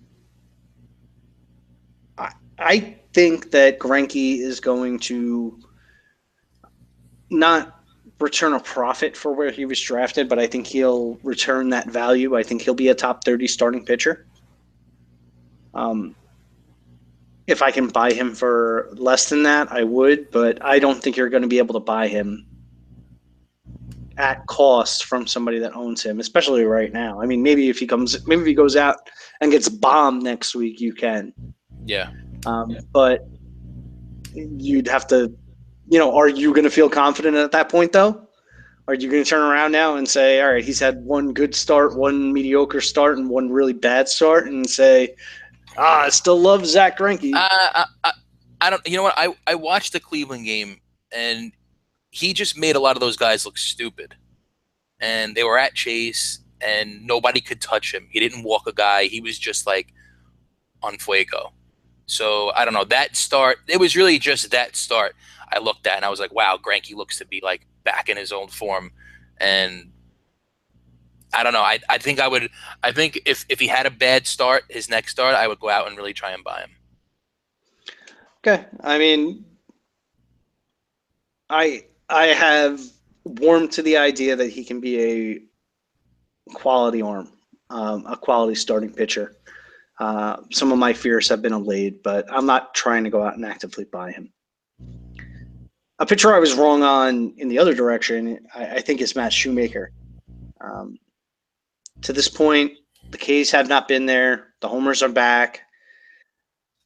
I, 2.16 2.32
I 2.58 2.96
think 3.12 3.50
that 3.50 3.78
Greinke 3.78 4.38
is 4.38 4.60
going 4.60 4.98
to 5.00 5.58
not 7.30 7.74
return 8.20 8.52
a 8.52 8.60
profit 8.60 9.16
for 9.16 9.32
where 9.32 9.50
he 9.50 9.64
was 9.64 9.80
drafted, 9.80 10.28
but 10.28 10.38
I 10.38 10.46
think 10.46 10.66
he'll 10.66 11.18
return 11.22 11.70
that 11.70 11.88
value. 11.88 12.36
I 12.36 12.42
think 12.42 12.62
he'll 12.62 12.74
be 12.74 12.88
a 12.88 12.94
top 12.94 13.24
30 13.24 13.46
starting 13.46 13.84
pitcher. 13.84 14.27
Um, 15.74 16.14
if 17.46 17.62
I 17.62 17.70
can 17.70 17.88
buy 17.88 18.12
him 18.12 18.34
for 18.34 18.88
less 18.92 19.28
than 19.28 19.42
that, 19.44 19.72
I 19.72 19.82
would, 19.84 20.30
but 20.30 20.62
I 20.64 20.78
don't 20.78 21.02
think 21.02 21.16
you're 21.16 21.30
going 21.30 21.42
to 21.42 21.48
be 21.48 21.58
able 21.58 21.74
to 21.74 21.80
buy 21.80 22.08
him 22.08 22.46
at 24.18 24.44
cost 24.46 25.04
from 25.04 25.26
somebody 25.26 25.58
that 25.60 25.74
owns 25.74 26.02
him, 26.02 26.20
especially 26.20 26.64
right 26.64 26.92
now. 26.92 27.22
I 27.22 27.26
mean, 27.26 27.42
maybe 27.42 27.68
if 27.68 27.78
he 27.78 27.86
comes, 27.86 28.26
maybe 28.26 28.42
if 28.42 28.46
he 28.46 28.54
goes 28.54 28.76
out 28.76 28.96
and 29.40 29.50
gets 29.50 29.68
bombed 29.68 30.22
next 30.22 30.54
week, 30.54 30.80
you 30.80 30.92
can. 30.92 31.32
Yeah. 31.86 32.10
Um, 32.44 32.76
but 32.92 33.26
you'd 34.34 34.88
have 34.88 35.06
to 35.08 35.32
you 35.88 35.98
know, 35.98 36.14
are 36.14 36.28
you 36.28 36.52
going 36.52 36.64
to 36.64 36.70
feel 36.70 36.88
confident 36.88 37.36
at 37.36 37.52
that 37.52 37.68
point 37.68 37.92
though? 37.92 38.22
Are 38.86 38.94
you 38.94 39.10
going 39.10 39.22
to 39.22 39.28
turn 39.28 39.42
around 39.42 39.72
now 39.72 39.96
and 39.96 40.08
say, 40.08 40.40
all 40.40 40.52
right, 40.52 40.64
he's 40.64 40.80
had 40.80 41.04
one 41.04 41.34
good 41.34 41.54
start, 41.54 41.96
one 41.96 42.32
mediocre 42.32 42.80
start, 42.80 43.18
and 43.18 43.28
one 43.28 43.50
really 43.50 43.74
bad 43.74 44.08
start, 44.08 44.46
and 44.46 44.68
say, 44.68 45.14
ah, 45.78 46.02
I 46.02 46.08
still 46.10 46.38
love 46.38 46.66
Zack 46.66 46.98
Greinke? 46.98 47.32
Uh, 47.34 47.48
I, 47.50 47.84
I, 48.04 48.12
I 48.60 48.70
don't. 48.70 48.86
You 48.86 48.96
know 48.96 49.04
what? 49.04 49.14
I 49.16 49.34
I 49.46 49.54
watched 49.54 49.92
the 49.92 50.00
Cleveland 50.00 50.44
game, 50.44 50.80
and 51.12 51.52
he 52.10 52.32
just 52.32 52.58
made 52.58 52.76
a 52.76 52.80
lot 52.80 52.96
of 52.96 53.00
those 53.00 53.16
guys 53.16 53.46
look 53.46 53.58
stupid. 53.58 54.14
And 55.00 55.34
they 55.34 55.44
were 55.44 55.58
at 55.58 55.74
Chase, 55.74 56.40
and 56.60 57.06
nobody 57.06 57.40
could 57.40 57.60
touch 57.60 57.94
him. 57.94 58.08
He 58.10 58.20
didn't 58.20 58.42
walk 58.42 58.66
a 58.66 58.72
guy. 58.72 59.04
He 59.04 59.20
was 59.20 59.38
just 59.38 59.66
like 59.66 59.94
on 60.82 60.98
fuego. 60.98 61.52
So 62.06 62.50
I 62.56 62.64
don't 62.64 62.74
know 62.74 62.84
that 62.84 63.16
start. 63.16 63.58
It 63.68 63.78
was 63.78 63.94
really 63.94 64.18
just 64.18 64.50
that 64.50 64.76
start. 64.76 65.14
I 65.52 65.58
looked 65.58 65.86
at 65.86 65.96
and 65.96 66.04
I 66.04 66.08
was 66.08 66.20
like, 66.20 66.32
wow, 66.32 66.58
Greinke 66.60 66.94
looks 66.94 67.18
to 67.18 67.26
be 67.26 67.40
like 67.42 67.66
back 67.84 68.08
in 68.08 68.16
his 68.16 68.32
own 68.32 68.48
form. 68.48 68.92
And 69.38 69.92
I 71.34 71.42
don't 71.42 71.52
know. 71.52 71.62
I, 71.62 71.78
I 71.88 71.98
think 71.98 72.20
I 72.20 72.28
would. 72.28 72.48
I 72.82 72.92
think 72.92 73.20
if, 73.26 73.44
if 73.48 73.60
he 73.60 73.66
had 73.66 73.86
a 73.86 73.90
bad 73.90 74.26
start, 74.26 74.64
his 74.70 74.88
next 74.88 75.12
start, 75.12 75.34
I 75.34 75.46
would 75.46 75.60
go 75.60 75.68
out 75.68 75.88
and 75.88 75.96
really 75.96 76.14
try 76.14 76.30
and 76.32 76.42
buy 76.42 76.60
him. 76.60 76.70
Okay. 78.46 78.64
I 78.82 78.98
mean, 78.98 79.44
I 81.50 81.84
I 82.08 82.26
have 82.26 82.80
warmed 83.24 83.72
to 83.72 83.82
the 83.82 83.96
idea 83.96 84.36
that 84.36 84.48
he 84.48 84.64
can 84.64 84.80
be 84.80 85.00
a 85.00 86.52
quality 86.54 87.02
arm, 87.02 87.30
um, 87.70 88.06
a 88.06 88.16
quality 88.16 88.54
starting 88.54 88.92
pitcher. 88.92 89.36
Uh, 90.00 90.36
some 90.50 90.72
of 90.72 90.78
my 90.78 90.92
fears 90.92 91.28
have 91.28 91.42
been 91.42 91.52
allayed, 91.52 92.02
but 92.02 92.24
I'm 92.32 92.46
not 92.46 92.74
trying 92.74 93.04
to 93.04 93.10
go 93.10 93.22
out 93.22 93.34
and 93.34 93.44
actively 93.44 93.84
buy 93.84 94.12
him. 94.12 94.32
A 95.98 96.06
pitcher 96.06 96.32
I 96.32 96.38
was 96.38 96.54
wrong 96.54 96.84
on 96.84 97.34
in 97.38 97.48
the 97.48 97.58
other 97.58 97.74
direction, 97.74 98.46
I, 98.54 98.76
I 98.76 98.80
think, 98.80 99.00
is 99.00 99.16
Matt 99.16 99.32
Shoemaker. 99.32 99.90
Um, 100.60 100.96
to 102.02 102.12
this 102.12 102.28
point, 102.28 102.72
the 103.10 103.18
K's 103.18 103.50
have 103.50 103.68
not 103.68 103.88
been 103.88 104.06
there. 104.06 104.54
The 104.60 104.68
homers 104.68 105.02
are 105.02 105.08
back. 105.08 105.60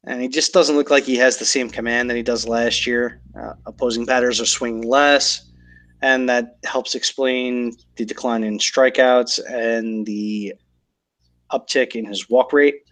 And 0.04 0.20
he 0.20 0.28
just 0.28 0.52
doesn't 0.52 0.76
look 0.76 0.90
like 0.90 1.04
he 1.04 1.16
has 1.16 1.36
the 1.36 1.44
same 1.44 1.70
command 1.70 2.10
that 2.10 2.16
he 2.16 2.22
does 2.22 2.46
last 2.46 2.86
year. 2.86 3.20
Uh, 3.38 3.52
opposing 3.66 4.04
batters 4.04 4.40
are 4.40 4.46
swinging 4.46 4.82
less, 4.82 5.48
and 6.00 6.28
that 6.28 6.58
helps 6.64 6.94
explain 6.96 7.76
the 7.96 8.04
decline 8.04 8.42
in 8.42 8.58
strikeouts 8.58 9.40
and 9.48 10.04
the 10.04 10.54
uptick 11.52 11.94
in 11.94 12.04
his 12.04 12.28
walk 12.28 12.52
rate. 12.52 12.82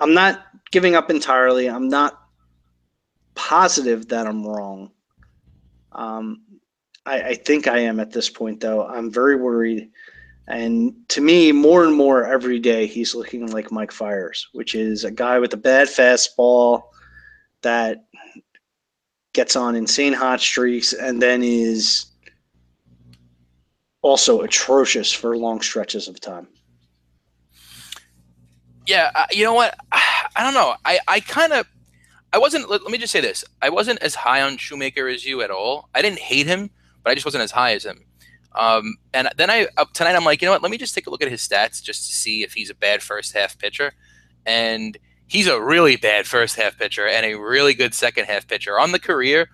I'm 0.00 0.14
not 0.14 0.46
giving 0.72 0.96
up 0.96 1.10
entirely. 1.10 1.70
I'm 1.70 1.88
not 1.88 2.18
positive 3.36 4.08
that 4.08 4.26
I'm 4.26 4.44
wrong. 4.44 4.90
Um, 5.92 6.42
I, 7.06 7.22
I 7.22 7.34
think 7.34 7.68
I 7.68 7.78
am 7.78 8.00
at 8.00 8.10
this 8.10 8.28
point, 8.28 8.60
though. 8.60 8.84
I'm 8.84 9.12
very 9.12 9.36
worried. 9.36 9.90
And 10.46 10.94
to 11.08 11.20
me, 11.20 11.52
more 11.52 11.84
and 11.84 11.94
more 11.94 12.24
every 12.24 12.58
day, 12.58 12.86
he's 12.86 13.14
looking 13.14 13.50
like 13.50 13.72
Mike 13.72 13.92
Fiers, 13.92 14.48
which 14.52 14.74
is 14.74 15.04
a 15.04 15.10
guy 15.10 15.38
with 15.38 15.54
a 15.54 15.58
bad 15.58 15.88
fastball 15.88 16.82
that 17.62 18.04
gets 19.32 19.56
on 19.56 19.74
insane 19.74 20.12
hot 20.12 20.40
streaks 20.40 20.92
and 20.92 21.20
then 21.20 21.42
is 21.42 22.06
also 24.02 24.42
atrocious 24.42 25.10
for 25.10 25.36
long 25.36 25.62
stretches 25.62 26.08
of 26.08 26.20
time. 26.20 26.46
Yeah, 28.86 29.10
uh, 29.14 29.26
you 29.32 29.44
know 29.44 29.54
what? 29.54 29.74
I 29.92 30.42
don't 30.42 30.54
know. 30.54 30.74
I, 30.84 30.98
I 31.08 31.20
kind 31.20 31.52
of 31.52 31.66
I 32.34 32.38
wasn't. 32.38 32.68
Let, 32.68 32.82
let, 32.82 32.90
me 32.90 32.98
just 32.98 33.12
say 33.12 33.20
this: 33.20 33.44
I 33.62 33.70
wasn't 33.70 34.00
as 34.00 34.16
high 34.16 34.42
on 34.42 34.56
Shoemaker 34.56 35.06
as 35.06 35.24
you 35.24 35.42
at 35.42 35.52
all. 35.52 35.88
I 35.94 36.02
didn't 36.02 36.18
hate 36.18 36.46
him, 36.46 36.68
but 37.02 37.10
I 37.10 37.14
just 37.14 37.24
wasn't 37.24 37.44
as 37.44 37.52
high 37.52 37.74
as 37.74 37.84
him. 37.84 38.04
Um, 38.54 38.96
and 39.12 39.28
then 39.36 39.50
I 39.50 39.66
tonight, 39.92 40.14
I'm 40.14 40.24
like, 40.24 40.40
you 40.40 40.46
know 40.46 40.52
what? 40.52 40.62
Let 40.62 40.70
me 40.70 40.78
just 40.78 40.94
take 40.94 41.06
a 41.06 41.10
look 41.10 41.22
at 41.22 41.30
his 41.30 41.46
stats 41.46 41.82
just 41.82 42.06
to 42.06 42.12
see 42.14 42.42
if 42.42 42.52
he's 42.52 42.70
a 42.70 42.74
bad 42.74 43.02
first 43.02 43.32
half 43.32 43.58
pitcher. 43.58 43.92
And 44.46 44.96
he's 45.26 45.46
a 45.46 45.60
really 45.60 45.96
bad 45.96 46.26
first 46.26 46.56
half 46.56 46.78
pitcher 46.78 47.06
and 47.06 47.26
a 47.26 47.34
really 47.34 47.74
good 47.74 47.94
second 47.94 48.26
half 48.26 48.46
pitcher 48.46 48.78
on 48.78 48.92
the 48.92 48.98
career. 48.98 49.48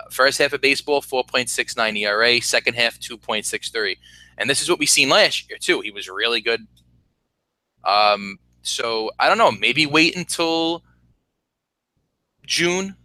Uh, 0.00 0.04
first 0.10 0.38
half 0.38 0.52
of 0.52 0.60
baseball, 0.60 1.02
4.69 1.02 1.98
ERA. 1.98 2.40
Second 2.40 2.74
half, 2.74 2.98
2.63. 2.98 3.96
And 4.38 4.48
this 4.48 4.62
is 4.62 4.70
what 4.70 4.78
we 4.78 4.86
seen 4.86 5.08
last 5.08 5.48
year 5.50 5.58
too. 5.58 5.80
He 5.80 5.90
was 5.90 6.08
really 6.08 6.40
good. 6.40 6.66
Um, 7.84 8.38
so 8.62 9.10
I 9.18 9.28
don't 9.28 9.38
know. 9.38 9.52
Maybe 9.52 9.84
wait 9.84 10.16
until 10.16 10.84
June, 12.46 12.96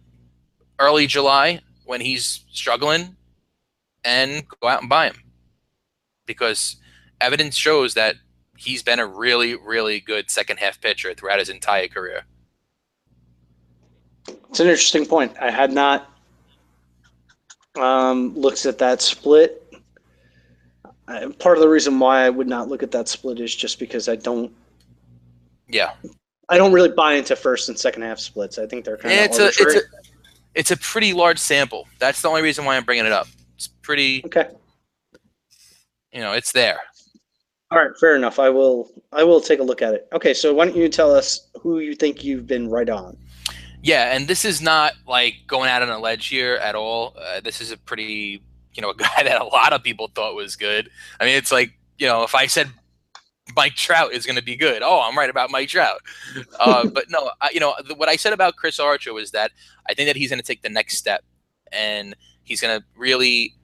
early 0.78 1.06
July 1.06 1.60
when 1.84 2.00
he's 2.00 2.44
struggling 2.50 3.16
and 4.04 4.42
go 4.60 4.68
out 4.68 4.80
and 4.80 4.88
buy 4.88 5.08
him 5.08 5.23
because 6.26 6.76
evidence 7.20 7.56
shows 7.56 7.94
that 7.94 8.16
he's 8.56 8.82
been 8.82 8.98
a 8.98 9.06
really, 9.06 9.54
really 9.54 10.00
good 10.00 10.30
second 10.30 10.58
half 10.58 10.80
pitcher 10.80 11.14
throughout 11.14 11.38
his 11.38 11.48
entire 11.48 11.88
career. 11.88 12.24
It's 14.48 14.60
an 14.60 14.68
interesting 14.68 15.06
point. 15.06 15.32
I 15.40 15.50
had 15.50 15.72
not 15.72 16.10
um, 17.76 18.34
looked 18.34 18.64
at 18.66 18.78
that 18.78 19.02
split. 19.02 19.60
I, 21.06 21.26
part 21.38 21.58
of 21.58 21.62
the 21.62 21.68
reason 21.68 21.98
why 21.98 22.24
I 22.24 22.30
would 22.30 22.46
not 22.46 22.68
look 22.68 22.82
at 22.82 22.90
that 22.92 23.08
split 23.08 23.40
is 23.40 23.54
just 23.54 23.78
because 23.78 24.08
I 24.08 24.16
don't. 24.16 24.52
Yeah. 25.68 25.92
I 26.48 26.56
don't 26.56 26.72
really 26.72 26.90
buy 26.90 27.14
into 27.14 27.36
first 27.36 27.68
and 27.68 27.78
second 27.78 28.02
half 28.02 28.18
splits. 28.18 28.58
I 28.58 28.66
think 28.66 28.84
they're 28.84 28.96
kind 28.96 29.14
of 29.14 29.24
it's 29.24 29.38
a, 29.38 29.46
it's 29.46 29.74
a 29.74 29.80
it's 30.54 30.70
a 30.70 30.76
pretty 30.76 31.12
large 31.12 31.38
sample. 31.38 31.88
That's 31.98 32.22
the 32.22 32.28
only 32.28 32.42
reason 32.42 32.64
why 32.64 32.76
I'm 32.76 32.84
bringing 32.84 33.06
it 33.06 33.12
up. 33.12 33.26
It's 33.56 33.68
pretty 33.68 34.22
okay. 34.26 34.48
You 36.14 36.20
know, 36.20 36.32
it's 36.32 36.52
there. 36.52 36.78
All 37.70 37.78
right, 37.78 37.90
fair 37.98 38.14
enough. 38.14 38.38
I 38.38 38.48
will 38.50 38.90
I 39.12 39.24
will 39.24 39.40
take 39.40 39.58
a 39.58 39.64
look 39.64 39.82
at 39.82 39.94
it. 39.94 40.06
Okay, 40.12 40.32
so 40.32 40.54
why 40.54 40.64
don't 40.64 40.76
you 40.76 40.88
tell 40.88 41.12
us 41.14 41.48
who 41.60 41.80
you 41.80 41.94
think 41.94 42.22
you've 42.22 42.46
been 42.46 42.70
right 42.70 42.88
on? 42.88 43.16
Yeah, 43.82 44.14
and 44.14 44.28
this 44.28 44.44
is 44.44 44.62
not 44.62 44.92
like 45.06 45.34
going 45.46 45.68
out 45.68 45.82
on 45.82 45.90
a 45.90 45.98
ledge 45.98 46.28
here 46.28 46.54
at 46.56 46.74
all. 46.74 47.14
Uh, 47.18 47.40
this 47.40 47.60
is 47.60 47.72
a 47.72 47.76
pretty, 47.76 48.42
you 48.74 48.80
know, 48.80 48.90
a 48.90 48.94
guy 48.96 49.24
that 49.24 49.40
a 49.40 49.44
lot 49.44 49.72
of 49.72 49.82
people 49.82 50.08
thought 50.14 50.34
was 50.34 50.56
good. 50.56 50.88
I 51.20 51.24
mean, 51.24 51.36
it's 51.36 51.52
like, 51.52 51.72
you 51.98 52.06
know, 52.06 52.22
if 52.22 52.34
I 52.34 52.46
said 52.46 52.70
Mike 53.56 53.74
Trout 53.74 54.12
is 54.12 54.24
going 54.24 54.36
to 54.36 54.42
be 54.42 54.56
good. 54.56 54.82
Oh, 54.82 55.00
I'm 55.02 55.18
right 55.18 55.28
about 55.28 55.50
Mike 55.50 55.68
Trout. 55.68 56.00
Uh, 56.58 56.88
but 56.94 57.10
no, 57.10 57.30
I, 57.40 57.50
you 57.52 57.60
know 57.60 57.74
what 57.96 58.08
I 58.08 58.16
said 58.16 58.32
about 58.32 58.56
Chris 58.56 58.78
Archer 58.78 59.12
was 59.12 59.32
that 59.32 59.50
I 59.88 59.94
think 59.94 60.08
that 60.08 60.16
he's 60.16 60.30
going 60.30 60.40
to 60.40 60.46
take 60.46 60.62
the 60.62 60.68
next 60.68 60.96
step, 60.96 61.24
and 61.72 62.14
he's 62.42 62.60
going 62.60 62.78
to 62.78 62.86
really 62.96 63.54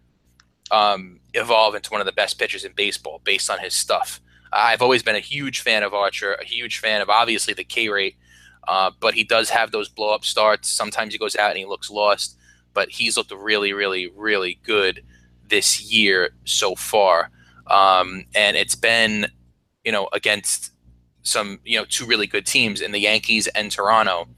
um, 0.71 1.21
evolve 1.35 1.75
into 1.75 1.91
one 1.91 2.01
of 2.01 2.07
the 2.07 2.13
best 2.13 2.39
pitchers 2.39 2.65
in 2.65 2.73
baseball 2.73 3.21
based 3.25 3.51
on 3.51 3.59
his 3.59 3.75
stuff. 3.75 4.21
I've 4.53 4.83
always 4.83 5.03
been 5.03 5.17
a 5.17 5.21
huge 5.21 5.61
fan 5.61 5.83
of 5.83 5.95
Archer, 5.95 6.35
a 6.35 6.45
huge 6.45 6.79
fan 6.79 7.01
of 7.01 7.09
obviously 7.09 7.55
the 7.55 7.65
K 7.65 7.89
rate, 7.89 8.17
uh, 8.69 8.91
but 9.01 9.15
he 9.15 9.25
does 9.25 9.51
have 9.51 9.71
those 9.71 9.89
blow 9.89 10.15
up 10.15 10.25
starts. 10.25 10.69
Sometimes 10.69 11.13
he 11.13 11.19
goes 11.19 11.37
out 11.37 11.51
and 11.51 11.59
he 11.59 11.67
looks 11.67 11.91
lost, 11.91 12.37
but 12.75 12.91
he's 12.91 13.17
looked 13.17 13.33
really, 13.33 13.73
really, 13.73 14.09
really 14.17 14.59
good 14.65 15.05
this 15.49 15.83
year 15.83 16.31
so 16.45 16.75
far. 16.75 17.31
um, 17.69 18.25
and 18.35 18.57
it's 18.57 18.75
been 18.75 19.27
you 19.85 19.93
know 19.93 20.09
against 20.13 20.73
some 21.23 21.61
you 21.65 21.79
know 21.79 21.85
two 21.85 22.07
really 22.07 22.27
good 22.27 22.47
teams 22.47 22.81
in 22.81 22.93
the 22.93 22.99
Yankees 22.99 23.47
and 23.49 23.71
Toronto. 23.71 24.29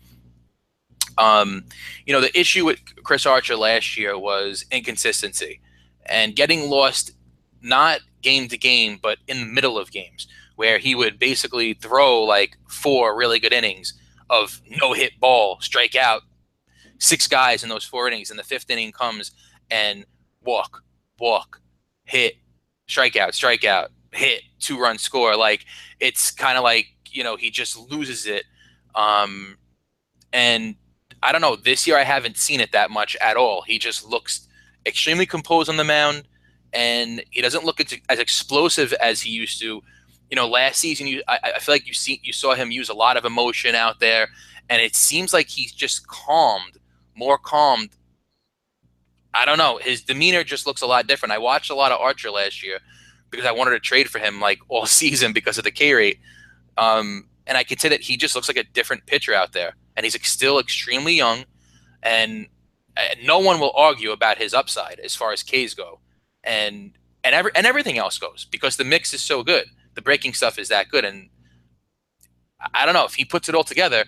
Um, 1.19 1.65
you 2.07 2.13
know 2.13 2.21
the 2.21 2.39
issue 2.39 2.65
with 2.65 2.81
Chris 3.05 3.27
Archer 3.27 3.57
last 3.57 3.97
year 3.99 4.19
was 4.19 4.65
inconsistency 4.71 5.61
and 6.07 6.37
getting 6.37 6.69
lost 6.69 7.13
not 7.61 8.01
game 8.23 8.49
to 8.49 8.59
game 8.59 8.99
but 9.03 9.19
in 9.29 9.41
the 9.41 9.47
middle 9.47 9.79
of 9.79 9.91
games 9.91 10.27
where 10.57 10.79
he 10.79 10.95
would 10.95 11.19
basically 11.19 11.75
throw 11.75 12.23
like 12.23 12.57
four 12.69 13.17
really 13.17 13.39
good 13.39 13.53
innings 13.53 13.95
of 14.31 14.61
no 14.81 14.93
hit 14.93 15.19
ball, 15.21 15.59
strike 15.61 15.95
out 15.95 16.23
six 16.99 17.27
guys 17.27 17.63
in 17.63 17.69
those 17.69 17.85
four 17.85 18.09
innings, 18.09 18.31
and 18.31 18.39
the 18.39 18.45
fifth 18.45 18.71
inning 18.71 18.93
comes 18.93 19.33
and 19.71 20.05
walk, 20.43 20.83
walk, 21.19 21.61
hit, 22.05 22.35
strike 22.87 23.17
out, 23.17 23.35
strike 23.35 23.65
out, 23.65 23.91
hit, 24.13 24.43
two 24.59 24.81
run 24.81 24.99
score. 24.99 25.37
Like 25.37 25.65
it's 26.01 26.31
kind 26.31 26.57
of 26.57 26.65
like 26.65 26.87
you 27.11 27.23
know 27.23 27.37
he 27.37 27.51
just 27.51 27.77
loses 27.91 28.27
it. 28.27 28.45
Um, 28.95 29.59
and 30.33 30.77
I 31.23 31.33
don't 31.33 31.41
know. 31.41 31.57
This 31.57 31.87
year 31.87 31.99
I 31.99 32.05
haven't 32.05 32.37
seen 32.37 32.61
it 32.61 32.73
that 32.73 32.91
much 32.91 33.17
at 33.21 33.37
all. 33.37 33.63
He 33.63 33.79
just 33.79 34.09
looks 34.09 34.49
extremely 34.87 35.27
composed 35.27 35.69
on 35.69 35.77
the 35.77 35.85
mound, 35.85 36.25
and 36.73 37.23
he 37.31 37.41
doesn't 37.41 37.65
look 37.65 37.81
as 38.09 38.19
explosive 38.19 38.93
as 38.95 39.21
he 39.23 39.31
used 39.31 39.61
to. 39.61 39.83
You 40.31 40.37
know, 40.37 40.49
last 40.49 40.79
season 40.79 41.07
you 41.07 41.23
I, 41.29 41.53
I 41.57 41.59
feel 41.59 41.75
like 41.75 41.87
you 41.87 41.93
see 41.93 42.21
you 42.23 42.33
saw 42.33 42.55
him 42.55 42.71
use 42.71 42.89
a 42.89 42.95
lot 42.95 43.17
of 43.17 43.25
emotion 43.25 43.75
out 43.75 44.01
there, 44.01 44.29
and 44.69 44.81
it 44.81 44.95
seems 44.97 45.33
like 45.33 45.49
he's 45.49 45.73
just 45.73 46.07
calmed, 46.07 46.79
more 47.15 47.39
calmed 47.39 47.91
I 49.35 49.45
don't 49.45 49.59
know. 49.59 49.79
His 49.79 50.03
demeanor 50.03 50.45
just 50.45 50.67
looks 50.67 50.83
a 50.83 50.87
lot 50.87 51.07
different. 51.07 51.33
I 51.33 51.39
watched 51.39 51.71
a 51.71 51.75
lot 51.75 51.93
of 51.93 52.01
Archer 52.01 52.31
last 52.31 52.63
year 52.63 52.79
because 53.31 53.47
I 53.47 53.53
wanted 53.53 53.71
to 53.73 53.81
trade 53.81 54.11
for 54.11 54.19
him 54.19 54.41
like 54.41 54.61
all 54.69 54.87
season 54.87 55.33
because 55.33 55.59
of 55.59 55.65
the 55.65 55.71
K 55.71 55.93
rate. 55.95 56.19
Um, 56.77 57.29
and 57.47 57.57
I 57.57 57.65
can 57.65 57.79
say 57.79 57.89
that 57.89 58.01
he 58.01 58.17
just 58.17 58.35
looks 58.35 58.49
like 58.49 58.57
a 58.57 58.65
different 58.65 59.07
pitcher 59.07 59.35
out 59.35 59.53
there, 59.53 59.75
and 59.97 60.05
he's 60.05 60.17
still 60.27 60.59
extremely 60.59 61.15
young, 61.15 61.45
and 62.03 62.47
Uh, 62.97 63.15
no 63.25 63.39
one 63.39 63.61
will 63.61 63.73
argue 63.75 64.13
about 64.13 64.39
his 64.39 64.53
upside 64.53 65.01
as 65.01 65.15
far 65.15 65.33
as 65.33 65.43
Ks 65.43 65.75
go, 65.75 66.01
and 66.45 66.93
and 67.25 67.35
every 67.35 67.53
and 67.55 67.67
everything 67.67 67.99
else 67.99 68.19
goes 68.19 68.47
because 68.51 68.77
the 68.77 68.85
mix 68.85 69.13
is 69.13 69.23
so 69.23 69.43
good. 69.43 69.67
The 69.95 70.03
breaking 70.03 70.35
stuff 70.35 70.59
is 70.59 70.69
that 70.69 70.89
good, 70.89 71.05
and 71.05 71.29
I 72.75 72.85
don't 72.85 72.95
know 72.95 73.05
if 73.05 73.15
he 73.15 73.25
puts 73.25 73.49
it 73.49 73.55
all 73.55 73.65
together. 73.65 74.05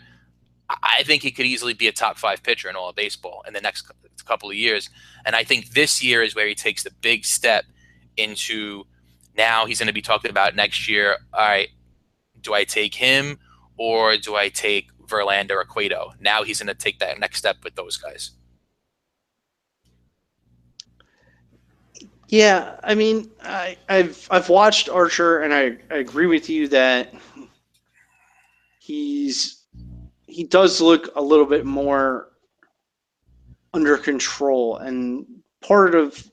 I 0.68 1.02
think 1.04 1.22
he 1.22 1.30
could 1.30 1.46
easily 1.46 1.74
be 1.74 1.88
a 1.88 1.92
top 1.92 2.18
five 2.18 2.42
pitcher 2.42 2.70
in 2.70 2.76
all 2.76 2.88
of 2.88 2.96
baseball 2.96 3.44
in 3.46 3.52
the 3.52 3.60
next 3.60 3.90
couple 4.24 4.48
of 4.48 4.56
years. 4.56 4.88
And 5.26 5.36
I 5.36 5.44
think 5.44 5.70
this 5.70 6.02
year 6.02 6.22
is 6.22 6.34
where 6.34 6.46
he 6.46 6.54
takes 6.54 6.82
the 6.82 6.90
big 7.02 7.24
step 7.24 7.66
into 8.16 8.84
now 9.36 9.66
he's 9.66 9.78
going 9.78 9.88
to 9.88 9.92
be 9.92 10.02
talking 10.02 10.30
about 10.30 10.54
next 10.54 10.88
year. 10.88 11.18
All 11.32 11.46
right, 11.46 11.68
do 12.40 12.54
I 12.54 12.64
take 12.64 12.94
him 12.94 13.38
or 13.76 14.16
do 14.16 14.36
I 14.36 14.48
take 14.48 14.88
Verlander 15.06 15.52
or 15.52 15.64
Cueto? 15.64 16.12
Now 16.20 16.44
he's 16.44 16.60
going 16.60 16.74
to 16.74 16.74
take 16.74 16.98
that 17.00 17.18
next 17.18 17.38
step 17.38 17.56
with 17.62 17.74
those 17.74 17.96
guys. 17.96 18.30
Yeah, 22.34 22.80
I 22.82 22.96
mean, 22.96 23.30
I, 23.44 23.76
have 23.88 24.26
I've 24.28 24.48
watched 24.48 24.88
Archer, 24.88 25.42
and 25.42 25.54
I, 25.54 25.76
I 25.88 25.98
agree 25.98 26.26
with 26.26 26.50
you 26.50 26.66
that 26.66 27.14
he's 28.80 29.62
he 30.26 30.42
does 30.42 30.80
look 30.80 31.14
a 31.14 31.22
little 31.22 31.46
bit 31.46 31.64
more 31.64 32.30
under 33.72 33.96
control. 33.96 34.78
And 34.78 35.24
part 35.62 35.94
of 35.94 36.28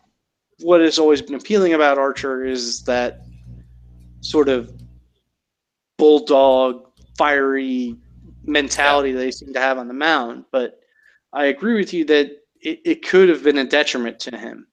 what 0.61 0.81
has 0.81 0.97
always 0.97 1.21
been 1.21 1.35
appealing 1.35 1.73
about 1.73 1.99
Archer 1.99 2.45
is 2.45 2.81
that 2.85 3.21
sort 4.21 4.49
of 4.49 4.73
bulldog, 5.99 6.83
fiery 7.15 7.95
mentality 8.43 9.11
yeah. 9.11 9.17
they 9.17 9.29
seem 9.29 9.53
to 9.53 9.59
have 9.59 9.77
on 9.77 9.87
the 9.87 9.93
mound. 9.93 10.45
But 10.51 10.79
I 11.31 11.45
agree 11.45 11.75
with 11.75 11.93
you 11.93 12.05
that 12.05 12.25
it, 12.59 12.79
it 12.85 13.07
could 13.07 13.29
have 13.29 13.43
been 13.43 13.59
a 13.59 13.65
detriment 13.65 14.19
to 14.21 14.35
him. 14.35 14.65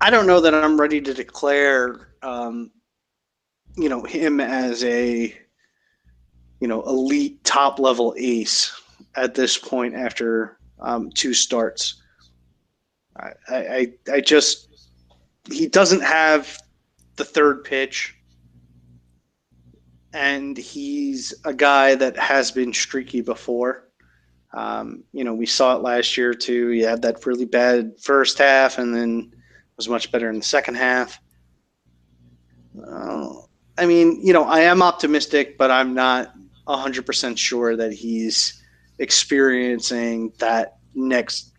I 0.00 0.10
don't 0.10 0.26
know 0.26 0.40
that 0.40 0.54
I'm 0.54 0.80
ready 0.80 1.00
to 1.00 1.12
declare, 1.12 2.08
um, 2.22 2.70
you 3.76 3.88
know, 3.88 4.02
him 4.02 4.40
as 4.40 4.84
a 4.84 5.36
you 6.60 6.66
know, 6.66 6.82
elite 6.82 7.42
top 7.44 7.78
level 7.78 8.14
ace 8.18 8.72
at 9.16 9.34
this 9.34 9.56
point 9.56 9.94
after 9.94 10.58
um, 10.80 11.10
two 11.10 11.34
starts. 11.34 12.02
I, 13.16 13.32
I, 13.48 13.92
I 14.12 14.20
just, 14.20 14.68
he 15.50 15.66
doesn't 15.66 16.02
have 16.02 16.60
the 17.16 17.24
third 17.24 17.64
pitch. 17.64 18.14
And 20.12 20.56
he's 20.56 21.34
a 21.44 21.52
guy 21.52 21.94
that 21.94 22.16
has 22.16 22.50
been 22.50 22.72
streaky 22.72 23.20
before. 23.20 23.88
Um, 24.54 25.04
you 25.12 25.22
know, 25.22 25.34
we 25.34 25.46
saw 25.46 25.76
it 25.76 25.82
last 25.82 26.16
year 26.16 26.32
too. 26.32 26.70
He 26.70 26.80
had 26.80 27.02
that 27.02 27.26
really 27.26 27.44
bad 27.44 27.92
first 28.00 28.38
half 28.38 28.78
and 28.78 28.94
then 28.94 29.32
was 29.78 29.88
much 29.88 30.12
better 30.12 30.28
in 30.28 30.36
the 30.36 30.44
second 30.44 30.74
half. 30.74 31.18
Uh, 32.86 33.30
I 33.78 33.86
mean, 33.86 34.20
you 34.22 34.32
know, 34.32 34.44
I 34.44 34.60
am 34.60 34.82
optimistic, 34.82 35.56
but 35.56 35.70
I'm 35.70 35.94
not 35.94 36.34
100% 36.66 37.38
sure 37.38 37.76
that 37.76 37.92
he's 37.92 38.62
experiencing 38.98 40.32
that 40.38 40.78
next 40.94 41.52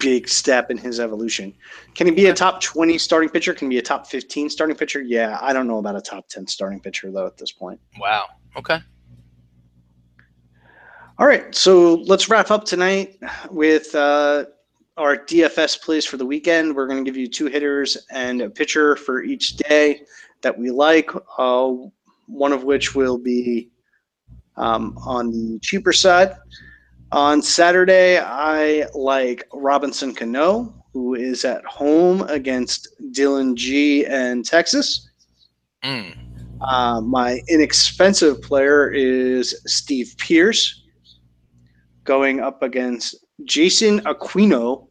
big 0.00 0.26
step 0.26 0.70
in 0.70 0.78
his 0.78 0.98
evolution. 0.98 1.54
Can 1.94 2.06
he 2.08 2.12
be 2.12 2.26
a 2.26 2.34
top 2.34 2.60
20 2.60 2.98
starting 2.98 3.28
pitcher? 3.28 3.54
Can 3.54 3.70
he 3.70 3.76
be 3.76 3.78
a 3.78 3.82
top 3.82 4.06
15 4.06 4.50
starting 4.50 4.74
pitcher? 4.74 5.00
Yeah, 5.00 5.38
I 5.40 5.52
don't 5.52 5.68
know 5.68 5.78
about 5.78 5.94
a 5.94 6.00
top 6.00 6.28
10 6.28 6.46
starting 6.48 6.80
pitcher, 6.80 7.12
though, 7.12 7.26
at 7.26 7.36
this 7.36 7.52
point. 7.52 7.78
Wow. 8.00 8.24
Okay. 8.56 8.78
All 11.18 11.26
right. 11.26 11.54
So 11.54 11.96
let's 12.06 12.28
wrap 12.28 12.50
up 12.50 12.64
tonight 12.64 13.18
with 13.50 13.94
uh, 13.94 14.46
our 14.96 15.16
DFS 15.16 15.80
plays 15.80 16.04
for 16.04 16.16
the 16.16 16.26
weekend. 16.26 16.74
We're 16.74 16.86
going 16.86 17.02
to 17.02 17.08
give 17.08 17.16
you 17.16 17.26
two 17.26 17.46
hitters 17.46 17.96
and 18.10 18.42
a 18.42 18.50
pitcher 18.50 18.96
for 18.96 19.22
each 19.22 19.56
day 19.56 20.02
that 20.42 20.56
we 20.56 20.70
like, 20.70 21.10
uh, 21.38 21.72
one 22.26 22.52
of 22.52 22.64
which 22.64 22.94
will 22.94 23.18
be 23.18 23.70
um, 24.56 24.96
on 24.98 25.30
the 25.30 25.58
cheaper 25.60 25.92
side. 25.92 26.34
On 27.10 27.42
Saturday, 27.42 28.18
I 28.18 28.86
like 28.94 29.48
Robinson 29.52 30.14
Cano, 30.14 30.74
who 30.92 31.14
is 31.14 31.44
at 31.44 31.64
home 31.64 32.22
against 32.22 32.88
Dillon 33.12 33.56
Gee 33.56 34.04
and 34.06 34.44
Texas. 34.44 35.08
Mm. 35.84 36.16
Uh, 36.60 37.00
my 37.00 37.40
inexpensive 37.48 38.40
player 38.42 38.90
is 38.90 39.60
Steve 39.66 40.14
Pearce 40.18 40.84
going 42.04 42.40
up 42.40 42.62
against 42.62 43.16
Jayson 43.44 44.00
Aquino 44.00 44.88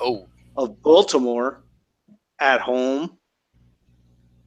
oh. 0.00 0.28
of 0.56 0.80
Baltimore 0.82 1.62
at 2.40 2.60
home. 2.60 3.18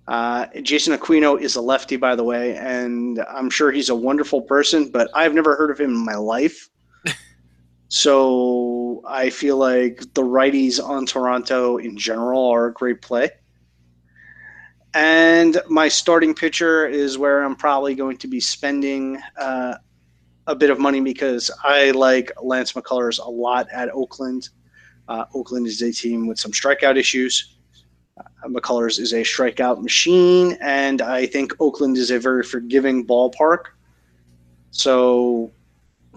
Uh, 0.07 0.47
Jayson 0.61 0.97
Aquino 0.97 1.39
is 1.39 1.55
a 1.55 1.61
lefty, 1.61 1.95
by 1.95 2.15
the 2.15 2.23
way, 2.23 2.55
and 2.57 3.23
I'm 3.29 3.49
sure 3.49 3.71
he's 3.71 3.89
a 3.89 3.95
wonderful 3.95 4.41
person, 4.41 4.89
but 4.89 5.09
I've 5.13 5.33
never 5.33 5.55
heard 5.55 5.71
of 5.71 5.79
him 5.79 5.91
in 5.91 6.05
my 6.05 6.15
life. 6.15 6.69
so 7.87 9.01
I 9.07 9.29
feel 9.29 9.57
like 9.57 10.01
the 10.13 10.23
righties 10.23 10.83
on 10.83 11.05
Toronto 11.05 11.77
in 11.77 11.97
general 11.97 12.47
are 12.47 12.67
a 12.67 12.73
great 12.73 13.01
play. 13.01 13.29
And 14.93 15.61
my 15.69 15.87
starting 15.87 16.33
pitcher 16.33 16.85
is 16.85 17.17
where 17.17 17.43
I'm 17.43 17.55
probably 17.55 17.95
going 17.95 18.17
to 18.17 18.27
be 18.27 18.41
spending 18.41 19.21
uh, 19.37 19.75
a 20.47 20.55
bit 20.55 20.69
of 20.69 20.79
money 20.79 21.01
because 21.01 21.51
I 21.63 21.91
like 21.91 22.31
Lance 22.41 22.73
McCullers 22.73 23.19
a 23.19 23.29
lot 23.29 23.67
at 23.71 23.89
Oakland. 23.93 24.49
Uh, 25.07 25.25
Oakland 25.33 25.67
is 25.67 25.81
a 25.81 25.91
team 25.91 26.27
with 26.27 26.39
some 26.39 26.51
strikeout 26.51 26.97
issues. 26.97 27.55
McCullers 28.45 28.99
is 28.99 29.13
a 29.13 29.21
strikeout 29.21 29.81
machine, 29.81 30.57
and 30.61 31.01
I 31.01 31.25
think 31.25 31.53
Oakland 31.59 31.97
is 31.97 32.11
a 32.11 32.19
very 32.19 32.43
forgiving 32.43 33.05
ballpark. 33.05 33.65
So 34.71 35.51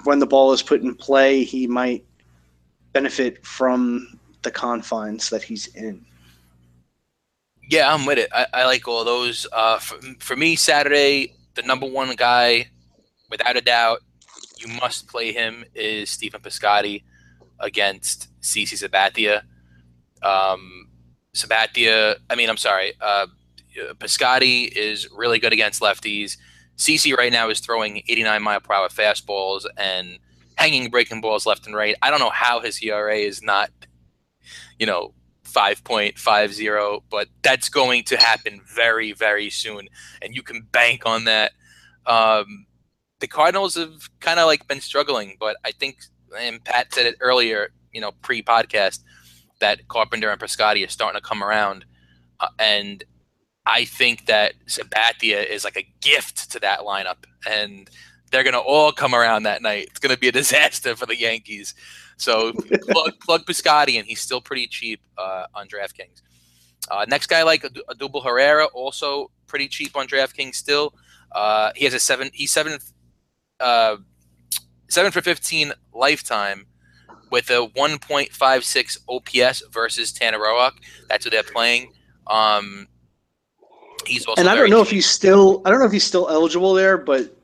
when 0.04 0.18
the 0.18 0.26
ball 0.26 0.52
is 0.52 0.62
put 0.62 0.82
in 0.82 0.94
play, 0.94 1.44
he 1.44 1.66
might 1.66 2.04
benefit 2.92 3.44
from 3.44 4.18
the 4.42 4.50
confines 4.50 5.30
that 5.30 5.42
he's 5.42 5.66
in. 5.74 6.04
Yeah, 7.68 7.92
I'm 7.92 8.04
with 8.04 8.18
it. 8.18 8.28
I, 8.32 8.46
I 8.52 8.64
like 8.66 8.86
all 8.86 9.04
those. 9.04 9.46
Uh, 9.52 9.78
for, 9.78 9.98
for 10.20 10.36
me, 10.36 10.54
Saturday, 10.56 11.34
the 11.54 11.62
number 11.62 11.86
one 11.86 12.14
guy, 12.14 12.68
without 13.30 13.56
a 13.56 13.60
doubt, 13.60 14.00
you 14.58 14.68
must 14.68 15.08
play 15.08 15.32
him 15.32 15.64
is 15.74 16.10
Stephen 16.10 16.40
Piscotty 16.40 17.02
against 17.60 18.28
CC 18.40 18.72
Sabathia. 18.72 19.42
Um, 20.22 20.88
Sabathia, 21.34 22.16
I 22.30 22.34
mean, 22.34 22.48
I'm 22.48 22.56
sorry, 22.56 22.92
uh, 23.00 23.26
Piscotty 23.98 24.68
is 24.68 25.08
really 25.10 25.38
good 25.38 25.52
against 25.52 25.82
lefties. 25.82 26.36
CC 26.76 27.16
right 27.16 27.32
now 27.32 27.50
is 27.50 27.60
throwing 27.60 27.98
89 28.08 28.42
mile 28.42 28.60
per 28.60 28.74
hour 28.74 28.88
fastballs 28.88 29.64
and 29.76 30.18
hanging 30.56 30.90
breaking 30.90 31.20
balls 31.20 31.46
left 31.46 31.66
and 31.66 31.74
right. 31.74 31.94
I 32.02 32.10
don't 32.10 32.20
know 32.20 32.30
how 32.30 32.60
his 32.60 32.82
ERA 32.82 33.16
is 33.16 33.42
not, 33.42 33.70
you 34.78 34.86
know, 34.86 35.14
5.50, 35.44 37.02
but 37.10 37.28
that's 37.42 37.68
going 37.68 38.04
to 38.04 38.16
happen 38.16 38.60
very, 38.66 39.12
very 39.12 39.50
soon, 39.50 39.88
and 40.20 40.34
you 40.34 40.42
can 40.42 40.62
bank 40.72 41.02
on 41.06 41.24
that. 41.24 41.52
Um, 42.06 42.66
the 43.20 43.26
Cardinals 43.26 43.74
have 43.76 44.08
kind 44.20 44.40
of 44.40 44.46
like 44.46 44.66
been 44.68 44.80
struggling, 44.80 45.36
but 45.38 45.56
I 45.64 45.72
think, 45.72 45.98
and 46.38 46.62
Pat 46.64 46.92
said 46.92 47.06
it 47.06 47.16
earlier, 47.20 47.70
you 47.92 48.00
know, 48.00 48.12
pre-podcast, 48.22 49.00
that 49.60 49.86
Carpenter 49.88 50.30
and 50.30 50.40
Piscotty 50.40 50.84
are 50.84 50.90
starting 50.90 51.20
to 51.20 51.26
come 51.26 51.42
around, 51.42 51.84
uh, 52.40 52.48
and 52.58 53.04
I 53.66 53.84
think 53.84 54.26
that 54.26 54.54
Sabathia 54.66 55.48
is 55.48 55.64
like 55.64 55.76
a 55.76 55.88
gift 56.00 56.50
to 56.52 56.60
that 56.60 56.80
lineup, 56.80 57.24
and 57.48 57.88
they're 58.30 58.42
going 58.42 58.54
to 58.54 58.60
all 58.60 58.92
come 58.92 59.14
around 59.14 59.44
that 59.44 59.62
night. 59.62 59.86
It's 59.90 60.00
going 60.00 60.14
to 60.14 60.20
be 60.20 60.28
a 60.28 60.32
disaster 60.32 60.96
for 60.96 61.06
the 61.06 61.16
Yankees. 61.16 61.74
So 62.16 62.52
plug, 62.52 63.18
plug 63.20 63.46
Piscotty, 63.46 63.98
and 63.98 64.06
he's 64.06 64.20
still 64.20 64.40
pretty 64.40 64.66
cheap 64.66 65.00
uh, 65.16 65.46
on 65.54 65.68
DraftKings. 65.68 66.20
Uh, 66.90 67.06
next 67.08 67.28
guy 67.28 67.42
like 67.42 67.62
Odubel 67.62 68.22
Herrera, 68.22 68.66
also 68.66 69.30
pretty 69.46 69.68
cheap 69.68 69.96
on 69.96 70.06
DraftKings 70.06 70.56
still. 70.56 70.94
Uh, 71.32 71.72
he 71.74 71.84
has 71.84 71.94
a 71.94 72.00
seven. 72.00 72.30
He's 72.32 72.52
seven. 72.52 72.78
Uh, 73.64 73.96
seven 74.88 75.10
for 75.10 75.22
fifteen 75.22 75.72
lifetime 75.94 76.66
with 77.30 77.50
a 77.50 77.66
1.56 77.74 78.98
OPS 79.08 79.62
versus 79.72 80.12
Tanner 80.12 80.38
Roark. 80.38 80.72
That's 81.08 81.24
what 81.26 81.32
they're 81.32 81.42
playing. 81.42 81.92
Um, 82.28 82.86
he's 84.06 84.24
also 84.26 84.40
and 84.40 84.48
I 84.48 84.54
don't 84.54 84.70
know 84.70 84.80
if 84.80 84.90
he's 84.90 85.08
still. 85.08 85.62
I 85.64 85.70
don't 85.70 85.80
know 85.80 85.86
if 85.86 85.92
he's 85.92 86.04
still 86.04 86.28
eligible 86.28 86.74
there, 86.74 86.96
but 86.96 87.36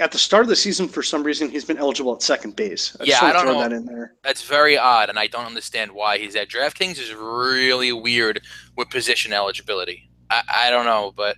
at 0.00 0.12
the 0.12 0.18
start 0.18 0.42
of 0.42 0.48
the 0.48 0.56
season, 0.56 0.88
for 0.88 1.02
some 1.02 1.22
reason, 1.22 1.48
he's 1.48 1.64
been 1.64 1.78
eligible 1.78 2.14
at 2.14 2.22
second 2.22 2.56
base. 2.56 2.96
I 3.00 3.04
Yeah, 3.04 3.20
I 3.22 3.32
don't 3.32 3.44
throw 3.44 3.52
know. 3.54 3.60
that 3.60 3.72
in 3.72 3.86
there. 3.86 4.14
That's 4.22 4.42
very 4.42 4.76
odd, 4.76 5.08
and 5.08 5.18
I 5.18 5.28
don't 5.28 5.46
understand 5.46 5.92
why 5.92 6.18
he's 6.18 6.36
at 6.36 6.48
DraftKings. 6.48 6.98
Is 6.98 7.14
really 7.14 7.92
weird 7.92 8.42
with 8.76 8.90
position 8.90 9.32
eligibility. 9.32 10.10
I, 10.30 10.42
I 10.66 10.70
don't 10.70 10.84
know, 10.84 11.12
but 11.16 11.36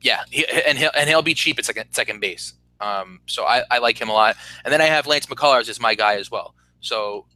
yeah, 0.00 0.24
he, 0.30 0.46
and 0.46 0.78
he'll 0.78 0.92
and 0.96 1.08
he'll 1.08 1.22
be 1.22 1.34
cheap 1.34 1.58
at 1.58 1.64
second 1.64 1.86
second 1.92 2.20
base. 2.20 2.52
Um, 2.80 3.20
so 3.26 3.44
I, 3.44 3.62
I 3.70 3.78
like 3.78 4.00
him 4.00 4.08
a 4.08 4.12
lot. 4.12 4.36
And 4.64 4.72
then 4.72 4.80
I 4.80 4.86
have 4.86 5.06
Lance 5.06 5.26
McCullers 5.26 5.68
as 5.68 5.80
my 5.80 5.94
guy 5.94 6.16
as 6.16 6.30
well. 6.30 6.54
So 6.80 7.26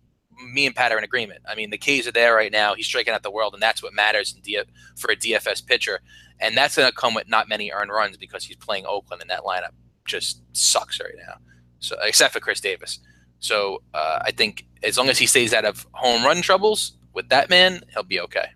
me 0.52 0.66
and 0.66 0.74
Pat 0.74 0.92
are 0.92 0.98
in 0.98 1.04
agreement. 1.04 1.40
I 1.48 1.54
mean, 1.54 1.70
the 1.70 1.78
K's 1.78 2.06
are 2.06 2.12
there 2.12 2.34
right 2.34 2.52
now. 2.52 2.74
He's 2.74 2.86
striking 2.86 3.12
out 3.12 3.22
the 3.22 3.30
world, 3.30 3.54
and 3.54 3.62
that's 3.62 3.82
what 3.82 3.92
matters 3.92 4.34
in 4.34 4.40
D- 4.42 4.60
for 4.96 5.10
a 5.10 5.16
DFS 5.16 5.66
pitcher. 5.66 6.00
And 6.40 6.56
that's 6.56 6.76
going 6.76 6.88
to 6.88 6.94
come 6.94 7.14
with 7.14 7.28
not 7.28 7.48
many 7.48 7.72
earned 7.72 7.90
runs 7.90 8.16
because 8.16 8.44
he's 8.44 8.56
playing 8.56 8.86
Oakland, 8.86 9.20
and 9.22 9.30
that 9.30 9.40
lineup 9.40 9.72
just 10.06 10.42
sucks 10.52 11.00
right 11.00 11.14
now. 11.16 11.34
So 11.80 11.96
except 12.02 12.32
for 12.32 12.40
Chris 12.40 12.60
Davis. 12.60 13.00
So 13.40 13.82
uh, 13.94 14.20
I 14.22 14.30
think 14.32 14.66
as 14.82 14.98
long 14.98 15.08
as 15.08 15.18
he 15.18 15.26
stays 15.26 15.52
out 15.52 15.64
of 15.64 15.86
home 15.92 16.24
run 16.24 16.42
troubles 16.42 16.96
with 17.14 17.28
that 17.28 17.50
man, 17.50 17.82
he'll 17.92 18.02
be 18.02 18.20
okay. 18.20 18.46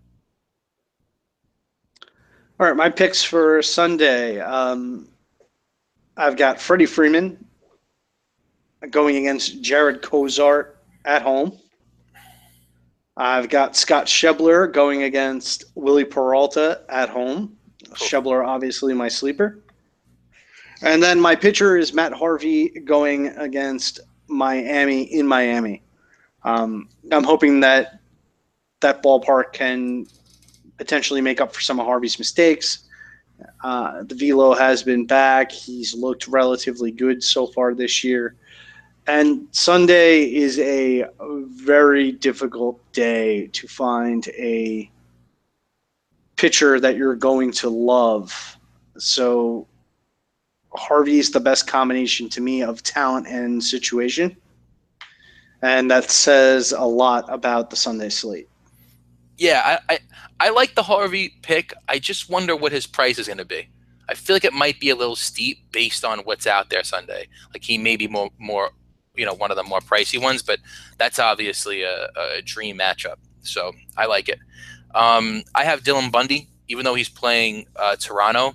All 2.59 2.67
right, 2.67 2.77
my 2.77 2.91
picks 2.91 3.23
for 3.25 3.63
Sunday. 3.63 4.41
Um, 4.41 5.09
I've 6.17 6.37
got 6.37 6.61
Freddie 6.61 6.87
Freeman 6.87 7.45
going 8.91 9.17
against 9.17 9.63
Jarred 9.63 10.03
Cosart 10.03 10.75
at 11.05 11.23
home. 11.23 11.59
I've 13.17 13.49
got 13.49 13.77
Scott 13.77 14.07
Schebler 14.07 14.73
going 14.73 15.03
against 15.05 15.65
Wily 15.75 16.05
Peralta 16.05 16.83
at 16.89 17.09
home. 17.09 17.57
Schebler, 17.95 18.47
obviously, 18.47 18.95
my 18.95 19.09
sleeper. 19.09 19.63
And 20.83 21.03
then 21.03 21.21
my 21.21 21.37
pitcher 21.37 21.77
is 21.77 21.93
Matt 21.93 22.13
Harvey 22.13 22.69
going 22.81 23.29
against 23.29 24.01
Miami 24.29 25.03
in 25.03 25.27
Miami. 25.27 25.83
Um, 26.45 26.89
I'm 27.11 27.25
hoping 27.25 27.61
that 27.61 28.01
that 28.81 29.03
ballpark 29.03 29.53
can 29.53 30.07
potentially 30.77 31.21
make 31.21 31.41
up 31.41 31.55
for 31.55 31.61
some 31.61 31.79
of 31.79 31.87
Harvey's 31.87 32.19
mistakes. 32.19 32.89
Uh, 33.63 34.03
the 34.05 34.15
velo 34.15 34.55
has 34.55 34.83
been 34.83 35.07
back. 35.07 35.53
He's 35.53 35.95
looked 35.95 36.29
relatively 36.29 36.91
good 36.91 37.23
so 37.23 37.47
far 37.47 37.75
this 37.75 38.03
year. 38.03 38.37
And 39.07 39.49
Sunday 39.51 40.33
is 40.33 40.59
a 40.61 41.07
very 41.21 42.13
difficult 42.13 42.81
day 42.93 43.49
to 43.49 43.67
find 43.67 44.27
a 44.29 44.91
pitcher 46.37 46.79
that 46.81 46.97
you're 46.97 47.17
going 47.17 47.53
to 47.53 47.69
love. 47.69 48.57
So 48.99 49.67
Harvey's 50.75 51.31
the 51.31 51.41
best 51.41 51.67
combination 51.67 52.29
to 52.31 52.41
me 52.41 52.63
of 52.63 52.83
talent 52.83 53.27
and 53.27 53.63
situation. 53.63 54.37
And 55.63 55.91
that 55.91 56.11
says 56.11 56.73
a 56.73 56.85
lot 56.85 57.25
about 57.29 57.71
the 57.71 57.77
Sunday 57.77 58.09
slate. 58.09 58.49
Yeah, 59.37 59.79
I, 59.89 59.95
I, 59.95 59.99
I 60.43 60.49
like 60.49 60.75
the 60.75 60.83
Harvey 60.83 61.39
pick. 61.43 61.73
I 61.89 62.01
just 62.01 62.29
wonder 62.29 62.57
what 62.57 62.73
his 62.73 62.85
price 62.85 63.17
is 63.17 63.29
going 63.29 63.39
to 63.39 63.45
be. 63.45 63.69
I 64.09 64.15
feel 64.15 64.35
like 64.35 64.45
it 64.45 64.53
might 64.53 64.81
be 64.81 64.91
a 64.91 64.97
little 64.97 65.15
steep 65.15 65.71
based 65.71 66.05
on 66.05 66.19
what's 66.21 66.49
out 66.49 66.69
there 66.69 66.83
Sunday. 66.83 67.29
Like 67.55 67.63
he 67.63 67.79
may 67.79 67.97
be 67.97 68.09
more, 68.09 68.29
more, 68.39 68.73
you 69.15 69.25
know, 69.25 69.35
one 69.35 69.53
of 69.53 69.57
the 69.57 69.63
more 69.63 69.79
pricey 69.79 70.21
ones, 70.21 70.43
but 70.43 70.59
that's 70.99 71.21
obviously 71.21 71.83
a, 71.85 72.11
a 72.17 72.43
dream 72.45 72.77
matchup. 72.77 73.19
So 73.43 73.71
I 73.97 74.07
like 74.07 74.29
it. 74.29 74.41
Um, 74.97 75.45
I 75.55 75.63
have 75.63 75.85
Dylan 75.85 76.11
Bundy, 76.11 76.49
even 76.67 76.85
though 76.85 76.97
he's 76.97 77.09
playing 77.09 77.67
uh, 77.77 77.95
Toronto. 77.95 78.55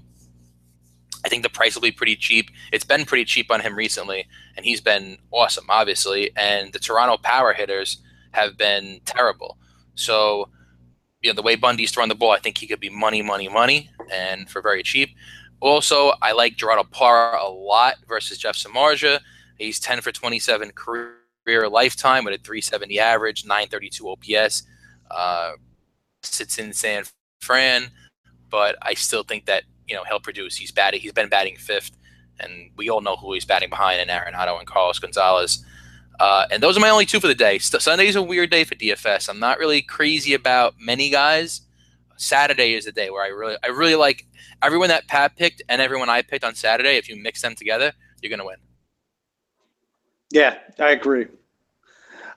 I 1.24 1.30
think 1.30 1.44
the 1.44 1.50
price 1.50 1.74
will 1.74 1.84
be 1.84 1.94
pretty 1.94 2.18
cheap. 2.18 2.52
It's 2.74 2.84
been 2.84 3.06
pretty 3.06 3.24
cheap 3.24 3.50
on 3.50 3.62
him 3.62 3.78
recently, 3.78 4.28
and 4.58 4.66
he's 4.66 4.82
been 4.82 5.20
awesome, 5.32 5.68
obviously. 5.70 6.32
And 6.36 6.74
the 6.74 6.80
Toronto 6.80 7.16
power 7.16 7.54
hitters 7.54 8.02
have 8.32 8.58
been 8.58 9.00
terrible. 9.06 9.58
So, 9.96 10.50
you 11.28 11.34
know, 11.34 11.36
the 11.36 11.42
way 11.42 11.56
Bundy's 11.58 11.92
throwing 11.92 12.08
the 12.08 12.16
ball, 12.16 12.32
I 12.32 12.40
think 12.40 12.58
he 12.58 12.68
could 12.68 12.80
be 12.80 12.90
money, 12.90 13.22
money, 13.22 13.50
money, 13.50 13.92
and 14.10 14.50
for 14.50 14.62
very 14.62 14.82
cheap. 14.82 15.10
Also, 15.60 16.14
I 16.22 16.32
like 16.32 16.56
Gerardo 16.56 16.86
Parra 16.86 17.38
a 17.44 17.50
lot 17.50 17.96
versus 18.08 18.38
Jeff 18.38 18.56
Samardzija. 18.56 19.20
He's 19.58 19.78
10 19.78 20.00
for 20.00 20.14
27 20.14 20.72
career 20.72 21.68
lifetime 21.70 22.24
with 22.24 22.34
a 22.34 22.38
370 22.38 22.98
average, 22.98 23.44
932 23.46 24.10
OPS. 24.10 24.64
Uh, 25.12 25.52
sits 26.24 26.60
in 26.60 26.72
San 26.72 27.04
Fran, 27.42 27.92
but 28.50 28.78
I 28.82 28.94
still 28.94 29.24
think 29.24 29.46
that 29.48 29.64
you 29.86 29.96
know 29.96 30.06
he'll 30.06 30.22
produce. 30.22 30.56
He's 30.56 30.72
batting. 30.72 31.02
He's 31.02 31.12
been 31.12 31.28
batting 31.28 31.58
fifth, 31.58 31.92
and 32.40 32.72
we 32.78 32.90
all 32.90 33.02
know 33.02 33.18
who 33.18 33.34
he's 33.34 33.44
batting 33.44 33.70
behind 33.70 34.00
in 34.00 34.08
Arenado 34.08 34.58
and 34.60 34.68
Carlos 34.68 35.00
Gonzalez. 35.00 35.66
Uh, 36.20 36.48
and 36.52 36.62
those 36.64 36.78
are 36.78 36.80
my 36.80 36.90
only 36.90 37.06
two 37.06 37.20
for 37.20 37.28
the 37.28 37.36
day. 37.36 37.60
St- 37.60 37.82
Sunday's 37.82 38.16
a 38.16 38.22
weird 38.22 38.50
day 38.50 38.64
for 38.64 38.76
DFS. 38.76 39.30
I'm 39.30 39.40
not 39.40 39.60
really 39.60 39.82
crazy 39.82 40.34
about 40.34 40.76
many 40.80 41.10
guys. 41.10 41.62
Saturday 42.18 42.74
is 42.74 42.86
the 42.86 42.92
day 42.92 43.10
where 43.10 43.24
I 43.24 43.28
really, 43.28 43.58
I 43.64 43.68
really 43.68 43.96
like 43.96 44.26
everyone 44.64 44.90
that 44.90 45.08
Pat 45.08 45.36
picked 45.36 45.62
and 45.70 45.82
everyone 45.82 46.10
I 46.10 46.24
picked 46.24 46.44
on 46.44 46.56
Saturday. 46.56 46.98
If 46.98 47.08
you 47.08 47.16
mix 47.22 47.42
them 47.42 47.54
together, 47.54 47.94
you're 48.22 48.32
gonna 48.32 48.46
win. 48.46 48.58
Yeah, 50.32 50.58
I 50.80 50.92
agree. 50.92 51.28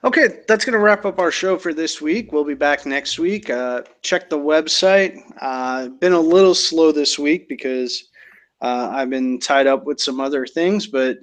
Okay, 0.03 0.39
that's 0.47 0.65
going 0.65 0.73
to 0.73 0.79
wrap 0.79 1.05
up 1.05 1.19
our 1.19 1.29
show 1.29 1.59
for 1.59 1.75
this 1.75 2.01
week. 2.01 2.31
We'll 2.31 2.43
be 2.43 2.55
back 2.55 2.87
next 2.87 3.19
week. 3.19 3.51
Uh, 3.51 3.83
check 4.01 4.31
the 4.31 4.37
website. 4.37 5.21
Uh, 5.39 5.89
been 5.89 6.13
a 6.13 6.19
little 6.19 6.55
slow 6.55 6.91
this 6.91 7.19
week 7.19 7.47
because 7.47 8.09
uh, 8.61 8.89
I've 8.91 9.11
been 9.11 9.39
tied 9.39 9.67
up 9.67 9.85
with 9.85 9.99
some 9.99 10.19
other 10.19 10.47
things, 10.47 10.87
but 10.87 11.19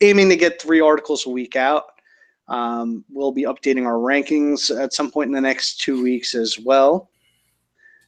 aiming 0.00 0.28
to 0.28 0.36
get 0.36 0.60
three 0.60 0.80
articles 0.80 1.26
a 1.26 1.30
week 1.30 1.56
out. 1.56 1.84
Um, 2.48 3.04
we'll 3.10 3.32
be 3.32 3.44
updating 3.44 3.86
our 3.86 3.94
rankings 3.94 4.70
at 4.76 4.92
some 4.92 5.10
point 5.10 5.28
in 5.28 5.34
the 5.34 5.40
next 5.40 5.80
two 5.80 6.02
weeks 6.02 6.34
as 6.34 6.58
well. 6.58 7.10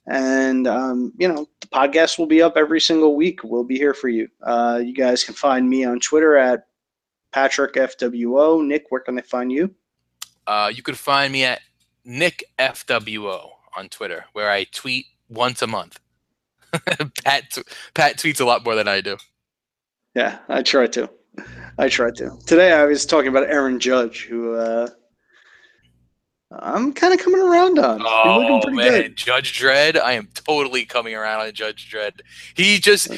And, 0.06 0.66
um, 0.66 1.12
you 1.18 1.28
know, 1.28 1.46
the 1.60 1.66
podcast 1.66 2.18
will 2.18 2.26
be 2.26 2.40
up 2.40 2.56
every 2.56 2.80
single 2.80 3.14
week. 3.14 3.44
We'll 3.44 3.64
be 3.64 3.76
here 3.76 3.94
for 3.94 4.08
you. 4.08 4.28
Uh, 4.42 4.80
you 4.82 4.94
guys 4.94 5.22
can 5.22 5.34
find 5.34 5.68
me 5.68 5.84
on 5.84 6.00
Twitter 6.00 6.36
at 6.36 6.66
Patrick 7.32 7.74
FWO. 7.74 8.64
Nick, 8.66 8.86
where 8.88 9.02
can 9.02 9.16
they 9.16 9.22
find 9.22 9.52
you? 9.52 9.74
Uh, 10.46 10.70
you 10.74 10.82
could 10.82 10.98
find 10.98 11.32
me 11.32 11.44
at 11.44 11.60
Nick 12.04 12.44
FWO 12.58 13.50
on 13.76 13.88
Twitter, 13.90 14.24
where 14.32 14.50
I 14.50 14.64
tweet 14.64 15.06
once 15.28 15.60
a 15.60 15.66
month. 15.66 16.00
Pat 17.24 17.58
Pat 17.94 18.16
tweets 18.16 18.40
a 18.40 18.44
lot 18.44 18.64
more 18.64 18.74
than 18.74 18.88
I 18.88 19.00
do. 19.00 19.16
Yeah, 20.14 20.38
I 20.48 20.62
try 20.62 20.86
to. 20.88 21.10
I 21.78 21.88
try 21.88 22.10
to. 22.10 22.36
Today 22.44 22.72
I 22.72 22.84
was 22.84 23.06
talking 23.06 23.28
about 23.28 23.44
Aaron 23.44 23.78
Judge, 23.78 24.24
who 24.24 24.54
uh, 24.54 24.88
I'm 26.50 26.92
kind 26.92 27.14
of 27.14 27.20
coming 27.20 27.40
around 27.40 27.78
on. 27.78 28.02
Oh 28.04 28.38
looking 28.40 28.60
pretty 28.62 28.76
man, 28.76 29.02
good. 29.02 29.16
Judge 29.16 29.58
Dredd! 29.58 30.00
I 30.00 30.12
am 30.14 30.28
totally 30.34 30.84
coming 30.84 31.14
around 31.14 31.40
on 31.40 31.52
Judge 31.52 31.90
Dredd. 31.90 32.20
He 32.54 32.78
just 32.78 33.08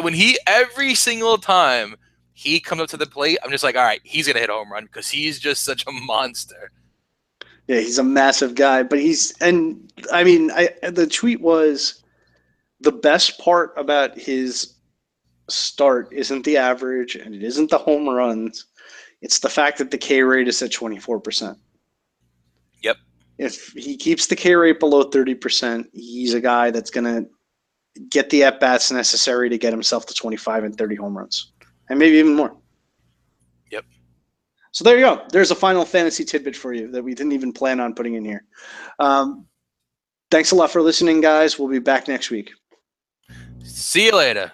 when 0.00 0.14
he 0.14 0.38
every 0.46 0.94
single 0.94 1.36
time 1.36 1.96
he 2.32 2.58
comes 2.58 2.80
up 2.80 2.88
to 2.90 2.96
the 2.96 3.06
plate, 3.06 3.38
I'm 3.44 3.50
just 3.50 3.64
like, 3.64 3.76
all 3.76 3.84
right, 3.84 4.00
he's 4.02 4.26
gonna 4.26 4.40
hit 4.40 4.50
a 4.50 4.54
home 4.54 4.72
run 4.72 4.84
because 4.84 5.08
he's 5.08 5.38
just 5.38 5.64
such 5.64 5.84
a 5.86 5.92
monster. 5.92 6.70
Yeah, 7.66 7.80
he's 7.80 7.98
a 7.98 8.04
massive 8.04 8.54
guy, 8.54 8.82
but 8.82 8.98
he's 8.98 9.36
and 9.42 9.92
I 10.10 10.24
mean, 10.24 10.50
I 10.52 10.70
the 10.90 11.06
tweet 11.06 11.40
was 11.42 12.02
the 12.80 12.92
best 12.92 13.38
part 13.40 13.74
about 13.76 14.16
his 14.16 14.75
start 15.48 16.12
isn't 16.12 16.44
the 16.44 16.56
average 16.56 17.16
and 17.16 17.34
it 17.34 17.42
isn't 17.42 17.70
the 17.70 17.78
home 17.78 18.08
runs. 18.08 18.66
It's 19.22 19.38
the 19.38 19.48
fact 19.48 19.78
that 19.78 19.90
the 19.90 19.98
K 19.98 20.22
rate 20.22 20.48
is 20.48 20.60
at 20.62 20.70
24%. 20.70 21.56
Yep. 22.82 22.96
If 23.38 23.68
he 23.72 23.96
keeps 23.96 24.26
the 24.26 24.36
K 24.36 24.54
rate 24.54 24.80
below 24.80 25.08
30%, 25.08 25.86
he's 25.92 26.34
a 26.34 26.40
guy 26.40 26.70
that's 26.70 26.90
going 26.90 27.04
to 27.04 27.28
get 28.10 28.30
the 28.30 28.44
at 28.44 28.60
bats 28.60 28.90
necessary 28.90 29.48
to 29.48 29.58
get 29.58 29.72
himself 29.72 30.06
to 30.06 30.14
25 30.14 30.64
and 30.64 30.76
30 30.76 30.94
home 30.96 31.16
runs, 31.16 31.52
and 31.88 31.98
maybe 31.98 32.16
even 32.16 32.34
more. 32.34 32.54
Yep. 33.70 33.84
So 34.72 34.84
there 34.84 34.98
you 34.98 35.04
go. 35.04 35.22
There's 35.30 35.50
a 35.50 35.54
final 35.54 35.84
fantasy 35.84 36.24
tidbit 36.24 36.56
for 36.56 36.72
you 36.72 36.90
that 36.90 37.02
we 37.02 37.14
didn't 37.14 37.32
even 37.32 37.52
plan 37.52 37.80
on 37.80 37.94
putting 37.94 38.14
in 38.14 38.24
here. 38.24 38.44
Um, 38.98 39.46
thanks 40.30 40.50
a 40.50 40.54
lot 40.54 40.70
for 40.70 40.82
listening, 40.82 41.20
guys. 41.20 41.58
We'll 41.58 41.68
be 41.68 41.78
back 41.78 42.08
next 42.08 42.30
week. 42.30 42.50
See 43.62 44.06
you 44.06 44.12
later. 44.12 44.52